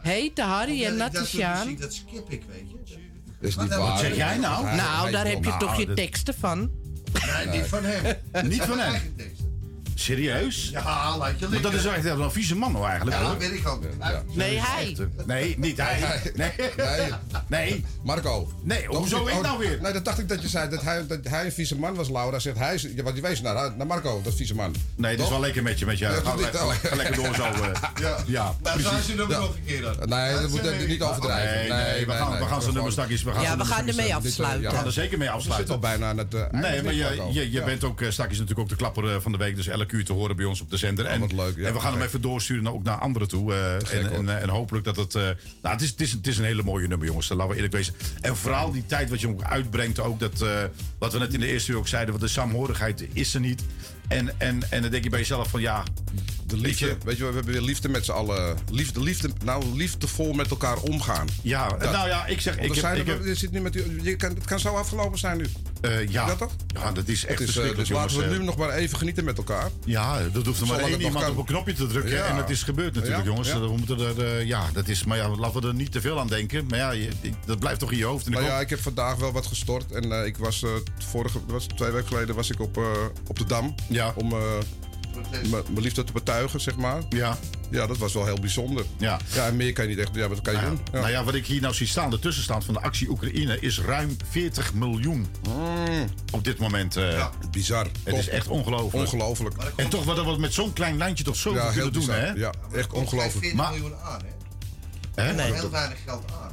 Heette 0.03 0.43
Harry 0.43 0.85
en 0.85 0.97
Natasjaan. 0.97 1.77
dat 1.79 1.95
skip 1.95 2.31
ik, 2.31 2.43
weet 2.49 2.71
je. 2.71 2.77
dat 3.41 3.49
is 3.49 3.57
niet 3.57 3.69
Wat 3.69 3.79
waar. 3.79 3.99
zeg 3.99 4.17
jij 4.17 4.37
nou? 4.39 4.65
Nou, 4.77 5.11
daar 5.11 5.27
heb 5.27 5.45
je 5.45 5.49
Nou, 5.49 5.61
toch 5.61 5.77
je 5.77 5.95
teksten 5.95 6.35
van. 6.39 6.71
Nee, 7.47 7.59
niet 7.59 7.67
van 7.69 7.85
hem. 7.85 8.17
Niet 8.49 8.63
van 8.63 8.79
hem. 8.79 9.15
Serieus? 9.99 10.69
Ja, 10.73 10.83
laat 10.83 11.17
je 11.17 11.19
Maar 11.19 11.51
liggen. 11.51 11.63
dat 11.63 11.73
is 11.73 11.85
echt 11.87 12.03
wel 12.03 12.21
een 12.23 12.31
vieze 12.33 12.57
man 12.57 12.73
nou 12.73 12.87
eigenlijk. 12.87 13.17
Ja, 13.17 13.23
hoor. 13.23 13.33
dat 13.39 13.49
weet 13.49 13.59
ik 13.59 13.69
ook. 13.69 13.83
Nee, 14.33 14.59
hij. 14.61 14.97
Nee, 15.27 15.55
niet 15.59 15.77
hij. 15.77 16.21
Nee. 16.35 16.51
Nee, 16.77 17.11
Nee. 17.49 17.85
Marco. 18.03 18.51
Nee, 18.63 18.87
hoezo 18.87 19.19
Toch- 19.19 19.31
ik 19.31 19.43
nou 19.43 19.59
weer? 19.59 19.79
Nee, 19.83 19.93
dat 19.93 20.05
dacht 20.05 20.19
ik 20.19 20.29
dat 20.29 20.43
je 20.43 20.49
zei 20.49 20.69
dat 20.71 20.83
hij, 20.83 21.07
dat 21.07 21.19
hij 21.23 21.45
een 21.45 21.53
vieze 21.53 21.77
man 21.77 21.95
was, 21.95 22.09
Laura. 22.09 22.39
Zegt 22.39 22.59
hij, 22.59 22.81
ja, 22.97 23.03
want 23.03 23.17
je 23.17 23.23
wees 23.23 23.41
naar, 23.41 23.73
naar 23.77 23.87
Marco, 23.87 24.21
dat 24.25 24.35
vieze 24.35 24.55
man. 24.55 24.75
Nee, 24.97 25.17
dat 25.17 25.25
is 25.25 25.31
wel 25.33 25.41
lekker 25.41 25.63
met 25.63 25.79
je. 25.79 25.87
Met 25.87 25.99
je. 25.99 26.05
Ja, 26.05 26.11
Ga, 26.13 26.21
dat 26.21 26.35
le- 26.41 26.47
niet, 26.47 26.55
oh. 26.55 26.71
ga 26.71 26.97
lekker 26.97 27.15
door 27.15 27.35
zo. 27.35 27.43
eh. 27.43 27.71
Ja. 28.01 28.17
Ja, 28.27 28.55
Nou, 28.63 28.79
je 28.81 28.89
hem 29.17 29.31
Ja. 29.31 29.39
nog 29.39 29.55
een 29.55 29.65
keer 29.67 29.83
dan? 29.83 30.09
Nee, 30.09 30.33
dat 30.41 30.51
moet 30.51 30.61
je 30.65 30.85
niet 30.87 31.03
overdrijven. 31.03 31.77
Nee, 31.77 31.85
nee, 31.85 32.07
we 32.07 32.13
gaan, 32.13 32.39
we 32.39 32.45
gaan 32.47 32.61
zijn 32.63 32.75
nummer 32.75 32.93
straks. 32.93 33.23
We 33.23 33.31
gaan 33.33 33.41
Ja, 33.41 33.47
zijn 33.47 33.59
we 33.59 33.65
gaan 33.65 33.89
ermee 33.89 34.07
Dit, 34.07 34.15
afsluiten. 34.15 34.71
We 34.71 34.77
gaan 34.77 34.87
er 34.87 34.93
zeker 34.93 35.19
mee 35.19 35.29
Je 35.29 35.33
zit 35.35 35.43
afsluiten. 35.43 35.75
al 35.75 35.81
bijna 35.81 36.09
aan 36.09 36.19
het 36.19 36.35
eh, 36.35 36.41
Nee, 36.51 36.83
maar 36.83 36.95
je, 36.95 37.03
Marco. 37.03 37.29
je, 37.33 37.41
je 37.43 37.51
Ja. 37.51 37.65
bent 37.65 37.85
ook, 37.85 38.01
eh, 38.01 38.11
straks 38.11 38.31
is 38.33 38.39
natuurlijk 38.39 38.61
ook 38.65 38.69
de 38.69 38.77
klapper 38.77 39.21
van 39.23 39.33
de 39.33 39.39
week. 39.39 39.57
Dus 39.57 39.67
elke 39.67 39.86
uur 39.93 40.05
te 40.05 40.13
horen 40.13 40.37
bij 40.37 40.45
ons 40.45 40.61
op 40.61 40.71
de 40.71 40.77
zender. 40.77 41.05
en, 41.05 41.35
leuk, 41.35 41.57
ja. 41.57 41.67
en 41.67 41.73
we 41.73 41.81
gaan 41.81 41.93
hem 41.93 42.03
even 42.03 42.21
doorsturen 42.21 42.63
naar, 42.63 42.73
ook 42.73 42.83
naar 42.83 42.99
anderen 42.99 43.29
toe. 43.29 43.53
eh, 43.53 43.75
en, 43.75 44.13
en, 44.13 44.29
eh, 44.29 44.43
en 44.43 44.49
hopelijk 44.49 44.85
dat 44.85 44.97
het... 44.97 45.15
eh, 45.15 45.23
nou, 45.63 45.75
het 45.75 45.81
is, 45.83 45.91
het, 45.91 46.01
is, 46.01 46.13
het 46.13 46.27
is 46.27 46.39
een 46.39 46.45
hele 46.45 46.63
mooie 46.63 46.89
nummer, 46.89 47.07
jongens. 47.07 47.29
Laten 47.29 47.49
we 47.49 47.55
eerlijk 47.55 47.73
wezen. 47.73 47.95
En 48.21 48.37
vooral 48.37 48.73
die 48.73 48.87
tijd 48.87 49.11
wat 49.11 49.21
je 49.21 49.29
ook 49.29 49.43
uitbrengt. 49.43 50.01
Ook 50.01 50.21
dat, 50.21 50.45
wat 50.99 51.13
we 51.13 51.19
net 51.19 51.35
in 51.35 51.41
de 51.41 51.47
eerste 51.47 51.73
uur 51.73 51.79
ook 51.79 51.89
zeiden. 51.89 52.11
Want 52.15 52.27
de 52.27 52.31
saamhorigheid 52.33 53.07
is 53.13 53.35
er 53.35 53.41
niet. 53.41 53.65
En, 54.09 54.41
en, 54.41 54.71
en 54.71 54.83
dan 54.83 54.91
denk 54.91 55.05
je 55.05 55.11
bij 55.11 55.19
jezelf 55.19 55.49
van 55.51 55.61
ja... 55.61 55.83
De 56.47 56.57
liefde, 56.57 56.97
weet 57.05 57.17
je, 57.17 57.25
we 57.27 57.35
hebben 57.35 57.53
weer 57.53 57.63
liefde 57.63 57.89
met 57.89 58.05
z'n 58.05 58.11
allen. 58.13 58.57
Liefde, 58.71 59.01
liefde, 59.03 59.31
nou, 59.45 59.65
liefdevol 59.77 60.33
met 60.33 60.51
elkaar 60.51 60.77
omgaan. 60.79 61.27
Ja, 61.43 61.69
Dat. 61.69 61.93
nou 61.93 62.09
ja, 62.09 62.27
ik 62.27 62.41
zeg... 62.41 62.59
Ik 62.59 62.77
er 62.77 62.89
heb, 62.89 62.97
ik 62.99 63.07
heb, 63.07 63.25
je 63.25 63.35
zit 63.35 63.51
nu 63.51 63.61
met, 63.61 63.75
je 64.03 64.17
kan, 64.17 64.35
het 64.35 64.45
kan 64.45 64.59
zo 64.61 64.75
afgelopen 64.75 65.19
zijn 65.19 65.37
nu. 65.37 65.47
eh, 65.81 66.09
ja, 66.09 66.27
dat 66.27 66.39
toch? 66.39 66.53
ja, 66.67 66.93
dat 66.93 67.09
is 67.09 67.25
echt 67.25 67.41
is, 67.41 67.47
eh, 67.47 67.53
verschrikkelijk, 67.53 67.89
dus 67.89 67.97
laten 67.99 68.17
we 68.19 68.25
eh. 68.25 68.31
nu 68.31 68.45
nog 68.45 68.57
maar 68.57 68.71
even 68.71 68.99
genieten 68.99 69.25
met 69.25 69.37
elkaar. 69.39 69.71
Ja, 69.85 70.23
dat 70.33 70.47
hoeft 70.47 70.61
er 70.61 70.67
maar 70.67 70.79
één 70.79 71.01
iemand 71.01 71.25
kan. 71.25 71.33
op 71.33 71.39
een 71.39 71.45
knopje 71.45 71.73
te 71.73 71.87
drukken. 71.87 72.13
Ja. 72.15 72.25
En 72.25 72.37
het 72.37 72.51
is 72.51 72.63
gebeurd 72.63 72.95
natuurlijk, 72.95 73.23
Ja, 73.25 73.29
jongens. 73.31 73.49
ja. 73.49 73.61
We 73.61 73.77
moeten 73.77 73.99
er, 74.01 74.25
eh, 74.39 74.47
ja, 74.47 74.65
dat 74.73 74.89
is, 74.89 75.05
maar 75.05 75.17
ja, 75.17 75.29
laten 75.29 75.61
we 75.61 75.69
er 75.69 75.75
niet 75.75 75.93
te 75.93 76.01
veel 76.01 76.19
aan 76.21 76.29
denken. 76.29 76.67
Maar 76.69 76.79
ja, 76.79 76.91
je- 76.91 77.09
dat 77.47 77.59
blijft 77.59 77.81
toch 77.81 77.93
in 77.93 77.99
je 77.99 78.05
hoofd. 78.05 78.27
En 78.27 78.33
Nou 78.33 78.45
ja, 78.45 78.61
ik 78.61 78.71
heb 78.71 78.81
vandaag 78.81 79.17
wel 79.17 79.33
wat 79.33 79.47
gestort. 79.47 79.93
En 79.93 80.13
eh, 80.13 80.27
ik 80.27 80.37
was, 80.37 80.63
eh, 80.63 80.71
vorige, 80.99 81.39
dat 81.41 81.51
was 81.51 81.67
twee 81.67 81.91
weken 81.91 82.09
geleden 82.09 82.35
was 82.35 82.51
ik 82.51 82.61
op, 82.61 82.77
eh, 82.77 82.85
op 83.27 83.39
de 83.39 83.45
Dam. 83.45 83.75
Ja. 83.97 84.13
Om 84.17 84.33
eh, 84.33 84.39
mijn 85.51 85.65
liefde 85.75 86.05
te 86.05 86.13
betuigen, 86.13 86.61
zeg 86.61 86.77
maar. 86.77 87.03
Ja. 87.09 87.39
Ja, 87.71 87.87
dat 87.87 87.99
was 87.99 88.13
wel 88.15 88.25
heel 88.25 88.41
bijzonder. 88.41 88.85
Ja. 88.99 89.19
Ja, 89.35 89.47
en 89.47 89.57
meer 89.57 89.73
kan 89.73 89.85
je 89.89 89.91
niet 89.91 89.99
echt... 90.07 90.15
Ja, 90.15 90.29
wat 90.29 90.41
kan 90.41 90.53
je 90.55 90.61
Nou 90.61 90.71
ja, 90.73 90.77
doen? 90.77 90.87
Ja. 90.93 90.99
nou 91.01 91.11
ja, 91.13 91.25
wat 91.25 91.35
ik 91.35 91.47
hier 91.47 91.61
nou 91.61 91.75
zie 91.75 91.87
staan, 91.87 92.11
de 92.11 92.19
tussenstand 92.19 92.65
van 92.65 92.75
de 92.75 92.81
actie 92.81 93.09
Oekraïne 93.11 93.61
is 93.61 93.81
ruim 93.81 94.17
40 94.31 94.75
miljoen. 94.75 95.27
Op 96.33 96.45
dit 96.45 96.59
moment. 96.59 96.97
eh, 96.97 97.13
Ja, 97.13 97.31
bizar. 97.51 97.85
Het 97.85 97.93
Top. 98.05 98.19
is 98.19 98.29
echt 98.29 98.49
ongelooflijk. 98.49 98.95
Ongelooflijk. 99.13 99.55
En 99.77 99.89
toch 99.89 100.05
wat 100.05 100.25
we 100.25 100.37
met 100.39 100.53
zo'n 100.55 100.73
klein 100.73 100.97
lijntje 100.97 101.25
toch 101.25 101.37
zoveel 101.37 101.63
Ja, 101.63 101.73
kunnen 101.73 101.93
doen, 101.93 102.11
hè? 102.11 102.31
Ja, 102.31 102.53
echt 102.73 102.93
ongelooflijk. 102.93 103.33
40 103.33 103.55
Maar- 103.55 103.73
miljoen 103.73 103.95
aan, 104.03 104.21
hè? 105.15 105.23
Hè? 105.23 105.33
Nee. 105.35 105.53
Heel 105.53 105.71
weinig 105.71 105.99
geld 106.05 106.25
aan? 106.43 106.46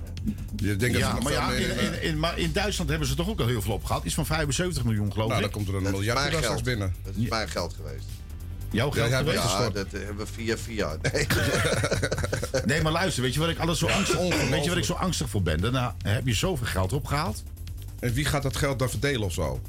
Je 0.56 0.76
denkt 0.76 0.82
dat 1.00 1.04
Ja, 1.08 1.14
nog 1.14 1.24
maar, 1.24 1.32
ja, 1.34 1.48
meer, 1.48 1.60
in, 1.70 1.78
eh, 1.78 1.86
in, 1.94 2.02
in, 2.02 2.20
maar 2.20 2.38
in 2.40 2.52
Duitsland 2.52 2.90
hebben 2.90 3.08
ze 3.08 3.16
toch 3.16 3.30
ook 3.30 3.40
al 3.40 3.48
heel 3.48 3.62
veel 3.62 3.74
opgehaald. 3.74 4.04
Iets 4.04 4.14
van 4.16 4.26
75 4.26 4.84
miljoen, 4.84 5.12
geloof 5.12 5.28
Nou, 5.30 5.44
ik. 5.44 5.52
dan 5.52 5.56
komt 5.56 5.68
er 5.68 5.76
een 5.76 5.84
Dat 5.84 5.92
is 5.94 5.98
miljard 6.00 6.20
er 6.20 6.26
straks 6.28 6.46
geld. 6.48 6.64
binnen. 6.64 6.96
Dat 7.04 7.14
is 7.18 7.30
mijn 7.30 7.50
geld 7.50 7.74
geweest. 7.74 8.06
Jouw 8.72 8.92
geld 8.92 9.06
geweest? 9.08 9.24
bent 9.26 9.36
Ja, 9.38 9.42
gestort. 9.42 9.74
dat 9.74 9.88
hebben 9.92 10.26
we 10.26 10.32
via 10.34 10.58
via. 10.58 10.98
Nee. 11.12 11.28
Nee, 12.66 12.82
maar 12.82 12.92
luister, 12.92 13.24
weet 13.24 13.34
je 13.34 13.40
wat 13.40 13.50
ik 13.50 13.60
alles 13.60 13.80
zo 13.80 13.88
angstig, 13.88 14.50
weet 14.50 14.64
je 14.64 14.70
wat 14.70 14.78
ik 14.78 14.84
zo 14.86 14.94
angstig 14.94 15.30
voor 15.30 15.42
ben? 15.44 15.62
Daarna 15.62 15.96
heb 16.04 16.28
je 16.28 16.34
zoveel 16.34 16.68
geld 16.68 16.94
opgehaald. 16.94 17.44
En 18.00 18.14
wie 18.14 18.26
gaat 18.26 18.44
dat 18.44 18.56
geld 18.58 18.80
dan 18.80 18.90
verdelen 18.90 19.22
of 19.22 19.34
zo? 19.34 19.62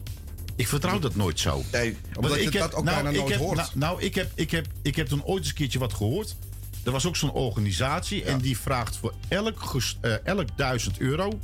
Ik 0.56 0.68
vertrouw 0.68 0.98
dat 0.98 1.14
nooit 1.16 1.40
zo. 1.40 1.62
Nee, 1.72 1.96
Omdat 2.14 2.30
Want 2.30 2.34
je 2.42 2.46
ik 2.46 2.52
heb- 2.52 2.62
dat 2.62 2.74
ook 2.74 2.84
nou, 2.84 2.94
bijna 2.96 3.10
ik 3.10 3.16
nooit 3.16 3.30
heb, 3.30 3.38
hoort. 3.40 3.56
Nou, 3.56 3.68
nou, 3.74 4.02
ik, 4.02 4.14
heb, 4.14 4.30
ik, 4.34 4.50
heb, 4.50 4.66
ik 4.82 4.96
heb 4.96 5.06
toen 5.06 5.24
ooit 5.24 5.38
eens 5.38 5.48
een 5.48 5.54
keertje 5.54 5.78
wat 5.78 5.92
gehoord. 5.94 6.36
Er 6.84 6.90
was 6.92 7.06
ook 7.06 7.16
zo'n 7.16 7.32
organisatie 7.32 8.24
en 8.24 8.38
die 8.38 8.58
vraagt 8.58 8.96
voor 8.96 9.14
elk, 9.28 9.74
eh, 10.00 10.26
elk 10.26 10.48
duizend 10.56 10.98
euro. 10.98 11.38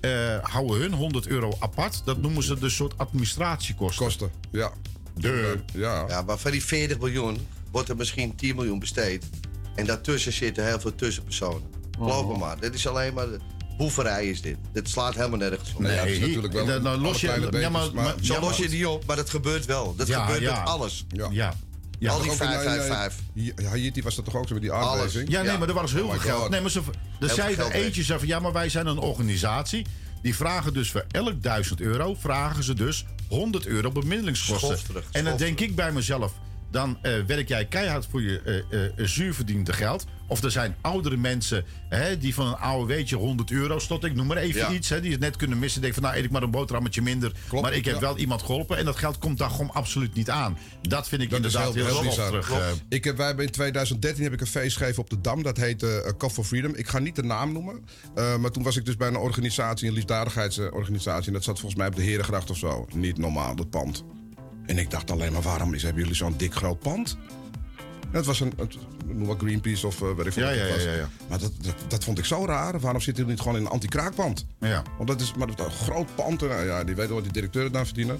eh, 0.00 0.10
houden 0.42 0.80
hun 0.80 0.92
100 0.92 1.26
euro 1.26 1.56
apart. 1.58 2.02
Dat 2.04 2.20
noemen 2.20 2.42
ze 2.42 2.58
de 2.58 2.68
soort 2.70 2.98
administratiekosten. 2.98 4.04
Kosten, 4.04 4.30
ja. 4.52 4.72
De. 5.14 5.58
Ja. 5.72 6.04
Ja, 6.08 6.22
maar 6.22 6.38
van 6.38 6.50
die 6.50 6.64
40 6.64 6.98
miljoen 6.98 7.46
wordt 7.70 7.88
er 7.88 7.96
misschien 7.96 8.34
10 8.34 8.54
miljoen 8.56 8.78
besteed. 8.78 9.24
En 9.74 9.86
daartussen 9.86 10.32
zitten 10.32 10.66
heel 10.66 10.80
veel 10.80 10.94
tussenpersonen. 10.94 11.62
Geloof 11.98 12.26
me 12.32 12.38
maar. 12.38 12.60
Dit 12.60 12.74
is 12.74 12.86
alleen 12.86 13.14
maar... 13.14 13.26
Boeverij 13.76 14.26
is 14.26 14.40
dit. 14.42 14.56
Dit 14.72 14.88
slaat 14.88 15.14
helemaal 15.14 15.38
nergens 15.38 15.74
op. 15.74 15.80
Nee, 15.80 15.92
ja, 15.92 15.98
dat 15.98 16.06
is 16.06 16.16
hier- 16.18 16.26
natuurlijk 16.26 16.52
wel 16.52 16.82
dan- 16.82 17.00
los 17.00 17.20
je- 17.20 17.26
ja, 17.26 17.50
maar- 17.50 17.70
maar- 17.70 17.92
maar- 17.94 18.14
Zo 18.20 18.34
Ja, 18.34 18.40
los 18.40 18.56
je 18.56 18.62
goed. 18.62 18.70
die 18.70 18.88
op, 18.88 19.04
maar 19.06 19.16
dat 19.16 19.30
gebeurt 19.30 19.64
wel. 19.64 19.94
Dat 19.96 20.06
Ja, 20.06 20.24
gebeurt 20.24 20.42
ja. 20.42 20.58
met 20.58 20.68
alles. 20.68 21.04
Ja. 21.30 21.54
Ja. 21.98 22.12
Ook 22.12 22.22
die 22.22 22.32
in, 22.32 22.38
eh, 22.38 22.46
555. 22.46 23.24
Ja, 23.32 23.68
Haiti 23.68 24.02
was 24.02 24.14
dat 24.14 24.24
toch 24.24 24.36
ook 24.36 24.48
zo 24.48 24.54
met 24.54 24.62
die 24.62 24.72
aardbeving? 24.72 25.30
Ja, 25.30 25.42
nee, 25.42 25.58
maar 25.58 25.68
er 25.68 25.74
was 25.74 25.92
heel 25.92 26.04
Oh 26.04 26.10
veel 26.10 26.20
geld. 26.20 26.40
God. 26.40 26.50
Nee, 26.50 26.60
maar 26.60 26.70
ze, 26.70 26.78
er 26.78 26.94
Heel 27.18 27.28
zei 27.28 27.54
veel 27.54 27.64
er 27.64 27.70
geld 27.70 27.84
eentje 27.84 28.02
zei 28.02 28.18
van 28.18 28.28
ja, 28.28 28.38
maar 28.40 28.52
wij 28.52 28.68
zijn 28.68 28.86
een 28.86 28.98
organisatie. 28.98 29.86
Die 30.22 30.36
vragen 30.36 30.74
dus 30.74 30.90
voor 30.90 31.04
elk 31.10 31.42
duizend 31.42 31.80
euro, 31.80 32.14
vragen 32.14 32.64
ze 32.64 32.74
dus 32.74 33.04
100 33.28 33.66
euro 33.66 33.90
bemiddelingskosten. 33.90 34.68
Schofterig, 34.68 35.04
en 35.12 35.24
dan 35.24 35.36
denk 35.36 35.60
ik 35.60 35.74
bij 35.74 35.92
mezelf, 35.92 36.32
dan 36.70 36.98
eh, 37.02 37.12
werk 37.26 37.48
jij 37.48 37.64
keihard 37.66 38.06
voor 38.10 38.22
je 38.22 38.64
eh, 38.70 38.84
eh, 38.84 38.92
zuurverdiende 38.96 39.72
geld. 39.72 40.06
Of 40.28 40.42
er 40.42 40.50
zijn 40.50 40.76
oudere 40.80 41.16
mensen 41.16 41.64
hè, 41.88 42.18
die 42.18 42.34
van 42.34 42.46
een 42.46 42.56
AOW'tje 42.56 43.16
100 43.16 43.50
euro 43.50 43.78
stot. 43.78 44.04
Ik 44.04 44.14
noem 44.14 44.26
maar 44.26 44.36
even 44.36 44.60
Ja. 44.60 44.72
iets. 44.72 44.88
Hè, 44.88 45.00
die 45.00 45.10
het 45.10 45.20
net 45.20 45.36
kunnen 45.36 45.58
missen. 45.58 45.80
Denk 45.80 45.94
van 45.94 46.02
nou 46.02 46.16
eet 46.16 46.24
ik 46.24 46.30
maar 46.30 46.42
een 46.42 46.50
boterhammetje 46.50 47.02
minder. 47.02 47.32
maar 47.60 47.74
ik 47.74 47.84
heb 47.84 47.94
ja. 47.94 48.00
wel 48.00 48.18
iemand 48.18 48.42
geholpen. 48.42 48.78
En 48.78 48.84
dat 48.84 48.96
geld 48.96 49.18
komt 49.18 49.38
daar 49.38 49.50
gewoon 49.50 49.70
absoluut 49.70 50.14
niet 50.14 50.30
aan. 50.30 50.58
Dat 50.82 51.08
vind 51.08 51.22
ik 51.22 51.30
Dat 51.30 51.36
inderdaad 51.36 51.74
heel, 51.74 52.02
heel, 52.02 52.38
eh. 52.38 52.72
Ik 52.88 53.04
heb, 53.04 53.16
wij 53.16 53.26
hebben 53.26 53.44
in 53.44 53.50
2013 53.50 54.24
heb 54.24 54.32
ik 54.32 54.40
een 54.40 54.46
feest 54.46 54.76
gegeven 54.76 55.02
op 55.02 55.10
de 55.10 55.20
Dam. 55.20 55.42
Dat 55.42 55.56
heette 55.56 56.14
Cup 56.18 56.30
for 56.30 56.44
Freedom. 56.44 56.74
Ik 56.74 56.88
ga 56.88 56.98
niet 56.98 57.16
de 57.16 57.22
naam 57.22 57.52
noemen. 57.52 57.84
maar 58.14 58.50
toen 58.50 58.62
was 58.62 58.76
ik 58.76 58.84
dus 58.84 58.96
bij 58.96 59.08
een 59.08 59.16
organisatie, 59.16 59.88
een 59.88 59.94
liefdadigheidsorganisatie. 59.94 61.26
En 61.26 61.32
dat 61.32 61.44
zat 61.44 61.58
volgens 61.58 61.80
mij 61.80 61.88
op 61.88 61.96
de 61.96 62.02
Herengracht 62.02 62.50
of 62.50 62.56
zo. 62.56 62.86
Niet 62.94 63.18
normaal, 63.18 63.56
dat 63.56 63.70
pand. 63.70 64.04
En 64.66 64.78
ik 64.78 64.90
dacht 64.90 65.10
alleen 65.10 65.32
maar, 65.32 65.42
waarom 65.42 65.74
is, 65.74 65.82
hebben 65.82 66.00
jullie 66.02 66.16
zo'n 66.16 66.34
dik 66.36 66.54
groot 66.54 66.78
pand? 66.78 67.18
Het 68.10 68.26
was 68.26 68.40
een, 68.40 68.52
het, 68.56 68.76
noem 69.06 69.26
maar 69.26 69.36
Greenpeace 69.38 69.86
of 69.86 70.00
uh, 70.00 70.12
weet 70.16 70.26
ik 70.26 70.32
veel 70.32 70.42
Ja, 70.42 70.48
wat 70.48 70.58
het 70.58 70.68
ja, 70.68 70.74
was. 70.74 70.84
ja, 70.84 70.90
ja, 70.90 70.96
ja. 70.96 71.08
Maar 71.28 71.38
dat, 71.38 71.52
dat, 71.60 71.74
dat 71.88 72.04
vond 72.04 72.18
ik 72.18 72.24
zo 72.24 72.44
raar. 72.46 72.80
Waarom 72.80 73.00
zitten 73.00 73.14
jullie 73.22 73.30
niet 73.38 73.40
gewoon 73.40 73.58
in 73.58 73.64
een 73.66 73.70
anti-kraakpand? 73.72 74.46
Ja. 74.60 74.82
Want 74.96 75.08
dat 75.08 75.20
is 75.20 75.34
maar 75.34 75.46
dat 75.46 75.60
een 75.60 75.70
groot 75.70 76.14
pand. 76.14 76.42
en, 76.42 76.64
ja, 76.66 76.84
die 76.84 76.94
weten 76.94 77.14
wat 77.14 77.22
die 77.22 77.32
directeuren 77.32 77.72
daar 77.72 77.84
verdienen. 77.86 78.18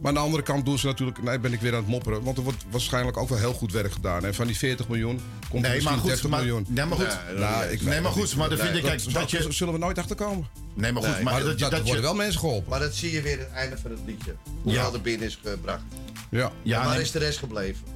Maar 0.00 0.08
aan 0.08 0.14
de 0.14 0.20
andere 0.20 0.42
kant 0.42 0.64
doen 0.64 0.78
ze 0.78 0.86
natuurlijk... 0.86 1.22
Nee, 1.22 1.38
ben 1.38 1.52
ik 1.52 1.60
weer 1.60 1.72
aan 1.72 1.78
het 1.78 1.88
mopperen. 1.88 2.22
Want 2.22 2.36
er 2.36 2.42
wordt 2.42 2.64
waarschijnlijk 2.70 3.16
ook 3.16 3.28
wel 3.28 3.38
heel 3.38 3.52
goed 3.52 3.72
werk 3.72 3.92
gedaan. 3.92 4.24
En 4.24 4.34
van 4.34 4.46
die 4.46 4.56
40 4.56 4.88
miljoen 4.88 5.20
komt 5.50 5.64
er 5.64 5.70
Nee, 5.70 5.82
maar 5.82 5.92
misschien 5.92 5.98
goed, 5.98 6.08
30 6.08 6.30
maar- 6.30 6.38
miljoen. 6.40 6.66
nee, 6.68 6.84
maar 6.84 6.96
goed. 6.98 7.18
Nou, 7.38 7.64
ik 7.64 7.82
Nee, 7.82 8.00
maar 8.00 8.12
goed, 8.12 8.22
niet. 8.22 8.36
maar 8.36 8.48
dan 8.48 8.58
vind 8.58 8.76
ik, 8.76 8.82
kijk, 8.82 9.04
dat, 9.04 9.12
dat 9.12 9.30
je- 9.30 9.52
zullen 9.52 9.72
we 9.72 9.78
nooit 9.78 9.98
achterkomen. 9.98 10.46
Nee, 10.74 10.92
maar 10.92 11.02
goed, 11.02 11.12
Nee, 11.14 11.22
maar, 11.22 11.32
maar 11.32 11.42
dat, 11.42 11.58
dat, 11.58 11.68
je- 11.70 11.76
dat 11.76 11.84
worden 11.84 12.02
wel 12.02 12.14
mensen 12.14 12.40
geholpen. 12.40 12.70
Maar 12.70 12.80
dat 12.80 12.94
zie 12.94 13.12
je 13.12 13.22
weer 13.22 13.32
aan 13.38 13.44
het 13.44 13.52
einde 13.52 13.78
van 13.78 13.90
het 13.90 14.00
liedje. 14.06 14.34
Hoe 14.62 14.72
Ja. 14.72 14.82
al 14.84 14.94
er 14.94 15.00
binnen 15.00 15.26
is 15.26 15.38
gebracht. 15.44 15.82
Ja. 16.30 16.52
Ja, 16.62 16.78
en 16.78 16.84
waar 16.84 16.94
nee. 16.94 17.02
is 17.04 17.10
de 17.10 17.18
rest 17.18 17.38
gebleven? 17.38 17.94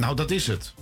Nou, 0.00 0.16
dat 0.16 0.30
is 0.30 0.46
het. 0.46 0.74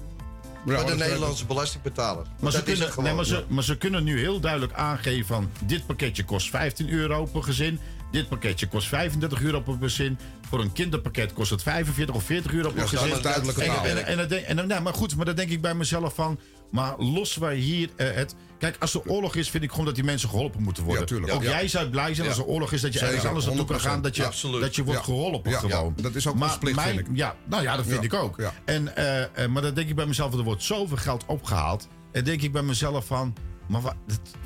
Voor 0.66 0.86
de 0.86 0.95
Nederlandse 0.95 1.47
belastingbetaler. 1.47 2.27
Maar, 2.40 2.53
ze 2.53 2.59
dat 2.59 2.66
is 2.69 2.73
kunnen, 2.73 2.81
het 2.82 2.89
gewoon. 2.90 3.05
nee, 3.05 3.15
maar, 3.15 3.24
ze, 3.24 3.45
maar 3.49 3.62
ze 3.62 3.77
kunnen 3.77 4.05
nu 4.05 4.19
heel 4.19 4.40
duidelijk 4.40 4.73
aangeven 4.73 5.27
van... 5.27 5.51
dit 5.65 5.86
pakketje 5.86 6.24
kost 6.24 6.51
15 6.51 6.90
euro 6.90 7.24
per 7.24 7.43
gezin. 7.43 7.78
Dit 8.11 8.28
pakketje 8.28 8.66
kost 8.69 8.89
35 8.89 9.43
euro 9.43 9.61
per 9.61 9.77
gezin. 9.81 10.19
Voor 10.49 10.61
een 10.61 10.73
kinderpakket 10.73 11.32
kost 11.32 11.51
het 11.51 11.62
45 11.62 12.15
of 12.15 12.23
40 12.24 12.53
euro 12.53 12.69
per 12.70 12.77
Ja, 12.85 12.90
dat 12.90 13.01
gezin. 13.01 13.16
is 13.16 13.23
duidelijke 13.23 13.62
en, 13.65 14.07
en, 14.07 14.19
en, 14.31 14.47
en 14.47 14.57
dan- 14.57 14.66
nou, 14.66 14.82
maar 14.82 14.95
goed, 14.95 15.16
maar 15.16 15.24
dan 15.27 15.35
denk 15.35 15.51
ik 15.51 15.61
bij 15.61 15.74
mezelf 15.74 16.15
van... 16.15 16.39
Maar 16.70 16.99
los 16.99 17.36
wij 17.36 17.57
hier 17.57 17.89
eh, 17.97 18.15
het... 18.15 18.35
Kijk, 18.59 18.76
als 18.78 18.94
er 18.94 19.01
oorlog 19.06 19.35
is, 19.35 19.51
vind 19.51 19.62
ik 19.64 19.70
gewoon 19.70 19.85
dat 19.86 19.94
die 19.94 20.05
mensen 20.05 20.28
geholpen 20.28 20.62
moeten 20.62 20.82
worden. 20.82 21.01
Ja, 21.02 21.06
tuurlijk. 21.09 21.32
Ook 21.32 21.43
Ja. 21.43 21.48
jij 21.51 21.68
zou 21.68 21.89
blij 21.89 22.14
zijn 22.14 22.28
als 22.28 22.39
er 22.39 22.44
oorlog 22.44 22.72
is... 22.72 22.80
dat 22.80 22.93
je 22.93 22.98
ergens 23.01 23.24
anders 23.24 23.47
naartoe 23.47 23.64
kan 23.64 23.76
100%. 23.78 23.80
gaan... 23.80 24.02
dat 24.02 24.16
je, 24.16 24.24
Absoluut. 24.26 24.60
dat 24.60 24.76
je 24.76 24.85
wordt 24.85 25.01
geholpen 25.05 25.52
gewoon. 25.52 25.94
dat 26.02 26.14
is 26.14 26.26
ook 26.26 26.35
maar 26.35 26.59
plicht, 26.59 26.76
mijn- 26.76 26.94
vind 26.97 27.09
ik. 27.09 27.16
Ja, 27.16 27.36
nou 27.48 27.62
ja, 27.62 27.76
dat 27.76 27.86
vind 27.86 28.05
ik 28.05 28.14
ook. 28.14 28.39
En, 28.64 28.97
eh, 28.97 29.22
eh, 29.22 29.51
maar 29.51 29.62
dan 29.62 29.74
denk 29.74 29.89
ik 29.89 29.94
bij 29.97 30.06
mezelf, 30.06 30.35
er 30.35 30.43
wordt 30.43 30.62
zoveel 30.62 30.97
geld 30.97 31.24
opgehaald. 31.26 31.89
En 32.12 32.24
denk 32.24 32.43
ik 32.43 32.52
bij 32.52 32.62
mezelf 32.62 33.05
van, 33.06 33.35
maar 33.69 33.81
wat, 33.81 33.95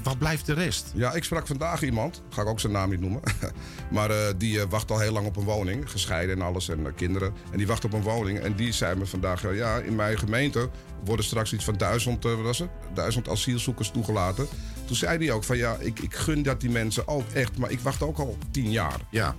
wat 0.02 0.18
blijft 0.18 0.46
de 0.46 0.52
rest? 0.52 0.92
Ja, 0.94 1.12
ik 1.12 1.24
sprak 1.24 1.46
vandaag 1.46 1.82
iemand, 1.82 2.22
ga 2.28 2.42
ik 2.42 2.48
ook 2.48 2.60
zijn 2.60 2.72
naam 2.72 2.90
niet 2.90 3.00
noemen. 3.00 3.20
maar 3.90 4.10
eh, 4.10 4.34
die 4.36 4.60
eh, 4.60 4.66
wacht 4.68 4.90
al 4.90 4.98
heel 4.98 5.12
lang 5.12 5.26
op 5.26 5.36
een 5.36 5.44
woning, 5.44 5.90
gescheiden 5.90 6.36
en 6.36 6.42
alles 6.42 6.68
en 6.68 6.86
eh, 6.86 6.92
kinderen. 6.96 7.32
En 7.50 7.58
die 7.58 7.66
wacht 7.66 7.84
op 7.84 7.92
een 7.92 8.02
woning 8.02 8.38
en 8.38 8.56
die 8.56 8.72
zei 8.72 8.96
me 8.96 9.06
vandaag, 9.06 9.54
ja, 9.54 9.76
in 9.76 9.94
mijn 9.94 10.18
gemeente 10.18 10.70
worden 11.04 11.24
straks 11.24 11.52
iets 11.52 11.64
van 11.64 11.76
duizend, 11.76 12.22
wat 12.24 12.40
was 12.40 12.58
het? 12.58 12.70
Duizend 12.94 13.28
asielzoekers 13.28 13.90
toegelaten. 13.90 14.46
Toen 14.84 14.96
zei 14.96 15.18
hij 15.18 15.34
ook 15.34 15.44
van 15.44 15.56
ja, 15.56 15.76
ik, 15.78 15.98
ik 15.98 16.14
gun 16.14 16.42
dat 16.42 16.60
die 16.60 16.70
mensen 16.70 17.08
ook 17.08 17.30
echt, 17.32 17.58
maar 17.58 17.70
ik 17.70 17.80
wacht 17.80 18.02
ook 18.02 18.18
al 18.18 18.36
tien 18.50 18.70
jaar. 18.70 19.00
Ja. 19.10 19.34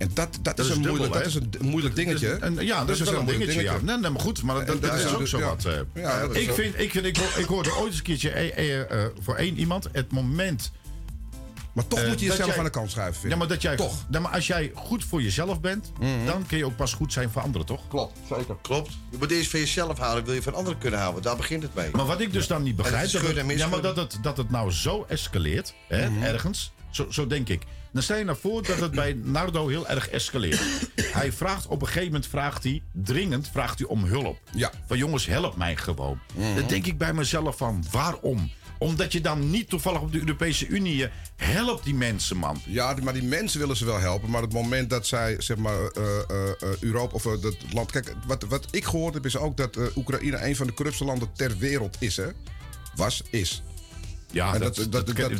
En 0.00 0.10
dat, 0.14 0.38
dat, 0.42 0.56
Dat 0.56 0.66
is, 0.66 0.72
een 0.72 0.82
dubbel, 0.82 0.90
moeilijk, 0.96 1.12
dat 1.14 1.26
is 1.26 1.34
een 1.34 1.50
moeilijk 1.60 1.94
dingetje. 1.94 2.38
Ja, 2.58 2.84
dat, 2.84 3.00
is 3.00 3.10
wel 3.10 3.20
een 3.20 3.26
dingetje. 3.26 3.62
Ja. 3.62 3.76
Nee, 3.82 3.96
nee, 3.96 4.10
maar 4.10 4.20
goed, 4.20 4.42
maar 4.42 4.66
dat, 4.66 4.94
is 4.94 5.06
ook 5.14 5.26
zo 5.26 5.40
wat. 5.40 5.64
eh. 5.64 5.78
Ik, 6.42 6.48
ook- 6.48 6.54
vind, 6.54 6.78
ik, 6.78 6.90
vind, 6.90 7.04
ik, 7.06 7.16
ho- 7.16 7.40
ik 7.40 7.46
hoorde 7.46 7.74
ooit 7.76 7.86
eens 7.86 7.96
een 7.96 8.02
keertje 8.02 8.30
eh, 8.30 8.80
eh, 8.80 9.06
voor 9.20 9.34
één 9.36 9.58
iemand 9.58 9.88
het 9.92 10.12
moment. 10.12 10.72
Maar 11.72 11.86
toch 11.86 12.06
moet 12.06 12.20
je 12.20 12.26
jezelf 12.26 12.48
jij- 12.48 12.58
aan 12.58 12.64
de 12.64 12.70
kant 12.70 12.90
schuiven. 12.90 13.20
vind 13.20 13.32
Ja, 13.32 13.38
maar, 13.38 13.48
dat 13.48 13.62
jij, 13.62 13.76
Toch. 13.76 14.04
Ja, 14.10 14.20
maar 14.20 14.32
als 14.32 14.46
jij 14.46 14.72
goed 14.74 15.04
voor 15.04 15.22
jezelf 15.22 15.60
bent, 15.60 15.92
dan 16.26 16.46
kun 16.46 16.58
je 16.58 16.64
ook 16.64 16.76
pas 16.76 16.92
goed 16.92 17.12
zijn 17.12 17.30
voor 17.30 17.42
anderen, 17.42 17.66
toch? 17.66 17.88
Klopt, 17.88 18.18
zeker. 18.28 18.56
Klopt. 18.62 18.90
Je 19.10 19.16
moet 19.18 19.30
eerst 19.30 19.50
van 19.50 19.60
jezelf 19.60 19.98
houden, 19.98 20.24
wil 20.24 20.34
je 20.34 20.42
van 20.42 20.54
anderen 20.54 20.78
kunnen 20.78 21.00
houden. 21.00 21.22
Daar 21.22 21.36
begint 21.36 21.62
het 21.62 21.74
mee. 21.74 21.88
Maar 21.92 22.06
wat 22.06 22.20
ik 22.20 22.32
dus 22.32 22.46
dan 22.46 22.62
niet 22.62 22.76
begrijp, 22.76 23.02
het 23.02 23.12
dat 23.12 23.36
het, 23.46 23.58
ja, 23.58 23.66
maar 23.68 23.80
dat, 23.82 23.96
het, 23.96 24.18
dat 24.22 24.36
het 24.36 24.50
nou 24.50 24.70
zo 24.70 25.04
escaleert, 25.08 25.74
hè, 25.88 26.08
Mhm. 26.10 26.22
ergens, 26.22 26.72
zo, 26.90 27.06
zo 27.10 27.26
denk 27.26 27.48
ik. 27.48 27.62
Dan 27.92 28.02
stel 28.02 28.16
je 28.16 28.24
nou 28.24 28.38
voor 28.40 28.66
dat 28.66 28.80
het 28.80 28.90
bij 28.90 29.12
Nardo 29.22 29.68
heel 29.68 29.88
erg 29.88 30.08
escaleert. 30.08 30.60
hij 31.18 31.32
vraagt 31.32 31.66
op 31.66 31.80
een 31.80 31.86
gegeven 31.86 32.06
moment, 32.06 32.26
vraagt 32.26 32.64
hij, 32.64 32.82
dringend, 32.92 33.48
vraagt 33.52 33.78
hij 33.78 33.88
om 33.88 34.04
hulp. 34.04 34.38
Ja. 34.54 34.72
Van 34.86 34.98
jongens, 34.98 35.26
help 35.26 35.56
mij 35.56 35.76
gewoon. 35.76 36.20
Mhm. 36.34 36.54
Dan 36.54 36.66
denk 36.66 36.86
ik 36.86 36.98
bij 36.98 37.12
mezelf 37.12 37.56
van, 37.56 37.84
waarom? 37.90 38.50
Omdat 38.78 39.12
je 39.12 39.20
dan 39.20 39.50
niet 39.50 39.68
toevallig 39.68 40.00
op 40.00 40.12
de 40.12 40.18
Europese 40.18 40.66
Unie 40.66 41.04
eh, 41.04 41.10
helpt 41.36 41.84
die 41.84 41.94
mensen, 41.94 42.36
man. 42.36 42.60
Ja, 42.66 42.96
maar 43.02 43.12
die 43.12 43.22
mensen 43.22 43.60
willen 43.60 43.76
ze 43.76 43.84
wel 43.84 43.98
helpen. 43.98 44.30
Maar 44.30 44.42
het 44.42 44.52
moment 44.52 44.90
dat 44.90 45.06
zij, 45.06 45.36
zeg 45.38 45.56
maar, 45.56 45.86
eh, 45.86 46.18
eh, 46.18 46.56
Europa 46.80 47.14
of 47.14 47.22
dat 47.22 47.56
land. 47.72 47.90
Kijk, 47.90 48.14
wat, 48.26 48.42
wat 48.42 48.66
ik 48.70 48.84
gehoord 48.84 49.14
heb 49.14 49.26
is 49.26 49.36
ook 49.36 49.56
dat 49.56 49.78
Oekraïne 49.96 50.46
een 50.46 50.56
van 50.56 50.66
de 50.66 50.74
corruptste 50.74 51.04
landen 51.04 51.32
ter 51.32 51.58
wereld 51.58 51.96
is, 51.98 52.16
hè? 52.16 52.28
Was, 52.94 53.22
is. 53.30 53.62
Ja, 54.30 54.54
En 54.54 54.60
dat, 54.60 54.76
dat, 54.76 54.90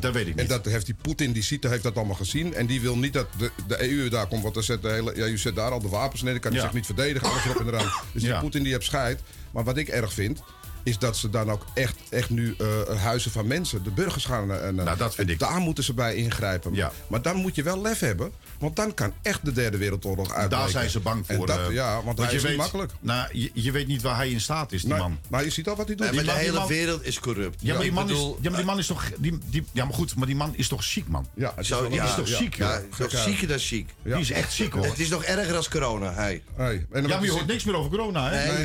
dat 0.00 0.12
weet 0.12 0.26
ik 0.26 0.34
En 0.34 0.40
niet. 0.40 0.48
dat 0.48 0.64
heeft 0.64 0.86
die 0.86 0.94
Poetin, 1.02 1.32
die 1.32 1.42
ziet, 1.42 1.64
heeft 1.64 1.82
dat 1.82 1.96
allemaal 1.96 2.14
gezien. 2.16 2.54
En 2.54 2.66
die 2.66 2.80
wil 2.80 2.96
niet 2.98 3.12
dat 3.12 3.26
de, 3.38 3.50
de 3.66 3.90
EU 3.90 4.08
daar 4.08 4.26
komt. 4.26 4.42
Want 4.42 4.54
dan 4.54 4.62
zet 4.62 4.82
de 4.82 4.88
hele, 4.88 5.12
ja, 5.16 5.26
je 5.26 5.36
zet 5.36 5.54
daar 5.54 5.70
al 5.70 5.80
de 5.80 5.88
wapens 5.88 6.22
neer. 6.22 6.32
Dan 6.32 6.40
kan 6.40 6.50
hij 6.52 6.60
Ja. 6.60 6.66
zich 6.66 6.74
niet 6.76 6.86
verdedigen. 6.86 7.28
Alles 7.30 7.44
erop 7.44 7.60
en 7.60 7.66
eraan. 7.66 7.92
Dus 8.12 8.22
die. 8.22 8.38
Poetin 8.38 8.62
die 8.62 8.72
heeft 8.72 8.84
scheid. 8.84 9.20
Maar 9.50 9.64
wat 9.64 9.76
ik 9.76 9.88
erg 9.88 10.12
vind. 10.12 10.40
Is 10.82 10.98
dat 10.98 11.16
ze 11.16 11.30
dan 11.30 11.50
ook 11.50 11.64
echt, 11.74 11.96
echt 12.10 12.30
nu 12.30 12.54
eh, 12.58 12.66
huizen 13.02 13.30
van 13.30 13.46
mensen, 13.46 13.82
de 13.82 13.90
burgers 13.90 14.24
gaan. 14.24 14.50
eh, 14.52 14.66
En, 14.66 14.74
Nou, 14.74 14.96
dat 14.96 15.14
vind 15.14 15.30
ik. 15.30 15.38
Daar 15.38 15.58
moeten 15.60 15.84
ze 15.84 15.94
bij 15.94 16.14
ingrijpen. 16.14 16.74
Ja. 16.74 16.92
Maar 17.06 17.22
dan 17.22 17.36
moet 17.36 17.54
je 17.54 17.62
wel 17.62 17.80
lef 17.82 17.98
hebben. 17.98 18.32
Want 18.58 18.76
dan 18.76 18.94
kan 18.94 19.12
echt 19.22 19.44
de 19.44 19.52
derde 19.52 19.76
wereldoorlog 19.76 20.26
uitbreken. 20.32 20.58
Daar 20.58 20.68
zijn 20.68 20.90
ze 20.90 21.00
bang 21.00 21.24
En 21.26 21.36
voor. 21.36 21.46
dat, 21.46 21.58
eh, 21.68 21.74
ja, 21.74 22.02
want, 22.02 22.18
hij 22.18 22.30
je 22.30 22.36
is 22.36 22.42
weet, 22.42 22.50
niet 22.50 22.60
makkelijk. 22.60 22.92
Nou, 23.00 23.28
je, 23.32 23.50
je 23.54 23.70
weet 23.70 23.86
niet 23.86 24.02
waar 24.02 24.16
hij 24.16 24.30
in 24.30 24.40
staat 24.40 24.72
is, 24.72 24.80
die 24.82 24.90
Nee, 24.90 24.98
man. 25.00 25.18
Maar 25.28 25.44
je 25.44 25.50
ziet 25.50 25.68
al 25.68 25.76
wat 25.76 25.86
hij 25.86 25.96
doet. 25.96 26.06
Nee, 26.06 26.14
maar 26.14 26.24
Die 26.24 26.32
de 26.34 26.36
man- 26.36 26.44
die 26.44 26.46
hele 26.46 26.58
man- 26.58 26.68
wereld 26.68 27.06
is 27.06 27.20
corrupt. 27.20 27.60
Ja, 27.60 27.72
maar, 27.74 27.82
die 27.82 27.92
man, 27.92 28.06
bedoel, 28.06 28.30
is, 28.38 28.42
ja, 28.42 28.48
maar 28.48 28.58
die 28.58 28.66
man 28.68 28.78
is 28.78 28.86
toch. 28.86 29.04
Die, 29.18 29.38
die, 29.46 29.64
ja, 29.72 29.84
maar 29.84 29.94
goed, 29.94 30.14
maar 30.16 30.26
die 30.26 30.36
man 30.36 30.52
is 30.56 30.68
toch 30.68 30.82
ziek, 30.84 31.08
man? 31.08 31.26
Ja, 31.34 31.54
is 31.58 31.66
Zo, 31.68 31.88
ja, 31.90 32.04
is 32.04 32.14
toch 32.14 32.28
ja, 32.28 32.36
ziek, 32.36 32.54
Ja, 32.54 32.80
zieker 33.08 33.48
dan 33.48 33.58
ziek. 33.58 33.94
Ja. 34.02 34.12
Die 34.12 34.20
is 34.22 34.30
echt 34.30 34.52
ziek, 34.52 34.72
hoor. 34.72 34.84
Het 34.90 34.98
is 34.98 35.08
nog 35.08 35.24
erger 35.24 35.56
als 35.56 35.68
corona, 35.68 36.12
hey. 36.14 36.42
Hey, 36.56 36.72
en 36.74 36.86
dan 36.90 37.02
Ja, 37.02 37.08
maar 37.16 37.24
je 37.24 37.30
hoort 37.30 37.46
niks 37.46 37.64
meer 37.64 37.74
over 37.76 37.90
corona, 37.90 38.30
hè? 38.30 38.52
Nee, 38.52 38.64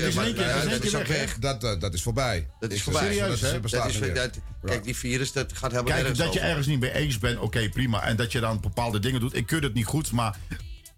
dat 0.70 0.84
is 0.84 0.96
ook 0.96 1.06
weg. 1.08 1.38
Dat, 1.40 1.62
dat, 1.62 1.82
dat 1.82 1.94
is 1.94 2.02
voorbij. 2.06 2.48
Dat 2.60 2.72
is 2.72 2.84
voorbij. 2.84 3.02
serieus, 3.02 3.42
hè? 3.42 3.60
Dat 3.60 3.86
is, 3.88 4.00
dat- 4.14 4.40
kijk, 4.66 4.84
die 4.84 4.96
virus, 4.96 5.32
dat 5.32 5.52
gaat 5.54 5.72
helemaal 5.72 5.84
Kijk, 5.84 5.98
nergens 5.98 6.18
dat 6.20 6.34
je 6.34 6.40
ergens 6.40 6.68
niet 6.68 6.80
mee 6.80 6.94
eens 6.94 7.18
bent, 7.20 7.40
oké, 7.40 7.70
prima. 7.70 8.02
En 8.04 8.16
dat 8.16 8.32
je 8.32 8.40
dan 8.40 8.60
bepaalde 8.62 9.00
dingen 9.00 9.20
doet. 9.20 9.36
Ik 9.36 9.46
keur 9.46 9.62
het 9.62 9.74
niet 9.74 9.86
goed, 9.86 10.12
maar 10.12 10.38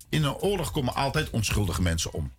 in 0.10 0.24
een 0.24 0.36
oorlog 0.36 0.72
komen 0.72 0.94
altijd 0.96 1.30
onschuldige 1.30 1.82
mensen 1.82 2.14
om. 2.14 2.34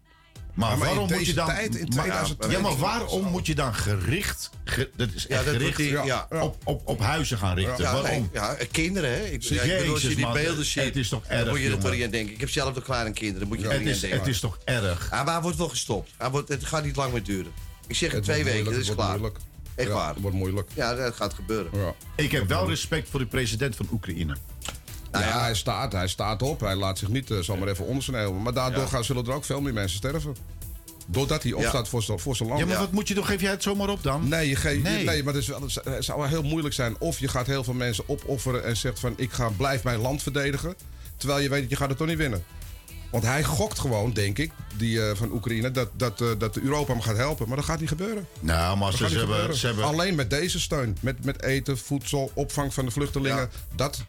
Maar, 0.55 0.71
Ja, 0.71 0.77
maar 0.77 0.89
in 0.89 0.95
waarom 0.95 1.13
moet 1.17 1.27
je 1.27 1.35
dan. 1.35 1.47
tijd, 1.47 1.75
in 1.77 1.81
maar- 1.89 2.05
2020, 2.05 2.53
ja, 2.53 2.61
maar 2.61 2.77
waarom 2.77 3.25
moet 3.27 3.47
je 3.47 3.55
dan 3.55 3.75
gericht. 3.75 4.51
ge- 4.65 4.91
dat 4.97 5.09
is 5.15 5.27
Ja, 5.29 5.43
dat 5.43 5.55
gericht 5.55 5.77
die- 5.77 5.91
ja. 5.91 6.27
Op, 6.31 6.57
op, 6.65 6.83
op 6.85 7.01
huizen 7.01 7.39
gaan 7.39 7.55
richten? 7.57 7.85
Ja, 7.85 7.93
waarom? 8.03 8.31
ja, 8.33 8.57
kinderen, 8.71 9.11
hè? 9.11 9.25
Ik, 9.25 9.43
ja, 9.43 9.63
ik 9.63 9.79
bedoel, 9.79 9.93
als 9.93 10.03
je 10.03 10.09
Jezus, 10.09 10.15
die 10.15 10.25
man, 10.25 10.33
beelden 10.33 10.57
het- 10.57 10.67
ziet, 10.67 10.85
het 10.85 10.97
is 10.97 11.09
toch 11.09 11.27
dan 11.27 11.37
erg, 11.39 11.49
moet 11.51 11.61
je 11.61 11.71
er 11.71 11.79
toch 11.79 11.93
niet 11.93 12.05
aan 12.05 12.11
denken. 12.11 12.35
Ik 12.35 12.41
heb 12.41 12.51
zelf 12.51 12.75
nog 12.75 12.85
kleine 12.85 13.11
kinderen, 13.13 13.41
dan 13.41 13.49
moet 13.49 13.59
je 13.59 13.65
Het 13.69 13.79
niet 13.79 13.89
aan 13.89 13.95
is, 13.95 14.01
denken. 14.01 14.19
het 14.19 14.29
is 14.29 14.41
toch 14.41 14.59
erg? 14.65 15.09
Ja, 15.11 15.23
maar 15.25 15.33
hij 15.33 15.43
wordt 15.43 15.59
wel 15.59 15.69
gestopt. 15.69 16.11
Hij 16.19 16.31
wordt, 16.31 16.49
het 16.49 16.65
gaat 16.65 16.85
niet 16.85 16.97
lang 16.97 17.13
meer 17.13 17.23
duren. 17.23 17.53
Ik 17.89 17.95
zeg 17.97 18.09
in 18.11 18.15
Het 18.17 18.25
twee 18.25 18.45
weken, 18.45 18.65
dat 18.65 18.75
is 18.75 18.95
klaar. 18.95 19.09
moeilijk. 19.11 19.37
Echt 19.75 19.89
Ja, 19.89 19.95
waar. 19.95 20.09
Het 20.13 20.21
wordt 20.23 20.37
moeilijk. 20.37 20.71
Ja, 20.75 20.95
dat 20.95 21.15
gaat 21.15 21.35
gebeuren. 21.35 21.71
Ja. 21.81 21.95
Ik 22.17 22.31
heb 22.33 22.49
wel 22.49 22.69
respect 22.69 23.09
voor 23.09 23.21
de 23.21 23.27
president 23.27 23.77
van 23.77 23.89
Oekraïne. 23.93 24.37
Nou 25.11 25.25
ja, 25.25 25.31
ja. 25.31 25.41
hij 25.41 25.55
staat, 25.55 25.93
hij 25.93 26.09
staat 26.09 26.43
op. 26.43 26.61
Hij 26.61 26.75
laat 26.77 26.99
zich 26.99 27.09
niet 27.09 27.31
uh, 27.31 27.39
zomaar 27.39 27.69
even 27.69 27.85
ondersneeuwen. 27.85 28.43
Maar 28.43 28.53
daardoor 28.53 28.83
Ja. 28.83 28.89
gaan, 28.89 29.05
zullen 29.05 29.27
er 29.27 29.33
ook 29.33 29.45
veel 29.45 29.61
meer 29.61 29.73
mensen 29.73 29.97
sterven. 29.99 30.37
Doordat 31.07 31.43
hij 31.43 31.53
opstaat 31.53 31.89
voor 31.89 32.03
zijn 32.03 32.19
voor 32.19 32.37
zijn 32.37 32.49
land. 32.49 32.61
Ja, 32.61 32.67
maar 32.67 32.79
wat 32.79 32.93
moet 32.93 33.09
je 33.09 33.15
toch? 33.15 33.27
Geef 33.27 33.41
jij 33.41 33.51
het 33.51 33.63
zomaar 33.63 33.89
op 33.89 34.03
dan? 34.03 34.29
Nee, 34.29 34.49
je 34.49 34.57
geeft, 34.57 34.83
Nee. 34.83 35.05
nee. 35.05 35.23
maar 35.25 35.35
het, 35.35 35.43
is 35.43 35.49
wel, 35.49 35.61
het 35.85 36.05
zou 36.05 36.19
wel 36.19 36.29
heel 36.29 36.43
moeilijk 36.43 36.75
zijn. 36.75 36.97
Of 36.99 37.19
je 37.19 37.29
gaat 37.29 37.47
heel 37.47 37.65
veel 37.65 37.75
mensen 37.75 38.05
opofferen 38.07 38.65
en 38.65 38.77
zegt 38.77 38.99
van... 39.01 39.13
ik 39.17 39.33
ga, 39.33 39.49
blijf 39.57 39.83
mijn 39.85 39.99
land 40.01 40.23
verdedigen. 40.23 40.75
Terwijl 41.17 41.41
je 41.41 41.49
weet 41.49 41.61
dat 41.61 41.71
je 41.71 41.77
gaat 41.77 41.89
het 41.89 41.99
toch 41.99 42.07
niet 42.07 42.17
winnen. 42.17 42.45
Want 43.11 43.25
hij 43.25 43.45
gokt 43.45 43.79
gewoon, 43.79 44.13
denk 44.13 44.39
ik, 44.39 44.51
die 44.77 45.03
eh, 45.09 45.17
van 45.17 45.33
Oekraïne... 45.33 45.71
Dat, 45.71 45.89
dat, 45.97 46.21
eh, 46.21 46.29
dat 46.39 46.57
Europa 46.57 46.93
hem 46.93 47.03
gaat 47.03 47.17
helpen. 47.17 47.49
Maar 47.49 47.57
dat 47.57 47.67
gaat 47.67 47.81
niet 47.81 47.89
gebeuren. 47.89 48.27
Nou, 48.41 48.77
maar 48.79 48.93
ze, 48.93 49.05
hebben, 49.07 49.57
ze 49.57 49.67
hebben. 49.67 49.85
Alleen 49.85 50.15
met 50.15 50.31
deze 50.31 50.61
steun. 50.61 50.97
Met, 51.01 51.25
met 51.25 51.43
eten, 51.43 51.79
voedsel, 51.79 52.31
opvang 52.35 52.75
van 52.75 52.85
de 52.85 52.91
vluchtelingen. 52.91 53.51
Dat. 53.77 54.05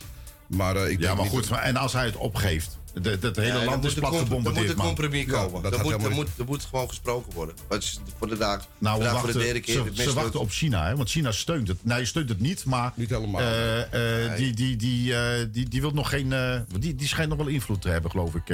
Maar, 0.48 0.76
eh, 0.76 0.84
ik 0.84 0.90
Ja, 0.92 0.98
denk 0.98 1.14
maar 1.14 1.24
niet 1.24 1.34
goed. 1.34 1.42
dat- 1.42 1.50
Maar, 1.52 1.62
en 1.62 1.76
als 1.76 1.94
hij 1.94 2.06
het 2.06 2.16
opgeeft, 2.16 2.78
dat 3.20 3.36
hele 3.36 3.60
Ja, 3.60 3.64
land 3.66 3.86
is 3.86 3.94
er 3.94 4.00
plat 4.00 4.12
com- 4.12 4.20
Dan 4.20 4.28
moet 4.30 4.38
gebombardeerd, 4.38 4.70
een 4.70 4.76
man. 4.78 4.86
compromis 4.86 5.26
Ja, 5.26 5.32
komen. 5.32 5.62
dat 5.62 5.74
er, 5.74 5.80
moet, 5.80 5.92
er, 5.92 5.98
helemaal 5.98 6.18
moet, 6.18 6.28
er 6.38 6.46
moet 6.46 6.64
gewoon 6.64 6.88
gesproken 6.88 7.34
worden. 7.34 7.56
Is 7.70 8.00
voor 8.18 8.28
de 8.28 8.38
dag. 8.38 8.68
Nou, 8.78 9.04
voor 9.20 9.32
de 9.32 9.40
derde 9.40 9.60
keer. 9.60 9.84
ze, 9.94 10.14
wachten 10.14 10.40
op 10.40 10.52
China, 10.52 10.88
hè? 10.88 10.96
want 10.96 11.10
China 11.10 11.32
steunt 11.32 11.68
het. 11.68 11.78
Nee, 11.86 12.06
steunt 12.06 12.30
het 12.30 12.40
niet, 12.40 12.66
maar 12.66 12.92
Niet 12.96 13.10
helemaal. 13.10 13.42
eh, 13.42 14.26
eh, 14.32 14.36
die, 14.38 14.54
die, 14.54 14.76
die, 14.76 15.16
eh, 15.16 15.46
die, 15.52 15.70
die 15.70 15.82
wil 15.82 15.92
nog 15.92 16.10
geen. 16.10 16.34
eh, 16.34 16.60
die, 16.80 16.96
die 16.96 17.08
schijnt 17.08 17.30
nog 17.30 17.38
wel 17.38 17.48
invloed 17.48 17.82
te 17.82 17.90
hebben, 17.90 18.12
geloof 18.12 18.36
ik. 18.36 18.50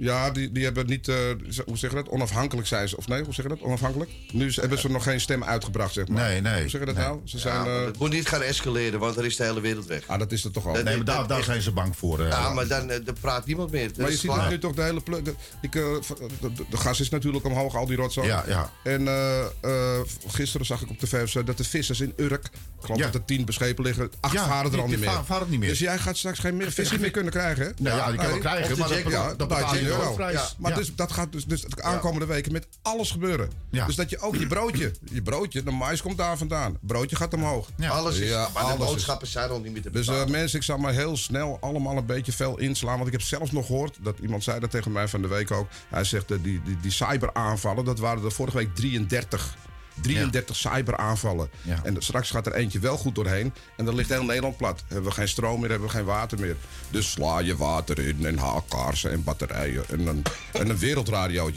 Ja, 0.00 0.30
die, 0.30 0.52
die 0.52 0.64
hebben 0.64 0.86
niet, 0.86 1.08
eh, 1.08 1.16
hoe 1.66 1.76
zeg 1.78 1.90
je 1.90 1.96
dat? 1.96 2.08
Onafhankelijk 2.08 2.66
zijn 2.68 2.88
ze. 2.88 2.96
Of 2.96 3.08
nee, 3.08 3.22
hoe 3.24 3.34
zeg 3.34 3.44
je 3.44 3.50
dat? 3.50 3.60
Onafhankelijk? 3.60 4.10
Nu 4.32 4.52
hebben 4.54 4.78
ze 4.78 4.90
nog 4.90 5.02
geen 5.02 5.20
stem 5.20 5.44
uitgebracht, 5.44 5.92
zeg 5.92 6.08
maar. 6.08 6.28
Nee, 6.28 6.40
nee. 6.40 6.60
Hoe 6.60 6.68
zeg 6.70 6.80
je 6.80 6.86
dat 6.86 6.94
Nee. 6.94 7.04
nou? 7.04 7.20
Ze 7.24 7.36
Ja, 7.36 7.42
zijn. 7.42 7.56
maar 7.62 7.78
eh, 7.80 7.84
het 7.84 7.98
moet 7.98 8.10
niet 8.10 8.28
gaan 8.28 8.42
escaleren, 8.42 9.00
want 9.00 9.14
dan 9.14 9.24
is 9.24 9.36
de 9.36 9.44
hele 9.44 9.60
wereld 9.60 9.86
weg. 9.86 10.02
ah, 10.06 10.18
dat 10.18 10.32
is 10.32 10.44
er 10.44 10.50
toch 10.50 10.66
al. 10.66 10.72
Nee, 10.72 10.84
maar 10.96 11.04
daar, 11.04 11.26
daar 11.26 11.42
zijn 11.42 11.62
ze 11.62 11.72
bang 11.72 11.96
voor. 11.96 12.20
eh. 12.20 12.28
Ja, 12.28 12.52
maar 12.52 12.66
dan, 12.66 12.86
dan 12.88 13.16
praat 13.20 13.46
niemand 13.46 13.70
meer. 13.70 13.88
Dat 13.88 13.96
Maar 13.96 14.10
je 14.10 14.16
ziet 14.16 14.48
nu 14.48 14.58
toch 14.58 14.74
de 14.74 14.82
hele 14.82 15.00
pluk. 15.00 15.24
De, 15.24 15.34
de, 15.70 15.98
de- 16.40 16.64
de 16.70 16.76
gas 16.76 17.00
is 17.00 17.08
natuurlijk 17.10 17.44
omhoog, 17.44 17.76
al 17.76 17.86
die 17.86 17.96
rotzooi. 17.96 18.26
Ja, 18.28 18.44
ja. 18.46 18.70
En 18.82 19.08
eh, 19.08 19.40
eh, 19.60 20.00
gisteren 20.26 20.66
zag 20.66 20.80
ik 20.82 20.90
op 20.90 21.00
de 21.00 21.06
VFC 21.06 21.46
dat 21.46 21.56
de 21.56 21.64
vissers 21.64 22.00
in 22.00 22.12
Urk, 22.16 22.44
ik 22.44 22.50
geloof 22.80 22.98
Ja. 22.98 23.04
dat 23.04 23.14
er 23.14 23.24
tien 23.24 23.44
beschepen 23.44 23.84
liggen, 23.84 24.10
acht 24.20 24.32
Ja, 24.32 24.46
varen 24.48 24.64
er 24.64 24.70
die- 24.70 24.80
al 24.80 24.86
die 24.86 24.96
niet 24.96 25.04
meer. 25.04 25.14
va- 25.14 25.24
varen 25.24 25.50
niet 25.50 25.60
meer. 25.60 25.68
Dus 25.68 25.78
jij 25.78 25.98
gaat 25.98 26.16
straks 26.16 26.38
geen 26.38 26.56
meer 26.56 26.72
visie 26.72 26.98
meer 26.98 27.10
kunnen 27.10 27.32
krijgen, 27.32 27.64
hè? 27.64 27.70
Nou 27.78 27.96
ja, 27.96 28.06
die 28.10 28.18
kan 28.18 28.28
wel 28.28 28.38
krijgen, 28.38 28.78
maar 28.78 29.10
ja, 29.10 29.34
dat 29.34 29.48
euro. 29.90 30.30
Ja, 30.30 30.48
maar 30.58 30.70
Ja. 30.70 30.76
dus, 30.76 30.94
dat 30.94 31.12
gaat 31.12 31.32
dus, 31.32 31.44
dus 31.44 31.60
de 31.62 31.82
aankomende 31.82 32.26
weken 32.26 32.52
met 32.52 32.66
alles 32.82 33.10
gebeuren. 33.10 33.50
Ja. 33.70 33.86
Dus 33.86 33.96
dat 33.96 34.10
je 34.10 34.18
ook 34.18 34.36
je 34.36 34.46
broodje, 34.46 34.92
je 35.12 35.22
broodje, 35.22 35.62
de 35.62 35.70
mais 35.70 36.02
komt 36.02 36.16
daar 36.18 36.38
vandaan. 36.38 36.78
Broodje 36.80 37.16
gaat 37.16 37.34
omhoog. 37.34 37.68
Alles 37.88 38.18
is, 38.18 38.28
Ja, 38.28 38.48
maar 38.54 38.62
de 38.62 38.68
alles 38.68 38.80
is- 38.80 38.86
boodschappen 38.86 39.26
zijn 39.28 39.50
al 39.50 39.60
niet 39.60 39.72
meer 39.72 39.82
te 39.82 39.90
Dus 39.90 40.06
eh, 40.06 40.12
betalen. 40.12 40.32
mensen, 40.32 40.58
ik 40.58 40.64
zal 40.64 40.78
maar 40.78 40.92
heel 40.92 41.16
snel 41.16 41.58
allemaal 41.60 41.96
een 41.96 42.06
beetje 42.06 42.32
fel 42.32 42.58
inslaan. 42.58 42.94
Want 42.94 43.06
ik 43.06 43.12
heb 43.12 43.22
zelfs 43.22 43.50
nog 43.52 43.66
gehoord, 43.66 43.98
dat 44.02 44.18
iemand 44.18 44.42
zei 44.44 44.60
dat 44.60 44.70
tegen 44.70 44.92
mij 44.92 45.08
van 45.08 45.22
de 45.22 45.28
week 45.28 45.50
ook. 45.50 45.68
Hij 45.88 46.04
zegt, 46.04 46.30
eh, 46.30 46.38
die, 46.42 46.62
die, 46.64 46.76
die 46.80 46.90
cyberaanvallen, 46.90 47.84
dat 47.84 47.98
waren 47.98 48.24
er 48.24 48.32
vorige 48.32 48.56
week 48.56 48.74
33. 48.74 49.54
33 50.02 50.56
cyberaanvallen. 50.56 51.50
Ja. 51.62 51.80
En 51.82 51.96
straks 51.98 52.30
gaat 52.30 52.46
er 52.46 52.54
eentje 52.54 52.78
wel 52.78 52.96
goed 52.96 53.14
doorheen. 53.14 53.52
En 53.76 53.84
dan 53.84 53.94
ligt 53.94 54.08
heel 54.08 54.24
Nederland 54.24 54.56
plat. 54.56 54.82
Hebben 54.86 55.04
we 55.04 55.10
geen 55.10 55.28
stroom 55.28 55.60
meer, 55.60 55.70
hebben 55.70 55.88
we 55.88 55.94
geen 55.94 56.04
water 56.04 56.38
meer. 56.40 56.56
Dus 56.90 57.10
sla 57.10 57.38
je 57.38 57.56
water 57.56 57.98
in 57.98 58.26
en 58.26 58.38
haakkaarsen 58.38 59.10
en 59.10 59.24
batterijen. 59.24 59.84
En 59.88 60.06
een, 60.06 60.22
en 60.52 60.68
een 60.68 60.78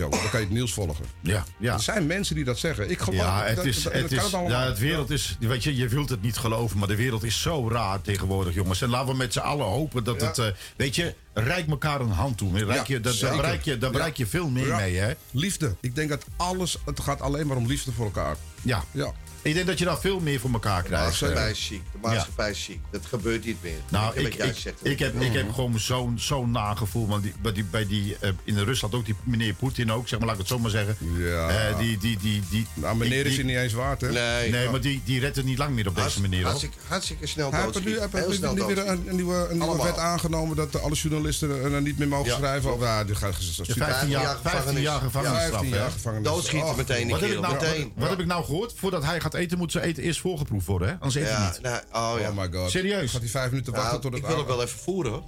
ook. 0.05 0.11
Dan 0.11 0.29
kan 0.29 0.39
je 0.39 0.45
het 0.45 0.49
nieuws 0.49 0.73
volgen. 0.73 1.05
Ja, 1.19 1.43
ja. 1.57 1.73
Er 1.73 1.79
zijn 1.79 2.07
mensen 2.07 2.35
die 2.35 2.43
dat 2.43 2.57
zeggen. 2.57 2.89
Ik 2.89 2.99
geloof 2.99 3.19
Ja, 3.19 3.43
het 3.43 3.55
dat- 3.55 3.65
is, 3.65 3.83
dat- 3.83 3.93
het 3.93 4.01
dat 4.01 4.11
is, 4.11 4.31
het 4.31 4.47
ja, 4.49 4.65
het 4.65 4.79
wereld 4.79 5.09
is, 5.09 5.37
weet 5.39 5.63
je, 5.63 5.75
je 5.75 5.87
wilt 5.87 6.09
het 6.09 6.21
niet 6.21 6.37
geloven, 6.37 6.77
maar 6.77 6.87
de 6.87 6.95
wereld 6.95 7.23
is 7.23 7.41
zo 7.41 7.69
raar 7.69 8.01
tegenwoordig, 8.01 8.53
jongens. 8.53 8.81
En 8.81 8.89
laten 8.89 9.07
we 9.11 9.15
met 9.17 9.33
z'n 9.33 9.39
allen 9.39 9.65
hopen 9.65 10.03
dat 10.03 10.21
Ja. 10.21 10.27
het, 10.27 10.37
eh, 10.37 10.45
weet 10.75 10.95
je, 10.95 11.15
reik 11.33 11.69
elkaar 11.69 12.01
een 12.01 12.09
hand 12.09 12.37
toe. 12.37 12.65
Reik 12.65 12.77
Ja, 12.77 12.83
je, 12.87 12.99
dat, 12.99 13.19
daar 13.19 13.35
bereik 13.35 13.63
je, 13.63 13.77
daar 13.77 13.91
bereik 13.91 14.17
je 14.17 14.27
veel 14.27 14.49
meer 14.49 14.75
mee, 14.75 14.95
hè? 14.95 15.13
Liefde. 15.31 15.75
Ik 15.79 15.95
denk 15.95 16.09
dat 16.09 16.25
alles, 16.35 16.77
het 16.85 16.99
gaat 16.99 17.21
alleen 17.21 17.47
maar 17.47 17.57
om 17.57 17.67
liefde 17.67 17.91
voor 17.91 18.05
elkaar. 18.05 18.35
Ja. 18.61 18.83
Ja. 18.91 19.11
Ik 19.43 19.53
denk 19.53 19.67
dat 19.67 19.79
je 19.79 19.85
daar 19.85 19.99
veel 19.99 20.19
meer 20.19 20.39
voor 20.39 20.51
elkaar 20.53 20.81
De 20.81 20.87
krijgt. 20.87 21.05
maatschappij 21.05 21.43
eh. 21.45 21.49
is 21.51 21.65
ziek. 21.65 21.81
De 21.91 21.97
maatschappij 22.07 22.49
is 22.51 22.63
ziek. 22.63 22.79
Dat 22.91 23.05
gebeurt 23.05 23.45
niet 23.45 23.57
meer. 23.61 23.77
Nou, 23.89 24.15
ik, 24.19 24.27
ik, 24.35 24.57
ik, 24.81 24.99
heb, 24.99 25.21
ik 25.21 25.33
heb 25.33 25.53
gewoon 25.53 25.79
zo'n 25.79 26.13
zo'n 26.19 26.51
nagevoel. 26.51 27.07
Want 27.07 27.23
die, 27.23 27.33
bij 27.41 27.51
die, 27.53 27.63
bij 27.63 27.87
die, 27.87 28.17
eh, 28.19 28.29
in 28.43 28.57
Rusland 28.57 28.93
ook 28.95 29.05
die 29.05 29.15
meneer 29.23 29.53
Poetin 29.53 29.91
ook, 29.91 30.07
zeg 30.07 30.19
maar, 30.19 30.27
laat 30.27 30.35
ik 30.37 30.41
het 30.41 30.51
zo 30.51 30.59
maar 30.59 30.69
zeggen. 30.71 30.97
Ja. 31.17 31.49
Eh, 31.49 31.77
die, 31.77 31.97
die, 31.97 32.17
die, 32.17 32.41
die, 32.49 32.67
Nou, 32.73 32.95
meneer 32.97 33.23
die- 33.23 33.31
is 33.31 33.37
hij 33.37 33.45
niet 33.45 33.57
eens 33.57 33.73
waard, 33.73 34.01
hè? 34.01 34.11
Nee, 34.11 34.49
Nee, 34.51 34.69
maar 34.69 34.81
die, 34.81 35.01
die 35.05 35.19
redt 35.19 35.35
het 35.35 35.45
niet 35.45 35.57
lang 35.57 35.75
meer 35.75 35.87
op 35.87 35.95
deze 35.95 36.21
manier. 36.21 36.37
hoor. 36.37 36.45
Hartstikke, 36.47 36.77
hartstikke 36.87 37.27
snel 37.27 37.51
Hij 37.51 37.61
heeft 37.61 37.75
er 37.75 37.81
nu, 37.81 37.93
doodschieten. 37.93 38.19
hij 38.19 38.27
heeft 38.29 38.41
Heel 38.41 38.49
nu- 38.49 38.55
snel 38.57 38.67
nu 38.67 38.75
weer 38.75 38.87
een, 38.93 39.07
een 39.09 39.15
nieuwe, 39.15 39.47
een 39.49 39.57
nieuwe 39.57 39.83
wet 39.83 39.97
aangenomen 39.97 40.55
dat 40.55 40.81
alle 40.81 40.95
journalisten 40.95 41.73
er 41.73 41.81
niet 41.81 41.97
meer 41.97 42.07
mogen 42.07 42.25
Ja, 42.31 42.37
schrijven. 42.37 42.79
Ja, 42.79 43.03
die 43.03 43.15
gaat, 43.15 43.35
Ja, 43.63 43.73
15 43.75 44.09
jaar, 44.09 44.37
15 44.41 44.81
jaar 44.81 45.01
gevangenisstraf. 45.01 45.49
15 45.51 45.71
hè? 45.71 45.77
jaar 45.77 45.91
gevangenis. 45.91 46.27
Doodschieten 46.27 46.69
Oh, 46.69 46.77
meteen, 46.77 47.09
Wat 47.09 47.19
die 47.19 47.27
heb, 47.29 47.37
ik 47.37 47.43
kerel. 47.43 47.57
nou, 47.59 47.71
meteen. 47.73 47.91
wat 47.95 48.09
heb 48.09 48.19
ik 48.19 48.25
nou 48.25 48.43
gehoord? 48.45 48.73
Voordat 48.77 49.03
hij 49.03 49.19
gaat 49.19 49.32
eten, 49.33 49.57
moet 49.57 49.71
zijn 49.71 49.83
eten 49.83 50.03
eerst 50.03 50.19
voorgeproefd 50.19 50.65
worden. 50.65 50.87
Hè? 50.87 50.93
Anders 50.93 51.15
eet 51.15 51.23
hij 51.23 51.31
Ja, 51.31 51.49
niet. 51.51 51.61
nou, 51.61 51.75
oh 51.91 52.19
ja. 52.19 52.29
Oh 52.29 52.37
my 52.37 52.49
god. 52.59 52.69
Serieus? 52.71 53.11
Gaat 53.11 53.21
hij 53.21 53.29
vijf 53.29 53.49
minuten 53.49 53.73
wachten 53.73 53.89
Nou, 53.91 54.01
tot 54.01 54.11
het 54.13 54.21
ik 54.21 54.27
wil 54.27 54.37
hem 54.37 54.45
wel 54.47 54.61
even 54.63 54.79
voeren. 54.79 55.11
hoor. 55.11 55.21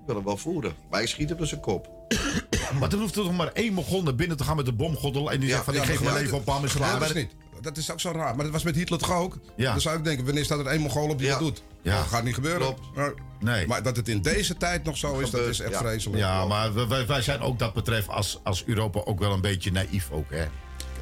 Ik 0.00 0.06
wil 0.08 0.14
hem 0.16 0.24
wel 0.24 0.36
voeren. 0.36 0.72
Maar 0.90 1.02
ik 1.02 1.08
schiet 1.08 1.28
hem 1.28 1.38
door 1.38 1.46
zijn 1.46 1.60
kop. 1.60 1.88
Maar 2.80 2.92
er 2.92 2.98
hoeft 2.98 3.16
er 3.16 3.24
nog 3.24 3.36
maar 3.36 3.52
één 3.52 3.72
Mogon 3.72 4.04
naar 4.04 4.14
binnen 4.14 4.36
te 4.36 4.44
gaan 4.44 4.56
met 4.56 4.64
de 4.66 4.72
bomgoddel. 4.72 5.32
En 5.32 5.38
die 5.40 5.48
Ja, 5.48 5.52
zegt 5.54 5.64
van, 5.64 5.74
ja, 5.74 5.80
ik 5.80 5.86
geef 5.86 6.00
mijn 6.00 6.14
ja, 6.14 6.20
leven 6.20 6.36
op, 6.36 6.44
bam, 6.44 6.64
is 6.64 6.72
klaar. 6.72 6.98
dat 6.98 7.08
is 7.08 7.14
niet. 7.14 7.30
Dat 7.60 7.76
is 7.76 7.90
ook 7.92 8.00
zo 8.00 8.10
raar. 8.10 8.34
Maar 8.34 8.44
dat 8.44 8.52
was 8.52 8.62
met 8.62 8.74
Hitler 8.74 8.98
toch 8.98 9.12
ook? 9.16 9.38
Ja. 9.56 9.70
Dan 9.70 9.80
zou 9.80 9.98
ik 9.98 10.04
denken, 10.04 10.24
wanneer 10.24 10.44
staat 10.44 10.58
er 10.58 10.66
één 10.66 10.80
Mongool 10.80 11.08
op 11.08 11.18
die 11.18 11.26
Ja. 11.26 11.32
dat 11.32 11.42
doet? 11.42 11.62
Ja. 11.82 11.96
Dat 11.98 12.06
gaat 12.06 12.24
niet 12.24 12.34
gebeuren. 12.34 12.60
Klopt. 12.60 12.80
Maar, 12.96 13.12
Nee. 13.40 13.66
maar 13.66 13.82
dat 13.82 13.96
het 13.96 14.08
in 14.08 14.22
deze 14.22 14.56
tijd 14.56 14.84
nog 14.84 14.96
zo 14.96 15.18
is, 15.18 15.30
dat 15.30 15.40
is 15.40 15.60
echt 15.60 15.70
Ja. 15.72 15.78
vreselijk. 15.78 16.18
Ja, 16.18 16.44
maar 16.46 16.74
wij- 16.74 16.86
wij, 16.88 17.06
wij 17.06 17.22
zijn 17.22 17.40
ook 17.40 17.58
dat 17.58 17.74
betreft 17.74 18.08
als, 18.08 18.40
als 18.42 18.64
Europa 18.66 19.00
ook 19.04 19.18
wel 19.18 19.32
een 19.32 19.40
beetje 19.40 19.72
naïef 19.72 20.10
ook, 20.10 20.30
hè? 20.30 20.44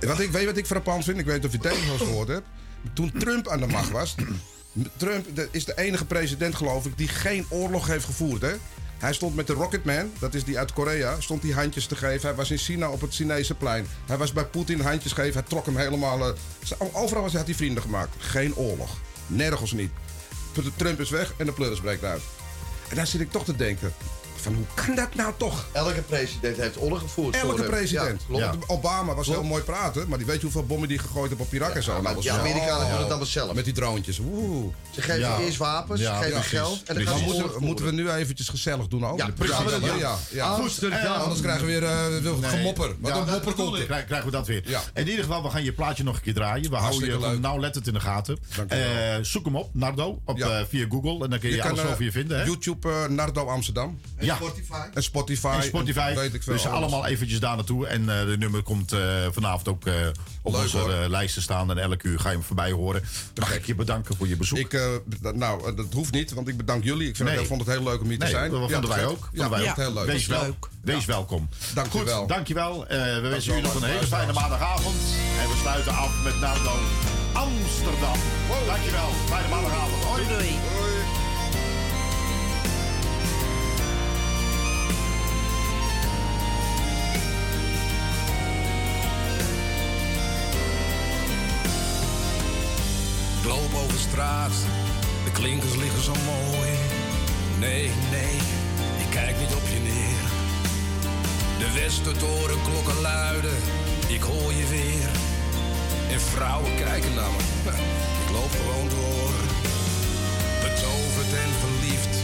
Wat 0.01 0.21
ik, 0.21 0.31
weet 0.31 0.45
wat 0.45 0.57
ik 0.57 0.67
frappant 0.67 1.05
vind? 1.05 1.19
Ik 1.19 1.27
weet 1.27 1.45
of 1.45 1.53
je 1.53 1.71
eens 1.71 2.03
gehoord 2.03 2.29
hebt. 2.29 2.47
Toen 2.93 3.13
Trump 3.19 3.49
aan 3.49 3.61
de 3.61 3.67
macht 3.67 3.91
was... 3.91 4.15
Trump 4.97 5.27
is 5.51 5.65
de 5.65 5.77
enige 5.77 6.05
president, 6.05 6.55
geloof 6.55 6.87
ik, 6.87 6.99
die 6.99 7.09
geen 7.09 7.47
oorlog 7.49 7.87
heeft 7.87 8.05
gevoerd, 8.05 8.43
hè? 8.43 8.53
Hij 8.99 9.13
stond 9.13 9.35
met 9.37 9.47
de 9.47 9.53
Rocketman, 9.53 10.13
dat 10.19 10.35
is 10.35 10.45
die 10.45 10.59
uit 10.59 10.73
Korea, 10.73 11.21
stond 11.21 11.43
die 11.43 11.55
handjes 11.55 11.87
te 11.87 11.97
geven. 11.97 12.29
Hij 12.29 12.35
was 12.37 12.51
in 12.51 12.59
China 12.59 12.91
op 12.91 13.01
het 13.01 13.15
Chinese 13.15 13.55
plein. 13.55 13.87
Hij 14.07 14.17
was 14.17 14.33
bij 14.33 14.45
Poetin 14.45 14.81
handjes 14.81 15.13
geven. 15.13 15.33
Hij 15.33 15.43
trok 15.43 15.67
hem 15.67 15.77
helemaal... 15.77 16.27
eh, 16.27 16.35
overal 16.93 17.23
was, 17.23 17.33
had 17.33 17.47
hij 17.47 17.55
vrienden 17.55 17.83
gemaakt. 17.83 18.15
Geen 18.19 18.57
oorlog. 18.57 18.99
Nergens 19.27 19.73
niet. 19.73 19.91
Trump 20.77 21.01
is 21.01 21.11
weg 21.11 21.35
en 21.37 21.47
de 21.47 21.53
pleuris 21.53 21.81
breekt 21.81 22.05
uit. 22.05 22.23
En 22.89 22.97
daar 22.97 23.07
zit 23.07 23.21
ik 23.21 23.31
toch 23.31 23.45
te 23.45 23.57
denken... 23.57 23.93
Van 24.41 24.55
hoe 24.55 24.65
kan 24.75 24.95
dat 24.95 25.15
nou 25.15 25.33
toch? 25.37 25.67
Elke 25.73 26.03
president 26.03 26.57
heeft 26.57 26.81
oorlog 26.81 27.01
gevoerd. 27.01 27.37
voor 27.37 27.49
Elke 27.51 27.63
president. 27.63 28.23
Ja, 28.29 28.49
klopt. 28.51 28.69
Obama 28.69 29.15
was 29.15 29.25
Klopt. 29.25 29.41
heel 29.41 29.49
mooi 29.49 29.63
praten, 29.63 30.09
maar 30.09 30.19
die 30.19 30.27
weet 30.27 30.37
je 30.37 30.43
hoeveel 30.43 30.67
bommen 30.67 30.89
die 30.89 30.99
gegooid 30.99 31.29
hebben 31.29 31.47
op 31.47 31.53
Irak 31.53 31.75
en 31.75 31.83
zo. 31.83 31.93
maar 31.93 32.03
Nou, 32.13 32.23
zo- 32.23 32.31
Amerikanen 32.35 32.89
doen 32.89 32.99
het 32.99 33.07
allemaal 33.09 33.27
zelf. 33.27 33.55
Met 33.55 33.65
die 33.65 33.75
droontjes. 33.75 34.19
Oeh. 34.19 34.73
Ze 34.91 35.01
geven 35.03 35.21
Ja. 35.21 35.39
eerst 35.39 35.57
wapens, 35.57 36.01
Ja, 36.01 36.17
ze 36.19 36.25
geven 36.25 36.43
geld 36.43 36.83
en 36.83 36.95
dan 36.95 37.07
gaan 37.07 37.21
moeten, 37.23 37.51
moeten 37.59 37.85
we 37.85 37.93
nu 37.93 38.11
eventjes 38.11 38.49
gezellig 38.49 38.87
doen 38.89 39.07
ook? 39.07 39.19
Ja, 39.19 39.29
precies. 39.37 39.57
Ja, 39.57 39.87
Ja. 39.87 39.95
ja, 39.97 40.17
ja. 40.31 40.47
Amsterdam. 40.47 41.13
Anders 41.13 41.41
krijgen 41.41 41.67
we 41.67 41.73
weer 41.73 41.83
eh, 41.85 42.07
weer 42.23 42.33
Nee. 42.41 42.51
gemopper. 42.51 42.95
Wat 43.01 43.11
Ja, 43.15 43.21
een 43.21 43.29
mopper 43.31 43.53
komt 43.55 43.79
er. 43.79 43.85
Krijgen 43.85 44.25
we 44.25 44.31
dat 44.31 44.47
weer. 44.47 44.63
Ja. 44.69 44.81
In 44.95 45.09
ieder 45.09 45.25
geval, 45.25 45.43
we 45.43 45.51
gaan 45.51 45.65
je 45.65 45.73
plaatje 45.73 46.03
nog 46.05 46.17
een 46.17 46.23
keer 46.23 46.35
draaien. 46.35 46.71
We 46.71 46.77
houden 46.77 47.09
je 47.33 47.39
nauwlettend 47.39 47.87
in 47.87 47.93
de 47.93 48.01
gaten. 48.01 48.39
Eh, 48.69 48.79
zoek 49.23 49.45
hem 49.45 49.57
op, 49.57 49.69
Nardo, 49.75 50.21
op, 50.25 50.37
Ja. 50.39 50.59
eh, 50.59 50.65
via 50.69 50.87
Google. 50.89 51.25
En 51.25 51.31
dan 51.31 51.39
kun 51.39 51.51
je, 51.51 51.63
alles 51.63 51.81
over 51.85 52.05
je 52.05 52.13
vinden. 52.13 52.39
Hè? 52.39 52.45
YouTube 52.45 52.89
eh, 52.89 53.05
Nardo 53.09 53.47
Amsterdam. 53.47 54.01
Ja. 54.31 54.37
Spotify. 54.37 54.87
En 54.95 55.03
Spotify. 55.03 55.47
En 55.57 55.63
Spotify. 55.63 56.15
Weet 56.15 56.35
ik 56.35 56.43
veel. 56.43 56.53
dus 56.53 56.67
alles. 56.67 56.79
allemaal 56.79 57.07
eventjes 57.07 57.41
daar 57.41 57.57
naartoe. 57.57 57.87
En 57.87 58.01
eh, 58.21 58.27
de 58.27 58.37
nummer 58.39 58.63
komt 58.63 58.93
eh, 58.93 59.01
vanavond 59.31 59.69
ook 59.69 59.87
eh, 59.87 59.95
op 60.43 60.53
Leuk, 60.53 60.63
onze 60.63 60.79
eh, 60.79 61.09
lijsten 61.09 61.43
staan. 61.43 61.71
En 61.71 61.79
elke 61.79 62.09
uur 62.09 62.19
ga 62.21 62.29
je 62.29 62.35
hem 62.35 62.45
voorbij 62.45 62.71
horen. 62.73 63.03
Mag 63.41 63.55
ik 63.55 63.67
je 63.67 63.75
bedanken 63.75 64.17
voor 64.17 64.29
je 64.29 64.37
bezoek. 64.37 64.59
Ik, 64.59 64.73
eh, 64.73 64.83
nou, 65.35 65.75
dat 65.75 65.87
hoeft 65.93 66.13
niet, 66.13 66.33
want 66.33 66.49
ik 66.49 66.57
bedank 66.57 66.85
jullie. 66.85 67.09
Ik 67.09 67.17
vind 67.17 67.29
Nee. 67.29 67.47
vond 67.47 67.61
het 67.61 67.71
heel 67.71 67.83
leuk 67.83 68.01
om 68.01 68.09
hier 68.09 68.19
te 68.19 68.27
zijn. 68.27 68.51
dat 68.51 68.61
vonden 68.61 68.81
te 68.81 68.89
wij 68.89 69.07
ook. 69.07 69.19
Vonden 69.25 69.45
Ja, 69.45 69.49
wij 69.51 69.59
vond 69.59 69.71
ook. 69.71 69.77
heel 69.77 69.93
leuk. 69.95 70.07
Wees, 70.07 70.27
wel, 70.27 70.43
leuk. 70.43 70.69
wees 70.83 71.05
welkom. 71.05 71.49
Dank 71.75 71.93
je 71.93 72.05
wel. 72.05 72.27
dankjewel. 72.27 72.87
Eh, 72.87 72.99
we 72.99 73.21
wensen 73.21 73.53
jullie 73.55 73.63
nog 73.63 73.75
een 73.75 73.89
hele 73.89 74.07
fijne 74.07 74.33
maandagavond. 74.33 74.97
En 75.43 75.49
we 75.49 75.57
sluiten 75.61 75.93
af 75.93 76.23
met 76.25 76.41
Nardo 76.41 76.73
Amsterdam. 77.33 78.19
Dankjewel. 78.67 79.09
Fijne 79.29 79.49
maandagavond. 79.49 80.03
Hoi. 80.05 80.23
Doei. 80.29 81.20
Straat, 94.11 94.53
de 95.25 95.31
klinkers 95.31 95.77
liggen 95.77 96.03
zo 96.03 96.15
mooi. 96.35 96.71
Nee, 97.59 97.91
nee, 98.11 98.35
ik 99.05 99.11
kijk 99.11 99.39
niet 99.39 99.55
op 99.55 99.67
je 99.75 99.81
neer. 99.91 100.23
De 101.59 101.69
Westertoren 101.81 102.63
klokken 102.69 103.01
luiden, 103.01 103.59
ik 104.09 104.21
hoor 104.21 104.53
je 104.53 104.67
weer. 104.67 105.11
En 106.15 106.21
vrouwen 106.21 106.75
kijken 106.77 107.15
naar 107.15 107.33
me, 107.37 107.43
ik 108.23 108.29
loop 108.37 108.53
gewoon 108.61 108.89
door. 108.89 109.35
Betoverd 110.65 111.33
en 111.45 111.53
verliefd, 111.65 112.15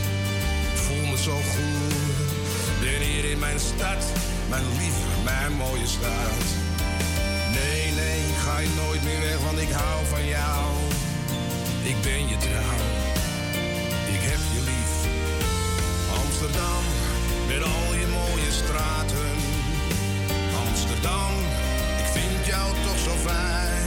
voel 0.85 1.05
me 1.11 1.19
zo 1.29 1.37
goed. 1.53 2.17
Ben 2.81 3.01
hier 3.09 3.25
in 3.31 3.39
mijn 3.39 3.61
stad, 3.61 4.03
mijn 4.49 4.67
lieve, 4.79 5.07
mijn 5.25 5.53
mooie 5.53 5.87
stad. 5.87 6.45
Nee, 7.59 7.93
nee, 8.01 8.21
ga 8.45 8.59
je 8.59 8.71
nooit 8.83 9.03
meer 9.05 9.21
weg, 9.21 9.39
want 9.39 9.59
ik 9.59 9.71
hou 9.71 10.07
van 10.07 10.27
jou. 10.27 10.86
Ik 11.87 12.03
ben 12.03 12.29
je 12.29 12.37
trouw, 12.37 12.79
ik 14.15 14.23
heb 14.31 14.41
je 14.55 14.61
lief. 14.71 14.95
Amsterdam, 16.25 16.83
met 17.47 17.63
al 17.63 17.95
je 17.95 18.07
mooie 18.07 18.51
straten. 18.51 19.31
Amsterdam, 20.67 21.33
ik 21.99 22.07
vind 22.13 22.47
jou 22.47 22.73
toch 22.85 22.99
zo 22.99 23.11
fijn. 23.29 23.86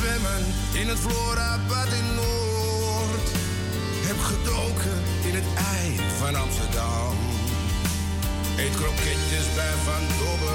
Zwemmen 0.00 0.42
in 0.80 0.88
het 0.88 0.98
Florabad 0.98 1.90
in 2.00 2.08
Noord. 2.14 3.28
Heb 4.08 4.20
gedoken 4.32 4.98
in 5.28 5.34
het 5.40 5.48
ei 5.74 5.86
van 6.18 6.34
Amsterdam. 6.34 7.16
Eet 8.62 8.74
kroketjes 8.80 9.46
bij 9.58 9.74
Van 9.86 10.04
Dobbe, 10.20 10.54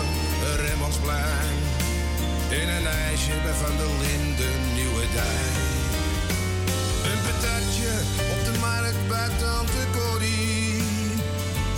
Remmelsplein. 0.66 1.56
En 2.60 2.68
een 2.76 2.88
ijsje 3.08 3.36
bij 3.46 3.58
Van 3.64 3.76
der 3.82 3.94
Linden, 4.04 4.58
Nieuwe 4.78 5.06
Dijk. 5.18 5.58
Een 7.10 7.22
patatje 7.28 7.94
op 8.34 8.42
de 8.48 8.56
markt 8.68 9.08
bij 9.08 9.30
Tante 9.42 9.84
Corrie. 9.96 10.84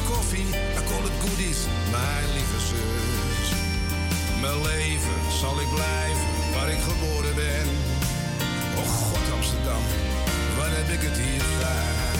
Koffie, 0.09 0.49
I 0.79 0.81
call 0.89 1.05
it 1.09 1.17
goodies, 1.23 1.59
mijn 1.91 2.27
lieve 2.35 2.46
leven, 4.55 5.17
zal 5.39 5.61
ik 5.61 5.69
blijven 5.69 6.27
waar 6.53 6.69
ik 6.69 6.81
geboren 6.89 7.35
ben. 7.35 7.67
Och 8.81 8.91
God 9.09 9.33
Amsterdam, 9.35 9.83
waar 10.57 10.71
heb 10.79 10.89
ik 10.97 11.01
het 11.07 11.17
hier 11.17 11.41
gedaan? 11.41 12.16